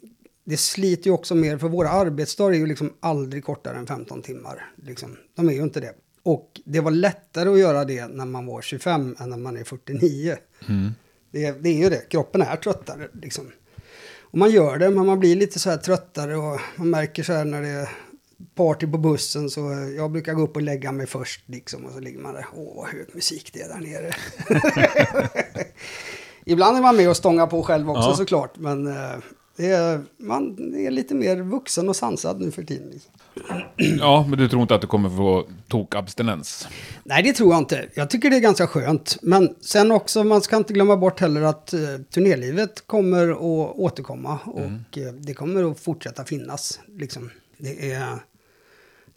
det 0.43 0.57
sliter 0.57 1.07
ju 1.07 1.13
också 1.13 1.35
mer, 1.35 1.57
för 1.57 1.69
våra 1.69 1.89
arbetsdagar 1.89 2.53
är 2.53 2.59
ju 2.59 2.65
liksom 2.65 2.93
aldrig 2.99 3.43
kortare 3.43 3.77
än 3.77 3.87
15 3.87 4.21
timmar. 4.21 4.71
Liksom. 4.83 5.17
De 5.35 5.49
är 5.49 5.53
ju 5.53 5.63
inte 5.63 5.79
det. 5.79 5.93
Och 6.23 6.61
det 6.65 6.79
var 6.79 6.91
lättare 6.91 7.49
att 7.49 7.59
göra 7.59 7.85
det 7.85 8.07
när 8.07 8.25
man 8.25 8.45
var 8.45 8.61
25 8.61 9.15
än 9.19 9.29
när 9.29 9.37
man 9.37 9.57
är 9.57 9.63
49. 9.63 10.35
Det, 11.31 11.51
det 11.51 11.69
är 11.69 11.77
ju 11.77 11.89
det, 11.89 12.09
kroppen 12.09 12.41
är 12.41 12.55
tröttare 12.55 13.07
liksom. 13.13 13.51
Och 14.21 14.37
man 14.37 14.51
gör 14.51 14.77
det, 14.77 14.89
men 14.89 15.05
man 15.05 15.19
blir 15.19 15.35
lite 15.35 15.59
så 15.59 15.69
här 15.69 15.77
tröttare 15.77 16.35
och 16.35 16.59
man 16.75 16.89
märker 16.89 17.23
så 17.23 17.33
här 17.33 17.45
när 17.45 17.61
det 17.61 17.89
party 18.55 18.87
på 18.87 18.97
bussen 18.97 19.49
så 19.49 19.59
jag 19.97 20.11
brukar 20.11 20.33
gå 20.33 20.41
upp 20.41 20.55
och 20.55 20.61
lägga 20.61 20.91
mig 20.91 21.07
först 21.07 21.41
liksom 21.45 21.85
och 21.85 21.91
så 21.91 21.99
ligger 21.99 22.19
man 22.19 22.33
där. 22.33 22.45
Åh, 22.55 22.75
vad 22.75 22.87
hög 22.87 23.07
musik 23.15 23.49
det 23.53 23.61
är 23.61 23.67
där 23.67 23.79
nere. 23.81 24.11
Ibland 26.45 26.77
är 26.77 26.81
man 26.81 26.95
med 26.95 27.09
och 27.09 27.17
stångar 27.17 27.47
på 27.47 27.63
själv 27.63 27.89
också 27.89 28.09
Ja. 28.09 28.15
såklart, 28.15 28.57
men 28.57 28.87
eh, 28.87 29.15
det 29.57 29.65
är, 29.71 30.01
man 30.17 30.73
är 30.75 30.91
lite 30.91 31.15
mer 31.15 31.37
vuxen 31.41 31.89
och 31.89 31.95
sansad 31.95 32.41
nu 32.41 32.51
för 32.51 32.63
tiden. 32.63 32.89
Liksom. 32.89 33.11
Ja, 33.99 34.25
men 34.29 34.39
du 34.39 34.49
tror 34.49 34.61
inte 34.61 34.75
att 34.75 34.81
du 34.81 34.87
kommer 34.87 35.09
få 35.09 35.47
tokabstinens? 35.67 36.67
Nej, 37.03 37.23
det 37.23 37.33
tror 37.33 37.53
jag 37.53 37.57
inte. 37.61 37.85
Jag 37.93 38.09
tycker 38.09 38.29
det 38.29 38.35
är 38.35 38.41
ganska 38.41 38.67
skönt. 38.67 39.17
Men 39.21 39.55
sen 39.61 39.91
också, 39.91 40.23
man 40.23 40.41
ska 40.41 40.57
inte 40.57 40.73
glömma 40.73 40.97
bort 40.97 41.19
heller 41.19 41.41
att 41.41 41.73
eh, 41.73 41.79
turnélivet 42.13 42.87
kommer 42.87 43.29
att 43.29 43.75
återkomma. 43.75 44.39
Och 44.45 44.97
eh, 44.97 45.13
det 45.13 45.33
kommer 45.33 45.71
att 45.71 45.79
fortsätta 45.79 46.23
finnas. 46.25 46.79
Liksom. 46.87 47.29
Det, 47.57 47.91
är, 47.91 48.07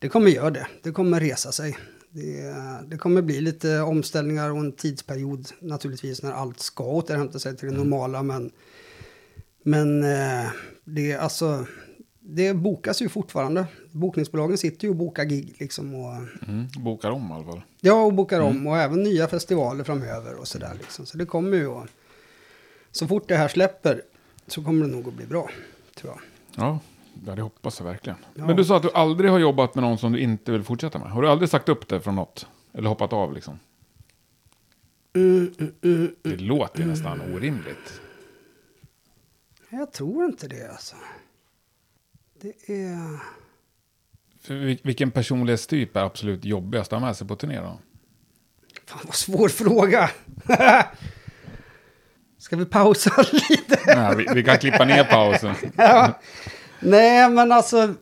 det 0.00 0.08
kommer 0.08 0.30
göra 0.30 0.50
det. 0.50 0.66
Det 0.82 0.92
kommer 0.92 1.20
resa 1.20 1.52
sig. 1.52 1.78
Det, 2.10 2.54
det 2.86 2.96
kommer 2.96 3.22
bli 3.22 3.40
lite 3.40 3.80
omställningar 3.80 4.50
och 4.50 4.58
en 4.58 4.72
tidsperiod 4.72 5.48
naturligtvis 5.60 6.22
när 6.22 6.32
allt 6.32 6.60
ska 6.60 6.84
återhämta 6.84 7.38
sig 7.38 7.56
till 7.56 7.68
det 7.68 7.74
normala. 7.74 8.22
Men, 8.22 8.50
men 9.62 10.02
eh, 10.02 10.50
det, 10.84 11.12
är 11.12 11.18
alltså, 11.18 11.66
det 12.20 12.54
bokas 12.54 13.02
ju 13.02 13.08
fortfarande. 13.08 13.66
Bokningsbolagen 13.92 14.58
sitter 14.58 14.84
ju 14.84 14.90
och 14.90 14.96
bokar 14.96 15.24
gig. 15.24 15.56
Liksom, 15.58 15.94
och, 15.94 16.16
Mm, 16.48 16.66
bokar 16.78 17.10
om 17.10 17.30
i 17.30 17.34
alla 17.34 17.44
fall. 17.44 17.62
Ja, 17.80 18.02
och 18.02 18.14
bokar 18.14 18.40
om 18.40 18.66
och 18.66 18.78
även 18.78 19.02
nya 19.02 19.28
festivaler 19.28 19.84
framöver 19.84 20.34
och 20.34 20.48
sådär 20.48 20.72
liksom. 20.78 21.06
Så 21.06 21.18
det 21.18 21.26
kommer 21.26 21.56
ju 21.56 21.70
att... 21.70 21.88
Så 22.90 23.06
fort 23.06 23.28
det 23.28 23.36
här 23.36 23.48
släpper 23.48 24.02
så 24.46 24.64
kommer 24.64 24.86
det 24.86 24.92
nog 24.92 25.08
att 25.08 25.14
bli 25.14 25.26
bra, 25.26 25.50
tror 25.94 26.12
jag. 26.12 26.20
Ja, 26.64 26.78
ja 27.26 27.34
det 27.34 27.42
hoppas 27.42 27.80
jag 27.80 27.86
verkligen. 27.86 28.18
Ja. 28.34 28.46
Men 28.46 28.56
du 28.56 28.64
sa 28.64 28.76
att 28.76 28.82
du 28.82 28.90
aldrig 28.94 29.30
har 29.30 29.38
jobbat 29.38 29.74
med 29.74 29.84
någon 29.84 29.98
som 29.98 30.12
du 30.12 30.18
inte 30.20 30.52
vill 30.52 30.62
fortsätta 30.62 30.98
med. 30.98 31.10
Har 31.10 31.22
du 31.22 31.28
aldrig 31.28 31.48
sagt 31.50 31.68
upp 31.68 31.88
det 31.88 32.00
från 32.00 32.14
något? 32.14 32.46
Eller 32.72 32.88
hoppat 32.88 33.12
av 33.12 33.34
liksom? 33.34 33.58
Mm, 35.16 35.54
mm, 35.58 35.74
mm. 35.82 36.16
Det 36.22 36.36
låter 36.36 36.80
ju 36.80 36.86
nästan 36.86 37.20
orimligt. 37.34 38.00
Jag 39.70 39.92
tror 39.92 40.24
inte 40.24 40.48
det 40.48 40.70
alltså. 40.70 40.96
Det 42.40 42.72
är... 42.72 43.18
För 44.40 44.54
vil- 44.54 44.80
vilken 44.82 45.10
personlighetstyp 45.10 45.96
är 45.96 46.00
absolut 46.00 46.44
jobbigast 46.44 46.92
att 46.92 47.00
ha 47.00 47.06
med 47.06 47.16
sig 47.16 47.26
på 47.28 47.36
turné 47.36 47.60
då? 47.60 47.78
Fan 48.86 49.00
vad 49.04 49.14
svår 49.14 49.48
fråga. 49.48 50.10
Ska 52.38 52.56
vi 52.56 52.64
pausa 52.64 53.24
lite? 53.32 53.78
Nej, 53.86 54.16
vi, 54.16 54.26
vi 54.34 54.44
kan 54.44 54.58
klippa 54.58 54.84
ner 54.84 55.04
pausen. 55.04 55.54
ja. 55.76 56.20
Nej, 56.80 57.30
men 57.30 57.52
alltså. 57.52 57.94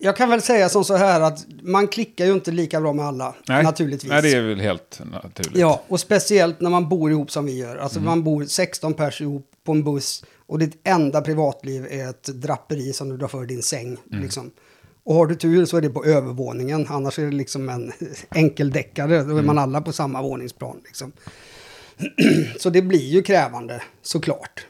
Jag 0.00 0.16
kan 0.16 0.30
väl 0.30 0.42
säga 0.42 0.68
som 0.68 0.84
så 0.84 0.96
här 0.96 1.20
att 1.20 1.46
man 1.62 1.88
klickar 1.88 2.24
ju 2.26 2.32
inte 2.32 2.50
lika 2.50 2.80
bra 2.80 2.92
med 2.92 3.04
alla. 3.04 3.34
Nej. 3.48 3.62
Naturligtvis. 3.62 4.10
Nej, 4.10 4.22
det 4.22 4.32
är 4.32 4.42
väl 4.42 4.60
helt 4.60 5.00
naturligt. 5.12 5.56
Ja, 5.56 5.82
och 5.88 6.00
speciellt 6.00 6.60
när 6.60 6.70
man 6.70 6.88
bor 6.88 7.10
ihop 7.10 7.30
som 7.30 7.46
vi 7.46 7.58
gör. 7.58 7.70
Mm. 7.70 7.82
Alltså 7.82 8.00
man 8.00 8.24
bor 8.24 8.44
16 8.44 8.94
pers 8.94 9.20
ihop 9.20 9.50
på 9.64 9.72
en 9.72 9.84
buss 9.84 10.24
och 10.46 10.58
ditt 10.58 10.80
enda 10.84 11.20
privatliv 11.20 11.86
är 11.90 12.10
ett 12.10 12.22
draperi 12.24 12.92
som 12.92 13.08
du 13.08 13.16
drar 13.16 13.28
för 13.28 13.44
din 13.46 13.62
säng. 13.62 13.96
Mm. 14.12 14.22
Liksom. 14.22 14.50
Och 15.04 15.14
har 15.14 15.26
du 15.26 15.34
tur 15.34 15.64
så 15.66 15.76
är 15.76 15.80
det 15.80 15.90
på 15.90 16.04
övervåningen, 16.04 16.86
annars 16.90 17.18
är 17.18 17.24
det 17.24 17.32
liksom 17.36 17.68
en 17.68 17.92
enkeldeckare. 18.30 19.16
Då 19.22 19.30
är 19.30 19.32
Mm. 19.32 19.46
man 19.46 19.58
alla 19.58 19.80
på 19.80 19.92
samma 19.92 20.22
våningsplan. 20.22 20.80
Liksom. 20.84 21.12
så 22.58 22.70
det 22.70 22.82
blir 22.82 23.06
ju 23.08 23.22
krävande, 23.22 23.82
såklart. 24.02 24.66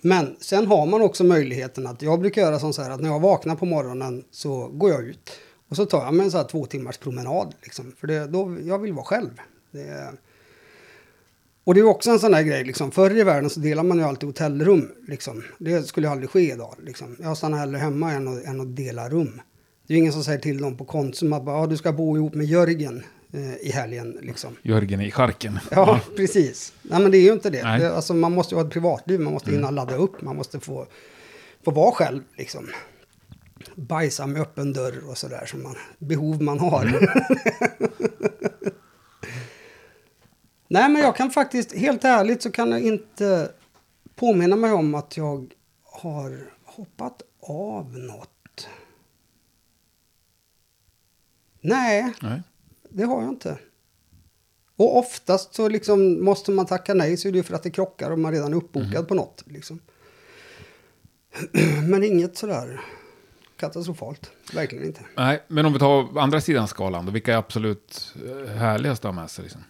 Men 0.00 0.36
sen 0.40 0.66
har 0.66 0.86
man 0.86 1.02
också 1.02 1.24
möjligheten 1.24 1.86
att 1.86 2.02
jag 2.02 2.20
brukar 2.20 2.42
göra 2.42 2.58
som 2.58 2.72
så 2.72 2.82
här 2.82 2.90
att 2.90 3.00
när 3.00 3.08
jag 3.08 3.20
vaknar 3.20 3.56
på 3.56 3.66
morgonen 3.66 4.24
så 4.30 4.68
går 4.68 4.90
jag 4.90 5.02
ut. 5.02 5.30
Och 5.68 5.76
så 5.76 5.86
tar 5.86 6.04
jag 6.04 6.14
mig 6.14 6.24
en 6.24 6.30
så 6.30 6.36
här 6.36 6.44
två 6.44 6.66
timmars 6.66 6.98
promenad. 6.98 7.54
Liksom, 7.62 7.92
för 7.98 8.06
det, 8.06 8.26
då, 8.26 8.56
jag 8.64 8.78
vill 8.78 8.92
vara 8.92 9.04
själv. 9.04 9.30
Det, 9.70 10.12
och 11.64 11.74
det 11.74 11.80
är 11.80 11.84
också 11.84 12.10
en 12.10 12.18
sån 12.18 12.34
här 12.34 12.42
grej, 12.42 12.64
liksom. 12.64 12.90
förr 12.90 13.16
i 13.16 13.24
världen 13.24 13.50
så 13.50 13.60
delar 13.60 13.82
man 13.82 13.98
ju 13.98 14.04
alltid 14.04 14.28
hotellrum. 14.28 14.88
Liksom. 15.08 15.42
Det 15.58 15.82
skulle 15.82 16.06
ju 16.06 16.12
aldrig 16.12 16.30
ske 16.30 16.52
idag. 16.52 16.74
Liksom. 16.82 17.16
Jag 17.22 17.36
stannar 17.36 17.58
hellre 17.58 17.78
hemma 17.78 18.12
än 18.12 18.28
att, 18.28 18.44
än 18.44 18.60
att 18.60 18.76
dela 18.76 19.08
rum. 19.08 19.40
Det 19.86 19.92
är 19.92 19.96
ju 19.96 20.00
ingen 20.00 20.12
som 20.12 20.24
säger 20.24 20.38
till 20.38 20.62
dem 20.62 20.76
på 20.76 20.84
Konsum 20.84 21.32
att 21.32 21.44
bara, 21.44 21.60
ja, 21.60 21.66
du 21.66 21.76
ska 21.76 21.92
bo 21.92 22.16
ihop 22.16 22.34
med 22.34 22.46
Jörgen 22.46 23.02
i 23.60 23.70
helgen. 23.72 24.18
Liksom. 24.22 24.56
Jörgen 24.62 25.00
i 25.00 25.10
charken. 25.10 25.58
Ja, 25.70 26.00
precis. 26.16 26.72
Nej, 26.82 27.00
men 27.00 27.10
det 27.10 27.18
är 27.18 27.22
ju 27.22 27.32
inte 27.32 27.50
det. 27.50 27.62
Nej. 27.62 27.86
alltså, 27.86 28.14
man 28.14 28.32
måste 28.32 28.54
ju 28.54 28.60
ha 28.60 28.66
ett 28.66 28.72
privatliv, 28.72 29.20
man 29.20 29.32
måste 29.32 29.50
hinna 29.50 29.70
ladda 29.70 29.96
upp, 29.96 30.22
man 30.22 30.36
måste 30.36 30.60
få, 30.60 30.86
få 31.64 31.70
vara 31.70 31.92
själv. 31.92 32.22
Liksom. 32.36 32.68
Bajsa 33.74 34.26
med 34.26 34.42
öppen 34.42 34.72
dörr 34.72 35.08
och 35.08 35.18
sådär, 35.18 35.46
som 35.46 35.62
man, 35.62 35.76
behov 35.98 36.42
man 36.42 36.60
har. 36.60 36.84
Nej, 40.68 40.88
men 40.88 41.02
jag 41.02 41.16
kan 41.16 41.30
faktiskt, 41.30 41.72
helt 41.72 42.04
ärligt 42.04 42.42
så 42.42 42.50
kan 42.50 42.70
jag 42.70 42.80
inte 42.80 43.50
påminna 44.14 44.56
mig 44.56 44.72
om 44.72 44.94
att 44.94 45.16
jag 45.16 45.52
har 45.84 46.50
hoppat 46.64 47.22
av 47.40 47.98
något. 47.98 48.68
Nej, 51.60 52.12
Nej. 52.22 52.42
Det 52.90 53.04
har 53.04 53.22
jag 53.22 53.30
inte. 53.30 53.58
Och 54.76 54.98
oftast 54.98 55.54
så 55.54 55.68
liksom 55.68 56.24
måste 56.24 56.50
man 56.50 56.66
tacka 56.66 56.94
nej 56.94 57.16
så 57.16 57.28
är 57.28 57.32
det 57.32 57.38
ju 57.38 57.42
för 57.42 57.54
att 57.54 57.62
det 57.62 57.70
krockar 57.70 58.10
och 58.10 58.18
man 58.18 58.32
redan 58.32 58.52
är 58.52 58.56
uppbokad 58.56 59.08
på 59.08 59.14
något. 59.14 59.44
Liksom. 59.46 59.80
Men 61.88 62.04
inget 62.04 62.36
sådär 62.36 62.80
katastrofalt. 63.56 64.30
Verkligen 64.54 64.84
inte. 64.84 65.00
Nej, 65.16 65.42
men 65.48 65.66
om 65.66 65.72
vi 65.72 65.78
tar 65.78 66.18
andra 66.18 66.40
sidan 66.40 66.68
skalan, 66.68 67.06
då, 67.06 67.12
vilka 67.12 67.32
är 67.32 67.36
absolut 67.36 68.14
eh, 68.26 68.50
härligast 68.50 69.04
att 69.04 69.14
ha 69.14 69.20
med 69.20 69.30
sig? 69.30 69.42
Liksom? 69.44 69.64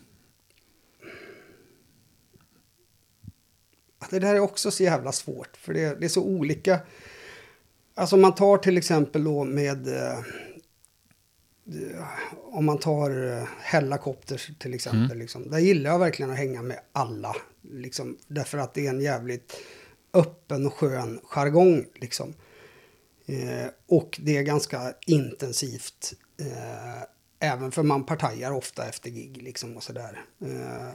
Det 4.11 4.19
där 4.19 4.35
är 4.35 4.41
också 4.41 4.71
så 4.71 4.83
jävla 4.83 5.13
svårt. 5.13 5.57
För 5.57 5.75
det, 5.75 6.01
det 6.01 6.07
är 6.07 6.09
så 6.09 6.25
olika. 6.25 6.81
Alltså 7.95 8.17
om 8.17 8.23
man 8.23 8.35
tar 8.35 8.59
till 8.59 8.79
exempel 8.79 9.25
då 9.25 9.45
med... 9.45 9.89
Om 12.53 12.65
man 12.65 12.79
tar 12.79 13.39
eh, 13.39 13.49
Hellacopters 13.61 14.51
till 14.59 14.75
exempel. 14.75 15.19
Liksom, 15.19 15.51
där 15.51 15.59
gillar 15.59 15.91
jag 15.91 15.99
verkligen 15.99 16.31
att 16.31 16.39
hänga 16.39 16.63
med 16.63 16.81
alla. 16.93 17.37
Liksom, 17.63 18.19
därför 18.27 18.59
att 18.59 18.75
det 18.75 18.87
är 18.87 18.91
en 18.91 19.01
jävligt 19.01 19.57
öppen 20.13 20.67
och 20.67 20.75
skön 20.75 21.21
jargong. 21.25 21.87
Liksom. 21.95 22.35
Eh, 23.27 23.71
och 23.87 24.21
det 24.23 24.37
är 24.37 24.43
ganska 24.43 24.95
intensivt. 25.07 26.15
Eh, 26.41 27.03
även 27.41 27.71
för 27.71 27.83
man 27.83 28.07
partajar 28.07 28.51
ofta 28.51 28.89
efter 28.89 29.11
gig 29.11 29.43
liksom 29.43 29.77
och 29.77 29.83
sådär. 29.83 30.25
Eh, 30.41 30.95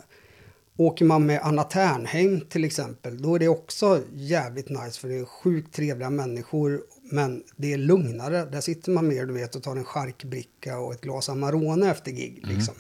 åker 0.78 1.06
man 1.06 1.26
med 1.26 1.40
Anna 1.44 1.64
Ternheim 1.64 2.42
till 2.42 2.64
exempel, 2.64 3.22
då 3.22 3.36
är 3.36 3.40
det 3.40 3.48
också 3.48 4.02
jävligt 4.14 4.70
nice 4.70 5.00
för 5.00 5.08
det 5.08 5.16
är 5.16 5.26
sjukt 5.26 5.76
trevliga 5.76 6.10
människor. 6.10 6.82
Men 7.12 7.44
det 7.56 7.74
är 7.74 7.78
lugnare. 7.78 8.46
Där 8.46 8.62
sitter 8.62 8.92
man 8.92 9.08
mer 9.08 9.26
du 9.26 9.34
vet 9.34 9.56
och 9.56 9.64
tar 9.64 9.76
en 9.76 9.84
charkbricka 9.84 10.80
och 10.80 10.94
ett 10.94 11.02
glas 11.02 11.30
Amarone 11.30 11.92
efter 11.92 12.12
gig. 12.12 12.48
Liksom. 12.48 12.76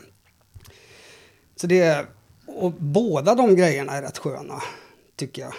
Så 1.55 1.67
det 1.67 1.80
är, 1.80 2.05
och 2.47 2.71
båda 2.71 3.36
de 3.36 3.55
grejerna 3.55 3.91
är 3.93 4.01
rätt 4.01 4.17
sköna, 4.17 4.61
tycker 5.15 5.41
jag. 5.41 5.53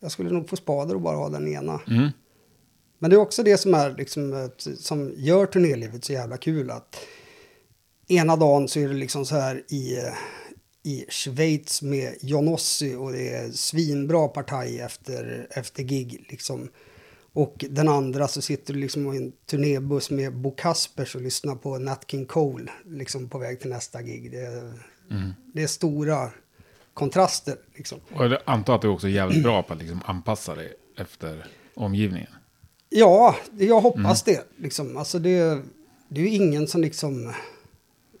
Jag 0.00 0.12
skulle 0.12 0.30
nog 0.30 0.48
få 0.48 0.56
spader 0.56 0.94
och 0.94 1.00
bara 1.00 1.16
ha 1.16 1.28
den 1.28 1.48
ena. 1.48 1.80
Mm. 1.88 2.10
Men 2.98 3.10
det 3.10 3.16
är 3.16 3.20
också 3.20 3.42
det 3.42 3.58
som, 3.58 3.74
är 3.74 3.94
liksom, 3.94 4.50
som 4.78 5.12
gör 5.16 5.46
turnélivet 5.46 6.04
så 6.04 6.12
jävla 6.12 6.36
kul. 6.36 6.70
Att 6.70 6.96
ena 8.08 8.36
dagen 8.36 8.68
så 8.68 8.80
är 8.80 8.88
det 8.88 8.94
liksom 8.94 9.26
så 9.26 9.36
här 9.36 9.64
i, 9.68 9.98
i 10.82 11.04
Schweiz 11.08 11.82
med 11.82 12.14
Jonossi 12.20 12.94
och 12.94 13.12
det 13.12 13.28
är 13.28 13.50
svinbra 13.50 14.28
partaj 14.28 14.80
efter, 14.80 15.46
efter 15.50 15.82
gig. 15.82 16.26
Liksom. 16.28 16.68
Och 17.34 17.64
den 17.70 17.88
andra 17.88 18.28
så 18.28 18.42
sitter 18.42 18.74
du 18.74 18.80
liksom 18.80 19.14
i 19.14 19.16
en 19.16 19.32
turnébuss 19.46 20.10
med 20.10 20.36
Bo 20.36 20.50
Kaspers 20.50 21.14
och 21.14 21.22
lyssnar 21.22 21.54
på 21.54 21.78
Nat 21.78 22.04
King 22.10 22.26
Cole 22.26 22.72
liksom 22.86 23.28
på 23.28 23.38
väg 23.38 23.60
till 23.60 23.70
nästa 23.70 24.02
gig. 24.02 24.30
Det 24.30 24.40
är, 24.40 24.72
det 25.54 25.62
är 25.62 25.66
stora 25.66 26.30
kontraster. 26.94 27.54
Liksom. 27.74 28.00
Och 28.14 28.24
jag 28.24 28.38
antar 28.44 28.74
att 28.74 28.82
du 28.82 28.88
också 28.88 29.06
är 29.06 29.10
jävligt 29.10 29.42
bra 29.42 29.62
på 29.62 29.72
att 29.72 29.78
liksom 29.78 30.00
anpassa 30.04 30.54
dig 30.54 30.72
efter 30.98 31.46
omgivningen. 31.74 32.30
Ja, 32.88 33.36
jag 33.58 33.80
hoppas 33.80 34.22
det. 34.22 34.44
Liksom. 34.56 34.96
Alltså 34.96 35.18
det, 35.18 35.62
det 36.08 36.20
är 36.20 36.24
ju 36.24 36.30
ingen 36.30 36.66
som 36.66 36.80
liksom 36.80 37.32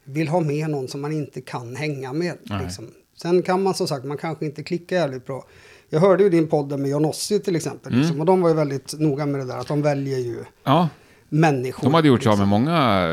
vill 0.04 0.28
ha 0.28 0.40
med 0.40 0.70
någon 0.70 0.88
som 0.88 1.00
man 1.00 1.12
inte 1.12 1.40
kan 1.40 1.76
hänga 1.76 2.12
med. 2.12 2.38
Liksom. 2.62 2.90
Sen 3.16 3.42
kan 3.42 3.62
man 3.62 3.74
som 3.74 3.88
sagt, 3.88 4.04
man 4.04 4.18
kanske 4.18 4.46
inte 4.46 4.62
klickar 4.62 4.96
jävligt 4.96 5.26
bra. 5.26 5.44
Jag 5.88 6.00
hörde 6.00 6.22
ju 6.24 6.30
din 6.30 6.48
podd 6.48 6.78
med 6.80 6.90
Jonossi 6.90 7.40
till 7.40 7.56
exempel. 7.56 7.92
Mm. 7.92 8.00
Liksom, 8.02 8.20
och 8.20 8.26
de 8.26 8.40
var 8.40 8.48
ju 8.48 8.54
väldigt 8.54 8.94
noga 9.00 9.26
med 9.26 9.40
det 9.40 9.46
där, 9.46 9.58
att 9.58 9.66
de 9.68 9.82
väljer 9.82 10.18
ju 10.18 10.36
Ja, 10.64 10.88
människor. 11.28 11.82
de 11.84 11.94
hade 11.94 12.08
gjort 12.08 12.22
sig 12.22 12.30
av 12.30 12.38
liksom. 12.38 12.50
med 12.50 12.60
många... 12.60 13.08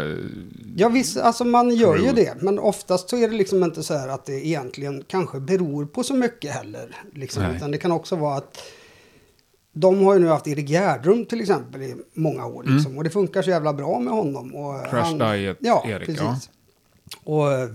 Ja 0.76 0.90
visst, 0.90 1.18
alltså 1.18 1.46
man 1.46 1.70
gör 1.76 1.98
ju 1.98 2.12
det. 2.12 2.42
Men 2.42 2.60
oftast 2.60 3.10
så 3.10 3.18
är 3.18 3.28
det 3.30 3.36
liksom 3.36 3.64
inte 3.64 3.84
så 3.84 3.94
här 3.94 4.08
att 4.08 4.26
det 4.26 4.48
egentligen 4.48 5.04
kanske 5.08 5.40
beror 5.40 5.86
på 5.86 6.04
så 6.04 6.14
mycket 6.16 6.52
heller. 6.52 6.96
Liksom. 7.14 7.44
Nej. 7.44 7.56
Utan 7.56 7.72
det 7.72 7.78
kan 7.78 7.92
också 7.92 8.16
vara 8.16 8.36
att 8.38 8.58
de 9.74 10.02
har 10.06 10.14
ju 10.14 10.20
nu 10.20 10.28
haft 10.28 10.48
Erik 10.48 10.70
Gärdrum 10.70 11.26
till 11.26 11.42
exempel 11.42 11.82
i 11.82 11.96
många 12.14 12.46
år. 12.46 12.64
Liksom. 12.68 12.98
Och 12.98 13.04
det 13.04 13.10
funkar 13.10 13.42
så 13.42 13.50
jävla 13.50 13.74
bra 13.74 14.00
med 14.00 14.14
honom. 14.14 14.56
Och 14.56 14.76
Mm. 14.76 14.90
Crash 14.90 15.14
Diet 15.34 15.58
ja, 15.60 15.84
Erik, 15.88 16.06
Precis. 16.06 16.22
ja. 16.24 16.36
Och 17.32 17.54
eh, 17.54 17.70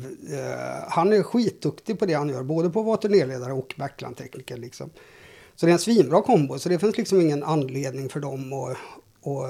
han 0.88 1.12
är 1.12 1.22
skitduktig 1.22 1.98
på 1.98 2.06
det 2.06 2.14
han 2.14 2.28
gör. 2.28 2.42
Både 2.42 2.70
på 2.70 2.80
att 2.80 2.86
vara 2.86 2.96
turnéledare 2.96 3.52
och 3.52 3.74
backline-tekniker. 3.76 4.56
Liksom. 4.56 4.90
Så 5.54 5.66
det 5.66 5.70
är 5.70 5.72
en 5.72 5.78
svinbra 5.78 6.22
kombo. 6.22 6.58
Så 6.58 6.68
det 6.68 6.78
finns 6.78 6.96
liksom 6.96 7.20
ingen 7.20 7.42
anledning 7.42 8.08
för 8.08 8.20
dem 8.20 8.52
att 8.52 8.76
och, 9.20 9.44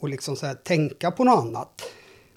och 0.00 0.08
liksom 0.08 0.36
så 0.36 0.46
här, 0.46 0.54
tänka 0.54 1.10
på 1.10 1.24
något 1.24 1.38
annat. 1.38 1.82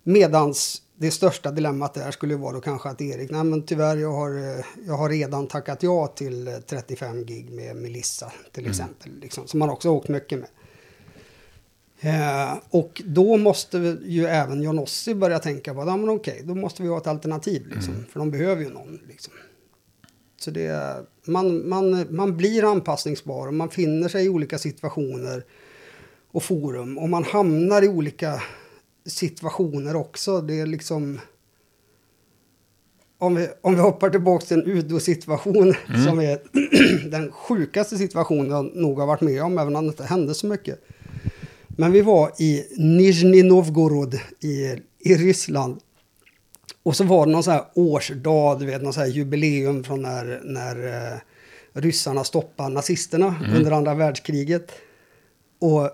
Medans 0.04 0.82
det 0.96 1.12
största 1.12 1.52
dilemmat 1.52 1.94
där 1.94 2.12
skulle 2.12 2.36
vara 2.36 2.54
då 2.54 2.62
kanske 2.62 2.90
att 2.90 3.02
Erik, 3.02 3.32
nej 3.32 3.44
men 3.44 3.66
tyvärr 3.66 3.98
jag 3.98 4.12
har, 4.12 4.64
jag 4.88 4.94
har 4.94 5.10
redan 5.10 5.48
tackat 5.48 5.84
ja 5.84 6.08
till 6.08 6.48
eh, 6.48 6.54
35 6.54 7.26
gig 7.26 7.52
med 7.52 7.76
Melissa 7.76 8.32
till 8.52 8.68
exempel. 8.70 9.12
Liksom, 9.22 9.48
som 9.48 9.60
man 9.60 9.70
också 9.70 9.90
åkt 9.90 10.10
mycket 10.10 10.40
med. 10.40 10.50
Eh, 12.02 12.58
och 12.70 13.02
då 13.06 13.38
måste 13.38 13.80
vi 13.80 13.98
ju 14.04 14.26
även 14.26 14.62
Jonossi 14.62 15.16
börja 15.16 15.40
tänka 15.40 15.74
på 15.74 15.82
att 15.82 15.88
ja, 15.88 15.98
men 15.98 16.10
okej, 16.10 16.42
då 16.46 16.56
måste 16.56 16.84
vi 16.84 16.90
ha 16.90 16.98
ett 16.98 17.08
alternativ. 17.08 17.68
Liksom, 17.68 18.06
För 18.12 18.20
de 18.20 18.32
behöver 18.32 18.64
ju 18.64 18.70
någon. 18.70 19.00
Liksom. 19.08 19.34
Så 20.40 20.52
det, 20.52 20.96
man, 21.26 21.70
man, 21.70 22.06
man 22.10 22.38
blir 22.38 22.72
anpassningsbar 22.72 23.48
och 23.48 23.54
man 23.54 23.70
finner 23.70 24.10
sig 24.10 24.26
i 24.26 24.30
olika 24.30 24.58
situationer 24.58 25.44
och 26.32 26.44
forum. 26.44 26.98
Och 26.98 27.10
man 27.10 27.24
hamnar 27.24 27.82
i 27.82 27.88
olika 27.88 28.42
situationer 29.06 29.96
också. 29.96 30.42
Det 30.42 30.60
är 30.60 30.66
liksom... 30.66 31.20
Om 33.18 33.36
vi, 33.36 33.48
om 33.62 33.76
vi 33.76 33.82
hoppar 33.82 34.10
tillbaka 34.10 34.46
till 34.46 34.58
en 34.58 34.68
Udo-situation 34.68 35.74
som 36.08 36.20
är 36.20 36.42
den 37.10 37.32
sjukaste 37.32 37.98
situationen 37.98 38.52
jag 38.52 38.76
nog 38.76 39.00
har 39.00 39.06
varit 39.06 39.22
med 39.22 39.44
om, 39.44 39.58
även 39.58 39.76
om 39.76 39.86
det 39.86 39.90
inte 39.90 40.04
hände 40.04 40.34
så 40.34 40.48
mycket. 40.48 40.80
Men 41.80 41.92
vi 41.92 42.02
var 42.02 42.32
i 42.38 42.66
Nizjnij 42.78 43.44
Novgorod 43.44 44.20
i, 44.40 44.76
i 45.00 45.16
Ryssland. 45.16 45.80
Och 46.84 46.96
så 46.96 47.04
var 47.04 47.26
det 47.26 47.32
någon 47.32 47.44
sån 47.44 47.54
här 47.54 47.66
årsdag, 47.74 48.60
du 48.60 48.66
vet, 48.66 48.82
någon 48.82 48.94
sån 48.94 49.04
här 49.04 49.10
jubileum 49.10 49.84
från 49.84 50.02
när, 50.02 50.42
när 50.44 50.88
eh, 50.88 51.20
ryssarna 51.74 52.24
stoppade 52.24 52.70
nazisterna 52.70 53.36
under 53.56 53.72
andra 53.72 53.94
världskriget. 53.94 54.72
Och 55.60 55.90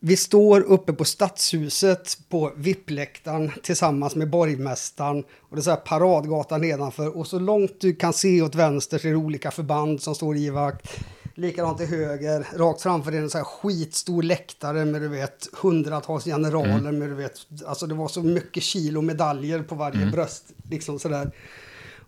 vi 0.00 0.16
står 0.16 0.60
uppe 0.60 0.92
på 0.92 1.04
Stadshuset 1.04 2.18
på 2.28 2.52
VIP-läktaren 2.56 3.50
tillsammans 3.62 4.16
med 4.16 4.30
borgmästaren. 4.30 5.24
Och 5.40 5.56
det 5.56 5.60
är 5.60 5.62
så 5.62 5.70
här 5.70 5.76
paradgatan 5.76 6.60
nedanför. 6.60 7.16
Och 7.16 7.26
så 7.26 7.38
långt 7.38 7.80
du 7.80 7.94
kan 7.94 8.12
se 8.12 8.42
åt 8.42 8.54
vänster 8.54 8.98
så 8.98 9.06
är 9.06 9.12
det 9.12 9.18
olika 9.18 9.50
förband 9.50 10.02
som 10.02 10.14
står 10.14 10.36
i 10.36 10.50
vakt. 10.50 10.88
Likadant 11.34 11.78
till 11.78 11.86
höger. 11.86 12.46
Rakt 12.56 12.82
framför 12.82 13.12
en 13.12 13.30
så 13.30 13.38
här 13.38 13.44
skitstor 13.44 14.22
läktare 14.22 14.84
med 14.84 15.02
du 15.02 15.08
vet 15.08 15.48
hundratals 15.52 16.24
generaler. 16.24 16.92
Med, 16.92 17.08
du 17.08 17.14
vet, 17.14 17.46
alltså 17.66 17.86
det 17.86 17.94
var 17.94 18.08
så 18.08 18.22
mycket 18.22 18.62
kilo 18.62 19.02
medaljer 19.02 19.62
på 19.62 19.74
varje 19.74 20.06
bröst. 20.06 20.44
Liksom 20.70 20.98
sådär. 20.98 21.30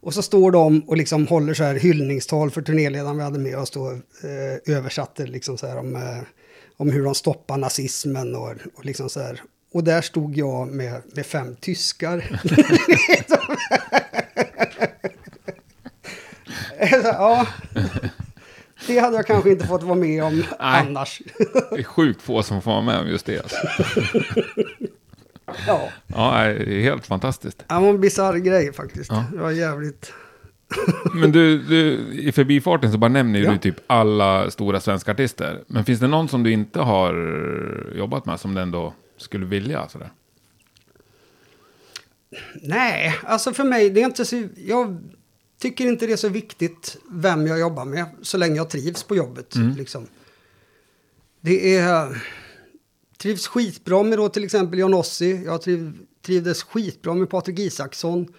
Och 0.00 0.14
så 0.14 0.22
står 0.22 0.50
de 0.50 0.80
och 0.80 0.96
liksom 0.96 1.26
håller 1.26 1.54
så 1.54 1.64
här 1.64 1.74
hyllningstal 1.74 2.50
för 2.50 2.62
turnéledaren 2.62 3.16
vi 3.16 3.22
hade 3.22 3.38
med 3.38 3.58
oss 3.58 3.70
då. 3.70 3.90
Eh, 3.90 4.74
översatte 4.76 5.26
liksom 5.26 5.58
så 5.58 5.66
här 5.66 5.78
om, 5.78 5.96
eh, 5.96 6.18
om 6.76 6.90
hur 6.90 7.04
de 7.04 7.14
stoppar 7.14 7.56
nazismen 7.56 8.34
och, 8.34 8.52
och 8.74 8.84
liksom 8.84 9.08
så 9.08 9.20
här. 9.20 9.42
Och 9.72 9.84
där 9.84 10.02
stod 10.02 10.36
jag 10.36 10.68
med, 10.68 11.02
med 11.14 11.26
fem 11.26 11.56
tyskar. 11.60 12.40
ja, 17.02 17.46
det 18.86 18.98
hade 18.98 19.16
jag 19.16 19.26
kanske 19.26 19.50
inte 19.50 19.66
fått 19.66 19.82
vara 19.82 19.94
med 19.98 20.24
om 20.24 20.44
annars. 20.58 21.22
Det 21.70 21.78
är 21.78 21.82
sjukt 21.82 22.22
få 22.22 22.42
som 22.42 22.62
får 22.62 22.70
vara 22.70 22.82
med 22.82 23.00
om 23.00 23.08
just 23.08 23.26
det. 23.26 23.38
Alltså. 23.38 23.56
ja, 25.66 25.88
Ja, 26.06 26.44
det 26.44 26.74
är 26.76 26.80
helt 26.82 27.06
fantastiskt. 27.06 27.64
var 27.68 27.88
en 27.88 28.00
bisarr 28.00 28.36
grej 28.36 28.72
faktiskt. 28.72 29.10
Ja. 29.10 29.24
Det 29.32 29.38
var 29.38 29.50
jävligt... 29.50 30.12
Men 31.14 31.32
du, 31.32 31.58
du, 31.58 31.92
i 32.12 32.32
förbifarten 32.32 32.92
så 32.92 32.98
bara 32.98 33.08
nämner 33.10 33.38
ju 33.38 33.44
Ja. 33.44 33.52
du 33.52 33.58
typ 33.58 33.76
alla 33.86 34.50
stora 34.50 34.80
svenska 34.80 35.10
artister. 35.12 35.60
Men 35.66 35.84
finns 35.84 36.00
det 36.00 36.06
någon 36.06 36.28
som 36.28 36.42
du 36.42 36.52
inte 36.52 36.80
har 36.80 37.14
jobbat 37.96 38.26
med 38.26 38.40
som 38.40 38.54
du 38.54 38.60
ändå 38.60 38.94
skulle 39.16 39.46
vilja? 39.46 39.88
Sådär? 39.88 40.10
Nej, 42.62 43.14
alltså 43.22 43.52
för 43.52 43.64
mig, 43.64 43.90
det 43.90 44.00
är 44.00 44.04
inte 44.04 44.24
så... 44.24 44.42
Jag 44.56 44.98
tycker 45.64 45.86
inte 45.86 46.06
det 46.06 46.12
är 46.12 46.16
så 46.16 46.28
viktigt 46.28 46.96
vem 47.10 47.46
jag 47.46 47.60
jobbar 47.60 47.84
med, 47.84 48.06
så 48.22 48.38
länge 48.38 48.56
jag 48.56 48.70
trivs 48.70 49.02
på 49.02 49.16
jobbet. 49.16 49.54
Liksom. 49.76 50.06
Det 51.40 51.76
är... 51.76 52.22
Trivs 53.18 53.46
skitbra 53.46 54.02
med 54.02 54.18
då 54.18 54.28
till 54.28 54.44
exempel 54.44 54.78
John 54.78 54.94
Ossi. 54.94 55.44
Jag 55.44 55.62
triv, 55.62 55.98
trivdes 56.22 56.62
skitbra 56.62 57.14
med 57.14 57.30
Patrik 57.30 57.58
Isaksson. 57.58 58.34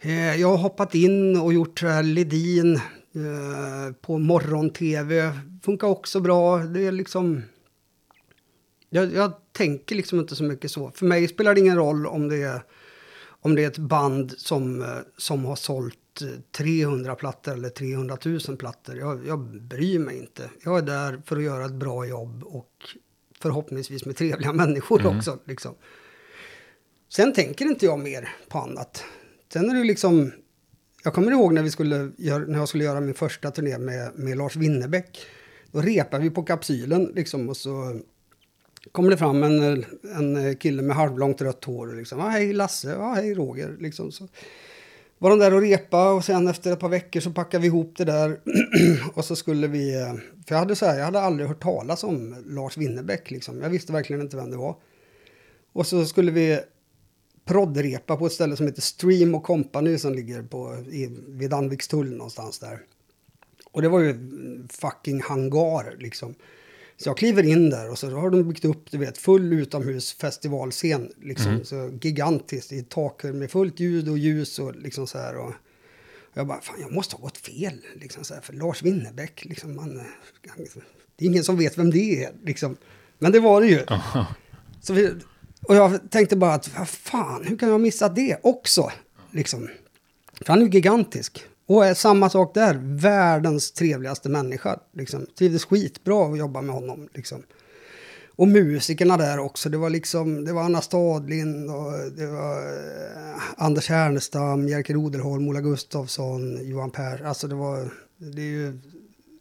Eh, 0.00 0.40
jag 0.40 0.48
har 0.48 0.56
hoppat 0.56 0.94
in 0.94 1.36
och 1.36 1.52
gjort 1.52 1.80
så 1.80 1.86
här 1.86 2.02
Ledin 2.02 2.74
eh, 2.76 3.94
på 4.00 4.18
morgon-tv. 4.18 5.32
Funkar 5.62 5.88
också 5.88 6.20
bra. 6.20 6.58
Det 6.58 6.86
är 6.86 6.92
liksom... 6.92 7.42
Jag, 8.90 9.14
jag 9.14 9.32
tänker 9.52 9.94
liksom 9.94 10.20
inte 10.20 10.36
så 10.36 10.44
mycket 10.44 10.70
så. 10.70 10.90
För 10.90 11.06
mig 11.06 11.28
spelar 11.28 11.54
det 11.54 11.60
ingen 11.60 11.76
roll 11.76 12.06
om 12.06 12.28
det 12.28 12.42
är, 12.42 12.62
om 13.28 13.54
det 13.54 13.64
är 13.64 13.66
ett 13.66 13.78
band 13.78 14.34
som, 14.36 14.82
eh, 14.82 14.88
som 15.16 15.44
har 15.44 15.56
sålt 15.56 15.98
300 16.56 17.14
plattor 17.14 17.52
eller 17.52 17.68
300 17.68 18.18
000 18.24 18.56
plattor. 18.56 18.96
Jag, 18.96 19.26
jag 19.26 19.38
bryr 19.62 19.98
mig 19.98 20.18
inte. 20.18 20.50
Jag 20.64 20.78
är 20.78 20.82
där 20.82 21.22
för 21.26 21.36
att 21.36 21.42
göra 21.42 21.64
ett 21.64 21.72
bra 21.72 22.06
jobb 22.06 22.44
och 22.44 22.72
förhoppningsvis 23.40 24.04
med 24.04 24.16
trevliga 24.16 24.52
människor 24.62 25.06
också. 25.06 25.38
Liksom. 25.44 25.74
Sen 27.08 27.32
tänker 27.32 27.64
inte 27.64 27.86
jag 27.86 27.98
mer 27.98 28.28
på 28.48 28.58
annat. 28.58 29.04
Sen 29.52 29.70
är 29.70 29.74
det 29.74 29.84
liksom... 29.84 30.32
Jag 31.04 31.14
kommer 31.14 31.32
ihåg 31.32 31.52
när, 31.54 31.62
vi 31.62 31.70
skulle 31.70 32.10
göra, 32.16 32.44
när 32.44 32.58
jag 32.58 32.68
skulle 32.68 32.84
göra 32.84 33.00
min 33.00 33.14
första 33.14 33.50
turné 33.50 33.78
med, 33.78 34.10
med 34.14 34.38
Lars 34.38 34.56
Winnerbäck. 34.56 35.26
Då 35.72 35.80
repade 35.80 36.22
vi 36.22 36.30
på 36.30 36.42
kapsylen 36.42 37.12
liksom 37.14 37.48
och 37.48 37.56
så 37.56 38.00
kommer 38.92 39.10
det 39.10 39.16
fram 39.16 39.42
en, 39.42 39.84
en 40.16 40.56
kille 40.56 40.82
med 40.82 40.96
halvlångt 40.96 41.40
rött 41.40 41.64
hår. 41.64 41.88
Och 41.88 41.96
liksom, 41.96 42.20
ah, 42.20 42.28
hej 42.28 42.52
Lasse, 42.52 42.96
ah, 42.96 43.14
hej 43.14 43.34
Roger. 43.34 43.76
Liksom, 43.80 44.12
så 44.12 44.28
var 45.18 45.30
de 45.30 45.38
där 45.38 45.54
och 45.54 45.60
repa 45.60 46.12
och 46.12 46.24
sen 46.24 46.48
efter 46.48 46.72
ett 46.72 46.80
par 46.80 46.88
veckor 46.88 47.20
så 47.20 47.30
packade 47.30 47.62
vi 47.62 47.66
ihop 47.66 47.94
det 47.96 48.04
där. 48.04 48.40
och 49.14 49.24
så 49.24 49.36
skulle 49.36 49.66
vi... 49.66 50.02
Eh, 50.02 50.14
för 50.46 50.54
jag 50.54 50.58
hade, 50.58 50.76
så 50.76 50.86
här, 50.86 50.98
jag 50.98 51.04
hade 51.04 51.20
aldrig 51.20 51.48
hört 51.48 51.62
talas 51.62 52.04
om 52.04 52.44
Lars 52.46 52.76
Winnerbäck. 52.76 53.30
Liksom. 53.30 53.62
Jag 53.62 53.70
visste 53.70 53.92
verkligen 53.92 54.22
inte 54.22 54.36
vem 54.36 54.50
det 54.50 54.56
var. 54.56 54.76
Och 55.72 55.86
så 55.86 56.04
skulle 56.04 56.30
vi 56.30 56.60
proddrepa 57.44 58.16
på 58.16 58.26
ett 58.26 58.32
ställe 58.32 58.56
som 58.56 58.66
heter 58.66 58.82
Stream 58.82 59.34
och 59.34 59.42
Company 59.42 59.98
som 59.98 60.14
ligger 60.14 60.42
på, 60.42 60.84
i, 60.90 61.16
vid 61.28 61.50
Danvikstull 61.50 62.16
någonstans 62.16 62.58
där. 62.58 62.80
Och 63.70 63.82
det 63.82 63.88
var 63.88 64.00
ju 64.00 64.14
fucking 64.68 65.22
hangar 65.22 65.96
liksom. 65.98 66.34
Så 66.98 67.08
jag 67.08 67.16
kliver 67.16 67.42
in 67.42 67.70
där 67.70 67.90
och 67.90 67.98
så 67.98 68.10
har 68.10 68.30
de 68.30 68.48
byggt 68.48 68.64
upp, 68.64 68.90
du 68.90 68.98
vet, 68.98 69.18
full 69.18 69.52
utomhusfestivalscen. 69.52 71.12
Liksom, 71.22 71.64
så 71.64 71.98
gigantiskt 72.00 72.72
i 72.72 72.82
tak 72.82 73.24
med 73.24 73.50
fullt 73.50 73.80
ljud 73.80 74.08
och 74.08 74.18
ljus 74.18 74.58
och 74.58 74.76
liksom 74.76 75.06
så 75.06 75.18
här. 75.18 75.36
Och, 75.36 75.52
jag 76.34 76.46
bara, 76.46 76.60
fan 76.60 76.80
jag 76.80 76.92
måste 76.92 77.16
ha 77.16 77.22
gått 77.22 77.38
fel. 77.38 77.80
Liksom 78.00 78.24
så 78.24 78.34
här, 78.34 78.40
för 78.40 78.52
Lars 78.52 78.82
Winnerbäck, 78.82 79.44
liksom, 79.44 79.76
man, 79.76 80.02
det 81.16 81.24
är 81.24 81.28
ingen 81.28 81.44
som 81.44 81.56
vet 81.56 81.78
vem 81.78 81.90
det 81.90 82.24
är. 82.24 82.32
Liksom. 82.44 82.76
Men 83.18 83.32
det 83.32 83.40
var 83.40 83.60
det 83.60 83.66
ju. 83.66 83.86
Så 84.82 84.92
vi, 84.92 85.10
och 85.62 85.74
jag 85.74 86.10
tänkte 86.10 86.36
bara 86.36 86.54
att, 86.54 86.78
vad 86.78 86.88
fan, 86.88 87.44
hur 87.44 87.58
kan 87.58 87.68
jag 87.68 87.80
missa 87.80 88.08
det 88.08 88.38
också? 88.42 88.92
Liksom. 89.30 89.68
För 90.32 90.52
han 90.52 90.58
är 90.58 90.66
ju 90.66 90.70
gigantisk. 90.70 91.44
Och 91.66 91.86
är 91.86 91.94
samma 91.94 92.30
sak 92.30 92.54
där, 92.54 92.78
världens 92.82 93.72
trevligaste 93.72 94.28
människa. 94.28 94.78
Liksom. 94.96 95.26
Trivdes 95.38 95.64
skitbra 95.64 96.26
att 96.26 96.38
jobba 96.38 96.60
med 96.62 96.74
honom. 96.74 97.08
Liksom. 97.14 97.42
Och 98.36 98.48
musikerna 98.48 99.16
där 99.16 99.38
också. 99.38 99.68
Det 99.68 99.76
var 99.78 99.90
liksom, 99.90 100.44
det 100.44 100.52
var 100.52 100.62
Anna 100.62 100.80
Stadlind 100.80 101.70
och 101.70 101.92
det 102.16 102.26
var 102.26 102.56
eh, 102.58 103.42
Anders 103.56 103.88
Härnestam, 103.88 104.68
Jerker 104.68 104.96
Odelholm, 104.96 105.48
Ola 105.48 105.60
Gustafsson, 105.60 106.68
Johan 106.68 106.90
Per. 106.90 107.24
Alltså 107.26 107.48
det 107.48 107.54
var, 107.54 107.92
det 108.16 108.42
är 108.42 108.46
ju 108.46 108.78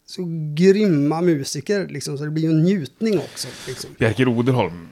så 0.06 0.22
grymma 0.56 1.22
musiker 1.22 1.88
liksom. 1.88 2.18
Så 2.18 2.24
det 2.24 2.30
blir 2.32 2.44
ju 2.44 2.50
en 2.50 2.64
njutning 2.64 3.18
också. 3.20 3.48
Liksom. 3.68 3.90
Bjerke 4.00 4.24
Roderholm 4.26 4.90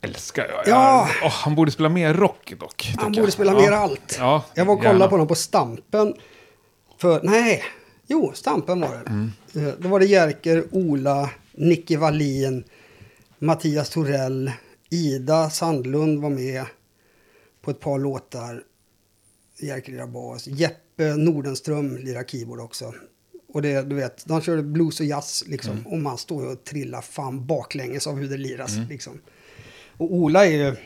älskar 0.00 0.46
jag. 0.48 0.58
Ja. 0.74 1.08
jag 1.20 1.26
åh, 1.26 1.32
han 1.32 1.54
borde 1.54 1.70
spela 1.70 1.88
mer 1.88 2.14
rock 2.14 2.54
dock. 2.60 2.92
Han 2.96 3.14
jag. 3.14 3.22
borde 3.22 3.32
spela 3.32 3.52
Ja. 3.52 3.58
mer 3.60 3.72
allt. 3.72 4.16
Ja, 4.18 4.44
jag 4.54 4.64
var 4.64 4.74
och 4.74 4.78
gärna. 4.82 4.92
kollade 4.92 5.08
på 5.08 5.14
honom 5.14 5.28
på 5.28 5.34
Stampen. 5.34 6.14
För, 6.98 7.20
nej, 7.22 7.62
jo, 8.06 8.32
Stampen 8.34 8.80
var 8.80 8.90
det. 8.90 9.10
Mm. 9.10 9.30
Eh, 9.54 9.74
Då 9.78 9.88
var 9.88 10.00
det 10.00 10.06
Jerker, 10.06 10.64
Ola, 10.70 11.30
Nicky 11.52 11.96
Wallin, 11.96 12.64
Mattias 13.38 13.90
Torell, 13.90 14.52
Ida 14.90 15.50
Sandlund 15.50 16.22
var 16.22 16.30
med 16.30 16.64
på 17.60 17.70
ett 17.70 17.80
par 17.80 17.98
låtar. 17.98 18.62
Jerker 19.60 19.92
lirar 19.92 20.06
bas. 20.06 20.46
Jeppe 20.46 21.16
Nordenström 21.16 21.96
lirar 21.96 22.24
keyboard 22.24 22.60
också. 22.60 22.94
Och 23.48 23.62
det, 23.62 23.82
du 23.82 23.96
vet, 23.96 24.26
de 24.26 24.40
körde 24.40 24.62
blues 24.62 25.00
och 25.00 25.06
jazz 25.06 25.44
liksom. 25.46 25.72
Mm. 25.72 25.86
Och 25.86 25.98
man 25.98 26.18
står 26.18 26.46
och 26.46 26.64
trillar 26.64 27.00
fan 27.00 27.46
baklänges 27.46 28.06
av 28.06 28.16
hur 28.16 28.28
det 28.28 28.36
liras 28.36 28.76
liksom. 28.88 29.20
Och 29.96 30.14
Ola 30.14 30.46
är 30.46 30.50
ju... 30.50 30.76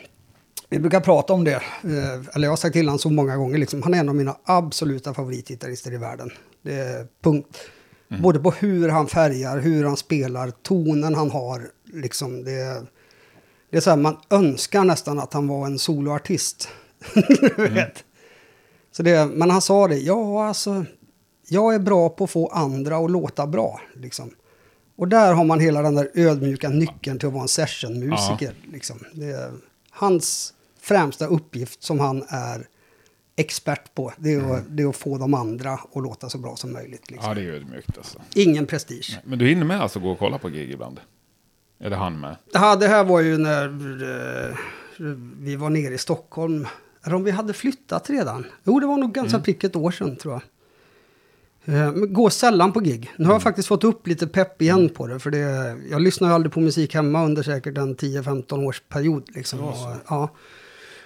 Vi 0.73 0.79
brukar 0.79 0.99
prata 0.99 1.33
om 1.33 1.43
det, 1.43 1.51
eh, 1.53 2.35
eller 2.35 2.43
jag 2.43 2.49
har 2.49 2.55
sagt 2.55 2.73
till 2.73 2.85
honom 2.85 2.99
så 2.99 3.09
många 3.09 3.37
gånger, 3.37 3.57
liksom, 3.57 3.83
han 3.83 3.93
är 3.93 3.99
en 3.99 4.09
av 4.09 4.15
mina 4.15 4.37
absoluta 4.43 5.13
favoritgitarrister 5.13 5.93
i 5.93 5.97
världen. 5.97 6.31
Det 6.61 6.73
är 6.73 7.07
punkt. 7.23 7.57
Både 8.21 8.39
på 8.39 8.51
hur 8.51 8.89
han 8.89 9.07
färgar, 9.07 9.59
hur 9.59 9.85
han 9.85 9.97
spelar, 9.97 10.51
tonen 10.51 11.15
han 11.15 11.31
har. 11.31 11.69
Liksom, 11.93 12.43
det, 12.43 12.85
det 13.69 13.77
är 13.77 13.81
så 13.81 13.89
här, 13.89 13.97
man 13.97 14.17
önskar 14.29 14.83
nästan 14.83 15.19
att 15.19 15.33
han 15.33 15.47
var 15.47 15.65
en 15.65 15.79
soloartist. 15.79 16.69
Du 17.57 17.67
vet. 17.67 18.03
Så 18.91 19.03
det, 19.03 19.25
men 19.25 19.49
han 19.49 19.61
sa 19.61 19.87
det, 19.87 19.97
ja 19.97 20.47
alltså, 20.47 20.85
jag 21.47 21.75
är 21.75 21.79
bra 21.79 22.09
på 22.09 22.23
att 22.23 22.29
få 22.29 22.47
andra 22.47 22.97
att 22.97 23.11
låta 23.11 23.47
bra. 23.47 23.81
Liksom. 23.95 24.29
Och 24.95 25.07
där 25.07 25.33
har 25.33 25.43
man 25.43 25.59
hela 25.59 25.81
den 25.81 25.95
där 25.95 26.09
ödmjuka 26.13 26.69
nyckeln 26.69 27.19
till 27.19 27.27
att 27.27 27.33
vara 27.33 27.43
en 27.43 27.47
sessionmusiker. 27.47 28.53
Liksom. 28.71 28.99
Det 29.13 29.51
hans 29.91 30.53
främsta 30.83 31.27
uppgift 31.27 31.83
som 31.83 31.99
han 31.99 32.23
är 32.29 32.67
expert 33.35 33.93
på. 33.93 34.13
Det 34.17 34.33
är, 34.33 34.53
att, 34.53 34.63
det 34.77 34.83
är 34.83 34.87
att 34.87 34.95
få 34.95 35.17
de 35.17 35.33
andra 35.33 35.73
att 35.73 36.03
låta 36.03 36.29
så 36.29 36.37
bra 36.37 36.55
som 36.55 36.73
möjligt. 36.73 37.11
Liksom. 37.11 37.29
Ja, 37.29 37.35
det 37.35 37.41
är 37.41 37.53
ödmjukt 37.53 37.97
alltså. 37.97 38.19
Ingen 38.35 38.65
prestige. 38.65 39.19
Men 39.23 39.39
du 39.39 39.47
hinner 39.47 39.65
med 39.65 39.81
alltså 39.81 39.99
gå 39.99 40.11
och 40.11 40.19
kolla 40.19 40.37
på 40.37 40.49
gig 40.49 40.71
ibland? 40.71 40.99
Eller 41.79 41.97
han 41.97 42.19
med? 42.19 42.35
Ja, 42.53 42.75
det 42.75 42.87
här 42.87 43.03
var 43.03 43.21
ju 43.21 43.37
när 43.37 43.65
eh, 44.49 44.55
vi 45.39 45.55
var 45.55 45.69
nere 45.69 45.93
i 45.93 45.97
Stockholm. 45.97 46.67
Eller 47.03 47.15
om 47.15 47.23
vi 47.23 47.31
hade 47.31 47.53
flyttat 47.53 48.09
redan. 48.09 48.45
Jo, 48.63 48.79
det 48.79 48.87
var 48.87 48.97
nog 48.97 49.13
ganska 49.13 49.39
prick 49.39 49.63
ett 49.63 49.75
år 49.75 49.91
sedan 49.91 50.15
tror 50.15 50.33
jag. 50.33 50.41
Eh, 51.65 51.91
men 51.91 52.13
Går 52.13 52.29
sällan 52.29 52.71
på 52.71 52.79
gig. 52.79 53.11
Nu 53.15 53.25
har 53.25 53.33
jag 53.33 53.43
faktiskt 53.43 53.67
fått 53.67 53.83
upp 53.83 54.07
lite 54.07 54.27
pepp 54.27 54.61
igen 54.61 54.89
på 54.89 55.07
det. 55.07 55.19
För 55.19 55.31
det, 55.31 55.39
jag 55.91 56.01
lyssnar 56.01 56.27
ju 56.27 56.33
aldrig 56.33 56.53
på 56.53 56.59
musik 56.59 56.95
hemma 56.95 57.25
under 57.25 57.43
säkert 57.43 57.77
en 57.77 57.95
10-15 57.95 58.65
års 58.65 58.81
period. 58.89 59.23
Liksom. 59.35 59.59
Och, 59.59 59.75
ja. 60.07 60.29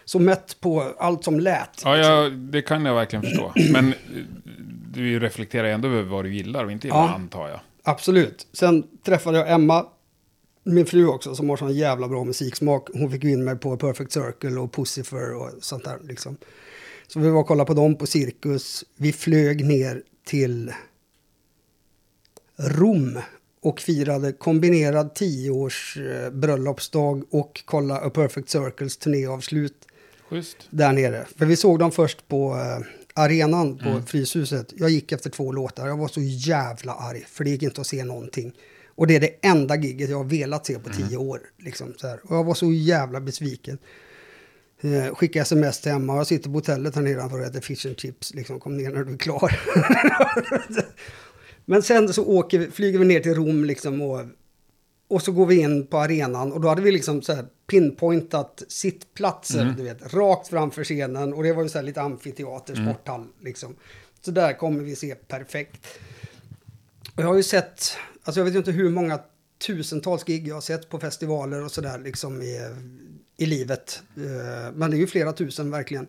Så 0.08 0.20
mätt 0.20 0.60
på 0.62 0.82
allt 1.00 1.24
som 1.24 1.40
lät. 1.40 1.82
Ja, 1.84 1.98
ja, 1.98 2.30
det 2.30 2.62
kan 2.62 2.86
jag 2.86 2.96
verkligen 2.96 3.24
förstå. 3.24 3.54
Men 3.72 3.88
eh, 3.88 3.94
du 4.94 5.20
reflekterar 5.20 5.68
ändå 5.68 5.88
över 5.88 6.04
vad 6.04 6.26
du 6.26 6.34
gillar 6.36 6.66
och 6.66 6.72
inte 6.72 6.88
gillar, 6.88 7.00
Ja. 7.08 7.14
antar 7.14 7.50
jag. 7.50 7.60
Absolut. 7.84 8.48
Sen 8.54 8.84
träffade 9.06 9.38
jag 9.38 9.52
Emma 9.52 9.86
min 10.64 10.86
fru 10.86 11.08
också 11.08 11.36
som 11.36 11.50
har 11.50 11.58
sån 11.58 11.74
jävla 11.74 12.08
bra 12.08 12.24
musiksmak. 12.24 12.90
Hon 12.94 13.12
fick 13.12 13.24
in 13.24 13.44
mig 13.44 13.56
på 13.58 13.78
Perfect 13.78 14.12
Circle 14.12 14.60
och 14.60 14.74
Pussifer 14.74 15.34
och 15.36 15.50
sånt 15.62 15.84
där 15.84 15.98
liksom. 16.04 16.38
Så 17.08 17.20
vi 17.20 17.30
var 17.30 17.40
och 17.40 17.48
kollade 17.48 17.68
på 17.68 17.74
dem 17.74 17.96
på 17.96 18.06
Cirkus. 18.08 18.84
Vi 18.96 19.14
flög 19.14 19.66
ner 19.66 20.04
till 20.26 20.74
Rom 22.58 23.20
och 23.62 23.80
firade 23.80 24.32
kombinerad 24.32 25.16
tioårs 25.16 25.98
eh, 25.98 26.30
bröllopsdag 26.32 27.24
och 27.30 27.62
kolla 27.66 27.98
A 27.98 28.10
Perfect 28.10 28.50
Circles 28.50 28.98
turnéavslut 28.98 29.86
Schysst. 30.30 30.58
där 30.70 30.94
nere. 30.94 31.26
För 31.36 31.45
vi 31.45 31.56
såg 31.56 31.80
dem 31.80 31.91
först 31.91 32.28
på 32.28 32.56
eh, 32.56 32.86
arenan 33.14 33.78
på 33.78 34.02
Fryshuset. 34.08 34.74
Jag 34.78 34.90
gick 34.90 35.12
efter 35.12 35.30
två 35.30 35.52
låtar. 35.52 35.88
Jag 35.88 35.98
var 35.98 36.08
så 36.08 36.22
jävla 36.22 36.94
arg 36.94 37.26
för 37.30 37.44
det 37.44 37.49
gick 37.49 37.64
inte 37.64 37.82
att 37.82 37.88
se 37.88 38.04
någonting. 38.04 38.54
Och 38.95 39.08
det 39.08 39.16
är 39.16 39.20
det 39.20 39.36
enda 39.41 39.76
gigget 39.76 40.10
jag 40.10 40.18
har 40.18 40.24
velat 40.24 40.66
se 40.66 40.80
på 40.80 40.90
tio 40.90 41.18
år. 41.18 41.40
Liksom, 41.58 41.94
så 41.98 42.08
här. 42.08 42.20
Och 42.24 42.36
jag 42.36 42.44
var 42.44 42.54
så 42.54 42.72
jävla 42.72 43.22
besviken. 43.22 43.78
Eh, 44.82 45.16
skickade 45.16 45.41
sms 45.41 45.82
till 45.82 45.91
Emma. 45.91 46.16
Jag 46.16 46.28
sitter 46.28 46.49
på 46.49 46.56
hotellet 46.56 46.95
här 46.95 47.02
nedanför 47.02 47.40
och 47.40 47.45
äter 47.45 47.62
fish 47.62 47.88
and 47.88 47.99
chips. 47.99 48.34
Liksom, 48.34 48.60
kom 48.60 48.78
ner 48.78 48.91
när 48.91 49.04
du 49.04 49.14
är 49.14 49.18
klar. 49.18 49.60
Men 51.66 51.82
sen 51.82 52.14
så 52.14 52.26
åker 52.26 52.60
vi, 52.60 52.72
flyger 52.72 52.99
vi 52.99 53.06
ner 53.06 53.20
till 53.20 53.36
Rom 53.36 53.66
liksom 53.66 54.02
och, 54.02 54.22
och 55.08 55.22
så 55.22 55.32
går 55.32 55.46
vi 55.46 55.60
in 55.60 55.88
på 55.88 55.98
arenan 55.98 56.54
och 56.54 56.62
då 56.62 56.68
hade 56.68 56.82
vi 56.82 56.92
liksom 56.92 57.22
så 57.22 57.34
här 57.34 57.46
pinpointat 57.68 58.64
sittplatser, 58.68 59.74
du 59.78 59.84
vet, 59.84 60.14
rakt 60.14 60.48
framför 60.48 60.84
scenen 60.84 61.34
och 61.34 61.44
det 61.44 61.54
var 61.54 61.64
ju 61.64 61.70
så 61.70 61.78
här 61.78 61.86
lite 61.86 62.02
amfiteater, 62.02 62.76
sporthall 62.76 63.28
liksom. 63.42 63.76
Så 64.22 64.32
där 64.32 64.54
kommer 64.54 64.84
vi 64.84 64.96
se 64.96 65.16
perfekt. 65.16 65.88
Och 67.16 67.24
jag 67.24 67.28
har 67.28 67.36
ju 67.36 67.44
sett, 67.44 67.98
alltså 68.24 68.40
jag 68.40 68.46
vet 68.46 68.54
ju 68.54 68.58
inte 68.58 68.72
hur 68.72 68.90
många 68.90 69.20
tusentals 69.68 70.24
gig 70.24 70.48
jag 70.48 70.56
har 70.56 70.62
sett 70.62 70.90
på 70.90 71.00
festivaler 71.00 71.64
och 71.64 71.72
sådär 71.72 72.00
liksom 72.00 72.42
i, 72.42 72.60
i 73.38 73.46
livet. 73.46 74.02
Eh, 74.18 74.74
Men 74.74 74.92
det 74.92 74.98
är 74.98 75.00
ju 75.00 75.08
flera 75.08 75.34
tusen 75.34 75.72
verkligen. 75.72 76.08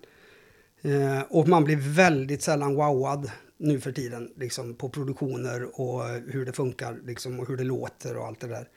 Eh, 0.82 1.20
och 1.28 1.48
man 1.48 1.64
blir 1.64 1.76
väldigt 1.76 2.42
sällan 2.42 2.74
wowad 2.74 3.30
nu 3.56 3.80
för 3.80 3.92
tiden, 3.92 4.32
liksom 4.36 4.74
på 4.74 4.88
produktioner 4.88 5.80
och 5.80 6.04
hur 6.08 6.46
det 6.46 6.52
funkar 6.52 6.98
liksom, 7.06 7.40
och 7.40 7.48
hur 7.48 7.56
det 7.56 7.64
låter 7.64 8.16
och 8.16 8.26
allt 8.26 8.40
det 8.40 8.48
där. 8.48 8.68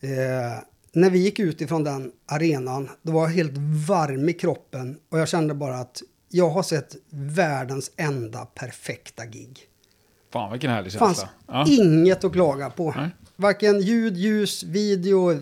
Eh, 0.00 0.62
när 0.92 1.10
vi 1.10 1.18
gick 1.18 1.38
ut 1.38 1.60
ifrån 1.60 1.84
den 1.84 2.12
arenan, 2.26 2.88
då 3.02 3.12
var 3.12 3.22
jag 3.22 3.28
helt 3.28 3.52
varm 3.88 4.28
i 4.28 4.32
kroppen 4.32 4.98
och 5.10 5.18
jag 5.18 5.28
kände 5.28 5.54
bara 5.54 5.76
att 5.76 6.02
jag 6.28 6.50
har 6.50 6.62
sett 6.62 6.96
världens 7.10 7.90
enda 7.96 8.44
perfekta 8.44 9.26
gig. 9.26 9.58
Fan 10.32 10.52
vilken 10.52 10.70
härlig 10.70 10.92
Det 10.92 10.98
fanns 10.98 11.18
känsla. 11.18 11.34
Ja. 11.46 11.66
inget 11.68 12.24
att 12.24 12.32
klaga 12.32 12.70
på. 12.70 12.94
Nej. 12.96 13.08
Varken 13.36 13.80
ljud, 13.80 14.16
ljus, 14.16 14.62
video, 14.62 15.34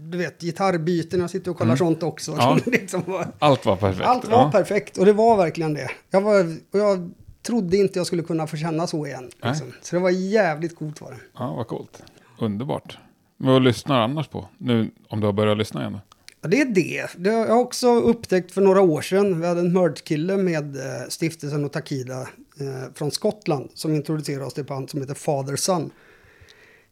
du 0.00 0.18
vet, 0.18 0.40
gitarrbyten. 0.40 1.20
Jag 1.20 1.30
sitter 1.30 1.50
och 1.50 1.58
kollar 1.58 1.76
sånt 1.76 2.02
också. 2.02 2.32
Mm. 2.32 2.44
Ja. 2.44 2.58
liksom 2.66 3.02
var, 3.06 3.28
Allt 3.38 3.66
var 3.66 3.76
perfekt. 3.76 4.06
allt 4.06 4.28
var 4.28 4.38
ja. 4.38 4.50
perfekt 4.50 4.98
och 4.98 5.06
det 5.06 5.12
var 5.12 5.36
verkligen 5.36 5.74
det. 5.74 5.90
Jag, 6.10 6.20
var, 6.20 6.56
och 6.70 6.78
jag 6.78 7.10
trodde 7.42 7.76
inte 7.76 7.98
jag 7.98 8.06
skulle 8.06 8.22
kunna 8.22 8.46
få 8.46 8.56
känna 8.56 8.86
så 8.86 9.06
igen. 9.06 9.30
Liksom. 9.42 9.72
Så 9.82 9.96
det 9.96 10.02
var 10.02 10.10
jävligt 10.10 10.76
coolt 10.76 11.00
var 11.00 11.10
det. 11.10 11.18
Ja, 11.38 11.52
vad 11.52 11.66
coolt. 11.66 12.02
Underbart. 12.38 12.98
Vad 13.36 13.62
lyssnar 13.62 13.96
du 13.96 14.02
annars 14.02 14.28
på? 14.28 14.48
Nu 14.58 14.90
om 15.08 15.20
du 15.20 15.26
har 15.26 15.32
börjat 15.32 15.58
lyssna 15.58 15.80
igen. 15.80 15.98
Ja, 16.42 16.48
det 16.48 16.60
är 16.60 16.64
det. 16.64 17.06
Det 17.16 17.30
har 17.30 17.46
jag 17.46 17.60
också 17.60 17.94
upptäckt 17.94 18.52
för 18.52 18.60
några 18.60 18.80
år 18.80 19.02
sedan. 19.02 19.40
Vi 19.40 19.46
hade 19.46 19.60
en 19.60 19.72
merge-kille 19.72 20.36
med 20.36 20.76
eh, 20.76 21.08
stiftelsen 21.08 21.64
och 21.64 21.72
Takida 21.72 22.20
eh, 22.20 22.92
från 22.94 23.10
Skottland 23.10 23.70
som 23.74 23.94
introducerade 23.94 24.44
oss 24.44 24.54
till 24.54 24.60
ett 24.60 24.68
band 24.68 24.90
som 24.90 25.00
heter 25.00 25.14
Father 25.14 25.56
Son. 25.56 25.90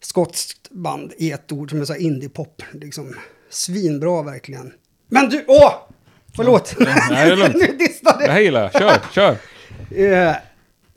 Skotskt 0.01 0.71
band 0.71 1.13
i 1.17 1.31
ett 1.31 1.53
ord 1.53 1.71
som 1.71 1.81
är 1.81 1.85
så 1.85 1.95
indie-pop. 1.95 2.63
Liksom. 2.73 3.15
Svinbra 3.51 4.23
verkligen. 4.23 4.73
Men 5.09 5.29
du, 5.29 5.45
åh! 5.49 5.73
Förlåt! 6.37 6.75
Ja, 6.79 6.87
nej, 7.11 7.27
det 7.27 7.33
är 7.33 7.37
lugnt. 7.37 7.55
nu 7.71 7.77
distade 7.79 8.27
Det 8.27 8.33
här 8.33 8.41
gillar 8.41 8.63
jag. 8.63 8.73
Kör, 8.73 9.01
kör. 9.13 9.37
Eh, 10.05 10.35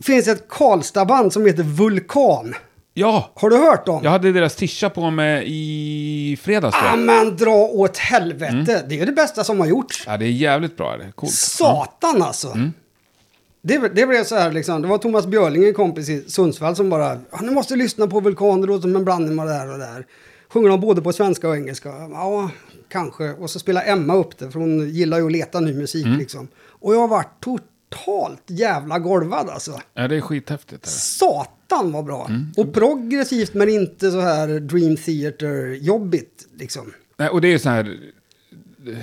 finns 0.04 0.28
ett 0.28 0.48
Karlstad-band 0.48 1.34
som 1.34 1.46
heter 1.46 1.64
Vulkan. 1.64 2.56
Ja, 3.00 3.32
Har 3.36 3.50
du 3.50 3.58
hört 3.58 3.86
dem? 3.86 4.02
jag 4.04 4.12
hade 4.12 4.32
deras 4.32 4.56
tisha 4.56 4.90
på 4.90 5.10
mig 5.10 5.44
i 5.48 6.38
fredags 6.42 6.78
tror 6.80 6.90
Ah, 6.90 6.96
men 6.96 7.36
dra 7.36 7.52
åt 7.56 7.98
helvete. 7.98 8.54
Mm. 8.54 8.66
Det 8.66 8.96
är 8.96 9.00
ju 9.00 9.06
det 9.06 9.12
bästa 9.12 9.44
som 9.44 9.60
har 9.60 9.68
gjorts. 9.68 10.04
Ja, 10.08 10.18
det 10.18 10.26
är 10.26 10.30
jävligt 10.32 10.78
bra. 10.78 10.98
Det 10.98 11.04
är 11.04 11.12
coolt. 11.12 11.32
Satan 11.34 12.22
alltså. 12.22 12.48
Mm. 12.48 12.74
Det, 13.62 13.78
det 13.96 14.06
blev 14.08 14.24
så 14.24 14.36
här 14.36 14.52
liksom. 14.52 14.82
Det 14.82 14.88
var 14.88 14.98
Thomas 14.98 15.26
Björling, 15.26 15.66
en 15.68 15.74
kompis 15.74 16.10
i 16.10 16.24
Sundsvall, 16.30 16.76
som 16.76 16.90
bara... 16.90 17.20
"Ja, 17.32 17.40
Nu 17.42 17.52
måste 17.52 17.76
lyssna 17.76 18.08
på 18.08 18.20
Vulkan, 18.20 18.62
det 18.62 18.68
låter 18.68 18.82
som 18.82 18.96
en 18.96 19.06
blandning 19.06 19.40
av 19.40 19.46
det 19.48 19.54
här 19.54 19.72
och 19.74 19.80
det 19.80 19.86
här. 19.86 20.06
Sjunger 20.50 20.70
de 20.70 20.80
både 20.82 21.02
på 21.02 21.14
svenska 21.14 21.50
och 21.50 21.56
engelska? 21.56 21.90
Ja, 22.12 22.50
kanske. 22.90 23.30
Och 23.32 23.50
så 23.50 23.60
spelar 23.60 23.84
Emma 23.86 24.16
upp 24.16 24.38
det, 24.38 24.52
för 24.52 24.60
hon 24.60 24.90
gillar 24.90 25.18
ju 25.18 25.26
att 25.26 25.32
leta 25.32 25.60
ny 25.60 25.74
musik 25.74 26.06
Mm. 26.06 26.20
liksom. 26.20 26.48
Och 26.80 26.96
jag 26.96 27.08
var 27.08 27.24
totalt 27.40 27.64
jävla 28.48 29.00
golvad 29.00 29.50
alltså. 29.50 29.82
Ja, 29.94 30.08
det 30.08 30.16
är 30.16 30.22
skithäftigt. 30.22 30.86
Här. 30.86 30.92
Satan 30.92 31.92
vad 31.92 32.06
bra! 32.06 32.26
Mm. 32.30 32.52
Och 32.58 32.74
progressivt 32.74 33.54
men 33.54 33.70
inte 33.70 34.12
så 34.12 34.22
här 34.22 34.48
Dream 34.60 34.98
Theater-jobbigt 34.98 36.48
liksom. 36.58 36.94
Nej, 37.18 37.30
och 37.30 37.42
det 37.42 37.48
är 37.48 37.52
ju 37.52 37.60
så 37.60 37.70
här... 37.70 38.00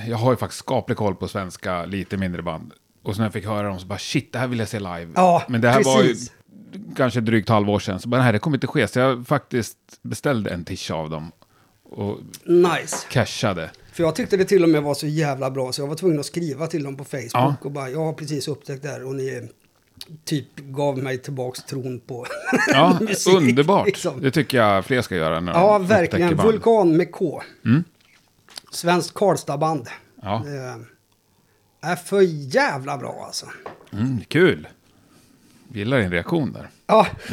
Jag 0.08 0.16
har 0.16 0.30
ju 0.32 0.36
faktiskt 0.36 0.58
skaplig 0.58 0.96
koll 0.98 1.14
på 1.14 1.28
svenska, 1.28 1.84
lite 1.84 2.16
mindre 2.16 2.42
band. 2.42 2.72
Och 3.02 3.14
så 3.14 3.18
när 3.20 3.26
jag 3.26 3.32
fick 3.32 3.46
höra 3.46 3.68
dem 3.68 3.78
så 3.80 3.86
bara 3.86 3.98
shit, 3.98 4.32
det 4.32 4.38
här 4.38 4.46
vill 4.46 4.58
jag 4.58 4.68
se 4.68 4.78
live. 4.78 5.08
Ja, 5.14 5.42
Men 5.48 5.60
det 5.60 5.68
här 5.68 5.84
var 5.84 6.02
ju 6.02 6.08
precis. 6.08 6.32
kanske 6.96 7.20
drygt 7.20 7.48
halvår 7.48 7.78
sedan. 7.78 8.00
Så 8.00 8.08
bara, 8.08 8.22
nej, 8.22 8.32
det 8.32 8.38
kommer 8.38 8.56
inte 8.56 8.66
ske. 8.66 8.88
Så 8.88 8.98
jag 8.98 9.26
faktiskt 9.26 9.76
beställde 10.02 10.50
en 10.50 10.64
tisha 10.64 10.94
av 10.94 11.10
dem. 11.10 11.32
Och 11.84 12.18
Nice. 12.44 12.96
cashade. 13.10 13.70
För 13.94 14.02
jag 14.02 14.14
tyckte 14.14 14.36
det 14.36 14.44
till 14.44 14.62
och 14.62 14.68
med 14.68 14.82
var 14.82 14.94
så 14.94 15.06
jävla 15.06 15.50
bra 15.50 15.72
så 15.72 15.82
jag 15.82 15.86
var 15.86 15.94
tvungen 15.94 16.20
att 16.20 16.26
skriva 16.26 16.66
till 16.66 16.84
dem 16.84 16.96
på 16.96 17.04
Facebook 17.04 17.30
Ja. 17.32 17.54
och 17.60 17.70
bara 17.70 17.90
jag 17.90 17.98
har 18.04 18.12
precis 18.12 18.48
upptäckt 18.48 18.82
det 18.82 18.88
här 18.88 19.04
och 19.04 19.14
ni 19.14 19.48
typ 20.24 20.56
gav 20.56 20.98
mig 20.98 21.18
tillbaks 21.18 21.64
tron 21.64 22.00
på 22.00 22.26
Ja, 22.72 22.98
musik, 23.08 23.34
underbart. 23.34 23.86
liksom. 23.86 24.20
Det 24.20 24.30
tycker 24.30 24.58
jag 24.58 24.84
fler 24.84 25.02
ska 25.02 25.16
göra 25.16 25.40
när 25.40 25.52
Ja, 25.52 25.78
verkligen. 25.78 26.36
band. 26.36 26.48
Vulkan 26.52 26.96
med 26.96 27.12
K. 27.12 27.42
Mm. 27.64 27.84
Svenskt 28.72 29.14
Karlstadband. 29.14 29.88
Ja, 30.22 30.42
Det 30.46 30.74
är 31.88 31.96
för 31.96 32.20
jävla 32.54 32.98
bra 32.98 33.24
alltså. 33.26 33.46
mm, 33.92 34.20
kul. 34.28 34.68
Gillar 35.72 35.98
din 35.98 36.10
reaktion 36.10 36.52
där. 36.52 36.68
Ja, 36.86 37.06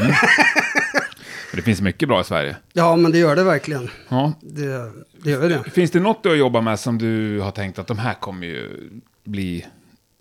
För 1.49 1.55
det 1.57 1.61
finns 1.61 1.81
mycket 1.81 2.07
bra 2.07 2.21
i 2.21 2.23
Sverige. 2.23 2.57
ja 2.73 2.95
men 2.95 3.11
det 3.11 3.17
gör 3.17 3.35
det 3.35 3.43
verkligen. 3.43 3.89
Ja. 4.09 4.33
Det, 4.41 4.91
det 5.23 5.29
gör 5.31 5.49
det. 5.49 5.63
Finns 5.69 5.91
det 5.91 5.99
något 5.99 6.23
du 6.23 6.29
har 6.29 6.35
jobbat 6.35 6.63
med 6.63 6.79
som 6.79 6.97
du 6.97 7.39
har 7.39 7.51
tänkt 7.51 7.79
att 7.79 7.87
de 7.87 7.97
här 7.99 8.13
kommer 8.13 8.47
ju 8.47 8.89
bli 9.23 9.65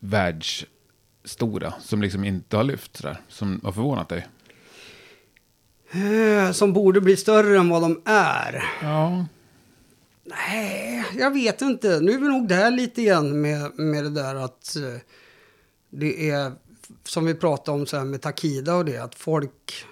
världsstora? 0.01 1.75
Som 1.81 2.03
liksom 2.03 2.25
inte 2.25 2.57
har 2.57 2.65
lyft 2.65 2.97
sådär? 2.97 3.21
Som 3.29 3.61
har 3.65 3.73
förvånat 3.73 4.09
dig? 4.09 4.27
Eh, 5.93 6.53
Som 6.53 6.73
borde 6.73 7.01
bli 7.01 7.17
större 7.17 7.59
än 7.59 7.69
vad 7.69 7.83
de 7.83 8.03
är. 8.05 8.65
Ja. 8.83 9.27
Nej, 10.25 11.05
jag 11.19 11.31
vet 11.31 11.63
inte. 11.63 12.01
Nu 12.01 12.13
är 12.13 12.19
vi 12.19 12.29
nog 12.29 12.49
där 12.49 12.71
lite 12.71 13.01
igen 13.03 13.41
med, 13.41 13.79
med 13.79 14.05
det 14.05 14.11
där 14.11 14.35
att 14.35 14.77
eh, 14.77 15.01
det 15.91 16.31
är 16.31 16.53
som 17.05 17.25
vi 17.25 17.35
pratade 17.35 17.79
om 17.79 17.87
så 17.87 18.05
med 18.05 18.23
Takida 18.23 18.75
och 18.75 18.85
det, 18.85 18.97
att 18.99 19.15
folk 19.15 19.85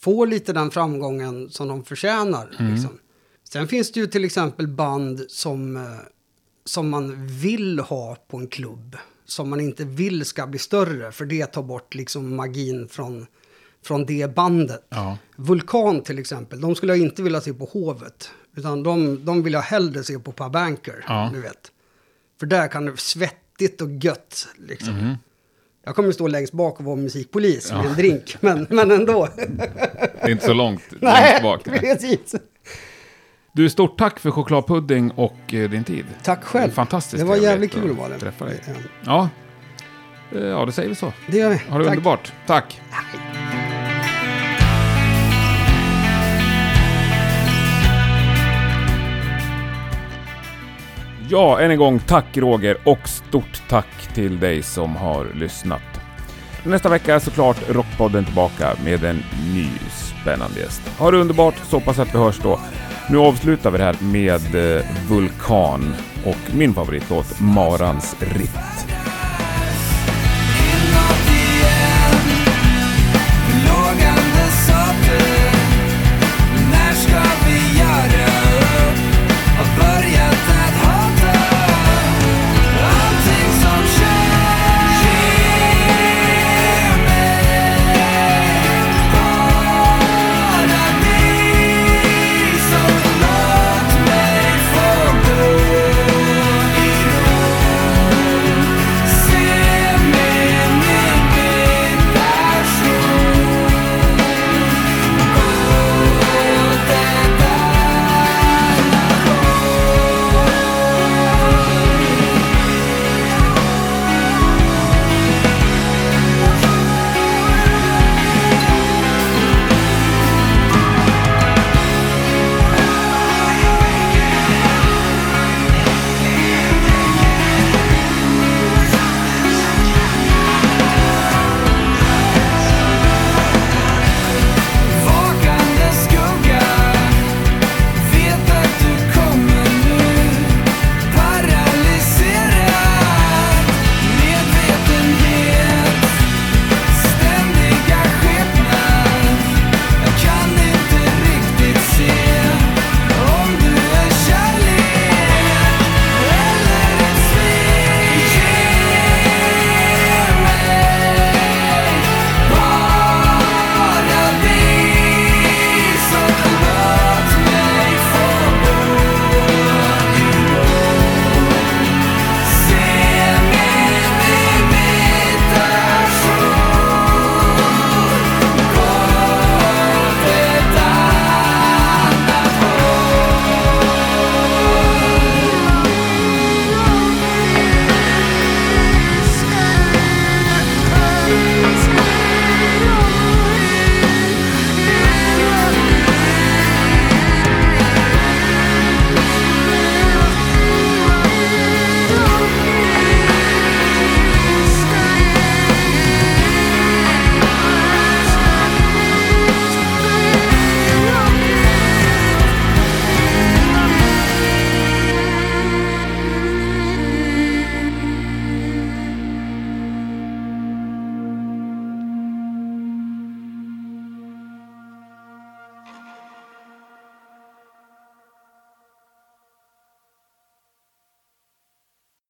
får 0.00 0.26
lite 0.26 0.52
den 0.52 0.70
framgången 0.70 1.50
som 1.50 1.68
de 1.68 1.84
förtjänar. 1.84 2.48
Liksom. 2.50 2.98
Sen 3.52 3.68
finns 3.68 3.92
det 3.92 4.00
ju 4.00 4.06
till 4.06 4.24
exempel 4.24 4.68
band 4.68 5.24
som, 5.28 5.76
eh, 5.76 5.82
som 6.64 6.88
man 6.90 7.26
vill 7.26 7.78
ha 7.80 8.16
på 8.28 8.36
en 8.36 8.46
klubb. 8.48 8.96
Som 9.24 9.50
man 9.50 9.60
inte 9.60 9.84
vill 9.84 10.24
ska 10.24 10.46
bli 10.46 10.58
större, 10.58 11.12
för 11.12 11.24
det 11.24 11.46
tar 11.46 11.62
bort 11.62 11.94
liksom 11.94 12.36
magin 12.36 12.88
från, 12.88 13.26
från 13.84 14.06
det 14.06 14.34
bandet. 14.34 14.86
Ja. 14.88 15.18
Vulkan 15.36 16.02
till 16.02 16.18
exempel, 16.18 16.60
de 16.60 16.74
skulle 16.74 16.92
jag 16.92 17.00
inte 17.02 17.22
vilja 17.22 17.40
se 17.40 17.52
på 17.52 17.64
Hovet. 17.64 18.30
Utan 18.56 18.82
de, 18.82 19.24
de 19.24 19.42
vill 19.42 19.52
jag 19.52 19.60
hellre 19.60 20.04
se 20.04 20.18
på 20.18 20.32
Per 20.32 20.48
Banker, 20.48 21.04
Ja. 21.08 21.30
du 21.34 21.40
vet. 21.40 21.72
För 22.40 22.46
där 22.46 22.68
kan 22.68 22.84
det 22.84 22.90
vara 22.90 22.98
svettigt 22.98 23.80
och 23.80 23.90
gött, 23.90 24.48
liksom. 24.68 24.94
Mhm. 24.94 25.14
Jag 25.84 25.94
kommer 25.96 26.12
stå 26.12 26.26
längst 26.26 26.52
bak 26.52 26.78
och 26.78 26.84
vara 26.84 26.96
musikpolis 26.96 27.72
med 27.72 27.86
en 27.86 27.94
drink, 27.94 28.36
men, 28.40 28.66
men 28.70 28.90
ändå. 28.90 29.28
Det 29.36 30.20
är 30.22 30.28
inte 30.30 30.46
så 30.46 30.52
långt 30.54 30.82
Nej, 31.00 31.22
längst 31.30 31.42
bak. 31.42 31.64
precis. 31.64 32.34
Du, 33.56 33.68
stort 33.70 33.98
tack 33.98 34.18
för 34.20 34.30
chokladpudding 34.30 35.10
och 35.10 35.54
eh, 35.54 35.70
din 35.70 35.84
tid. 35.84 36.04
Tack 36.22 36.44
själv. 36.44 36.70
Fantastiskt 36.70 37.22
Det 37.22 37.28
var 37.28 37.36
jävligt 37.36 37.72
kul 37.72 37.90
att 37.90 37.96
var 37.96 38.08
det. 38.08 38.18
Träffa 38.18 38.44
dig. 38.44 38.62
Ja, 38.66 39.28
Ja. 40.32 40.38
Eh, 40.38 40.46
ja, 40.46 40.64
det 40.66 40.72
säger 40.72 40.88
vi 40.88 40.94
så. 40.94 41.12
Det 41.26 41.36
gör 41.36 41.50
vi. 41.50 41.56
Ha 41.56 41.78
det 41.78 41.84
Tack. 41.84 41.92
underbart. 41.92 42.32
Tack. 42.46 42.80
Ja, 51.28 51.60
än 51.60 51.70
en 51.70 51.78
gång 51.78 51.98
tack 51.98 52.36
Roger 52.36 52.76
och 52.84 53.08
stort 53.08 53.62
tack 53.68 54.14
till 54.14 54.40
dig 54.40 54.62
som 54.62 54.96
har 54.96 55.26
lyssnat. 55.34 55.82
Nästa 56.64 56.88
vecka 56.88 57.14
är 57.14 57.18
såklart 57.18 57.68
Rockpodden 57.68 58.24
tillbaka 58.24 58.76
med 58.84 59.04
en 59.04 59.22
ny 59.54 59.68
spännande 60.20 60.60
gäst. 60.60 60.82
Ha 60.98 61.10
det 61.10 61.16
underbart, 61.16 61.54
så 61.68 61.76
hoppas 61.76 61.98
att 61.98 62.14
vi 62.14 62.18
hörs 62.18 62.38
då. 62.42 62.60
Nu 63.10 63.18
avslutar 63.18 63.70
vi 63.70 63.78
det 63.78 63.84
här 63.84 63.96
med 64.00 64.76
eh, 64.76 64.84
Vulkan 65.08 65.94
och 66.24 66.54
min 66.54 66.74
favoritlåt 66.74 67.40
Marans 67.40 68.16
ritt. 68.20 68.86